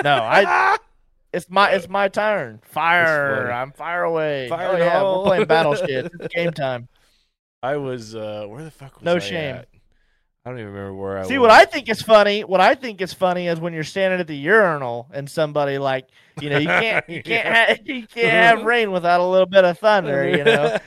No, 0.03 0.13
I. 0.13 0.77
It's 1.37 1.49
my 1.51 1.69
it's 1.69 1.87
my 1.87 2.07
turn. 2.07 2.59
Fire! 2.63 3.51
I'm 3.51 3.71
fire 3.71 4.03
away. 4.03 4.49
Fire 4.49 4.69
oh 4.73 4.77
yeah, 4.77 5.03
we're 5.03 5.23
playing 5.23 5.45
battle 5.45 5.75
shit. 5.75 6.11
It's 6.19 6.33
game 6.33 6.51
time. 6.51 6.87
I 7.61 7.77
was, 7.77 8.15
uh 8.15 8.45
where 8.47 8.63
the 8.63 8.71
fuck 8.71 8.95
was 8.95 9.03
No 9.05 9.15
I 9.17 9.19
shame. 9.19 9.55
at? 9.55 9.67
I 10.43 10.49
don't 10.49 10.59
even 10.59 10.71
remember 10.71 10.93
where 10.95 11.17
I 11.19 11.23
See 11.27 11.37
was. 11.37 11.47
what 11.47 11.51
I 11.51 11.65
think 11.65 11.89
is 11.89 12.01
funny. 12.01 12.43
What 12.43 12.59
I 12.61 12.73
think 12.73 13.01
is 13.01 13.13
funny 13.13 13.47
is 13.47 13.59
when 13.59 13.73
you're 13.73 13.83
standing 13.83 14.19
at 14.19 14.27
the 14.27 14.35
urinal 14.37 15.07
and 15.13 15.29
somebody 15.29 15.77
like 15.77 16.07
you 16.41 16.49
know 16.49 16.57
you 16.57 16.67
can't 16.67 17.07
you 17.09 17.21
can't 17.21 17.47
have, 17.47 17.79
you 17.85 18.07
can't 18.07 18.57
have 18.57 18.65
rain 18.65 18.91
without 18.91 19.19
a 19.19 19.25
little 19.25 19.45
bit 19.45 19.63
of 19.63 19.77
thunder. 19.77 20.27
You 20.27 20.43
know. 20.43 20.77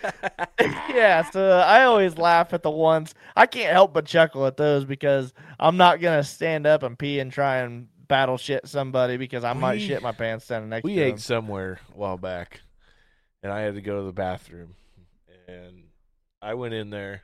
yeah, 0.88 1.30
so 1.30 1.58
I 1.58 1.84
always 1.84 2.18
laugh 2.18 2.52
at 2.54 2.62
the 2.64 2.70
ones 2.70 3.14
I 3.36 3.46
can't 3.46 3.72
help 3.72 3.92
but 3.92 4.06
chuckle 4.06 4.46
at 4.46 4.56
those 4.56 4.84
because 4.84 5.32
I'm 5.60 5.76
not 5.76 6.00
gonna 6.00 6.24
stand 6.24 6.66
up 6.66 6.82
and 6.82 6.98
pee 6.98 7.20
and 7.20 7.30
try 7.30 7.58
and 7.58 7.86
battle 8.10 8.36
shit 8.36 8.66
somebody 8.66 9.16
because 9.16 9.44
I 9.44 9.54
might 9.54 9.80
shit 9.80 10.02
my 10.02 10.12
pants 10.12 10.44
standing 10.44 10.68
next 10.68 10.84
we 10.84 10.96
to 10.96 11.02
ate 11.02 11.20
somewhere 11.20 11.80
a 11.94 11.98
while 11.98 12.18
back, 12.18 12.60
and 13.42 13.50
I 13.50 13.60
had 13.60 13.76
to 13.76 13.80
go 13.80 14.00
to 14.00 14.04
the 14.04 14.12
bathroom, 14.12 14.74
and 15.48 15.84
I 16.42 16.54
went 16.54 16.74
in 16.74 16.90
there. 16.90 17.22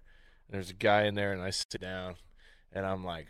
And 0.49 0.55
there's 0.55 0.71
a 0.71 0.75
guy 0.75 1.07
in 1.07 1.17
there, 1.17 1.33
and 1.33 1.43
I 1.43 1.51
sit 1.51 1.81
down, 1.81 2.15
and 2.73 2.87
I'm 2.87 3.05
like, 3.05 3.27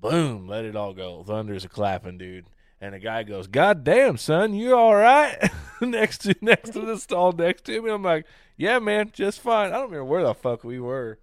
"Boom! 0.00 0.48
Let 0.48 0.64
it 0.64 0.74
all 0.74 0.94
go." 0.94 1.22
Thunder's 1.22 1.66
a 1.66 1.68
clapping, 1.68 2.16
dude. 2.16 2.46
And 2.80 2.94
the 2.94 2.98
guy 2.98 3.22
goes, 3.22 3.46
"God 3.46 3.84
damn, 3.84 4.16
son, 4.16 4.54
you 4.54 4.74
all 4.74 4.96
right?" 4.96 5.36
next 5.82 6.22
to 6.22 6.34
next 6.40 6.70
to 6.70 6.80
the 6.80 6.98
stall 6.98 7.32
next 7.32 7.66
to 7.66 7.82
me, 7.82 7.90
I'm 7.90 8.02
like, 8.02 8.24
"Yeah, 8.56 8.78
man, 8.78 9.10
just 9.12 9.40
fine." 9.40 9.68
I 9.68 9.74
don't 9.74 9.90
remember 9.90 10.06
where 10.06 10.24
the 10.24 10.34
fuck 10.34 10.64
we 10.64 10.80
were. 10.80 11.18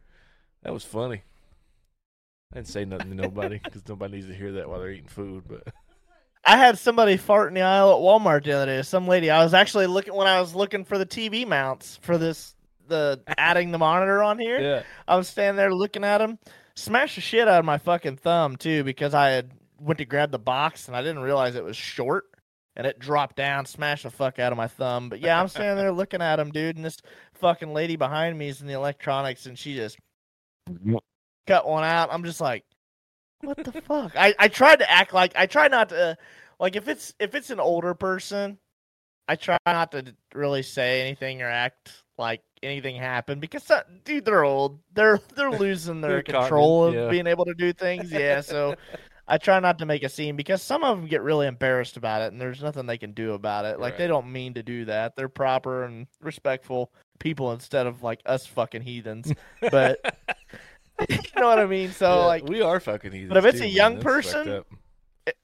That 0.62 0.74
was 0.74 0.86
funny. 0.86 1.24
I 2.52 2.56
didn't 2.56 2.68
say 2.68 2.86
nothing 2.86 3.10
to 3.10 3.15
nobody 3.15 3.60
because 3.64 3.88
nobody 3.88 4.15
needs 4.15 4.28
to 4.28 4.34
hear 4.34 4.52
that 4.53 4.69
while 4.69 4.80
they're 4.80 4.91
eating 4.91 5.07
food. 5.07 5.44
But 5.48 5.73
I 6.44 6.57
had 6.57 6.78
somebody 6.78 7.18
fart 7.18 7.48
in 7.48 7.53
the 7.53 7.61
aisle 7.61 7.91
at 7.91 8.02
Walmart 8.02 8.44
the 8.44 8.52
other 8.53 8.65
day. 8.65 8.82
Some 8.82 9.07
lady. 9.07 9.30
I 9.30 9.44
was 9.44 9.53
actually 9.53 9.88
looking 9.88 10.14
when 10.14 10.28
I 10.28 10.41
was 10.41 10.53
looking 10.53 10.84
for 10.84 10.98
the 10.98 11.06
TV 11.06 11.48
mounts 11.48 11.98
for 12.02 12.18
this 12.18 12.56
the 12.88 13.22
adding 13.38 13.72
the 13.72 13.78
monitor 13.78 14.22
on 14.22 14.38
here. 14.38 14.60
Yeah. 14.60 14.84
I 15.07 15.15
was 15.15 15.28
standing 15.30 15.56
there 15.56 15.73
looking 15.73 16.03
at 16.03 16.19
him, 16.19 16.38
smashed 16.76 17.15
the 17.15 17.22
shit 17.22 17.48
out 17.48 17.60
of 17.60 17.65
my 17.65 17.78
fucking 17.78 18.18
thumb 18.18 18.57
too 18.57 18.84
because 18.84 19.14
I 19.14 19.30
had 19.30 19.52
went 19.80 19.99
to 19.99 20.06
grab 20.06 20.32
the 20.32 20.40
box 20.40 20.88
and 20.88 20.95
I 20.95 21.02
didn't 21.02 21.22
realize 21.22 21.56
it 21.56 21.64
was 21.64 21.78
short 21.78 22.26
and 22.76 22.86
it 22.86 22.99
dropped 22.99 23.38
down, 23.38 23.65
smashed 23.65 24.03
the 24.03 24.10
fuck 24.10 24.40
out 24.40 24.52
of 24.52 24.57
my 24.57 24.68
thumb. 24.68 25.10
But 25.10 25.22
yeah, 25.22 25.40
I'm 25.40 25.48
standing 25.48 25.78
there 25.78 25.91
looking 25.91 26.22
at 26.22 26.40
him, 26.40 26.52
dude, 26.52 26.76
and 26.76 26.86
this 26.86 26.98
fucking 27.34 27.73
lady 27.73 27.95
behind 27.95 28.38
me 28.38 28.49
is 28.49 28.61
in 28.61 28.68
the 28.68 28.73
electronics 28.73 29.45
and 29.45 29.57
she 29.57 29.76
just 29.76 29.98
cut 31.47 31.68
one 31.68 31.84
out. 31.84 32.09
I'm 32.11 32.23
just 32.23 32.41
like, 32.41 32.63
what 33.41 33.57
the 33.57 33.72
fuck? 33.81 34.13
I, 34.15 34.34
I 34.38 34.47
tried 34.47 34.80
to 34.80 34.89
act 34.89 35.13
like 35.13 35.34
I 35.35 35.45
try 35.45 35.68
not 35.68 35.89
to 35.89 36.18
like 36.59 36.76
if 36.76 36.88
it's 36.88 37.13
if 37.19 37.35
it's 37.35 37.49
an 37.49 37.59
older 37.59 37.93
person, 37.93 38.57
I 39.27 39.35
try 39.35 39.57
not 39.65 39.91
to 39.93 40.15
really 40.34 40.63
say 40.63 41.01
anything 41.01 41.41
or 41.41 41.47
act 41.47 42.03
like 42.18 42.41
anything 42.61 42.95
happened 42.95 43.41
because 43.41 43.69
uh, 43.72 43.81
dude, 44.03 44.26
they're 44.26 44.43
old. 44.43 44.80
They're 44.93 45.19
they're 45.35 45.51
losing 45.51 46.01
their 46.01 46.11
They're 46.11 46.23
caught 46.23 46.35
in- 46.35 46.41
control 46.41 46.85
of 46.85 47.09
being 47.09 47.27
able 47.27 47.45
to 47.45 47.53
do 47.53 47.73
things. 47.73 48.11
Yeah, 48.11 48.41
so 48.41 48.76
I 49.27 49.38
try 49.38 49.59
not 49.59 49.80
to 49.80 49.85
make 49.85 50.03
a 50.03 50.09
scene 50.09 50.35
because 50.35 50.61
some 50.61 50.84
of 50.84 50.97
them 50.97 51.07
get 51.07 51.22
really 51.22 51.47
embarrassed 51.47 51.95
about 51.97 52.22
it, 52.22 52.31
and 52.31 52.41
there's 52.41 52.61
nothing 52.61 52.85
they 52.85 52.97
can 52.97 53.13
do 53.13 53.34
about 53.34 53.65
it. 53.65 53.80
Like 53.80 53.97
they 53.97 54.07
don't 54.07 54.31
mean 54.31 54.53
to 54.55 54.63
do 54.63 54.85
that. 54.85 55.15
They're 55.15 55.30
proper 55.30 55.84
and 55.84 56.07
respectful 56.19 56.91
people 57.19 57.51
instead 57.53 57.88
of 57.88 58.03
like 58.03 58.19
us 58.26 58.45
fucking 58.45 58.81
heathens. 58.81 59.31
But 59.61 60.18
you 61.10 61.18
know 61.41 61.48
what 61.48 61.60
I 61.60 61.65
mean. 61.65 61.91
So 61.91 62.07
Yeah, 62.22 62.26
like, 62.26 62.44
we 62.48 62.61
are 62.61 62.80
fucking 62.80 63.11
heathens. 63.11 63.30
But 63.30 63.38
if 63.38 63.45
it's 63.45 63.60
too, 63.60 63.65
a 63.65 63.68
young 63.68 63.95
fucked 63.95 64.03
person, 64.06 64.64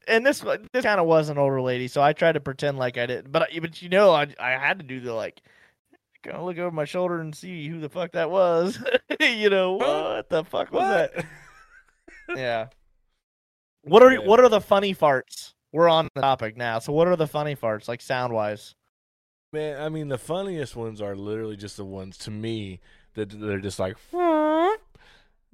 and 0.08 0.26
this 0.26 0.44
one- 0.44 0.68
this 0.74 0.84
kind 0.84 1.00
of 1.00 1.06
was 1.08 1.30
an 1.30 1.38
older 1.38 1.62
lady, 1.62 1.88
so 1.88 2.02
I 2.02 2.14
tried 2.14 2.34
to 2.34 2.40
pretend 2.40 2.78
like 2.78 2.98
I 2.98 3.06
didn't. 3.06 3.32
But 3.32 3.50
but 3.62 3.82
you 3.82 3.90
know, 3.90 4.12
I 4.12 4.28
I 4.40 4.52
had 4.52 4.80
to 4.80 4.86
do 4.86 5.00
the 5.00 5.14
like, 5.14 5.42
kind 6.24 6.36
of 6.38 6.44
look 6.46 6.58
over 6.58 6.72
my 6.72 6.86
shoulder 6.86 7.20
and 7.20 7.36
see 7.36 7.68
who 7.68 7.80
the 7.80 7.90
fuck 7.90 8.12
that 8.14 8.30
was. 8.32 8.80
you 9.20 9.50
know 9.50 9.74
what 9.74 10.30
the 10.30 10.44
fuck 10.44 10.72
was 10.72 10.82
What? 10.82 11.16
that? 11.16 11.26
Yeah. 12.38 12.68
What 13.84 14.04
are 14.04 14.12
Yeah. 14.12 14.20
what 14.20 14.40
are 14.40 14.50
the 14.50 14.60
funny 14.62 14.94
farts? 14.94 15.54
We're 15.72 15.90
on 15.90 16.08
the 16.16 16.22
topic 16.22 16.58
now. 16.58 16.80
So 16.80 16.92
what 16.92 17.08
are 17.08 17.16
the 17.16 17.28
funny 17.28 17.56
farts 17.56 17.88
like 17.88 18.02
sound 18.02 18.34
wise? 18.34 18.76
Man, 19.54 19.82
I 19.82 19.88
mean, 19.90 20.10
the 20.10 20.18
funniest 20.18 20.76
ones 20.76 21.02
are 21.02 21.16
literally 21.16 21.56
just 21.56 21.78
the 21.78 21.86
ones 21.86 22.18
to 22.20 22.32
me 22.32 22.82
that 23.14 23.30
they're 23.30 23.60
just 23.60 23.80
like, 23.80 23.96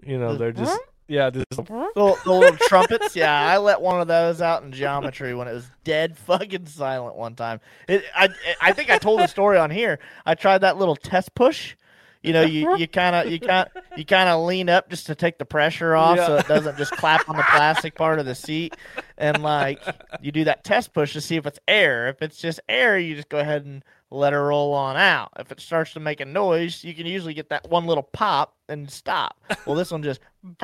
you 0.05 0.17
know, 0.17 0.35
they're 0.35 0.51
just 0.51 0.71
uh-huh. 0.71 0.91
yeah, 1.07 1.29
just 1.29 1.45
uh-huh. 1.51 1.89
The, 1.95 2.17
the 2.25 2.31
little 2.31 2.57
trumpets, 2.67 3.15
yeah. 3.15 3.47
I 3.47 3.57
let 3.57 3.81
one 3.81 4.01
of 4.01 4.07
those 4.07 4.41
out 4.41 4.63
in 4.63 4.71
geometry 4.71 5.33
when 5.33 5.47
it 5.47 5.53
was 5.53 5.69
dead 5.83 6.17
fucking 6.25 6.65
silent 6.67 7.15
one 7.15 7.35
time. 7.35 7.59
It, 7.87 8.03
I, 8.15 8.29
I 8.61 8.73
think 8.73 8.89
I 8.89 8.97
told 8.97 9.19
the 9.19 9.27
story 9.27 9.57
on 9.57 9.71
here. 9.71 9.99
I 10.25 10.35
tried 10.35 10.59
that 10.59 10.77
little 10.77 10.95
test 10.95 11.35
push. 11.35 11.75
You 12.21 12.31
know, 12.31 12.43
you 12.43 12.67
uh-huh. 12.67 12.77
you 12.77 12.87
kind 12.87 13.15
of 13.15 13.31
you 13.31 13.37
kind 13.37 13.67
you 13.97 14.05
kind 14.05 14.29
of 14.29 14.45
lean 14.45 14.69
up 14.69 14.89
just 14.89 15.07
to 15.07 15.15
take 15.15 15.37
the 15.37 15.45
pressure 15.45 15.93
off, 15.93 16.17
so 16.17 16.37
it 16.37 16.47
doesn't 16.47 16.77
just 16.77 16.93
clap 16.93 17.27
on 17.27 17.35
the 17.35 17.43
plastic 17.43 17.95
part 17.95 18.17
of 18.17 18.25
the 18.25 18.33
seat. 18.33 18.77
And 19.17 19.43
like 19.43 19.81
you 20.21 20.31
do 20.31 20.45
that 20.45 20.63
test 20.63 20.93
push 20.93 21.11
to 21.13 21.21
see 21.21 21.35
if 21.35 21.45
it's 21.45 21.59
air. 21.67 22.07
If 22.07 22.21
it's 22.21 22.37
just 22.37 22.61
air, 22.69 22.97
you 22.97 23.15
just 23.15 23.27
go 23.27 23.39
ahead 23.39 23.65
and 23.65 23.83
let 24.13 24.33
it 24.33 24.37
roll 24.37 24.73
on 24.73 24.95
out. 24.95 25.31
If 25.39 25.51
it 25.51 25.59
starts 25.59 25.93
to 25.93 25.99
make 25.99 26.21
a 26.21 26.25
noise, 26.25 26.83
you 26.83 26.93
can 26.93 27.05
usually 27.05 27.33
get 27.33 27.49
that 27.49 27.69
one 27.69 27.85
little 27.85 28.03
pop 28.03 28.55
and 28.69 28.89
stop. 28.89 29.37
Well, 29.65 29.75
this 29.75 29.91
one 29.91 30.03
just 30.03 30.21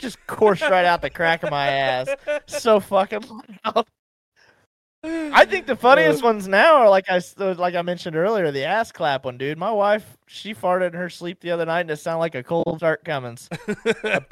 just 0.00 0.24
coursed 0.26 0.62
right 0.62 0.84
out 0.84 1.02
the 1.02 1.10
crack 1.10 1.42
of 1.42 1.50
my 1.50 1.68
ass. 1.68 2.08
So 2.46 2.80
fucking 2.80 3.24
loud. 3.64 3.86
I 5.04 5.44
think 5.46 5.66
the 5.66 5.74
funniest 5.74 6.22
ones 6.22 6.46
now 6.46 6.76
are 6.76 6.88
like 6.88 7.06
I 7.08 7.20
like 7.38 7.74
I 7.74 7.82
mentioned 7.82 8.14
earlier, 8.14 8.52
the 8.52 8.64
ass 8.64 8.92
clap 8.92 9.24
one, 9.24 9.36
dude. 9.36 9.58
My 9.58 9.72
wife, 9.72 10.16
she 10.28 10.54
farted 10.54 10.88
in 10.88 10.92
her 10.92 11.10
sleep 11.10 11.40
the 11.40 11.50
other 11.50 11.66
night, 11.66 11.80
and 11.80 11.90
it 11.90 11.96
sounded 11.96 12.20
like 12.20 12.36
a 12.36 12.42
cold 12.44 12.76
start 12.76 13.04
Cummins. 13.04 13.48
like 13.66 14.30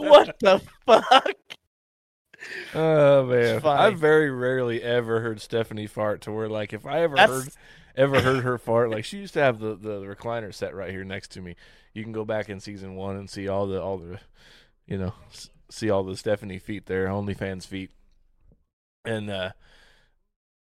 what 0.00 0.36
the 0.40 0.60
fuck? 0.84 1.36
Oh 2.74 3.24
man. 3.26 3.64
I've 3.64 3.98
very 3.98 4.30
rarely 4.30 4.82
ever 4.82 5.20
heard 5.20 5.40
Stephanie 5.40 5.86
fart 5.86 6.20
to 6.22 6.32
where 6.32 6.48
like 6.48 6.72
if 6.72 6.86
I 6.86 7.00
ever 7.00 7.16
That's- 7.16 7.44
heard 7.44 7.52
ever 7.96 8.20
heard 8.20 8.42
her 8.42 8.58
fart, 8.58 8.90
like 8.90 9.04
she 9.04 9.18
used 9.18 9.34
to 9.34 9.40
have 9.40 9.60
the, 9.60 9.76
the 9.76 10.00
recliner 10.00 10.52
set 10.52 10.74
right 10.74 10.90
here 10.90 11.04
next 11.04 11.28
to 11.32 11.40
me. 11.40 11.54
You 11.92 12.02
can 12.02 12.12
go 12.12 12.24
back 12.24 12.48
in 12.48 12.58
season 12.58 12.96
one 12.96 13.16
and 13.16 13.30
see 13.30 13.46
all 13.46 13.66
the 13.68 13.80
all 13.80 13.98
the, 13.98 14.18
you 14.86 14.98
know, 14.98 15.12
see 15.70 15.90
all 15.90 16.02
the 16.02 16.16
Stephanie 16.16 16.58
feet 16.58 16.86
there, 16.86 17.06
OnlyFans 17.06 17.66
feet, 17.66 17.92
and 19.04 19.30
uh, 19.30 19.50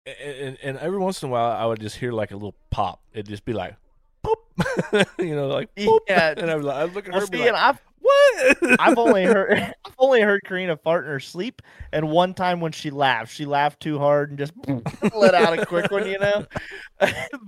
and 0.06 0.56
and 0.62 0.78
every 0.78 0.98
once 0.98 1.22
in 1.22 1.28
a 1.28 1.32
while 1.32 1.50
I 1.50 1.66
would 1.66 1.80
just 1.80 1.96
hear 1.96 2.12
like 2.12 2.30
a 2.30 2.34
little 2.34 2.54
pop. 2.70 3.00
It'd 3.12 3.26
just 3.26 3.44
be 3.44 3.52
like, 3.52 3.74
poop, 4.22 4.38
you 5.18 5.34
know, 5.34 5.48
like 5.48 5.74
poop. 5.74 6.04
Yeah. 6.08 6.34
and 6.36 6.48
I 6.50 6.54
was 6.54 6.64
like, 6.64 6.76
I 6.76 6.84
look 6.84 7.06
at 7.08 7.12
Well, 7.12 7.20
her, 7.20 7.26
and 7.26 7.34
see, 7.34 7.42
and 7.42 7.52
like, 7.54 7.62
I've 7.62 7.80
what? 8.06 8.80
I've 8.80 8.98
only 8.98 9.24
heard 9.26 9.74
I've 9.84 9.94
only 9.98 10.20
heard 10.20 10.42
Karina 10.44 10.76
fart 10.76 11.04
in 11.04 11.10
her 11.10 11.20
sleep, 11.20 11.62
and 11.92 12.10
one 12.10 12.34
time 12.34 12.60
when 12.60 12.72
she 12.72 12.90
laughed, 12.90 13.32
she 13.32 13.44
laughed 13.44 13.80
too 13.80 13.98
hard 13.98 14.30
and 14.30 14.38
just 14.38 14.52
let 15.14 15.34
out 15.34 15.58
a 15.58 15.66
quick 15.66 15.90
one, 15.90 16.08
you 16.08 16.18
know. 16.18 16.46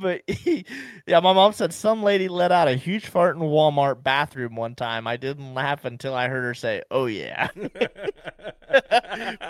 but 0.00 0.22
yeah, 0.26 1.20
my 1.20 1.32
mom 1.32 1.52
said 1.52 1.72
some 1.72 2.02
lady 2.02 2.28
let 2.28 2.52
out 2.52 2.68
a 2.68 2.74
huge 2.74 3.06
fart 3.06 3.36
in 3.36 3.42
Walmart 3.42 4.02
bathroom 4.02 4.56
one 4.56 4.74
time. 4.74 5.06
I 5.06 5.16
didn't 5.16 5.54
laugh 5.54 5.84
until 5.84 6.14
I 6.14 6.28
heard 6.28 6.44
her 6.44 6.54
say, 6.54 6.82
"Oh 6.90 7.06
yeah," 7.06 7.48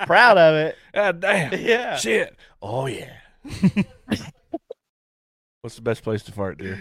proud 0.07 0.39
of 0.39 0.55
it. 0.55 0.77
God 0.95 1.21
damn. 1.21 1.61
Yeah. 1.61 1.97
Shit. 1.97 2.37
Oh 2.63 2.87
yeah. 2.87 3.13
What's 5.63 5.77
the 5.77 5.83
best 5.83 6.03
place 6.03 6.23
to 6.25 6.33
fart, 6.33 6.59
dear? 6.59 6.79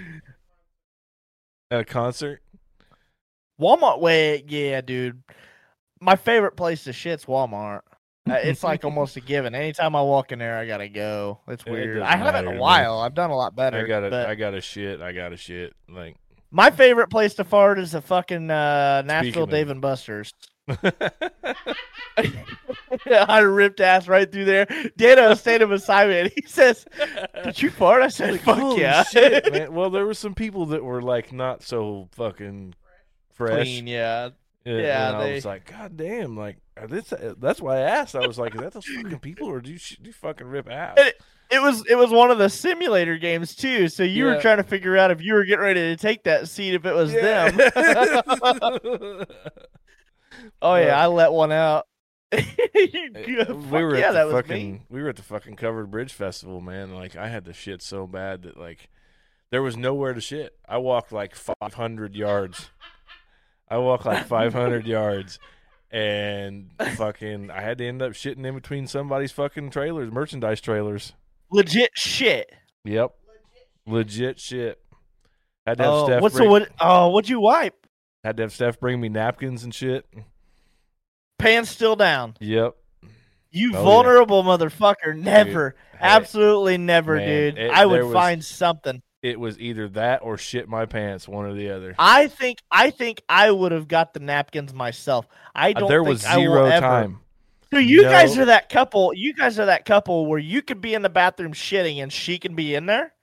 At 1.72 1.82
a 1.82 1.86
concert? 1.86 2.42
Walmart 3.60 4.00
way, 4.00 4.44
yeah, 4.48 4.82
dude. 4.82 5.22
My 6.00 6.16
favorite 6.16 6.56
place 6.56 6.84
to 6.84 6.94
shit's 6.94 7.26
Walmart. 7.26 7.82
Uh, 8.30 8.34
it's 8.44 8.64
like 8.64 8.86
almost 8.86 9.18
a 9.18 9.22
given. 9.22 9.56
Anytime 9.56 9.96
I 9.96 10.02
walk 10.02 10.32
in 10.32 10.40
there, 10.40 10.58
I 10.58 10.68
gotta 10.68 10.90
go. 10.90 11.40
It's 11.48 11.66
weird. 11.66 12.00
doesn't 12.00 12.14
I 12.14 12.18
haven't 12.18 12.46
in 12.46 12.50
a 12.50 12.54
me. 12.54 12.60
while. 12.60 13.00
I've 13.00 13.16
done 13.16 13.32
a 13.32 13.36
lot 13.36 13.56
better. 13.56 13.80
I 13.80 13.88
gotta 13.88 14.10
but 14.10 14.28
I 14.28 14.36
gotta 14.36 14.62
shit. 14.62 15.02
I 15.02 15.12
gotta 15.12 15.38
shit. 15.38 15.74
Like 15.90 16.18
my 16.52 16.70
favorite 16.70 17.10
place 17.10 17.34
to 17.36 17.44
fart 17.44 17.80
is 17.80 17.92
the 17.92 18.02
fucking 18.02 18.50
uh, 18.50 19.04
Nashville 19.06 19.48
Dave 19.48 19.70
and 19.70 19.82
Buster's. 19.82 20.34
I 23.10 23.40
ripped 23.40 23.80
ass 23.80 24.08
right 24.08 24.32
through 24.32 24.46
there. 24.46 24.68
Dano 24.98 25.34
standing 25.36 25.70
beside 25.70 26.10
me, 26.10 26.20
and 26.20 26.32
he 26.36 26.44
says, 26.48 26.86
"Did 27.44 27.62
you 27.62 27.70
fart?" 27.70 28.02
I 28.02 28.10
said, 28.10 28.40
"Fuck 28.42 28.78
yeah." 28.78 29.04
shit. 29.04 29.72
Well, 29.72 29.90
there 29.90 30.06
were 30.06 30.14
some 30.14 30.34
people 30.34 30.66
that 30.68 30.84
were 30.84 31.02
like 31.02 31.32
not 31.32 31.64
so 31.64 32.10
fucking 32.14 32.74
fresh. 33.38 33.64
Clean, 33.64 33.88
yeah. 33.88 34.30
And- 34.66 34.80
Yeah, 34.82 35.08
and 35.10 35.18
I 35.18 35.24
they- 35.24 35.34
was 35.36 35.46
like, 35.46 35.72
God 35.72 35.96
damn, 35.96 36.36
like 36.36 36.58
are 36.76 36.88
this, 36.88 37.14
that's 37.40 37.62
why 37.62 37.78
I 37.78 37.82
asked. 37.82 38.16
I 38.16 38.28
was 38.28 38.38
like, 38.38 38.54
is 38.54 38.62
that 38.62 38.74
those 38.74 38.86
fucking 38.86 39.20
people 39.20 39.48
or 39.48 39.62
do 39.62 39.72
you, 39.72 39.80
do 39.80 39.96
you 40.08 40.14
fucking 40.14 40.46
rip 40.48 40.70
ass? 40.70 40.96
It- 40.98 41.22
It 41.50 41.62
was 41.62 41.86
it 41.90 41.96
was 41.96 42.12
one 42.12 42.30
of 42.30 42.40
the 42.40 42.50
simulator 42.50 43.18
games 43.18 43.56
too. 43.56 43.88
So 43.88 44.04
you 44.04 44.26
were 44.26 44.42
trying 44.42 44.58
to 44.58 44.64
figure 44.64 44.98
out 44.98 45.12
if 45.12 45.22
you 45.22 45.34
were 45.34 45.46
getting 45.46 45.64
ready 45.64 45.80
to 45.80 45.96
take 45.96 46.24
that 46.26 46.50
seat 46.50 46.74
if 46.74 46.86
it 46.86 46.94
was 46.94 47.14
them. 47.14 47.56
them. 47.56 49.26
Oh 50.62 50.74
Uh, 50.74 50.78
yeah, 50.80 51.02
I 51.02 51.08
let 51.08 51.32
one 51.32 51.52
out. 51.52 51.88
we 52.34 52.42
Fuck 52.44 53.72
were 53.72 53.98
yeah, 53.98 54.10
at 54.10 54.26
the 54.26 54.32
fucking 54.32 54.84
we 54.90 55.02
were 55.02 55.10
at 55.10 55.16
the 55.16 55.24
fucking 55.24 55.56
covered 55.56 55.90
bridge 55.90 56.12
festival, 56.14 56.60
man. 56.60 56.94
Like 56.94 57.16
I 57.16 57.30
had 57.30 57.46
to 57.46 57.54
shit 57.54 57.82
so 57.82 58.06
bad 58.06 58.44
that 58.44 58.58
like 58.58 58.90
there 59.50 59.62
was 59.62 59.78
nowhere 59.78 60.14
to 60.14 60.20
shit. 60.22 60.54
I 60.68 60.78
walked 60.80 61.12
like 61.14 61.34
500 61.36 62.16
yards. 62.16 62.70
I 63.70 63.78
walked 63.78 64.06
like 64.06 64.26
500 64.28 64.86
yards 64.88 65.40
and 65.92 66.70
fucking 66.96 67.50
I 67.52 67.62
had 67.62 67.78
to 67.80 67.88
end 67.88 68.02
up 68.02 68.12
shitting 68.14 68.46
in 68.46 68.56
between 68.56 68.88
somebody's 68.88 69.32
fucking 69.32 69.70
trailers, 69.72 70.12
merchandise 70.12 70.62
trailers. 70.62 71.14
Legit 71.52 71.92
shit. 71.96 72.52
Yep. 72.84 73.12
Legit 73.86 74.40
shit. 74.40 74.80
Had 75.66 75.78
to 75.78 75.84
have 75.84 75.94
Oh, 75.94 76.06
Steph 76.06 76.22
what's 76.22 76.36
the 76.38 76.46
what? 76.48 76.70
Oh, 76.80 77.10
what'd 77.10 77.30
you 77.30 77.40
wipe? 77.40 77.88
had 78.24 78.36
to 78.38 78.44
have 78.44 78.52
Steph 78.54 78.80
bring 78.80 79.00
me 79.00 79.08
napkins 79.10 79.64
and 79.64 79.74
shit. 79.74 80.06
Pants 81.40 81.70
still 81.70 81.96
down. 81.96 82.36
Yep. 82.40 82.76
You 83.52 83.72
Oh, 83.74 83.78
yeah. 83.78 83.84
vulnerable 83.84 84.44
motherfucker. 84.44 85.16
Never. 85.16 85.76
Hey, 85.94 85.98
Absolutely 86.02 86.78
never, 86.78 87.16
Man, 87.16 87.28
dude. 87.28 87.58
it- 87.58 87.72
I 87.72 87.86
would 87.86 88.04
was- 88.04 88.14
find 88.14 88.44
something. 88.44 89.02
It 89.28 89.40
was 89.40 89.60
either 89.60 89.90
that 89.90 90.22
or 90.24 90.38
shit 90.38 90.70
my 90.70 90.86
pants, 90.86 91.28
one 91.28 91.46
or 91.46 91.54
the 91.54 91.70
other. 91.70 91.96
I 92.00 92.28
think 92.28 92.60
I 92.72 92.92
think 92.92 93.22
I 93.28 93.52
would 93.52 93.74
have 93.74 93.90
got 93.90 94.14
the 94.14 94.22
napkins 94.22 94.74
myself. 94.74 95.28
I 95.54 95.72
Uh, 95.72 95.80
don't 95.82 95.90
there 95.90 96.00
think 96.00 96.10
was 96.10 96.22
zero 96.22 96.70
time. 96.70 97.20
So 97.74 97.80
you 97.80 98.04
No. 98.04 98.10
guys 98.10 98.38
are 98.38 98.46
that 98.46 98.70
couple. 98.70 99.14
You 99.14 99.34
guys 99.34 99.60
are 99.60 99.66
that 99.66 99.84
couple 99.84 100.28
where 100.28 100.40
you 100.40 100.62
could 100.62 100.80
be 100.80 100.94
in 100.94 101.02
the 101.02 101.10
bathroom 101.10 101.52
shitting 101.52 102.02
and 102.02 102.14
she 102.14 102.38
can 102.40 102.56
be 102.56 102.74
in 102.74 102.86
there. 102.86 103.14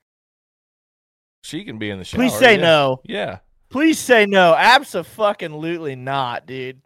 She 1.42 1.64
can 1.64 1.78
be 1.78 1.88
in 1.88 1.98
the 1.98 2.04
shower. 2.04 2.20
Please 2.20 2.38
say 2.38 2.56
yeah. 2.56 2.62
no. 2.62 3.00
Yeah. 3.04 3.38
Please 3.70 3.98
say 3.98 4.26
no. 4.26 4.54
Absolutely 4.54 5.96
not, 5.96 6.46
dude. 6.46 6.82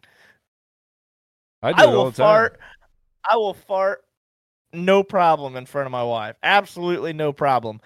I 1.61 1.73
do 1.73 1.83
I 1.83 1.85
will 1.87 2.11
fart. 2.11 2.57
I 3.29 3.35
will 3.35 3.53
fart 3.53 4.05
no 4.71 5.03
problem 5.03 5.57
in 5.57 5.65
front 5.65 5.87
of 5.87 5.91
my 5.91 6.03
wife. 6.03 6.37
Absolutely 6.41 7.11
no 7.11 7.33
problem. 7.33 7.81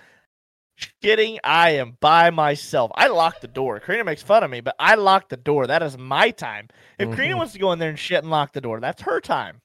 Shitting, 1.04 1.38
I 1.44 1.72
am 1.72 1.98
by 2.00 2.30
myself. 2.30 2.92
I 2.96 3.08
lock 3.08 3.42
the 3.42 3.48
door. 3.48 3.80
Karina 3.80 4.04
makes 4.04 4.24
fun 4.24 4.44
of 4.44 4.50
me, 4.52 4.62
but 4.62 4.76
I 4.80 4.96
lock 4.96 5.30
the 5.30 5.38
door. 5.38 5.68
That 5.68 5.84
is 5.84 5.98
my 5.98 6.32
time. 6.32 6.70
If 6.98 7.16
Karina 7.16 7.36
Mhm. 7.36 7.38
wants 7.38 7.54
to 7.54 7.60
go 7.60 7.72
in 7.72 7.80
there 7.80 7.90
and 7.90 8.00
shit 8.00 8.20
and 8.24 8.30
lock 8.32 8.54
the 8.54 8.62
door, 8.62 8.80
that's 8.80 9.02
her 9.04 9.20
time. 9.20 9.62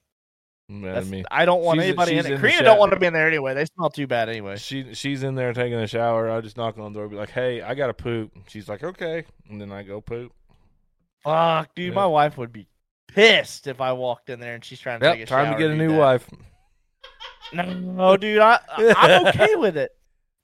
I 0.70 0.81
That's, 1.01 1.11
I 1.31 1.45
don't 1.47 1.62
want 1.62 1.78
she's- 1.78 1.89
anybody 1.89 2.12
in 2.12 2.19
she's 2.19 2.27
it. 2.27 2.35
in 2.35 2.40
the 2.43 2.47
Karina 2.49 2.62
don't 2.65 2.78
want 2.78 2.93
to 2.93 2.99
be 2.99 3.07
in 3.07 3.15
there 3.15 3.27
anyway. 3.27 3.55
They 3.55 3.65
smell 3.65 3.89
too 3.89 4.07
bad 4.07 4.28
anyway. 4.28 4.57
she 4.59 4.93
she's 4.93 5.23
in 5.23 5.35
there 5.35 5.53
taking 5.55 5.78
a 5.78 5.86
shower. 5.86 6.31
I 6.31 6.40
just 6.43 6.59
knock 6.59 6.77
on 6.77 6.93
the 6.93 6.99
door, 6.99 7.09
be 7.09 7.16
like, 7.16 7.31
"Hey, 7.31 7.62
I 7.62 7.74
got 7.74 7.86
to 7.86 7.95
poop." 7.95 8.32
She's 8.49 8.69
like, 8.69 8.85
"Okay," 8.85 9.24
and 9.49 9.59
then 9.61 9.73
I 9.73 9.82
go 9.82 10.03
poop. 10.03 10.32
Fuck, 11.24 11.74
dude, 11.74 11.89
Yeah. 11.89 11.95
my 11.95 12.07
wife 12.07 12.36
would 12.36 12.53
be 12.53 12.66
pissed 13.09 13.66
if 13.66 13.81
I 13.81 13.93
walked 13.93 14.28
in 14.28 14.40
there 14.40 14.55
and 14.55 14.62
she's 14.62 14.78
trying 14.78 15.01
to 15.01 15.07
take 15.07 15.16
a 15.16 15.19
Yep, 15.20 15.28
time 15.28 15.53
to 15.53 15.59
get 15.59 15.70
a 15.70 15.74
new 15.74 15.89
that. 15.89 15.99
wife. 15.99 16.28
No, 17.55 18.16
dude, 18.19 18.40
I 18.40 18.59
I'm 18.77 19.27
okay 19.28 19.55
with 19.57 19.77
it. 19.78 19.90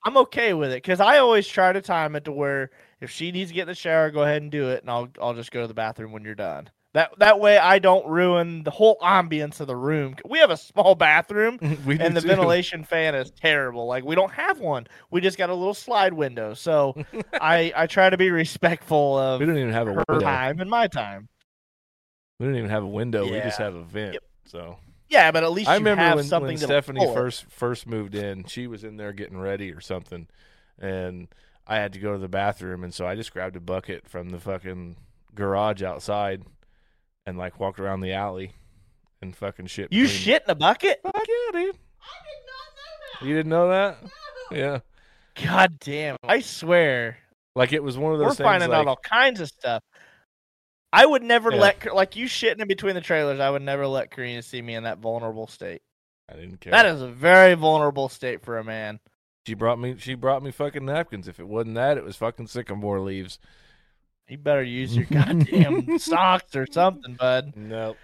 I'm 0.04 0.16
okay 0.18 0.52
with 0.54 0.70
it 0.70 0.82
because 0.82 1.00
I 1.00 1.18
always 1.18 1.46
try 1.46 1.72
to 1.72 1.80
time 1.80 2.14
it 2.16 2.24
to 2.26 2.32
where 2.32 2.70
if 3.00 3.10
she 3.10 3.32
needs 3.32 3.50
to 3.50 3.54
get 3.54 3.62
in 3.62 3.68
the 3.68 3.74
shower, 3.74 4.10
go 4.10 4.22
ahead 4.22 4.42
and 4.42 4.50
do 4.50 4.68
it, 4.70 4.82
and 4.82 4.90
I'll 4.90 5.08
I'll 5.20 5.34
just 5.34 5.50
go 5.50 5.62
to 5.62 5.66
the 5.66 5.74
bathroom 5.74 6.12
when 6.12 6.24
you're 6.24 6.34
done. 6.34 6.68
That 6.92 7.10
that 7.18 7.40
way 7.40 7.58
I 7.58 7.80
don't 7.80 8.06
ruin 8.06 8.62
the 8.62 8.70
whole 8.70 8.96
ambience 9.02 9.58
of 9.60 9.66
the 9.66 9.74
room. 9.76 10.14
We 10.28 10.38
have 10.38 10.50
a 10.50 10.56
small 10.56 10.94
bathroom. 10.94 11.58
And 11.88 12.16
the 12.16 12.20
too. 12.20 12.28
ventilation 12.28 12.84
fan 12.84 13.14
is 13.14 13.30
terrible. 13.32 13.86
Like 13.86 14.04
we 14.04 14.14
don't 14.14 14.30
have 14.32 14.60
one. 14.60 14.86
We 15.10 15.20
just 15.20 15.36
got 15.38 15.50
a 15.50 15.54
little 15.54 15.74
slide 15.74 16.12
window. 16.12 16.54
So 16.54 16.94
I 17.40 17.72
I 17.74 17.86
try 17.86 18.10
to 18.10 18.16
be 18.16 18.30
respectful 18.30 19.18
of 19.18 19.40
We 19.40 19.46
don't 19.46 19.58
even 19.58 19.72
have 19.72 19.88
a 19.88 19.94
her 19.94 20.04
window. 20.08 20.24
time 20.24 20.60
and 20.60 20.70
my 20.70 20.86
time. 20.86 21.28
We 22.38 22.46
don't 22.46 22.56
even 22.56 22.70
have 22.70 22.84
a 22.84 22.88
window. 22.88 23.24
We 23.24 23.40
just 23.40 23.58
have 23.58 23.74
a 23.74 23.82
vent. 23.82 24.14
Yep. 24.14 24.22
So 24.46 24.76
Yeah, 25.08 25.30
but 25.30 25.44
at 25.44 25.52
least 25.52 25.68
I 25.68 25.74
you 25.74 25.78
remember 25.80 26.02
have 26.02 26.16
when, 26.16 26.24
something 26.24 26.46
when 26.48 26.56
to 26.58 26.64
Stephanie 26.64 27.00
pull. 27.00 27.14
first 27.14 27.44
first 27.50 27.86
moved 27.86 28.14
in. 28.14 28.44
She 28.44 28.66
was 28.66 28.84
in 28.84 28.96
there 28.96 29.12
getting 29.12 29.38
ready 29.38 29.70
or 29.72 29.80
something, 29.80 30.26
and 30.78 31.28
I 31.66 31.76
had 31.76 31.92
to 31.92 31.98
go 31.98 32.12
to 32.12 32.18
the 32.18 32.28
bathroom, 32.28 32.82
and 32.84 32.92
so 32.92 33.06
I 33.06 33.14
just 33.14 33.32
grabbed 33.32 33.56
a 33.56 33.60
bucket 33.60 34.08
from 34.08 34.30
the 34.30 34.38
fucking 34.40 34.96
garage 35.34 35.82
outside, 35.82 36.42
and 37.26 37.36
like 37.38 37.60
walked 37.60 37.78
around 37.78 38.00
the 38.00 38.12
alley, 38.12 38.52
and 39.22 39.36
fucking 39.36 39.66
shit. 39.66 39.92
You 39.92 40.04
between- 40.04 40.20
shit 40.20 40.42
in 40.44 40.50
a 40.50 40.54
bucket? 40.54 41.00
Fuck 41.02 41.14
yeah, 41.16 41.60
dude. 41.60 41.78
You 43.22 43.34
didn't 43.34 43.50
know 43.50 43.68
that? 43.68 43.98
Yeah. 44.50 44.80
God 45.42 45.78
damn! 45.80 46.16
I 46.22 46.40
swear, 46.40 47.18
Like 47.56 47.72
it 47.72 47.82
was 47.82 47.96
one 47.98 48.12
of 48.12 48.18
those 48.18 48.26
we're 48.28 48.34
things. 48.34 48.46
finding 48.46 48.70
like, 48.70 48.78
out 48.80 48.86
all 48.88 48.96
kinds 48.96 49.40
of 49.40 49.48
stuff. 49.48 49.82
I 50.94 51.04
would 51.06 51.22
never 51.22 51.50
Yeah. 51.52 51.60
let 51.60 51.94
like 51.94 52.14
you 52.16 52.26
shitting 52.26 52.60
in 52.60 52.68
between 52.68 52.94
the 52.94 53.00
trailers. 53.00 53.40
I 53.40 53.50
would 53.50 53.62
never 53.62 53.86
let 53.86 54.10
Karina 54.10 54.42
see 54.42 54.62
me 54.62 54.74
in 54.74 54.84
that 54.84 54.98
vulnerable 54.98 55.46
state. 55.46 55.82
I 56.30 56.34
didn't 56.34 56.60
care. 56.60 56.70
That 56.70 56.86
is 56.86 57.02
a 57.02 57.08
very 57.08 57.54
vulnerable 57.54 58.08
state 58.08 58.42
for 58.42 58.58
a 58.58 58.64
man. 58.64 59.00
She 59.46 59.54
brought 59.54 59.78
me. 59.78 59.96
She 59.98 60.14
brought 60.14 60.42
me 60.42 60.50
fucking 60.52 60.84
napkins. 60.84 61.28
If 61.28 61.38
it 61.40 61.48
wasn't 61.48 61.74
that, 61.74 61.98
it 61.98 62.04
was 62.04 62.16
fucking 62.16 62.46
sycamore 62.46 63.00
leaves. 63.00 63.38
You 64.28 64.38
better 64.38 64.62
use 64.62 64.96
your 64.96 65.04
goddamn 65.10 65.98
socks 65.98 66.56
or 66.56 66.66
something, 66.70 67.14
bud. 67.14 67.52
Nope. 67.56 67.98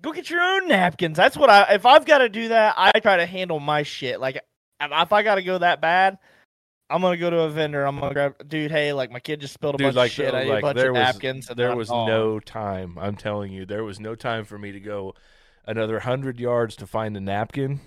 Go 0.00 0.12
get 0.12 0.28
your 0.30 0.42
own 0.42 0.68
napkins. 0.68 1.16
That's 1.16 1.36
what 1.36 1.50
I. 1.50 1.74
If 1.74 1.86
I've 1.86 2.04
got 2.04 2.18
to 2.18 2.28
do 2.28 2.48
that, 2.48 2.74
I 2.76 2.92
try 3.00 3.16
to 3.16 3.26
handle 3.26 3.58
my 3.58 3.82
shit. 3.82 4.20
Like, 4.20 4.36
if 4.36 4.42
if 4.80 5.12
I 5.12 5.22
got 5.22 5.36
to 5.36 5.42
go 5.42 5.58
that 5.58 5.80
bad, 5.80 6.18
I'm 6.94 7.02
gonna 7.02 7.16
go 7.16 7.28
to 7.28 7.40
a 7.40 7.50
vendor. 7.50 7.84
I'm 7.84 7.98
gonna 7.98 8.14
grab, 8.14 8.48
dude. 8.48 8.70
Hey, 8.70 8.92
like 8.92 9.10
my 9.10 9.18
kid 9.18 9.40
just 9.40 9.52
spilled 9.52 9.74
a 9.74 9.78
Dude, 9.78 9.86
bunch 9.86 9.96
like, 9.96 10.10
of 10.10 10.14
shit. 10.14 10.32
I 10.32 10.44
need 10.44 10.50
a 10.50 10.60
bunch 10.60 10.76
there 10.76 10.90
of 10.90 10.92
was 10.94 11.00
napkins. 11.00 11.48
and 11.50 11.58
there 11.58 11.74
was 11.74 11.90
no 11.90 12.38
time. 12.38 12.96
I'm 13.00 13.16
telling 13.16 13.52
you, 13.52 13.66
there 13.66 13.82
was 13.82 13.98
no 13.98 14.14
time 14.14 14.44
for 14.44 14.56
me 14.56 14.70
to 14.70 14.78
go 14.78 15.16
another 15.66 15.98
hundred 15.98 16.38
yards 16.38 16.76
to 16.76 16.86
find 16.86 17.16
a 17.16 17.20
napkin 17.20 17.80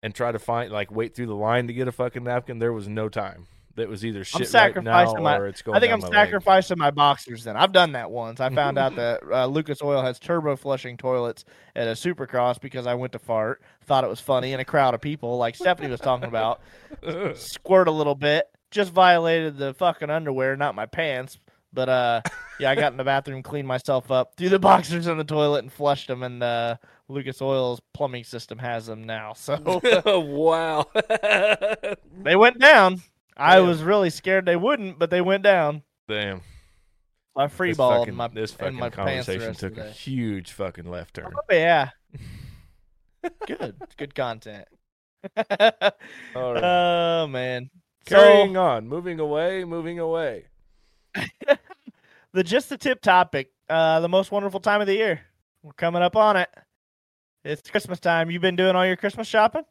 and 0.00 0.14
try 0.14 0.30
to 0.30 0.38
find 0.38 0.70
like 0.70 0.92
wait 0.92 1.16
through 1.16 1.26
the 1.26 1.34
line 1.34 1.66
to 1.66 1.72
get 1.72 1.88
a 1.88 1.92
fucking 1.92 2.22
napkin. 2.22 2.60
There 2.60 2.72
was 2.72 2.86
no 2.86 3.08
time. 3.08 3.48
That 3.76 3.88
was 3.88 4.04
either 4.04 4.22
shit 4.22 4.40
right 4.40 4.40
now 4.40 4.46
sacrificing 4.46 5.22
my- 5.22 5.36
or 5.36 5.46
it's 5.48 5.62
going. 5.62 5.76
I 5.76 5.80
think 5.80 5.92
I'm 5.92 6.00
my 6.00 6.08
sacrificing 6.08 6.78
my 6.78 6.92
boxers. 6.92 7.42
Then 7.42 7.56
I've 7.56 7.72
done 7.72 7.92
that 7.92 8.08
once. 8.10 8.40
I 8.40 8.48
found 8.50 8.78
out 8.78 8.94
that 8.96 9.20
uh, 9.32 9.46
Lucas 9.46 9.82
Oil 9.82 10.00
has 10.00 10.20
turbo 10.20 10.54
flushing 10.54 10.96
toilets 10.96 11.44
at 11.74 11.88
a 11.88 11.92
Supercross 11.92 12.60
because 12.60 12.86
I 12.86 12.94
went 12.94 13.12
to 13.14 13.18
fart, 13.18 13.62
thought 13.84 14.04
it 14.04 14.10
was 14.10 14.20
funny 14.20 14.52
in 14.52 14.60
a 14.60 14.64
crowd 14.64 14.94
of 14.94 15.00
people, 15.00 15.38
like 15.38 15.56
Stephanie 15.56 15.90
was 15.90 16.00
talking 16.00 16.28
about. 16.28 16.60
Squirt 17.34 17.88
a 17.88 17.92
little 17.92 18.14
bit, 18.14 18.46
just 18.70 18.92
violated 18.92 19.56
the 19.56 19.74
fucking 19.74 20.10
underwear, 20.10 20.56
not 20.56 20.76
my 20.76 20.86
pants. 20.86 21.38
But 21.72 21.88
uh, 21.88 22.20
yeah, 22.60 22.70
I 22.70 22.76
got 22.76 22.92
in 22.92 22.96
the 22.96 23.02
bathroom, 23.02 23.42
cleaned 23.42 23.66
myself 23.66 24.12
up, 24.12 24.36
threw 24.36 24.48
the 24.48 24.58
boxers 24.60 25.08
in 25.08 25.18
the 25.18 25.24
toilet, 25.24 25.64
and 25.64 25.72
flushed 25.72 26.06
them. 26.06 26.22
And 26.22 26.40
uh, 26.40 26.76
Lucas 27.08 27.42
Oil's 27.42 27.80
plumbing 27.92 28.22
system 28.22 28.58
has 28.58 28.86
them 28.86 29.02
now, 29.02 29.32
so 29.32 29.80
wow. 30.06 30.86
they 32.22 32.36
went 32.36 32.60
down. 32.60 33.02
I 33.36 33.60
was 33.60 33.82
really 33.82 34.10
scared 34.10 34.46
they 34.46 34.56
wouldn't, 34.56 34.98
but 34.98 35.10
they 35.10 35.20
went 35.20 35.42
down. 35.42 35.82
Damn. 36.08 36.42
I 37.36 37.48
free 37.48 37.70
This 37.70 37.76
balled 37.76 38.02
fucking, 38.02 38.14
my 38.14 38.28
this 38.28 38.52
fucking 38.52 38.78
my 38.78 38.90
conversation 38.90 39.48
rest 39.48 39.60
took 39.60 39.76
a 39.76 39.90
huge 39.90 40.52
fucking 40.52 40.88
left 40.88 41.14
turn. 41.14 41.32
Oh, 41.34 41.54
yeah. 41.54 41.90
Good. 43.46 43.76
Good 43.96 44.14
content. 44.14 44.68
All 45.36 46.54
right. 46.54 46.62
Oh 46.62 47.26
man. 47.26 47.70
Carrying 48.06 48.54
So 48.54 48.60
on, 48.60 48.86
moving 48.86 49.18
away, 49.18 49.64
moving 49.64 49.98
away. 49.98 50.44
the 52.32 52.44
just 52.44 52.68
the 52.68 52.76
tip 52.76 53.00
topic, 53.00 53.50
uh 53.68 54.00
the 54.00 54.08
most 54.08 54.30
wonderful 54.30 54.60
time 54.60 54.80
of 54.80 54.86
the 54.86 54.94
year. 54.94 55.22
We're 55.62 55.72
coming 55.72 56.02
up 56.02 56.14
on 56.14 56.36
it. 56.36 56.50
It's 57.44 57.68
Christmas 57.68 57.98
time. 57.98 58.30
You 58.30 58.38
been 58.38 58.56
doing 58.56 58.76
all 58.76 58.86
your 58.86 58.96
Christmas 58.96 59.26
shopping? 59.26 59.64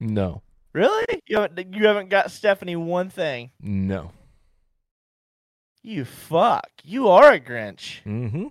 No, 0.00 0.42
Really? 0.74 1.22
You 1.26 1.38
haven't 1.38 1.74
you 1.74 1.86
haven't 1.86 2.08
got 2.10 2.30
Stephanie 2.30 2.76
one 2.76 3.08
thing. 3.08 3.50
no. 3.60 4.10
You 5.82 6.04
fuck. 6.06 6.68
You 6.82 7.08
are 7.08 7.32
a 7.32 7.40
Grinch. 7.40 8.02
Mm-hmm. 8.06 8.46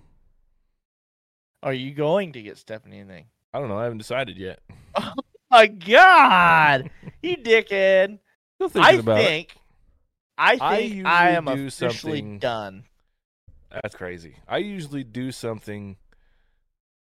Are 1.64 1.72
you 1.72 1.92
going 1.92 2.32
to 2.34 2.42
get 2.42 2.58
Stephanie 2.58 3.00
anything? 3.00 3.26
I 3.52 3.58
don't 3.58 3.68
know. 3.68 3.78
I 3.78 3.84
haven't 3.84 3.98
decided 3.98 4.36
yet. 4.36 4.60
Oh 4.96 5.12
my 5.60 5.66
God, 5.68 6.90
you 7.22 7.36
dickhead. 7.36 8.18
I 8.74 8.92
about 8.94 9.20
it. 9.20 9.24
think, 9.24 9.56
I 10.36 10.52
I 10.60 10.76
think 10.78 11.06
I, 11.06 11.28
usually 11.28 11.36
am 11.36 11.44
do 11.44 11.66
officially 11.66 12.18
something- 12.18 12.38
done. 12.40 12.84
That's 13.70 13.94
crazy. 13.94 14.36
I 14.48 14.56
usually 14.58 15.04
do 15.04 15.30
something 15.30 15.96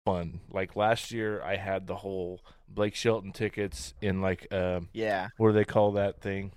fun. 0.04 0.40
Like 0.50 0.76
last 0.76 1.10
year, 1.10 1.42
I 1.42 1.56
had 1.56 1.86
the 1.86 1.96
whole 1.96 2.40
Blake 2.68 2.94
Shelton 2.94 3.32
tickets 3.32 3.94
in 4.00 4.20
like 4.20 4.52
um, 4.52 4.88
Yeah. 4.92 5.28
what 5.36 5.48
do 5.48 5.52
they 5.54 5.64
call 5.64 5.92
that 5.92 6.20
thing? 6.20 6.52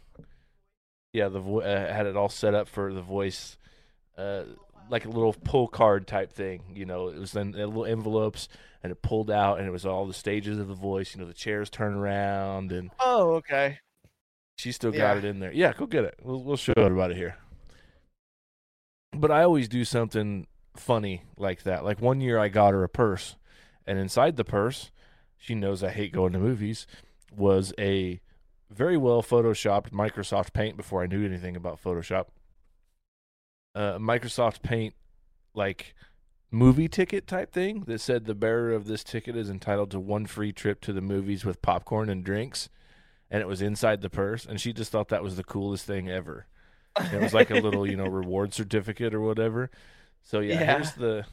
Yeah, 1.14 1.30
the 1.30 1.40
vo- 1.40 1.62
uh, 1.62 1.94
had 1.94 2.06
it 2.06 2.16
all 2.18 2.30
set 2.30 2.54
up 2.54 2.68
for 2.68 2.94
the 2.94 3.02
voice, 3.02 3.58
uh, 4.18 4.44
like 4.90 5.06
a 5.06 5.10
little 5.10 5.34
pull 5.34 5.68
card 5.68 6.06
type 6.08 6.32
thing. 6.32 6.64
You 6.76 6.86
know, 6.86 7.08
it 7.10 7.18
was 7.20 7.32
then 7.32 7.54
uh, 7.56 7.66
little 7.66 7.86
envelopes, 7.86 8.48
and 8.84 8.92
it 8.92 9.02
pulled 9.02 9.32
out, 9.32 9.58
and 9.60 9.68
it 9.68 9.72
was 9.72 9.86
all 9.86 10.06
the 10.06 10.14
stages 10.14 10.60
of 10.60 10.68
the 10.68 10.74
voice. 10.76 11.14
You 11.16 11.22
know, 11.22 11.28
the 11.28 11.34
chairs 11.34 11.70
turn 11.70 11.94
around, 11.96 12.72
and 12.72 12.92
Oh, 13.00 13.36
okay. 13.36 13.80
she 14.58 14.72
still 14.72 14.94
Yeah. 14.94 15.00
got 15.00 15.18
it 15.18 15.26
in 15.26 15.40
there. 15.40 15.52
Yeah, 15.52 15.74
go 15.74 15.86
get 15.88 16.04
it. 16.04 16.16
We'll 16.22 16.44
we'll 16.44 16.58
show 16.58 16.74
everybody 16.78 17.16
here. 17.16 17.38
But 19.14 19.32
I 19.32 19.44
always 19.44 19.68
do 19.68 19.86
something 19.86 20.48
funny 20.76 21.24
like 21.38 21.64
that. 21.64 21.84
Like 21.84 22.02
one 22.02 22.22
year, 22.22 22.38
I 22.38 22.50
got 22.50 22.74
her 22.74 22.84
a 22.84 22.90
purse, 22.90 23.36
and 23.88 23.98
inside 23.98 24.36
the 24.36 24.44
purse, 24.44 24.92
she 25.38 25.56
knows 25.56 25.84
I 25.84 25.90
hate 25.92 26.12
going 26.12 26.34
to 26.34 26.40
movies. 26.40 26.88
Was 27.36 27.74
a 27.80 28.20
very 28.70 28.98
well 28.98 29.22
photoshopped 29.22 29.92
Microsoft 29.92 30.54
Paint 30.54 30.78
before 30.78 31.04
I 31.04 31.08
knew 31.08 31.26
anything 31.26 31.56
about 31.56 31.82
Photoshop. 31.82 32.26
Uh, 33.76 33.98
Microsoft 33.98 34.62
Paint, 34.64 34.96
like 35.54 35.94
movie 36.50 36.88
ticket 36.88 37.28
type 37.28 37.52
thing 37.52 37.82
that 37.88 38.00
said 38.00 38.26
the 38.26 38.34
bearer 38.34 38.72
of 38.72 38.88
this 38.88 39.04
ticket 39.04 39.36
is 39.36 39.50
entitled 39.50 39.92
to 39.92 40.00
one 40.00 40.26
free 40.26 40.54
trip 40.54 40.80
to 40.82 40.94
the 40.94 41.02
movies 41.02 41.44
with 41.44 41.62
popcorn 41.62 42.10
and 42.10 42.24
drinks 42.24 42.70
and 43.30 43.42
it 43.42 43.48
was 43.48 43.62
inside 43.62 44.02
the 44.02 44.10
purse 44.10 44.46
and 44.46 44.62
she 44.62 44.72
just 44.72 44.90
thought 44.90 45.10
that 45.10 45.22
was 45.22 45.36
the 45.36 45.44
coolest 45.44 45.86
thing 45.86 46.10
ever 46.10 46.48
it 47.12 47.20
was 47.22 47.34
like 47.34 47.50
a 47.52 47.56
little 47.60 47.86
you 47.86 47.98
know 47.98 48.06
reward 48.08 48.54
certificate 48.54 49.14
or 49.14 49.20
whatever 49.20 49.70
so 50.24 50.40
yeah, 50.40 50.54
Yeah. 50.62 50.74
here's 50.76 50.94
the 50.94 51.26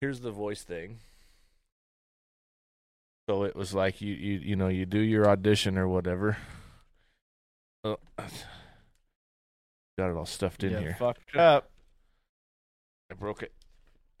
here's 0.00 0.20
the 0.20 0.30
voice 0.30 0.62
thing 0.62 1.00
so 3.28 3.44
it 3.44 3.54
was 3.54 3.74
like 3.74 4.00
you 4.00 4.14
you 4.14 4.38
you 4.38 4.56
know 4.56 4.68
you 4.68 4.86
do 4.86 4.98
your 4.98 5.28
audition 5.28 5.78
or 5.78 5.88
whatever 5.88 6.36
oh, 7.84 7.98
got 9.98 10.10
it 10.10 10.16
all 10.16 10.26
stuffed 10.26 10.64
in 10.64 10.72
You 10.72 10.78
here 10.78 10.96
Fucked 10.98 11.22
ah. 11.36 11.56
up. 11.56 11.70
I 13.10 13.14
broke 13.14 13.42
it. 13.42 13.52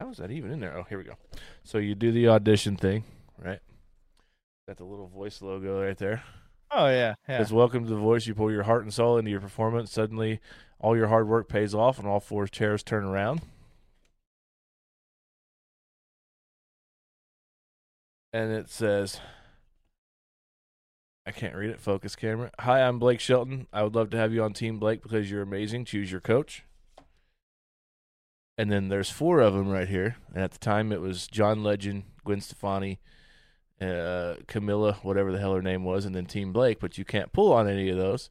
How 0.00 0.10
is 0.10 0.16
that 0.16 0.32
even 0.32 0.50
in 0.50 0.58
there? 0.58 0.76
Oh, 0.76 0.82
here 0.82 0.98
we 0.98 1.04
go. 1.04 1.14
So 1.62 1.78
you 1.78 1.94
do 1.94 2.10
the 2.10 2.26
audition 2.28 2.76
thing, 2.76 3.04
right? 3.38 3.60
Got 4.66 4.78
the 4.78 4.84
little 4.84 5.06
voice 5.06 5.40
logo 5.40 5.80
right 5.80 5.96
there. 5.96 6.24
Oh 6.72 6.88
yeah. 6.88 7.14
Yeah. 7.28 7.38
Says, 7.38 7.52
"Welcome 7.52 7.84
to 7.84 7.90
the 7.90 7.96
voice. 7.96 8.26
You 8.26 8.34
pour 8.34 8.50
your 8.50 8.64
heart 8.64 8.82
and 8.82 8.92
soul 8.92 9.16
into 9.16 9.30
your 9.30 9.40
performance. 9.40 9.92
Suddenly, 9.92 10.40
all 10.80 10.96
your 10.96 11.06
hard 11.06 11.28
work 11.28 11.48
pays 11.48 11.72
off, 11.72 12.00
and 12.00 12.08
all 12.08 12.18
four 12.18 12.48
chairs 12.48 12.82
turn 12.82 13.04
around." 13.04 13.42
And 18.32 18.50
it 18.50 18.70
says, 18.70 19.20
I 21.26 21.32
can't 21.32 21.54
read 21.54 21.70
it. 21.70 21.80
Focus 21.80 22.16
camera. 22.16 22.50
Hi, 22.60 22.80
I'm 22.80 22.98
Blake 22.98 23.20
Shelton. 23.20 23.66
I 23.72 23.82
would 23.82 23.94
love 23.94 24.08
to 24.10 24.16
have 24.16 24.32
you 24.32 24.42
on 24.42 24.54
Team 24.54 24.78
Blake 24.78 25.02
because 25.02 25.30
you're 25.30 25.42
amazing. 25.42 25.84
Choose 25.84 26.10
your 26.10 26.20
coach. 26.20 26.64
And 28.56 28.72
then 28.72 28.88
there's 28.88 29.10
four 29.10 29.40
of 29.40 29.52
them 29.52 29.68
right 29.68 29.88
here. 29.88 30.16
And 30.34 30.42
at 30.42 30.52
the 30.52 30.58
time, 30.58 30.92
it 30.92 31.00
was 31.00 31.26
John 31.26 31.62
Legend, 31.62 32.04
Gwen 32.24 32.40
Stefani, 32.40 33.00
uh, 33.80 34.36
Camila, 34.46 34.96
whatever 35.04 35.30
the 35.30 35.38
hell 35.38 35.54
her 35.54 35.62
name 35.62 35.84
was, 35.84 36.06
and 36.06 36.14
then 36.14 36.26
Team 36.26 36.52
Blake. 36.52 36.80
But 36.80 36.96
you 36.96 37.04
can't 37.04 37.32
pull 37.32 37.52
on 37.52 37.68
any 37.68 37.90
of 37.90 37.98
those. 37.98 38.30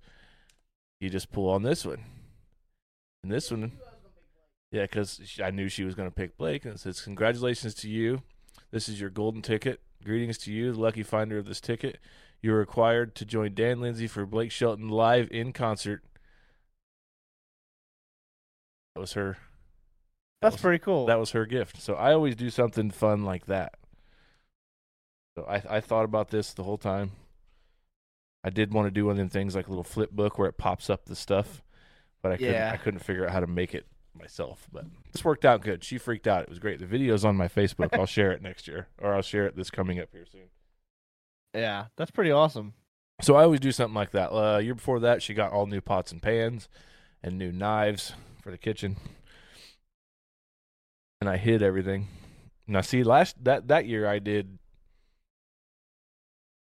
You 1.00 1.10
just 1.10 1.32
pull 1.32 1.50
on 1.50 1.62
this 1.62 1.86
one. 1.86 2.04
And 3.24 3.32
this 3.32 3.52
one, 3.52 3.74
yeah, 4.72 4.84
because 4.84 5.40
I 5.44 5.52
knew 5.52 5.70
she 5.70 5.84
was 5.84 5.94
going 5.94 6.10
to 6.10 6.16
pick 6.16 6.38
Blake. 6.38 6.66
And 6.66 6.74
it 6.74 6.80
says, 6.80 7.02
Congratulations 7.02 7.76
to 7.76 7.90
you. 7.90 8.24
This 8.72 8.90
is 8.90 9.00
your 9.00 9.10
golden 9.12 9.44
ticket. 9.44 9.80
Greetings 10.04 10.38
to 10.40 10.52
you, 10.52 10.72
the 10.74 10.80
lucky 10.80 11.04
finder 11.04 11.38
of 11.38 11.46
this 11.46 11.62
ticket. 11.62 12.00
You're 12.42 12.58
required 12.58 13.14
to 13.16 13.26
join 13.26 13.54
Dan 13.54 13.80
Lindsay 13.82 14.08
for 14.08 14.26
Blake 14.26 14.52
Shelton 14.52 14.90
live 14.90 15.28
in 15.32 15.54
concert. 15.54 16.04
That 18.96 19.02
was 19.02 19.14
her. 19.14 19.38
That's 20.42 20.56
was- 20.56 20.62
pretty 20.62 20.80
cool. 20.80 21.06
That 21.06 21.20
was 21.20 21.32
her 21.32 21.46
gift. 21.46 21.82
So 21.82 21.94
I 21.94 22.14
always 22.14 22.36
do 22.36 22.50
something 22.50 22.90
fun 22.92 23.24
like 23.24 23.46
that. 23.46 23.76
So 25.38 25.46
I 25.46 25.62
I 25.78 25.82
thought 25.82 26.04
about 26.06 26.30
this 26.30 26.54
the 26.54 26.64
whole 26.64 26.78
time. 26.78 27.12
I 28.44 28.50
did 28.50 28.74
want 28.74 28.88
to 28.88 28.92
do 28.92 29.06
one 29.06 29.12
of 29.14 29.18
them 29.18 29.30
things 29.30 29.56
like 29.56 29.68
a 29.68 29.70
little 29.70 29.84
flip 29.84 30.12
book 30.12 30.40
where 30.40 30.50
it 30.50 30.58
pops 30.58 30.90
up 30.90 31.06
the 31.06 31.16
stuff, 31.16 31.62
but 32.24 32.32
I 32.32 32.38
couldn't 32.38 32.54
Yeah. 32.54 32.72
I 32.74 32.78
couldn't 32.78 33.02
figure 33.02 33.26
out 33.26 33.32
how 33.32 33.40
to 33.40 33.48
make 33.48 33.76
it 33.76 33.86
myself. 34.18 34.68
But 34.72 34.86
this 35.12 35.24
worked 35.24 35.46
out 35.46 35.62
good. 35.62 35.84
She 35.84 35.98
freaked 35.98 36.28
out. 36.28 36.44
It 36.44 36.50
was 36.50 36.60
great. 36.60 36.80
The 36.80 36.86
video's 36.86 37.26
on 37.26 37.36
my 37.36 37.48
Facebook. 37.48 37.90
I'll 37.98 38.06
share 38.06 38.32
it 38.32 38.42
next 38.42 38.68
year, 38.68 38.88
or 39.00 39.14
I'll 39.14 39.22
share 39.22 39.46
it 39.46 39.56
this 39.56 39.70
coming 39.72 40.00
up 40.00 40.10
here 40.12 40.26
soon. 40.32 40.50
yeah, 41.54 41.86
that's 41.98 42.12
pretty 42.12 42.32
awesome. 42.32 42.74
So 43.22 43.36
I 43.36 43.44
always 43.44 43.60
do 43.60 43.72
something 43.72 43.94
like 43.96 44.12
that. 44.12 44.32
Uh, 44.32 44.58
year 44.58 44.74
before 44.76 45.00
that, 45.02 45.22
she 45.22 45.34
got 45.34 45.52
all 45.52 45.68
new 45.68 45.82
pots 45.82 46.12
and 46.12 46.22
pans 46.22 46.68
and 47.22 47.38
new 47.38 47.52
knives 47.52 48.14
for 48.42 48.50
the 48.50 48.58
kitchen, 48.58 48.98
and 51.20 51.30
I 51.30 51.38
hid 51.38 51.62
everything. 51.62 52.08
Now, 52.68 52.82
see, 52.82 53.04
last 53.04 53.44
that 53.44 53.68
that 53.68 53.86
year 53.86 54.08
I 54.08 54.20
did. 54.20 54.58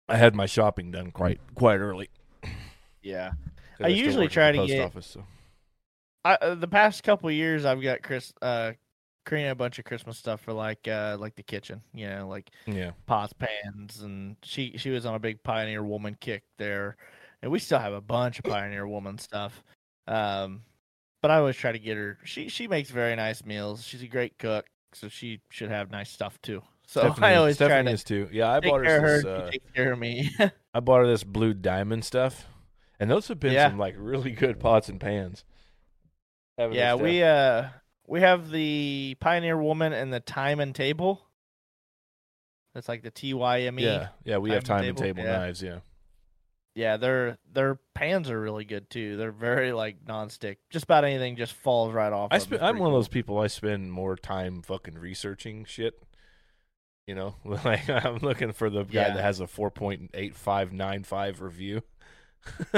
I 0.08 0.18
had 0.18 0.36
my 0.36 0.46
shopping 0.46 0.92
done 0.92 1.10
quite 1.12 1.40
quite 1.56 1.78
early. 1.80 2.10
Yeah. 3.02 3.32
I 3.82 3.88
usually 3.88 4.28
try 4.28 4.52
to 4.52 4.58
post 4.60 4.72
get- 4.72 4.86
office, 4.86 5.08
so. 5.08 5.26
I 6.26 6.34
uh, 6.42 6.56
the 6.56 6.68
past 6.68 7.04
couple 7.04 7.30
years 7.32 7.64
I've 7.64 7.82
got 7.82 8.02
Chris 8.02 8.34
uh 8.42 8.74
creating 9.26 9.52
a 9.52 9.56
bunch 9.56 9.80
of 9.80 9.86
Christmas 9.86 10.18
stuff 10.18 10.42
for 10.42 10.52
like 10.54 10.88
uh 10.88 11.16
like 11.20 11.36
the 11.36 11.44
kitchen, 11.44 11.82
you 11.94 12.10
know, 12.10 12.28
like 12.28 12.50
Yeah, 12.66 12.92
pots, 13.06 13.34
pans, 13.34 14.02
and 14.02 14.36
she 14.44 14.74
she 14.78 14.90
was 14.90 15.06
on 15.06 15.16
a 15.16 15.20
big 15.20 15.42
Pioneer 15.44 15.84
Woman 15.84 16.18
kick 16.20 16.44
there, 16.58 16.98
and 17.42 17.52
we 17.52 17.60
still 17.60 17.80
have 17.80 17.94
a 17.94 18.02
bunch 18.02 18.40
of 18.40 18.44
Pioneer 18.52 18.88
Woman 18.88 19.18
stuff. 19.18 19.64
Um, 20.08 20.62
but 21.22 21.32
I 21.32 21.38
always 21.38 21.56
try 21.56 21.72
to 21.72 21.80
get 21.80 21.96
her. 21.98 22.18
She 22.24 22.50
she 22.50 22.68
makes 22.68 22.90
very 22.90 23.16
nice 23.16 23.46
meals. 23.46 23.84
She's 23.84 24.04
a 24.04 24.08
great 24.08 24.38
cook, 24.40 24.66
so 24.94 25.08
she 25.08 25.40
should 25.50 25.70
have 25.70 25.92
nice 25.92 26.10
stuff 26.12 26.42
too. 26.42 26.62
So 26.88 27.02
Stephanie, 27.02 27.28
I 27.28 27.36
always 27.38 27.58
try 27.58 27.66
Stephanie 27.68 27.90
to 27.90 27.94
is 27.94 28.04
too. 28.04 28.30
Yeah, 28.32 28.52
I 28.52 28.60
bought 28.60 28.86
her. 28.86 29.02
This, 29.02 29.26
uh, 29.26 29.46
she 29.52 29.58
takes 29.58 29.72
care 29.74 29.92
of 29.94 29.98
me. 29.98 30.30
I 30.72 30.80
bought 30.82 31.00
her 31.00 31.08
this 31.08 31.24
blue 31.24 31.56
diamond 31.56 32.06
stuff, 32.06 32.46
and 33.00 33.10
those 33.10 33.28
have 33.28 33.40
been 33.40 33.54
Yeah. 33.54 33.70
some 33.70 33.80
like 33.80 33.96
really 33.98 34.30
good 34.30 34.60
pots 34.60 34.88
and 34.88 35.00
pans. 35.02 35.44
Yeah, 36.58 36.96
we 36.96 37.22
uh 37.24 37.70
we 38.08 38.22
have 38.22 38.50
the 38.50 39.16
Pioneer 39.20 39.58
Woman 39.62 39.94
and 39.94 40.14
the 40.14 40.20
Thyme 40.20 40.60
and 40.60 40.74
Table. 40.74 41.22
That's 42.74 42.90
like 42.90 43.04
the 43.04 43.12
T 43.12 43.34
Y 43.34 43.62
M 43.62 43.80
E. 43.80 43.84
yeah, 43.84 44.10
yeah, 44.24 44.38
we 44.38 44.52
have 44.52 44.64
time 44.64 44.78
time 44.80 44.80
and 44.80 44.88
and 44.90 44.98
table, 44.98 45.16
table 45.24 45.30
yeah. 45.32 45.38
knives. 45.38 45.62
Yeah. 45.62 45.80
Yeah, 46.76 46.98
their 46.98 47.38
their 47.54 47.80
pans 47.94 48.30
are 48.30 48.40
really 48.40 48.66
good 48.66 48.90
too. 48.90 49.16
They're 49.16 49.32
very 49.32 49.72
like 49.72 50.04
nonstick. 50.06 50.58
Just 50.70 50.84
about 50.84 51.06
anything 51.06 51.38
just 51.38 51.54
falls 51.54 51.94
right 51.94 52.12
off. 52.12 52.30
I 52.32 52.36
of 52.36 52.42
'em. 52.42 52.46
sp- 52.48 52.54
It's 52.56 52.64
I'm 52.64 52.78
one 52.80 52.90
of 52.90 52.94
those 52.94 53.08
people. 53.08 53.40
I 53.40 53.48
spend 53.48 53.94
more 53.94 54.18
time 54.18 54.62
fucking 54.62 54.96
researching 54.96 55.64
shit. 55.64 55.94
You 57.08 57.16
know, 57.16 57.36
like 57.46 57.90
I'm 57.90 58.18
looking 58.18 58.52
for 58.52 58.70
the 58.70 58.84
guy 58.84 59.08
Yeah. 59.08 59.14
that 59.14 59.22
has 59.24 59.40
a 59.40 59.46
4.8595 59.46 61.40
review. 61.40 61.82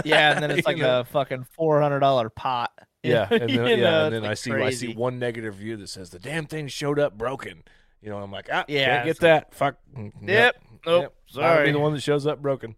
Yeah, 0.04 0.34
and 0.34 0.44
then 0.44 0.52
it's 0.58 0.68
like 0.68 0.78
know? 0.78 1.02
a 1.02 1.04
fucking 1.06 1.46
four 1.56 1.82
hundred 1.82 2.00
dollar 2.00 2.30
pot. 2.30 2.72
yeah, 3.04 3.28
and 3.30 3.42
then, 3.42 3.50
yeah, 3.50 3.76
know, 3.76 4.06
and 4.06 4.16
then 4.16 4.26
I 4.26 4.30
like, 4.30 4.38
see 4.38 4.52
I 4.52 4.70
see 4.72 4.94
one 4.94 5.20
negative 5.20 5.60
review 5.60 5.78
that 5.78 5.90
says 5.90 6.10
the 6.10 6.20
damn 6.20 6.46
thing 6.46 6.68
showed 6.68 7.00
up 7.00 7.18
broken. 7.18 7.64
You 8.02 8.10
know, 8.10 8.18
I'm 8.18 8.32
like, 8.32 8.50
ah, 8.52 8.66
Yeah, 8.68 8.98
can't 8.98 9.06
get 9.06 9.20
that. 9.20 9.54
Fuck. 9.54 9.78
Mm, 9.96 10.12
Yep. 10.22 10.56
Nope. 10.86 11.02
Yep. 11.02 11.04
I'll 11.04 11.10
be 11.10 11.34
Sorry. 11.34 11.72
the 11.72 11.80
one 11.80 11.94
that 11.94 12.02
shows 12.02 12.28
up 12.28 12.42
broken. 12.42 12.76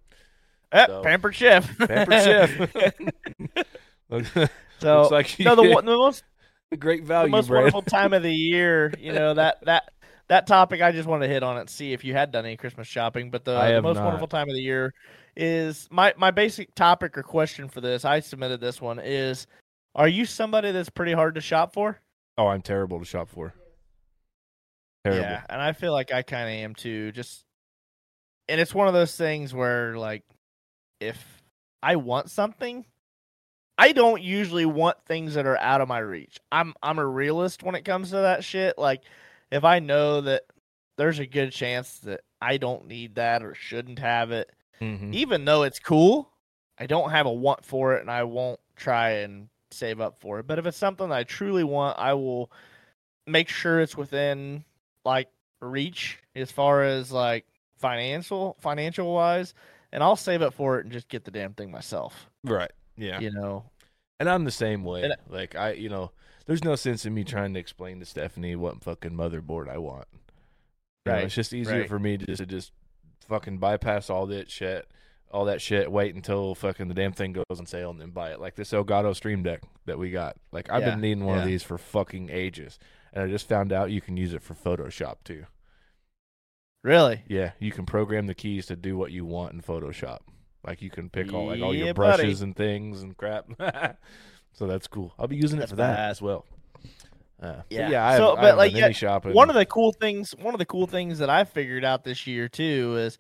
Eh, 0.71 0.85
so- 0.87 1.01
Pampered 1.03 1.35
chef. 1.35 1.77
Pampered 1.77 2.13
chef. 2.13 2.59
Looks 4.09 4.31
so 4.79 5.07
like 5.11 5.37
you 5.37 5.45
no, 5.45 5.55
the, 5.55 5.63
the 5.63 5.83
most 5.83 6.23
great 6.77 7.01
the 7.01 7.07
value, 7.07 7.31
most 7.31 7.47
Brad. 7.47 7.63
wonderful 7.63 7.81
time 7.81 8.13
of 8.13 8.23
the 8.23 8.33
year. 8.33 8.93
You 8.97 9.13
know 9.13 9.33
that 9.33 9.63
that 9.65 9.91
that 10.29 10.47
topic. 10.47 10.81
I 10.81 10.91
just 10.91 11.07
wanted 11.07 11.27
to 11.27 11.33
hit 11.33 11.43
on 11.43 11.57
it, 11.57 11.69
see 11.69 11.93
if 11.93 12.03
you 12.03 12.13
had 12.13 12.31
done 12.31 12.45
any 12.45 12.55
Christmas 12.57 12.87
shopping. 12.87 13.29
But 13.29 13.45
the, 13.45 13.59
the 13.59 13.81
most 13.81 13.97
not. 13.97 14.05
wonderful 14.05 14.27
time 14.27 14.47
of 14.47 14.55
the 14.55 14.61
year 14.61 14.93
is 15.39 15.87
my 15.89 16.13
my 16.17 16.31
basic 16.31 16.75
topic 16.75 17.17
or 17.17 17.23
question 17.23 17.69
for 17.69 17.79
this. 17.79 18.03
I 18.03 18.19
submitted 18.19 18.59
this 18.59 18.81
one 18.81 18.99
is: 18.99 19.47
Are 19.95 20.07
you 20.07 20.25
somebody 20.25 20.71
that's 20.73 20.89
pretty 20.89 21.13
hard 21.13 21.35
to 21.35 21.41
shop 21.41 21.73
for? 21.73 21.97
Oh, 22.37 22.47
I'm 22.47 22.61
terrible 22.61 22.99
to 22.99 23.05
shop 23.05 23.29
for. 23.29 23.53
Terrible. 25.05 25.23
Yeah, 25.23 25.41
and 25.49 25.61
I 25.61 25.71
feel 25.71 25.93
like 25.93 26.11
I 26.11 26.23
kind 26.23 26.43
of 26.43 26.53
am 26.53 26.75
too. 26.75 27.13
Just, 27.13 27.45
and 28.49 28.59
it's 28.59 28.75
one 28.75 28.89
of 28.89 28.93
those 28.93 29.15
things 29.15 29.53
where, 29.53 29.97
like, 29.97 30.23
if 30.99 31.41
I 31.81 31.95
want 31.95 32.29
something, 32.29 32.85
I 33.77 33.93
don't 33.93 34.21
usually 34.21 34.65
want 34.65 34.97
things 35.05 35.35
that 35.35 35.45
are 35.45 35.57
out 35.57 35.79
of 35.79 35.87
my 35.87 35.99
reach. 35.99 36.37
I'm 36.51 36.73
I'm 36.83 36.99
a 36.99 37.05
realist 37.05 37.63
when 37.63 37.75
it 37.75 37.85
comes 37.85 38.09
to 38.09 38.17
that 38.17 38.43
shit. 38.43 38.77
Like, 38.77 39.03
if 39.51 39.63
I 39.63 39.79
know 39.79 40.19
that 40.19 40.43
there's 40.97 41.19
a 41.19 41.25
good 41.25 41.53
chance 41.53 41.99
that 41.99 42.19
I 42.41 42.57
don't 42.57 42.87
need 42.87 43.15
that 43.15 43.41
or 43.41 43.55
shouldn't 43.55 43.99
have 43.99 44.31
it, 44.31 44.51
Mhm. 44.81 45.13
even 45.13 45.45
though 45.45 45.63
it's 45.63 45.79
cool, 45.79 46.31
I 46.77 46.85
don't 46.87 47.11
have 47.11 47.25
a 47.25 47.31
want 47.33 47.65
for 47.65 47.95
it, 47.95 48.01
and 48.01 48.09
I 48.11 48.23
won't 48.23 48.59
try 48.75 49.09
and 49.11 49.49
save 49.71 49.99
up 49.99 50.17
for 50.19 50.39
it. 50.39 50.47
But 50.47 50.57
if 50.59 50.65
it's 50.65 50.77
something 50.77 51.11
I 51.11 51.23
truly 51.23 51.63
want, 51.63 51.99
I 51.99 52.13
will 52.13 52.51
make 53.27 53.49
sure 53.49 53.79
it's 53.79 53.97
within 53.97 54.63
like 55.05 55.29
reach 55.61 56.19
as 56.35 56.51
far 56.51 56.83
as 56.83 57.11
like 57.11 57.45
financial 57.77 58.55
financial 58.59 59.13
wise, 59.13 59.53
and 59.91 60.01
I'll 60.03 60.15
save 60.15 60.41
up 60.41 60.53
for 60.53 60.79
it 60.79 60.85
and 60.85 60.91
just 60.93 61.07
get 61.09 61.25
the 61.25 61.31
damn 61.31 61.53
thing 61.53 61.71
myself. 61.71 62.29
Right. 62.43 62.71
Yeah. 62.97 63.19
You 63.19 63.31
know, 63.31 63.63
And 64.19 64.29
I'm 64.29 64.43
the 64.43 64.51
same 64.51 64.83
way. 64.83 65.09
Like 65.29 65.55
I, 65.55 65.71
you 65.73 65.89
know, 65.89 66.11
there's 66.45 66.63
no 66.63 66.75
sense 66.75 67.05
in 67.05 67.13
me 67.13 67.23
trying 67.23 67.53
to 67.53 67.59
explain 67.59 67.99
to 67.99 68.05
Stephanie 68.05 68.55
what 68.55 68.83
fucking 68.83 69.11
motherboard 69.11 69.69
I 69.69 69.77
want. 69.77 70.07
You 70.11 71.11
know, 71.11 71.13
Right, 71.13 71.23
it's 71.25 71.35
just 71.35 71.53
easier 71.53 71.81
right. 71.81 71.89
for 71.89 71.99
me 71.99 72.17
to 72.17 72.25
just, 72.25 72.39
to 72.39 72.45
just 72.45 72.71
fucking 73.29 73.59
bypass 73.59 74.09
all 74.09 74.25
that 74.27 74.49
shit, 74.51 74.89
all 75.31 75.45
that 75.45 75.61
shit. 75.61 75.91
Wait 75.91 76.13
until 76.15 76.55
fucking 76.55 76.87
the 76.89 76.93
damn 76.93 77.13
thing 77.13 77.31
goes 77.33 77.45
on 77.59 77.65
sale 77.65 77.91
and 77.91 78.01
then 78.01 78.09
buy 78.09 78.31
it. 78.31 78.41
Like 78.41 78.55
this 78.55 78.71
Elgato 78.71 79.15
Stream 79.15 79.43
Deck 79.43 79.61
that 79.85 79.97
we 79.99 80.11
got. 80.11 80.35
Like 80.51 80.69
I've 80.69 80.81
Yeah, 80.81 80.91
been 80.91 81.01
needing 81.01 81.25
one 81.25 81.37
of 81.37 81.45
these 81.45 81.63
for 81.63 81.77
fucking 81.77 82.29
ages, 82.31 82.77
and 83.13 83.23
I 83.23 83.27
just 83.27 83.47
found 83.47 83.71
out 83.71 83.91
you 83.91 84.01
can 84.01 84.17
use 84.17 84.33
it 84.33 84.41
for 84.41 84.53
Photoshop 84.55 85.17
too. 85.23 85.45
really. 86.83 87.21
Yeah, 87.27 87.51
you 87.59 87.71
can 87.71 87.85
program 87.85 88.27
the 88.27 88.35
keys 88.35 88.65
to 88.67 88.75
do 88.75 88.97
what 88.97 89.11
you 89.11 89.25
want 89.25 89.53
in 89.53 89.61
Photoshop. 89.61 90.19
Like 90.65 90.81
you 90.81 90.89
can 90.89 91.09
pick 91.09 91.33
all 91.33 91.45
like 91.47 91.61
all 91.61 91.73
Yeah, 91.73 91.85
your 91.85 91.93
buddy. 91.93 92.23
brushes 92.23 92.41
and 92.41 92.55
things 92.55 93.01
and 93.01 93.15
crap. 93.15 93.45
so 94.53 94.67
that's 94.67 94.87
cool. 94.87 95.13
I'll 95.17 95.27
be 95.27 95.37
using 95.37 95.59
That's 95.59 95.71
it 95.71 95.75
for 95.75 95.77
that 95.77 96.09
as 96.09 96.21
well. 96.21 96.45
Uh, 97.41 97.55
but 97.55 97.65
Yeah. 97.69 97.89
yeah. 97.89 98.07
I 98.07 98.17
So, 98.17 98.35
but, 98.35 98.57
like, 98.57 98.73
yeah, 98.73 98.91
shopping. 98.91 99.33
One 99.33 99.49
of 99.49 99.55
the 99.55 99.65
cool 99.65 99.93
things, 99.93 100.35
one 100.39 100.53
of 100.53 100.59
the 100.59 100.65
cool 100.65 100.87
things 100.87 101.19
that 101.19 101.29
I 101.29 101.43
figured 101.43 101.85
out 101.85 102.03
this 102.03 102.27
year 102.27 102.49
too 102.49 102.97
is, 102.97 103.17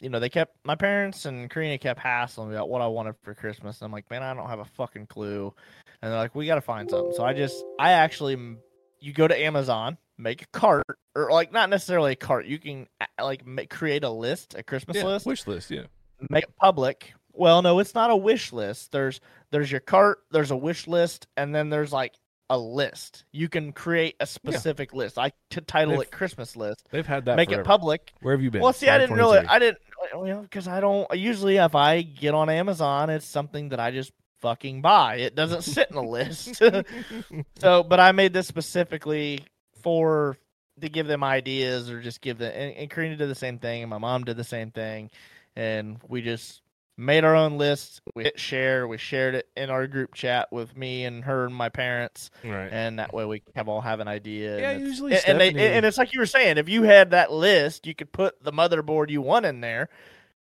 you 0.00 0.08
know, 0.08 0.18
they 0.18 0.30
kept 0.30 0.56
my 0.64 0.74
parents 0.74 1.26
and 1.26 1.50
Karina 1.50 1.76
kept 1.76 2.00
hassling 2.00 2.48
me 2.48 2.54
about 2.54 2.70
what 2.70 2.80
I 2.80 2.86
wanted 2.86 3.16
for 3.22 3.34
Christmas. 3.34 3.80
And 3.80 3.86
I'm 3.86 3.92
like, 3.92 4.10
man, 4.10 4.22
I 4.22 4.32
don't 4.32 4.48
have 4.48 4.60
a 4.60 4.64
fucking 4.64 5.06
clue. 5.06 5.52
And 6.00 6.10
they're 6.10 6.18
like, 6.18 6.34
we 6.34 6.46
got 6.46 6.54
to 6.54 6.62
find 6.62 6.88
something. 6.88 7.12
So 7.14 7.24
I 7.24 7.34
just, 7.34 7.62
I 7.78 7.92
actually, 7.92 8.56
you 9.00 9.12
go 9.12 9.28
to 9.28 9.38
Amazon, 9.38 9.98
make 10.16 10.42
a 10.42 10.46
cart, 10.58 10.86
or 11.14 11.30
like 11.30 11.52
not 11.52 11.68
necessarily 11.68 12.12
a 12.12 12.16
cart. 12.16 12.46
You 12.46 12.58
can 12.58 12.86
like 13.20 13.46
make, 13.46 13.68
create 13.70 14.04
a 14.04 14.10
list, 14.10 14.54
a 14.54 14.62
Christmas 14.62 14.96
yeah, 14.96 15.04
list, 15.04 15.26
wish 15.26 15.46
list. 15.46 15.70
Yeah, 15.70 15.84
make 16.28 16.44
it 16.44 16.56
public. 16.56 17.12
Well, 17.32 17.62
no, 17.62 17.78
it's 17.78 17.94
not 17.94 18.10
a 18.10 18.16
wish 18.16 18.52
list. 18.52 18.92
There's 18.92 19.20
there's 19.50 19.70
your 19.70 19.80
cart, 19.80 20.18
there's 20.30 20.50
a 20.50 20.56
wish 20.56 20.86
list, 20.86 21.26
and 21.36 21.54
then 21.54 21.70
there's 21.70 21.92
like 21.92 22.14
a 22.50 22.58
list. 22.58 23.24
You 23.32 23.48
can 23.48 23.72
create 23.72 24.16
a 24.20 24.26
specific 24.26 24.92
list. 24.92 25.16
I 25.18 25.32
to 25.50 25.60
title 25.60 25.92
They've- 25.94 26.02
it 26.02 26.10
Christmas 26.10 26.56
list. 26.56 26.86
they've 26.90 27.06
had 27.06 27.24
that. 27.26 27.36
make 27.36 27.48
forever. 27.48 27.62
it 27.62 27.64
public. 27.64 28.12
Where 28.20 28.34
have 28.34 28.42
you 28.42 28.50
been? 28.50 28.60
Well, 28.60 28.72
see, 28.72 28.88
I 28.88 28.98
didn't 28.98 29.16
really, 29.16 29.38
523. 29.38 29.56
I 29.56 29.58
didn't, 29.58 30.26
you 30.28 30.34
know, 30.34 30.42
because 30.42 30.68
I 30.68 30.80
don't 30.80 31.06
usually 31.18 31.56
if 31.56 31.74
I 31.74 32.02
get 32.02 32.34
on 32.34 32.50
Amazon, 32.50 33.08
it's 33.08 33.24
something 33.24 33.70
that 33.70 33.80
I 33.80 33.92
just 33.92 34.12
fucking 34.40 34.82
buy. 34.82 35.16
It 35.16 35.34
doesn't 35.34 35.62
sit 35.62 35.90
in 35.90 35.96
a 35.96 36.02
list. 36.02 36.56
so, 37.58 37.82
but 37.84 38.00
I 38.00 38.12
made 38.12 38.32
this 38.32 38.48
specifically 38.48 39.44
for 39.82 40.36
to 40.80 40.88
give 40.88 41.06
them 41.06 41.22
ideas 41.22 41.90
or 41.90 42.00
just 42.00 42.20
give 42.20 42.38
them. 42.38 42.52
And, 42.54 42.74
and 42.74 42.90
Karina 42.90 43.16
did 43.16 43.28
the 43.28 43.34
same 43.34 43.58
thing, 43.58 43.82
and 43.82 43.90
my 43.90 43.98
mom 43.98 44.24
did 44.24 44.36
the 44.36 44.44
same 44.44 44.70
thing, 44.72 45.10
and 45.54 45.98
we 46.08 46.22
just 46.22 46.62
made 46.96 47.24
our 47.24 47.34
own 47.34 47.56
list. 47.58 48.00
We 48.14 48.24
hit 48.24 48.38
share. 48.38 48.86
We 48.86 48.98
shared 48.98 49.34
it 49.34 49.48
in 49.56 49.70
our 49.70 49.86
group 49.86 50.14
chat 50.14 50.52
with 50.52 50.76
me 50.76 51.04
and 51.04 51.24
her 51.24 51.46
and 51.46 51.54
my 51.54 51.68
parents, 51.68 52.30
Right. 52.44 52.68
and 52.70 52.98
that 52.98 53.12
way 53.14 53.24
we 53.24 53.42
have 53.56 53.68
all 53.68 53.80
have 53.80 54.00
an 54.00 54.08
idea. 54.08 54.60
Yeah, 54.60 54.70
and 54.72 54.80
usually 54.86 55.12
and, 55.14 55.22
and 55.26 55.40
they 55.40 55.76
and 55.76 55.86
it's 55.86 55.98
like 55.98 56.12
you 56.12 56.20
were 56.20 56.26
saying, 56.26 56.58
if 56.58 56.68
you 56.68 56.82
had 56.82 57.10
that 57.12 57.32
list, 57.32 57.86
you 57.86 57.94
could 57.94 58.12
put 58.12 58.42
the 58.42 58.52
motherboard 58.52 59.08
you 59.10 59.22
want 59.22 59.46
in 59.46 59.60
there, 59.60 59.88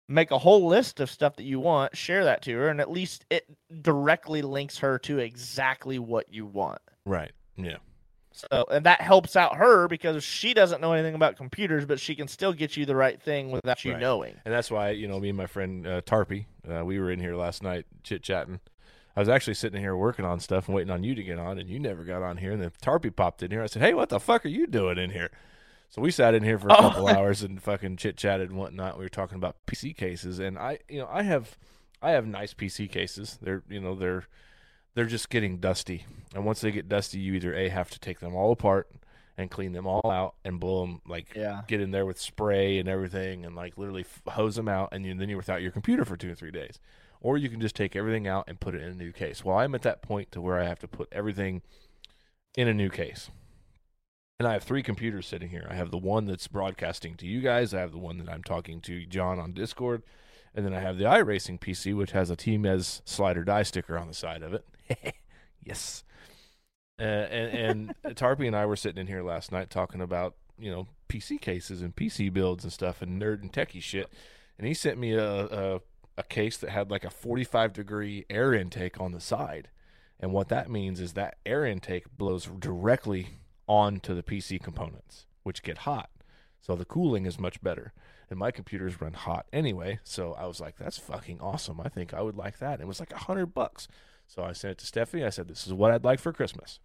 make 0.07 0.31
a 0.31 0.39
whole 0.39 0.65
list 0.67 0.99
of 0.99 1.09
stuff 1.11 1.35
that 1.35 1.43
you 1.43 1.59
want, 1.59 1.95
share 1.95 2.23
that 2.23 2.41
to 2.43 2.55
her, 2.57 2.69
and 2.69 2.81
at 2.81 2.89
least 2.89 3.25
it 3.29 3.45
directly 3.81 4.41
links 4.41 4.79
her 4.79 4.97
to 4.99 5.19
exactly 5.19 5.99
what 5.99 6.33
you 6.33 6.45
want. 6.45 6.81
Right. 7.05 7.31
Yeah. 7.55 7.77
So, 8.51 8.65
and 8.71 8.85
that 8.85 9.01
helps 9.01 9.35
out 9.35 9.55
her 9.57 9.87
because 9.87 10.23
she 10.23 10.53
doesn't 10.53 10.81
know 10.81 10.93
anything 10.93 11.15
about 11.15 11.35
computers, 11.35 11.85
but 11.85 11.99
she 11.99 12.15
can 12.15 12.27
still 12.27 12.53
get 12.53 12.77
you 12.77 12.85
the 12.85 12.95
right 12.95 13.21
thing 13.21 13.51
without 13.51 13.83
you 13.83 13.91
Right. 13.93 13.99
knowing. 14.01 14.35
And 14.45 14.53
that's 14.53 14.71
why, 14.71 14.91
you 14.91 15.07
know, 15.07 15.19
me 15.19 15.29
and 15.29 15.37
my 15.37 15.45
friend 15.47 15.85
uh, 15.85 16.01
Tarpy, 16.01 16.45
uh, 16.69 16.85
we 16.85 16.99
were 16.99 17.11
in 17.11 17.19
here 17.19 17.35
last 17.35 17.61
night 17.63 17.85
chit 18.03 18.23
chatting. 18.23 18.59
I 19.15 19.19
was 19.19 19.27
actually 19.29 19.55
sitting 19.55 19.81
here 19.81 19.95
working 19.95 20.23
on 20.23 20.39
stuff 20.39 20.67
and 20.67 20.75
waiting 20.75 20.91
on 20.91 21.03
you 21.03 21.13
to 21.15 21.23
get 21.23 21.39
on, 21.39 21.59
and 21.59 21.69
you 21.69 21.79
never 21.79 22.03
got 22.03 22.21
on 22.23 22.37
here. 22.37 22.51
And 22.53 22.61
then 22.61 22.71
Tarpy 22.81 23.13
popped 23.13 23.43
in 23.43 23.51
here. 23.51 23.61
I 23.61 23.65
said, 23.65 23.81
"Hey, 23.81 23.93
what 23.93 24.09
the 24.09 24.19
fuck 24.19 24.45
are 24.45 24.49
you 24.49 24.65
doing 24.67 24.97
in 24.97 25.09
here?" 25.09 25.31
So 25.89 26.01
we 26.01 26.11
sat 26.11 26.33
in 26.35 26.43
here 26.43 26.57
for 26.59 26.69
a 26.69 26.73
Oh. 26.77 26.81
couple 26.81 27.07
hours 27.17 27.41
and 27.41 27.61
fucking 27.61 27.97
chit 27.97 28.15
chatted 28.15 28.49
and 28.49 28.57
whatnot. 28.57 28.97
We 28.97 29.03
were 29.03 29.09
talking 29.09 29.35
about 29.35 29.57
PC 29.65 29.93
cases, 29.97 30.39
and 30.39 30.57
I, 30.57 30.79
you 30.87 30.99
know, 30.99 31.09
I 31.11 31.23
have, 31.23 31.57
I 32.01 32.11
have 32.11 32.25
nice 32.27 32.53
PC 32.53 32.89
cases. 32.89 33.37
They're, 33.41 33.63
you 33.67 33.81
know, 33.81 33.95
they're, 33.95 34.25
they're 34.99 35.05
just 35.05 35.29
getting 35.29 35.59
dusty. 35.59 36.05
And 36.35 36.43
once 36.43 36.59
they 36.59 36.71
get 36.71 36.89
dusty, 36.89 37.19
you 37.19 37.33
either 37.35 37.53
a 37.55 37.69
have 37.69 37.89
to 37.91 37.99
take 38.01 38.19
them 38.19 38.35
all 38.35 38.51
apart 38.51 38.91
and 39.37 39.49
clean 39.49 39.71
them 39.71 39.87
all 39.87 40.11
out 40.11 40.35
and 40.43 40.59
blow 40.59 40.81
them 40.81 41.01
like 41.07 41.33
Yeah. 41.33 41.61
get 41.69 41.79
in 41.79 41.91
there 41.91 42.05
with 42.05 42.19
spray 42.19 42.79
and 42.79 42.89
everything 42.89 43.45
and 43.45 43.55
like 43.55 43.77
literally 43.77 44.03
hose 44.27 44.57
them 44.57 44.67
out 44.67 44.89
and 44.91 45.05
you, 45.05 45.13
then 45.15 45.29
you're 45.29 45.37
without 45.37 45.61
your 45.61 45.71
computer 45.71 46.03
for 46.03 46.17
two 46.17 46.29
or 46.29 46.35
three 46.35 46.51
days. 46.51 46.81
Or 47.21 47.37
you 47.37 47.47
can 47.47 47.61
just 47.61 47.77
take 47.77 47.95
everything 47.95 48.27
out 48.27 48.43
and 48.49 48.59
put 48.59 48.75
it 48.75 48.81
in 48.81 48.89
a 48.89 48.93
new 48.95 49.13
case. 49.13 49.41
Well 49.45 49.57
i'm 49.57 49.73
at 49.73 49.83
that 49.83 50.01
point 50.01 50.33
to 50.33 50.41
where 50.41 50.59
i 50.59 50.65
have 50.65 50.79
to 50.79 50.87
put 50.89 51.07
everything 51.13 51.61
in 52.57 52.67
a 52.67 52.73
new 52.73 52.89
case. 52.89 53.29
And 54.37 54.49
i 54.49 54.51
have 54.51 54.63
three 54.63 54.83
computers 54.83 55.27
sitting 55.27 55.47
here. 55.47 55.65
I 55.69 55.75
have 55.75 55.91
the 55.91 55.97
one 55.97 56.25
that's 56.25 56.49
broadcasting 56.49 57.15
to 57.15 57.25
you 57.25 57.39
guys. 57.39 57.73
I 57.73 57.79
have 57.79 57.93
the 57.93 57.97
one 57.97 58.17
that 58.17 58.27
i'm 58.27 58.43
talking 58.43 58.81
to 58.81 59.05
john 59.05 59.39
on 59.39 59.53
discord. 59.53 60.03
And 60.53 60.65
then 60.65 60.73
i 60.73 60.81
have 60.81 60.97
the 60.97 61.05
iRacing 61.05 61.61
pc 61.61 61.95
which 61.95 62.11
has 62.11 62.29
a 62.29 62.35
team 62.35 62.65
as 62.65 63.01
slider 63.05 63.45
die 63.45 63.63
sticker 63.63 63.97
on 63.97 64.09
the 64.09 64.13
side 64.13 64.43
of 64.43 64.53
it 64.53 64.65
yes 65.63 66.03
uh, 66.99 67.03
and 67.03 67.95
and 68.03 68.15
Tarpy 68.15 68.45
and 68.45 68.55
I 68.55 68.65
were 68.65 68.75
sitting 68.75 68.99
in 68.99 69.07
here 69.07 69.23
last 69.23 69.51
night 69.51 69.69
talking 69.69 70.01
about 70.01 70.35
you 70.57 70.69
know 70.69 70.87
PC 71.07 71.39
cases 71.39 71.81
and 71.81 71.95
PC 71.95 72.31
builds 72.31 72.63
and 72.63 72.73
stuff 72.73 73.01
and 73.01 73.21
nerd 73.21 73.41
and 73.41 73.51
techie 73.51 73.81
shit. 73.81 74.11
And 74.57 74.67
he 74.67 74.73
sent 74.73 74.97
me 74.97 75.13
a 75.13 75.45
a, 75.45 75.81
a 76.17 76.23
case 76.23 76.57
that 76.57 76.71
had 76.71 76.91
like 76.91 77.05
a 77.05 77.09
45 77.09 77.73
degree 77.73 78.25
air 78.29 78.53
intake 78.53 78.99
on 78.99 79.13
the 79.13 79.21
side. 79.21 79.69
And 80.19 80.33
what 80.33 80.49
that 80.49 80.69
means 80.69 80.99
is 80.99 81.13
that 81.13 81.37
air 81.45 81.65
intake 81.65 82.05
blows 82.17 82.45
directly 82.59 83.29
onto 83.67 84.13
the 84.13 84.23
PC 84.23 84.61
components, 84.61 85.25
which 85.43 85.63
get 85.63 85.79
hot. 85.79 86.09
So 86.59 86.75
the 86.75 86.83
cooling 86.83 87.25
is 87.25 87.39
much 87.39 87.61
better. 87.61 87.93
And 88.29 88.37
my 88.37 88.51
computers 88.51 88.99
run 88.99 89.13
hot 89.13 89.45
anyway. 89.53 89.99
So 90.03 90.33
I 90.33 90.45
was 90.45 90.59
like, 90.59 90.77
that's 90.77 90.97
fucking 90.97 91.39
awesome. 91.39 91.79
I 91.79 91.87
think 91.87 92.13
I 92.13 92.21
would 92.21 92.35
like 92.35 92.59
that. 92.59 92.81
It 92.81 92.87
was 92.87 92.99
like 92.99 93.13
a 93.13 93.17
hundred 93.17 93.53
bucks. 93.53 93.87
So 94.29 94.43
I 94.43 94.53
sent 94.53 94.73
it 94.73 94.77
to 94.77 94.85
Stephanie. 94.85 95.25
I 95.25 95.29
said, 95.29 95.47
this 95.47 95.65
is 95.65 95.73
what 95.73 95.91
I'd 95.91 96.05
like 96.05 96.19
for 96.19 96.31
Christmas. 96.31 96.79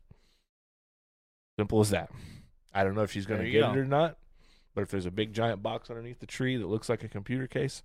Simple 1.58 1.80
as 1.80 1.90
that. 1.90 2.10
I 2.72 2.82
don't 2.82 2.94
know 2.94 3.02
if 3.02 3.12
she's 3.12 3.26
going 3.26 3.42
to 3.42 3.50
get 3.50 3.60
go. 3.60 3.70
it 3.70 3.76
or 3.76 3.84
not, 3.84 4.16
but 4.74 4.80
if 4.80 4.90
there's 4.90 5.06
a 5.06 5.10
big 5.10 5.34
giant 5.34 5.62
box 5.62 5.90
underneath 5.90 6.20
the 6.20 6.26
tree 6.26 6.56
that 6.56 6.66
looks 6.66 6.88
like 6.88 7.04
a 7.04 7.08
computer 7.08 7.46
case, 7.46 7.82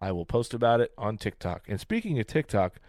I 0.00 0.10
will 0.10 0.26
post 0.26 0.52
about 0.52 0.80
it 0.80 0.92
on 0.98 1.16
TikTok. 1.16 1.66
And 1.68 1.80
speaking 1.80 2.18
of 2.18 2.26
TikTok, 2.26 2.80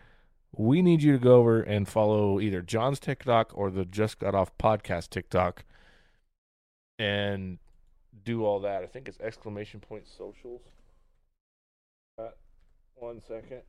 we 0.57 0.82
need 0.82 1.03
you 1.03 1.14
to 1.14 1.19
go 1.19 1.36
over 1.36 1.61
and 1.61 1.88
follow 1.88 2.40
either 2.40 2.61
John's 2.61 2.99
TikTok 2.99 3.52
or 3.53 3.69
the 3.69 3.86
Just 3.86 4.19
Got 4.19 4.34
Off 4.34 4.57
podcast 4.57 5.10
TikTok 5.11 5.64
and 6.98 7.60
do 8.26 8.44
all 8.44 8.60
that. 8.61 8.82
I 8.82 8.88
think 8.88 9.07
it's 9.07 9.19
exclamation 9.22 9.80
point 9.80 10.07
socials. 10.07 10.61
Uh, 12.18 12.30
one 12.95 13.22
second. 13.22 13.61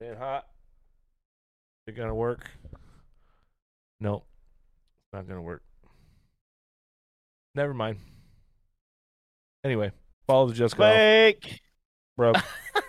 Staying 0.00 0.16
hot. 0.16 0.46
Is 1.86 1.94
it 1.94 1.96
gonna 1.98 2.14
work? 2.14 2.50
No, 4.00 4.16
it's 4.16 5.12
not 5.12 5.26
gonna 5.26 5.42
work. 5.42 5.62
Never 7.54 7.74
mind. 7.74 7.98
Anyway, 9.64 9.90
follow 10.26 10.46
the 10.48 10.54
Just 10.54 10.74
Off, 10.78 11.34
bro. 12.16 12.32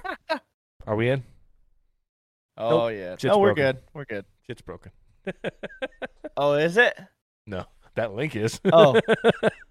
Are 0.88 0.96
we 0.96 1.10
in? 1.10 1.24
Oh 2.58 2.90
yeah. 2.90 3.14
Shit's 3.14 3.24
No, 3.26 3.40
we're 3.40 3.56
broken. 3.56 3.76
good. 3.76 3.84
We're 3.94 4.06
good. 4.06 4.26
Shit's 4.48 4.62
broken. 4.62 4.92
Oh, 6.38 6.54
is 6.54 6.78
it? 6.78 6.98
no, 7.48 7.66
that 7.96 8.14
link 8.14 8.34
is. 8.34 8.62
Oh. 8.72 8.98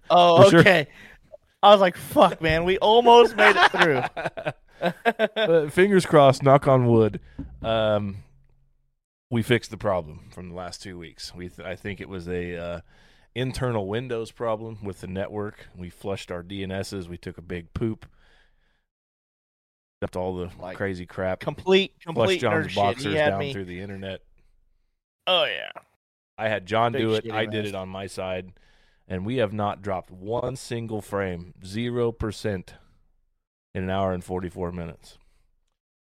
Oh, 0.07 0.43
For 0.43 0.49
sure. 0.51 0.59
okay. 0.59 0.87
I 1.63 1.71
was 1.71 1.81
like, 1.81 1.97
"Fuck, 1.97 2.41
man, 2.43 2.63
we 2.63 2.77
almost 2.77 3.35
made 3.35 3.55
it 3.55 3.71
through." 3.71 4.03
Uh, 4.81 5.67
fingers 5.69 6.05
crossed. 6.05 6.43
Knock 6.43 6.67
on 6.67 6.85
wood. 6.87 7.19
Um, 7.61 8.17
we 9.31 9.41
fixed 9.41 9.71
the 9.71 9.77
problem 9.77 10.29
from 10.31 10.49
the 10.49 10.55
last 10.55 10.81
two 10.81 10.97
weeks. 10.97 11.33
We, 11.35 11.49
th- 11.49 11.67
I 11.67 11.75
think 11.75 12.01
it 12.01 12.09
was 12.09 12.27
a 12.27 12.55
uh, 12.57 12.81
internal 13.35 13.87
Windows 13.87 14.31
problem 14.31 14.79
with 14.83 15.01
the 15.01 15.07
network. 15.07 15.67
We 15.77 15.89
flushed 15.89 16.31
our 16.31 16.43
DNSs. 16.43 17.07
We 17.07 17.17
took 17.17 17.37
a 17.37 17.41
big 17.43 17.73
poop. 17.73 18.05
Dumped 20.01 20.15
all 20.15 20.35
the 20.35 20.49
Like, 20.59 20.77
crazy 20.77 21.05
crap. 21.05 21.41
complete, 21.41 21.91
Flushed 22.03 22.05
complete 22.15 22.41
John's 22.41 22.67
nerd 22.67 22.75
boxers 22.75 23.13
down 23.15 23.39
me. 23.39 23.51
through 23.53 23.65
the 23.65 23.81
internet. 23.81 24.21
Oh 25.27 25.43
yeah. 25.45 25.71
I 26.37 26.47
had 26.47 26.65
John 26.65 26.93
Big 26.93 27.01
do 27.01 27.13
it. 27.15 27.29
I 27.31 27.45
did 27.45 27.65
it 27.65 27.75
on 27.75 27.89
my 27.89 28.07
side, 28.07 28.53
and 29.09 29.25
we 29.25 29.37
have 29.37 29.51
not 29.51 29.81
dropped 29.81 30.09
one 30.09 30.55
single 30.55 31.01
frame, 31.01 31.53
zero 31.65 32.13
percent, 32.13 32.75
in 33.73 33.83
an 33.83 33.89
hour 33.89 34.11
and 34.13 34.23
forty-four 34.23 34.71
minutes. 34.71 35.17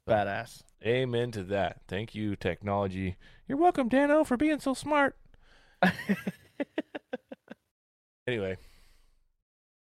Badass. 0.09 0.63
Amen 0.85 1.31
to 1.33 1.43
that. 1.45 1.81
Thank 1.89 2.15
you, 2.15 2.37
technology. 2.37 3.17
You're 3.49 3.57
welcome, 3.59 3.89
Dano, 3.89 4.23
for 4.25 4.37
being 4.37 4.61
so 4.61 4.75
smart. 4.75 5.17
Anyway, 8.27 8.57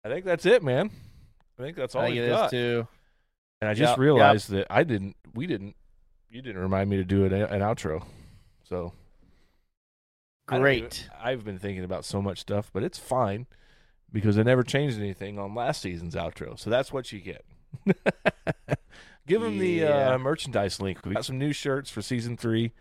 I 0.02 0.08
think 0.08 0.24
that's 0.24 0.46
it, 0.46 0.62
man. 0.62 0.90
I 1.58 1.62
think 1.62 1.76
that's 1.76 1.94
all 1.94 2.00
I 2.02 2.06
think 2.06 2.20
we 2.22 2.26
got. 2.28 2.50
too. 2.50 2.88
And 3.60 3.68
I 3.68 3.74
just 3.74 3.90
Yep, 3.90 3.90
yep. 3.90 3.98
realized 3.98 4.50
that 4.50 4.66
I 4.70 4.82
didn't. 4.82 5.14
We 5.34 5.46
didn't. 5.46 5.76
You 6.30 6.40
didn't 6.40 6.62
remind 6.62 6.88
me 6.88 6.96
to 6.96 7.04
do 7.04 7.26
an, 7.26 7.34
an 7.34 7.60
outro. 7.60 8.02
So 8.66 8.94
Great. 10.46 11.06
I've 11.22 11.44
been 11.44 11.58
thinking 11.58 11.84
about 11.84 12.04
so 12.06 12.22
much 12.22 12.38
stuff, 12.38 12.70
but 12.72 12.82
it's 12.82 12.98
fine 12.98 13.46
because 14.10 14.38
I 14.38 14.42
never 14.42 14.62
changed 14.62 14.98
anything 14.98 15.38
on 15.38 15.54
last 15.54 15.82
season's 15.82 16.14
outro. 16.14 16.58
So 16.58 16.70
that's 16.70 16.92
what 16.94 17.12
you 17.12 17.20
get. 17.20 17.44
Give 19.26 19.40
them 19.40 19.58
the 19.58 19.84
uh, 19.84 20.18
merchandise 20.18 20.80
link. 20.80 21.04
We 21.04 21.14
got 21.14 21.24
some 21.24 21.38
new 21.38 21.52
shirts 21.52 21.90
for 21.90 22.02
season 22.02 22.36
three. 22.36 22.72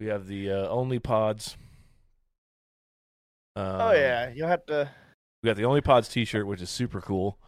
We 0.00 0.06
have 0.06 0.26
the 0.26 0.50
uh, 0.50 0.68
Only 0.68 0.98
Pods. 0.98 1.56
Um, 3.56 3.80
oh 3.80 3.92
yeah, 3.92 4.30
you'll 4.34 4.48
have 4.48 4.66
to. 4.66 4.90
We 5.42 5.48
got 5.48 5.56
the 5.56 5.64
Only 5.64 5.80
Pods 5.80 6.08
T-shirt, 6.08 6.46
which 6.46 6.60
is 6.60 6.70
super 6.70 7.00
cool. 7.00 7.38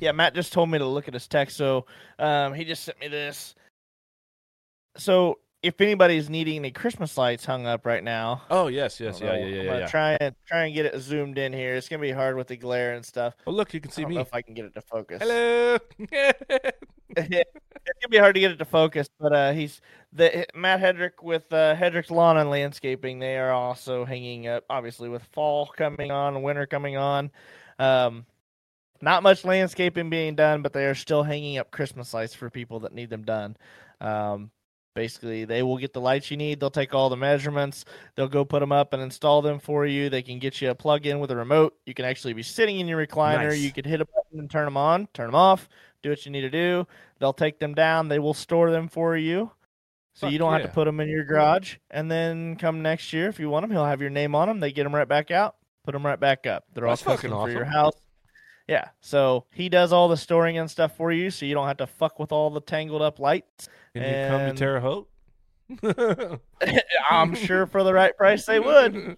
Yeah, 0.00 0.12
Matt 0.12 0.34
just 0.34 0.52
told 0.52 0.68
me 0.68 0.78
to 0.78 0.86
look 0.86 1.08
at 1.08 1.14
his 1.14 1.26
text, 1.28 1.56
so 1.56 1.86
um, 2.18 2.52
he 2.52 2.64
just 2.64 2.82
sent 2.84 3.00
me 3.00 3.08
this. 3.08 3.54
So 4.96 5.38
if 5.64 5.80
anybody's 5.80 6.28
needing 6.28 6.56
any 6.56 6.70
Christmas 6.70 7.16
lights 7.16 7.44
hung 7.44 7.66
up 7.66 7.86
right 7.86 8.04
now, 8.04 8.42
Oh 8.50 8.66
yes, 8.66 9.00
yes, 9.00 9.20
yeah, 9.20 9.34
yeah, 9.34 9.46
yeah, 9.46 9.60
I'm 9.60 9.66
gonna 9.66 9.78
yeah. 9.80 9.86
try 9.86 10.16
and 10.20 10.34
try 10.46 10.64
and 10.66 10.74
get 10.74 10.84
it 10.84 11.00
zoomed 11.00 11.38
in 11.38 11.52
here. 11.52 11.74
It's 11.74 11.88
gonna 11.88 12.02
be 12.02 12.10
hard 12.12 12.36
with 12.36 12.48
the 12.48 12.56
glare 12.56 12.94
and 12.94 13.04
stuff. 13.04 13.34
Oh 13.46 13.50
look, 13.50 13.72
you 13.72 13.80
can 13.80 13.90
I 13.90 13.94
see 13.94 14.02
don't 14.02 14.10
me. 14.10 14.14
know 14.16 14.20
if 14.20 14.34
I 14.34 14.42
can 14.42 14.52
get 14.52 14.66
it 14.66 14.74
to 14.74 14.82
focus. 14.82 15.22
Hello. 15.22 15.78
it's 17.16 17.44
gonna 18.02 18.10
be 18.10 18.18
hard 18.18 18.34
to 18.34 18.40
get 18.40 18.50
it 18.50 18.58
to 18.58 18.64
focus, 18.66 19.08
but 19.18 19.32
uh, 19.32 19.52
he's 19.52 19.80
the 20.12 20.46
Matt 20.54 20.80
Hedrick 20.80 21.22
with 21.22 21.50
uh, 21.50 21.74
Hedrick's 21.74 22.10
Lawn 22.10 22.36
and 22.36 22.50
Landscaping. 22.50 23.18
They 23.18 23.38
are 23.38 23.50
also 23.50 24.04
hanging 24.04 24.46
up, 24.46 24.64
obviously, 24.68 25.08
with 25.08 25.22
fall 25.32 25.66
coming 25.66 26.10
on, 26.10 26.42
winter 26.42 26.66
coming 26.66 26.98
on. 26.98 27.30
Um, 27.78 28.26
not 29.00 29.22
much 29.22 29.44
landscaping 29.44 30.10
being 30.10 30.34
done, 30.34 30.62
but 30.62 30.72
they 30.72 30.86
are 30.86 30.94
still 30.94 31.22
hanging 31.22 31.58
up 31.58 31.70
Christmas 31.70 32.14
lights 32.14 32.34
for 32.34 32.48
people 32.50 32.80
that 32.80 32.94
need 32.94 33.10
them 33.10 33.22
done. 33.22 33.56
Um, 34.00 34.50
basically, 34.94 35.44
they 35.44 35.62
will 35.62 35.76
get 35.76 35.92
the 35.92 36.00
lights 36.00 36.30
you 36.30 36.36
need. 36.36 36.60
They'll 36.60 36.70
take 36.70 36.94
all 36.94 37.08
the 37.08 37.16
measurements. 37.16 37.84
They'll 38.14 38.28
go 38.28 38.44
put 38.44 38.60
them 38.60 38.72
up 38.72 38.92
and 38.92 39.02
install 39.02 39.42
them 39.42 39.58
for 39.58 39.86
you. 39.86 40.08
They 40.08 40.22
can 40.22 40.38
get 40.38 40.60
you 40.60 40.70
a 40.70 40.74
plug 40.74 41.06
in 41.06 41.20
with 41.20 41.30
a 41.30 41.36
remote. 41.36 41.76
You 41.86 41.94
can 41.94 42.04
actually 42.04 42.32
be 42.32 42.42
sitting 42.42 42.80
in 42.80 42.88
your 42.88 43.04
recliner. 43.04 43.50
Nice. 43.50 43.60
You 43.60 43.72
could 43.72 43.86
hit 43.86 44.00
a 44.00 44.04
button 44.04 44.38
and 44.38 44.50
turn 44.50 44.64
them 44.64 44.76
on, 44.76 45.08
turn 45.12 45.26
them 45.26 45.34
off 45.34 45.68
do 46.04 46.10
what 46.10 46.24
you 46.24 46.30
need 46.30 46.42
to 46.42 46.50
do. 46.50 46.86
They'll 47.18 47.32
take 47.32 47.58
them 47.58 47.74
down. 47.74 48.08
They 48.08 48.20
will 48.20 48.34
store 48.34 48.70
them 48.70 48.86
for 48.88 49.16
you. 49.16 49.50
So 50.12 50.26
Fuck 50.26 50.32
you 50.32 50.38
don't 50.38 50.52
have 50.52 50.62
to 50.62 50.68
put 50.68 50.84
them 50.84 51.00
in 51.00 51.08
your 51.08 51.24
garage. 51.24 51.76
And 51.90 52.08
then 52.08 52.54
come 52.54 52.82
next 52.82 53.12
year, 53.12 53.28
if 53.28 53.40
you 53.40 53.50
want 53.50 53.64
them, 53.64 53.72
he'll 53.72 53.84
have 53.84 54.00
your 54.00 54.10
name 54.10 54.36
on 54.36 54.46
them. 54.46 54.60
They 54.60 54.70
get 54.70 54.84
them 54.84 54.94
right 54.94 55.08
back 55.08 55.32
out, 55.32 55.56
put 55.82 55.92
them 55.92 56.06
right 56.06 56.20
back 56.20 56.46
up. 56.46 56.66
They're 56.72 56.86
That's 56.86 57.04
all 57.04 57.16
fucking 57.16 57.30
custom 57.30 57.46
for 57.46 57.50
your 57.50 57.64
house. 57.64 57.94
Yeah. 58.68 58.90
So 59.00 59.46
he 59.50 59.68
does 59.68 59.92
all 59.92 60.08
the 60.08 60.16
storing 60.16 60.56
and 60.56 60.70
stuff 60.70 60.96
for 60.96 61.10
you, 61.10 61.30
so 61.30 61.46
you 61.46 61.54
don't 61.54 61.66
have 61.66 61.78
to 61.78 61.86
fuck 61.86 62.20
with 62.20 62.30
all 62.30 62.50
the 62.50 62.60
tangled 62.60 63.02
up 63.02 63.18
lights. 63.18 63.68
Can 63.94 64.02
you 64.02 64.28
come 64.28 64.50
to 64.50 64.54
Terre 64.54 64.80
Haute? 64.80 65.08
I'm 67.10 67.34
sure 67.34 67.66
for 67.66 67.82
the 67.82 67.92
right 67.92 68.16
price 68.16 68.44
they 68.46 68.60
would. 68.60 69.16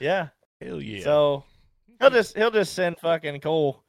Yeah. 0.00 0.28
Hell 0.60 0.80
yeah. 0.80 1.04
So 1.04 1.44
he'll 2.00 2.10
just 2.10 2.36
he'll 2.36 2.50
just 2.50 2.74
send 2.74 2.98
fucking 2.98 3.40
Cole. 3.40 3.82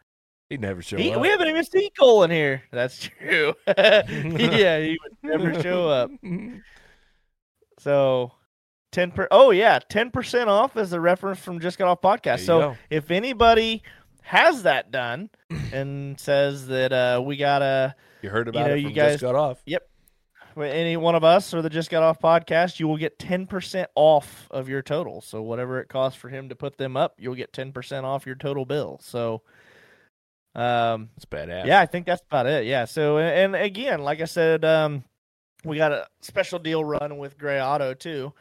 He'd 0.50 0.62
never 0.62 0.82
show 0.82 0.98
He, 0.98 1.12
up. 1.12 1.22
we 1.22 1.28
haven't 1.28 1.48
even 1.50 1.64
seen 1.64 1.90
Cole 2.00 2.24
in 2.24 2.32
here. 2.32 2.64
That's 2.72 2.98
true. 3.00 3.54
yeah, 3.68 4.80
he 4.80 4.98
would 5.04 5.18
never 5.24 5.62
show 5.62 5.90
up. 5.90 6.12
So 7.80 8.32
ten 8.92 9.12
per 9.12 9.28
oh 9.30 9.52
yeah, 9.52 9.78
ten 9.78 10.10
percent 10.10 10.50
off 10.50 10.76
is 10.78 10.94
a 10.94 11.00
reference 11.00 11.38
from 11.38 11.60
Just 11.60 11.78
Got 11.78 11.88
Off 11.90 12.02
Podcast. 12.02 12.40
So 12.40 12.60
go. 12.60 12.78
if 12.90 13.12
anybody 13.12 13.84
has 14.28 14.64
that 14.64 14.92
done 14.92 15.30
and 15.72 16.20
says 16.20 16.68
that 16.68 16.92
uh, 16.92 17.22
we 17.24 17.38
gotta 17.38 17.96
you 18.22 18.30
heard 18.30 18.48
about 18.50 18.68
know, 18.68 18.74
it 18.76 18.80
you 18.80 18.92
guys- 18.92 19.14
Just 19.14 19.22
Got 19.22 19.36
Off. 19.36 19.62
with 20.56 20.74
any 20.74 20.98
one 20.98 21.16
of 21.16 21.24
us 21.24 21.54
or 21.54 21.62
the 21.62 21.70
Just 21.70 21.90
Got 21.90 22.04
Off 22.04 22.20
podcast, 22.20 22.80
you 22.80 22.88
will 22.88 22.98
get 22.98 23.18
ten 23.20 23.48
percent 23.48 23.90
off 23.96 24.48
of 24.52 24.68
your 24.68 24.82
total. 24.82 25.22
So 25.22 25.42
whatever 25.42 25.80
it 25.80 25.88
costs 25.88 26.20
for 26.20 26.30
him 26.30 26.50
to 26.50 26.56
put 26.56 26.78
them 26.78 26.98
up, 26.98 27.16
you'll 27.20 27.36
get 27.36 27.54
ten 27.54 27.72
percent 27.72 28.06
off 28.06 28.26
your 28.26 28.36
total 28.36 28.66
bill. 28.66 29.00
So 29.02 29.44
um 30.56 31.10
It's 31.16 31.26
badass. 31.26 31.66
Yeah, 31.66 31.80
I 31.80 31.86
think 31.86 32.06
that's 32.06 32.24
about 32.24 32.48
it. 32.48 32.66
Yeah. 32.66 32.86
So, 32.86 33.20
and 33.20 33.56
and 33.56 33.64
again, 33.64 34.02
like 34.02 34.20
I 34.22 34.26
said, 34.26 34.66
um, 34.66 35.04
we 35.64 35.78
got 35.78 35.92
a 35.92 36.08
special 36.22 36.60
deal 36.60 36.84
run 36.84 37.18
with 37.18 37.38
Gray 37.38 37.62
Auto 37.62 37.94
too. 37.94 38.34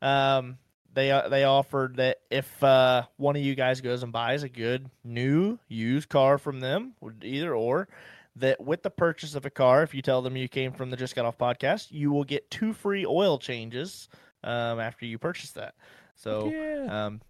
Um, 0.00 0.58
they 0.94 1.10
uh, 1.10 1.28
they 1.28 1.44
offered 1.44 1.96
that 1.96 2.18
if 2.30 2.62
uh, 2.62 3.02
one 3.16 3.36
of 3.36 3.42
you 3.42 3.54
guys 3.54 3.80
goes 3.80 4.02
and 4.02 4.12
buys 4.12 4.42
a 4.42 4.48
good 4.48 4.88
new 5.02 5.58
used 5.68 6.08
car 6.08 6.38
from 6.38 6.60
them, 6.60 6.94
either 7.22 7.54
or, 7.54 7.88
that 8.36 8.60
with 8.60 8.82
the 8.82 8.90
purchase 8.90 9.34
of 9.34 9.44
a 9.44 9.50
car, 9.50 9.82
if 9.82 9.94
you 9.94 10.02
tell 10.02 10.22
them 10.22 10.36
you 10.36 10.48
came 10.48 10.72
from 10.72 10.90
the 10.90 10.96
Just 10.96 11.14
Got 11.14 11.24
Off 11.24 11.38
podcast, 11.38 11.88
you 11.90 12.10
will 12.10 12.24
get 12.24 12.50
two 12.50 12.72
free 12.72 13.04
oil 13.04 13.38
changes 13.38 14.08
um, 14.42 14.80
after 14.80 15.04
you 15.06 15.18
purchase 15.18 15.50
that. 15.52 15.74
So, 16.16 16.50
yeah. 16.50 17.06
um, 17.06 17.20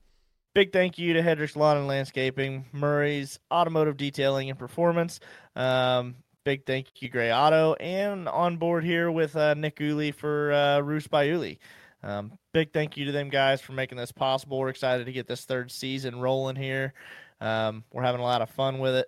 big 0.55 0.73
thank 0.73 0.99
you 0.99 1.15
to 1.15 1.23
Hedrick's 1.23 1.57
Lawn 1.57 1.79
and 1.79 1.87
Landscaping, 1.87 2.67
Murray's 2.73 3.39
Automotive 3.51 3.97
Detailing 3.97 4.51
and 4.51 4.59
Performance. 4.59 5.21
Um, 5.57 6.17
big 6.45 6.67
thank 6.67 7.03
you, 7.03 7.09
Gray 7.09 7.33
Auto, 7.33 7.75
and 7.75 8.29
on 8.29 8.59
board 8.59 8.85
here 8.85 9.11
with 9.11 9.37
uh, 9.37 9.55
Nick 9.55 9.81
Uli 9.81 10.13
for 10.13 10.53
uh, 10.53 10.81
Roofs 10.81 11.07
by 11.07 11.25
Uli. 11.25 11.59
Um, 12.05 12.33
big 12.53 12.73
thank 12.73 12.97
you 12.99 13.07
to 13.07 13.13
them 13.13 13.31
guys 13.31 13.61
for 13.63 13.73
making 13.73 13.97
this 13.99 14.13
possible. 14.13 14.59
We're 14.59 14.69
excited 14.69 15.07
to 15.07 15.13
get 15.13 15.27
this 15.27 15.45
third 15.47 15.71
season 15.73 16.21
rolling 16.21 16.55
here. 16.57 16.93
Um, 17.41 17.83
we're 17.93 18.03
having 18.03 18.21
a 18.21 18.25
lot 18.25 18.43
of 18.43 18.51
fun 18.51 18.79
with 18.79 18.95
it, 18.95 19.07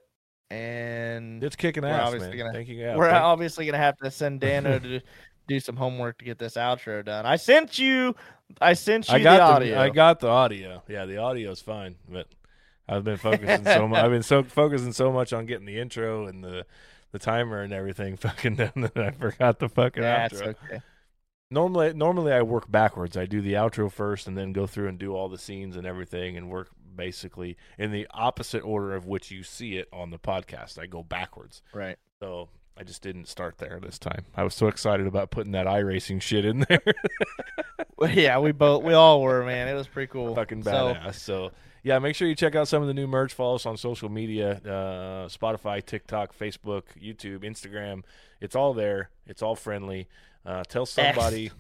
and 0.51 1.43
it's 1.44 1.56
kicking 1.56 1.82
we're 1.82 1.90
ass, 1.90 2.06
obviously 2.06 2.28
man. 2.31 2.39
gonna- 2.39 2.52
Thank 2.52 2.68
you. 2.68 2.77
Yeah, 2.77 2.97
we're 2.97 3.10
thank- 3.10 3.23
obviously 3.23 3.66
gonna 3.66 3.78
have 3.78 3.97
to 3.98 4.10
send 4.10 4.40
Dano 4.40 4.78
to 4.78 5.01
do 5.47 5.60
some 5.60 5.77
homework 5.77 6.18
to 6.18 6.24
get 6.24 6.39
this 6.39 6.55
outro 6.55 7.05
done. 7.05 7.27
I 7.27 7.36
sent 7.36 7.78
you, 7.78 8.16
I 8.60 8.73
sent 8.73 9.09
you 9.09 9.14
I 9.16 9.23
got 9.23 9.32
the 9.60 9.66
the, 9.66 9.74
audio. 9.74 9.81
I 9.81 9.89
got 9.90 10.20
the 10.20 10.28
audio. 10.28 10.82
Yeah, 10.89 11.05
the 11.05 11.18
audio's 11.18 11.60
fine, 11.60 11.97
but 12.09 12.27
I've 12.89 13.05
been 13.05 13.16
focusing 13.18 13.64
so 13.64 13.86
much. 13.89 14.02
I've 14.02 14.10
been 14.10 14.23
so 14.23 14.43
focusing 14.43 14.93
so 14.93 15.12
much 15.12 15.32
on 15.32 15.44
getting 15.47 15.66
the 15.66 15.78
intro 15.78 16.27
and 16.27 16.43
the 16.43 16.64
the 17.12 17.18
timer 17.18 17.60
and 17.60 17.73
everything 17.73 18.16
fucking 18.16 18.56
done 18.56 18.73
that 18.77 18.97
I 18.97 19.10
forgot 19.10 19.59
the 19.59 19.68
fucking 19.68 20.02
That's 20.02 20.40
outro. 20.40 20.48
okay. 20.64 20.81
Normally, 21.51 21.93
normally 21.93 22.32
I 22.32 22.43
work 22.43 22.70
backwards. 22.70 23.16
I 23.16 23.27
do 23.27 23.40
the 23.40 23.52
outro 23.55 23.90
first, 23.90 24.27
and 24.27 24.36
then 24.36 24.52
go 24.52 24.66
through 24.66 24.89
and 24.89 24.98
do 24.98 25.14
all 25.14 25.28
the 25.28 25.39
scenes 25.39 25.77
and 25.77 25.86
everything, 25.86 26.36
and 26.36 26.51
work 26.51 26.70
basically 26.97 27.56
in 27.78 27.93
the 27.93 28.06
opposite 28.12 28.60
order 28.62 28.94
of 28.94 29.06
which 29.06 29.31
you 29.31 29.43
see 29.43 29.77
it 29.77 29.89
on 29.93 30.10
the 30.10 30.18
podcast. 30.18 30.78
I 30.78 30.86
go 30.86 31.02
backwards. 31.02 31.62
Right. 31.73 31.98
So 32.20 32.48
I 32.77 32.82
just 32.82 33.02
didn't 33.02 33.28
start 33.28 33.59
there 33.59 33.78
this 33.81 33.98
time. 33.98 34.24
I 34.35 34.43
was 34.43 34.55
so 34.55 34.66
excited 34.66 35.06
about 35.06 35.31
putting 35.31 35.52
that 35.52 35.66
iRacing 35.66 36.20
shit 36.23 36.44
in 36.44 36.64
there. 36.68 36.82
Well, 37.98 38.10
yeah, 38.10 38.39
we 38.40 38.52
both 38.52 38.82
we 38.82 38.93
all 38.93 39.23
were, 39.23 39.43
man. 39.43 39.68
It 39.68 39.74
was 39.74 39.86
pretty 39.89 40.12
cool. 40.12 40.35
fucking 40.35 40.64
So, 40.64 40.70
badass. 40.70 41.14
So, 41.14 41.52
yeah, 41.82 41.98
make 41.98 42.14
sure 42.14 42.28
you 42.28 42.35
check 42.35 42.55
out 42.55 42.68
some 42.68 42.82
of 42.82 42.89
the 42.89 42.93
new 42.94 43.06
merch. 43.06 43.32
Follow 43.32 43.55
us 43.55 43.64
on 43.64 43.78
social 43.78 44.10
media: 44.10 44.60
uh, 44.66 45.28
Spotify, 45.28 45.82
TikTok, 45.85 46.36
Facebook, 46.36 46.82
YouTube, 47.02 47.39
Instagram. 47.43 48.02
It's 48.39 48.55
all 48.55 48.74
there. 48.74 49.09
It's 49.27 49.40
all 49.40 49.55
friendly. 49.56 50.09
Uh, 50.47 50.62
tell 50.64 50.86
somebody. 50.86 51.51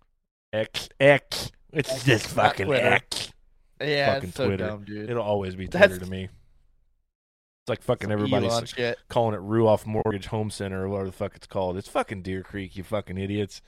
X 0.52 0.88
X. 0.98 1.52
It's 1.72 2.04
just 2.04 2.34
not 2.36 2.46
fucking 2.48 2.66
Twitter. 2.66 2.86
X. 2.86 3.32
yeah, 3.80 4.14
fucking 4.14 4.28
it's 4.30 4.36
so 4.36 4.46
Twitter. 4.48 4.66
dumb, 4.66 4.84
dude. 4.84 5.08
It'll 5.10 5.22
always 5.22 5.54
be 5.54 5.66
Twitter 5.68 5.86
That's- 5.88 5.98
to 6.04 6.10
me. 6.10 6.24
It's 6.24 7.68
like 7.68 7.82
fucking 7.82 8.10
everybody's 8.10 8.74
calling 9.08 9.34
it 9.34 9.40
Ruoff 9.42 9.84
Mortgage 9.86 10.26
Home 10.28 10.50
Center 10.50 10.84
or 10.84 10.88
whatever 10.88 11.06
the 11.10 11.12
fuck 11.12 11.36
it's 11.36 11.46
called. 11.46 11.76
It's 11.76 11.88
fucking 11.88 12.22
Deer 12.22 12.42
Creek, 12.42 12.74
you 12.74 12.82
fucking 12.82 13.18
idiots. 13.18 13.60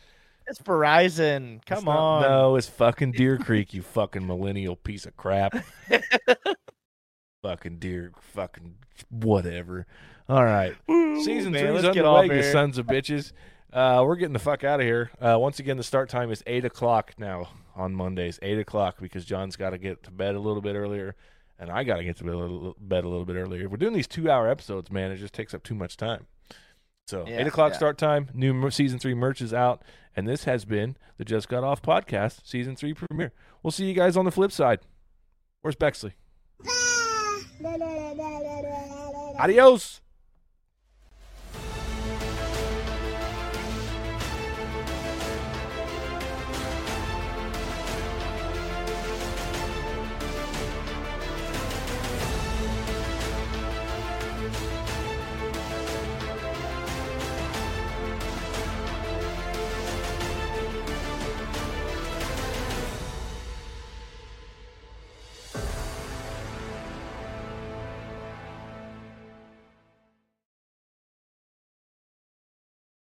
It's 0.46 0.58
Verizon. 0.60 1.64
Come 1.66 1.78
It's 1.78 1.84
not- 1.84 1.98
on. 1.98 2.22
No, 2.22 2.56
it's 2.56 2.68
fucking 2.68 3.12
Deer 3.12 3.36
Creek, 3.44 3.74
you 3.74 3.82
fucking 3.82 4.26
millennial 4.26 4.76
piece 4.76 5.04
of 5.04 5.14
crap. 5.16 5.54
fucking 7.42 7.78
deer, 7.78 8.12
fucking 8.34 8.76
whatever. 9.10 9.86
All 10.28 10.44
right. 10.44 10.74
Woo, 10.86 11.22
Season 11.22 11.52
man, 11.52 11.66
three's 11.72 11.82
let's 11.84 11.94
get 11.94 12.04
underway, 12.06 12.36
you 12.38 12.42
sons 12.50 12.78
of 12.78 12.86
bitches. 12.86 13.32
Uh, 13.72 14.02
we're 14.04 14.16
getting 14.16 14.34
the 14.34 14.38
fuck 14.38 14.64
out 14.64 14.80
of 14.80 14.86
here. 14.86 15.10
Uh, 15.20 15.36
once 15.38 15.58
again, 15.58 15.76
the 15.78 15.82
start 15.82 16.08
time 16.10 16.30
is 16.30 16.42
8 16.46 16.64
o'clock 16.66 17.14
now 17.16 17.48
on 17.74 17.94
Mondays. 17.94 18.38
8 18.42 18.58
o'clock 18.58 18.96
because 19.00 19.24
John's 19.24 19.56
got 19.56 19.70
to 19.70 19.78
get 19.78 20.02
to 20.02 20.10
bed 20.10 20.34
a 20.34 20.38
little 20.40 20.60
bit 20.60 20.74
earlier, 20.76 21.16
and 21.58 21.70
I 21.70 21.82
got 21.84 21.96
to 21.96 22.04
get 22.04 22.18
to 22.18 22.24
bed 22.24 22.34
a 22.34 22.38
little, 22.38 22.76
bed 22.78 23.04
a 23.04 23.08
little 23.08 23.24
bit 23.24 23.36
earlier. 23.36 23.64
If 23.64 23.70
We're 23.70 23.78
doing 23.78 23.94
these 23.94 24.06
two 24.06 24.30
hour 24.30 24.46
episodes, 24.48 24.90
man. 24.90 25.10
It 25.10 25.16
just 25.16 25.32
takes 25.32 25.54
up 25.54 25.62
too 25.62 25.74
much 25.74 25.96
time. 25.96 26.26
So, 27.06 27.24
Yeah, 27.26 27.40
8 27.40 27.46
o'clock 27.46 27.72
yeah. 27.72 27.76
start 27.78 27.96
time. 27.98 28.28
New 28.34 28.70
season 28.70 28.98
three 28.98 29.14
merch 29.14 29.40
is 29.40 29.54
out, 29.54 29.82
and 30.14 30.28
this 30.28 30.44
has 30.44 30.64
been 30.66 30.96
the 31.16 31.24
Just 31.24 31.48
Got 31.48 31.64
Off 31.64 31.80
podcast, 31.80 32.46
season 32.46 32.76
three 32.76 32.92
premiere. 32.94 33.32
We'll 33.62 33.70
see 33.70 33.86
you 33.86 33.94
guys 33.94 34.16
on 34.18 34.24
the 34.26 34.30
flip 34.30 34.52
side. 34.52 34.80
Where's 35.62 35.76
Bexley? 35.76 36.12
Adios. 39.38 40.00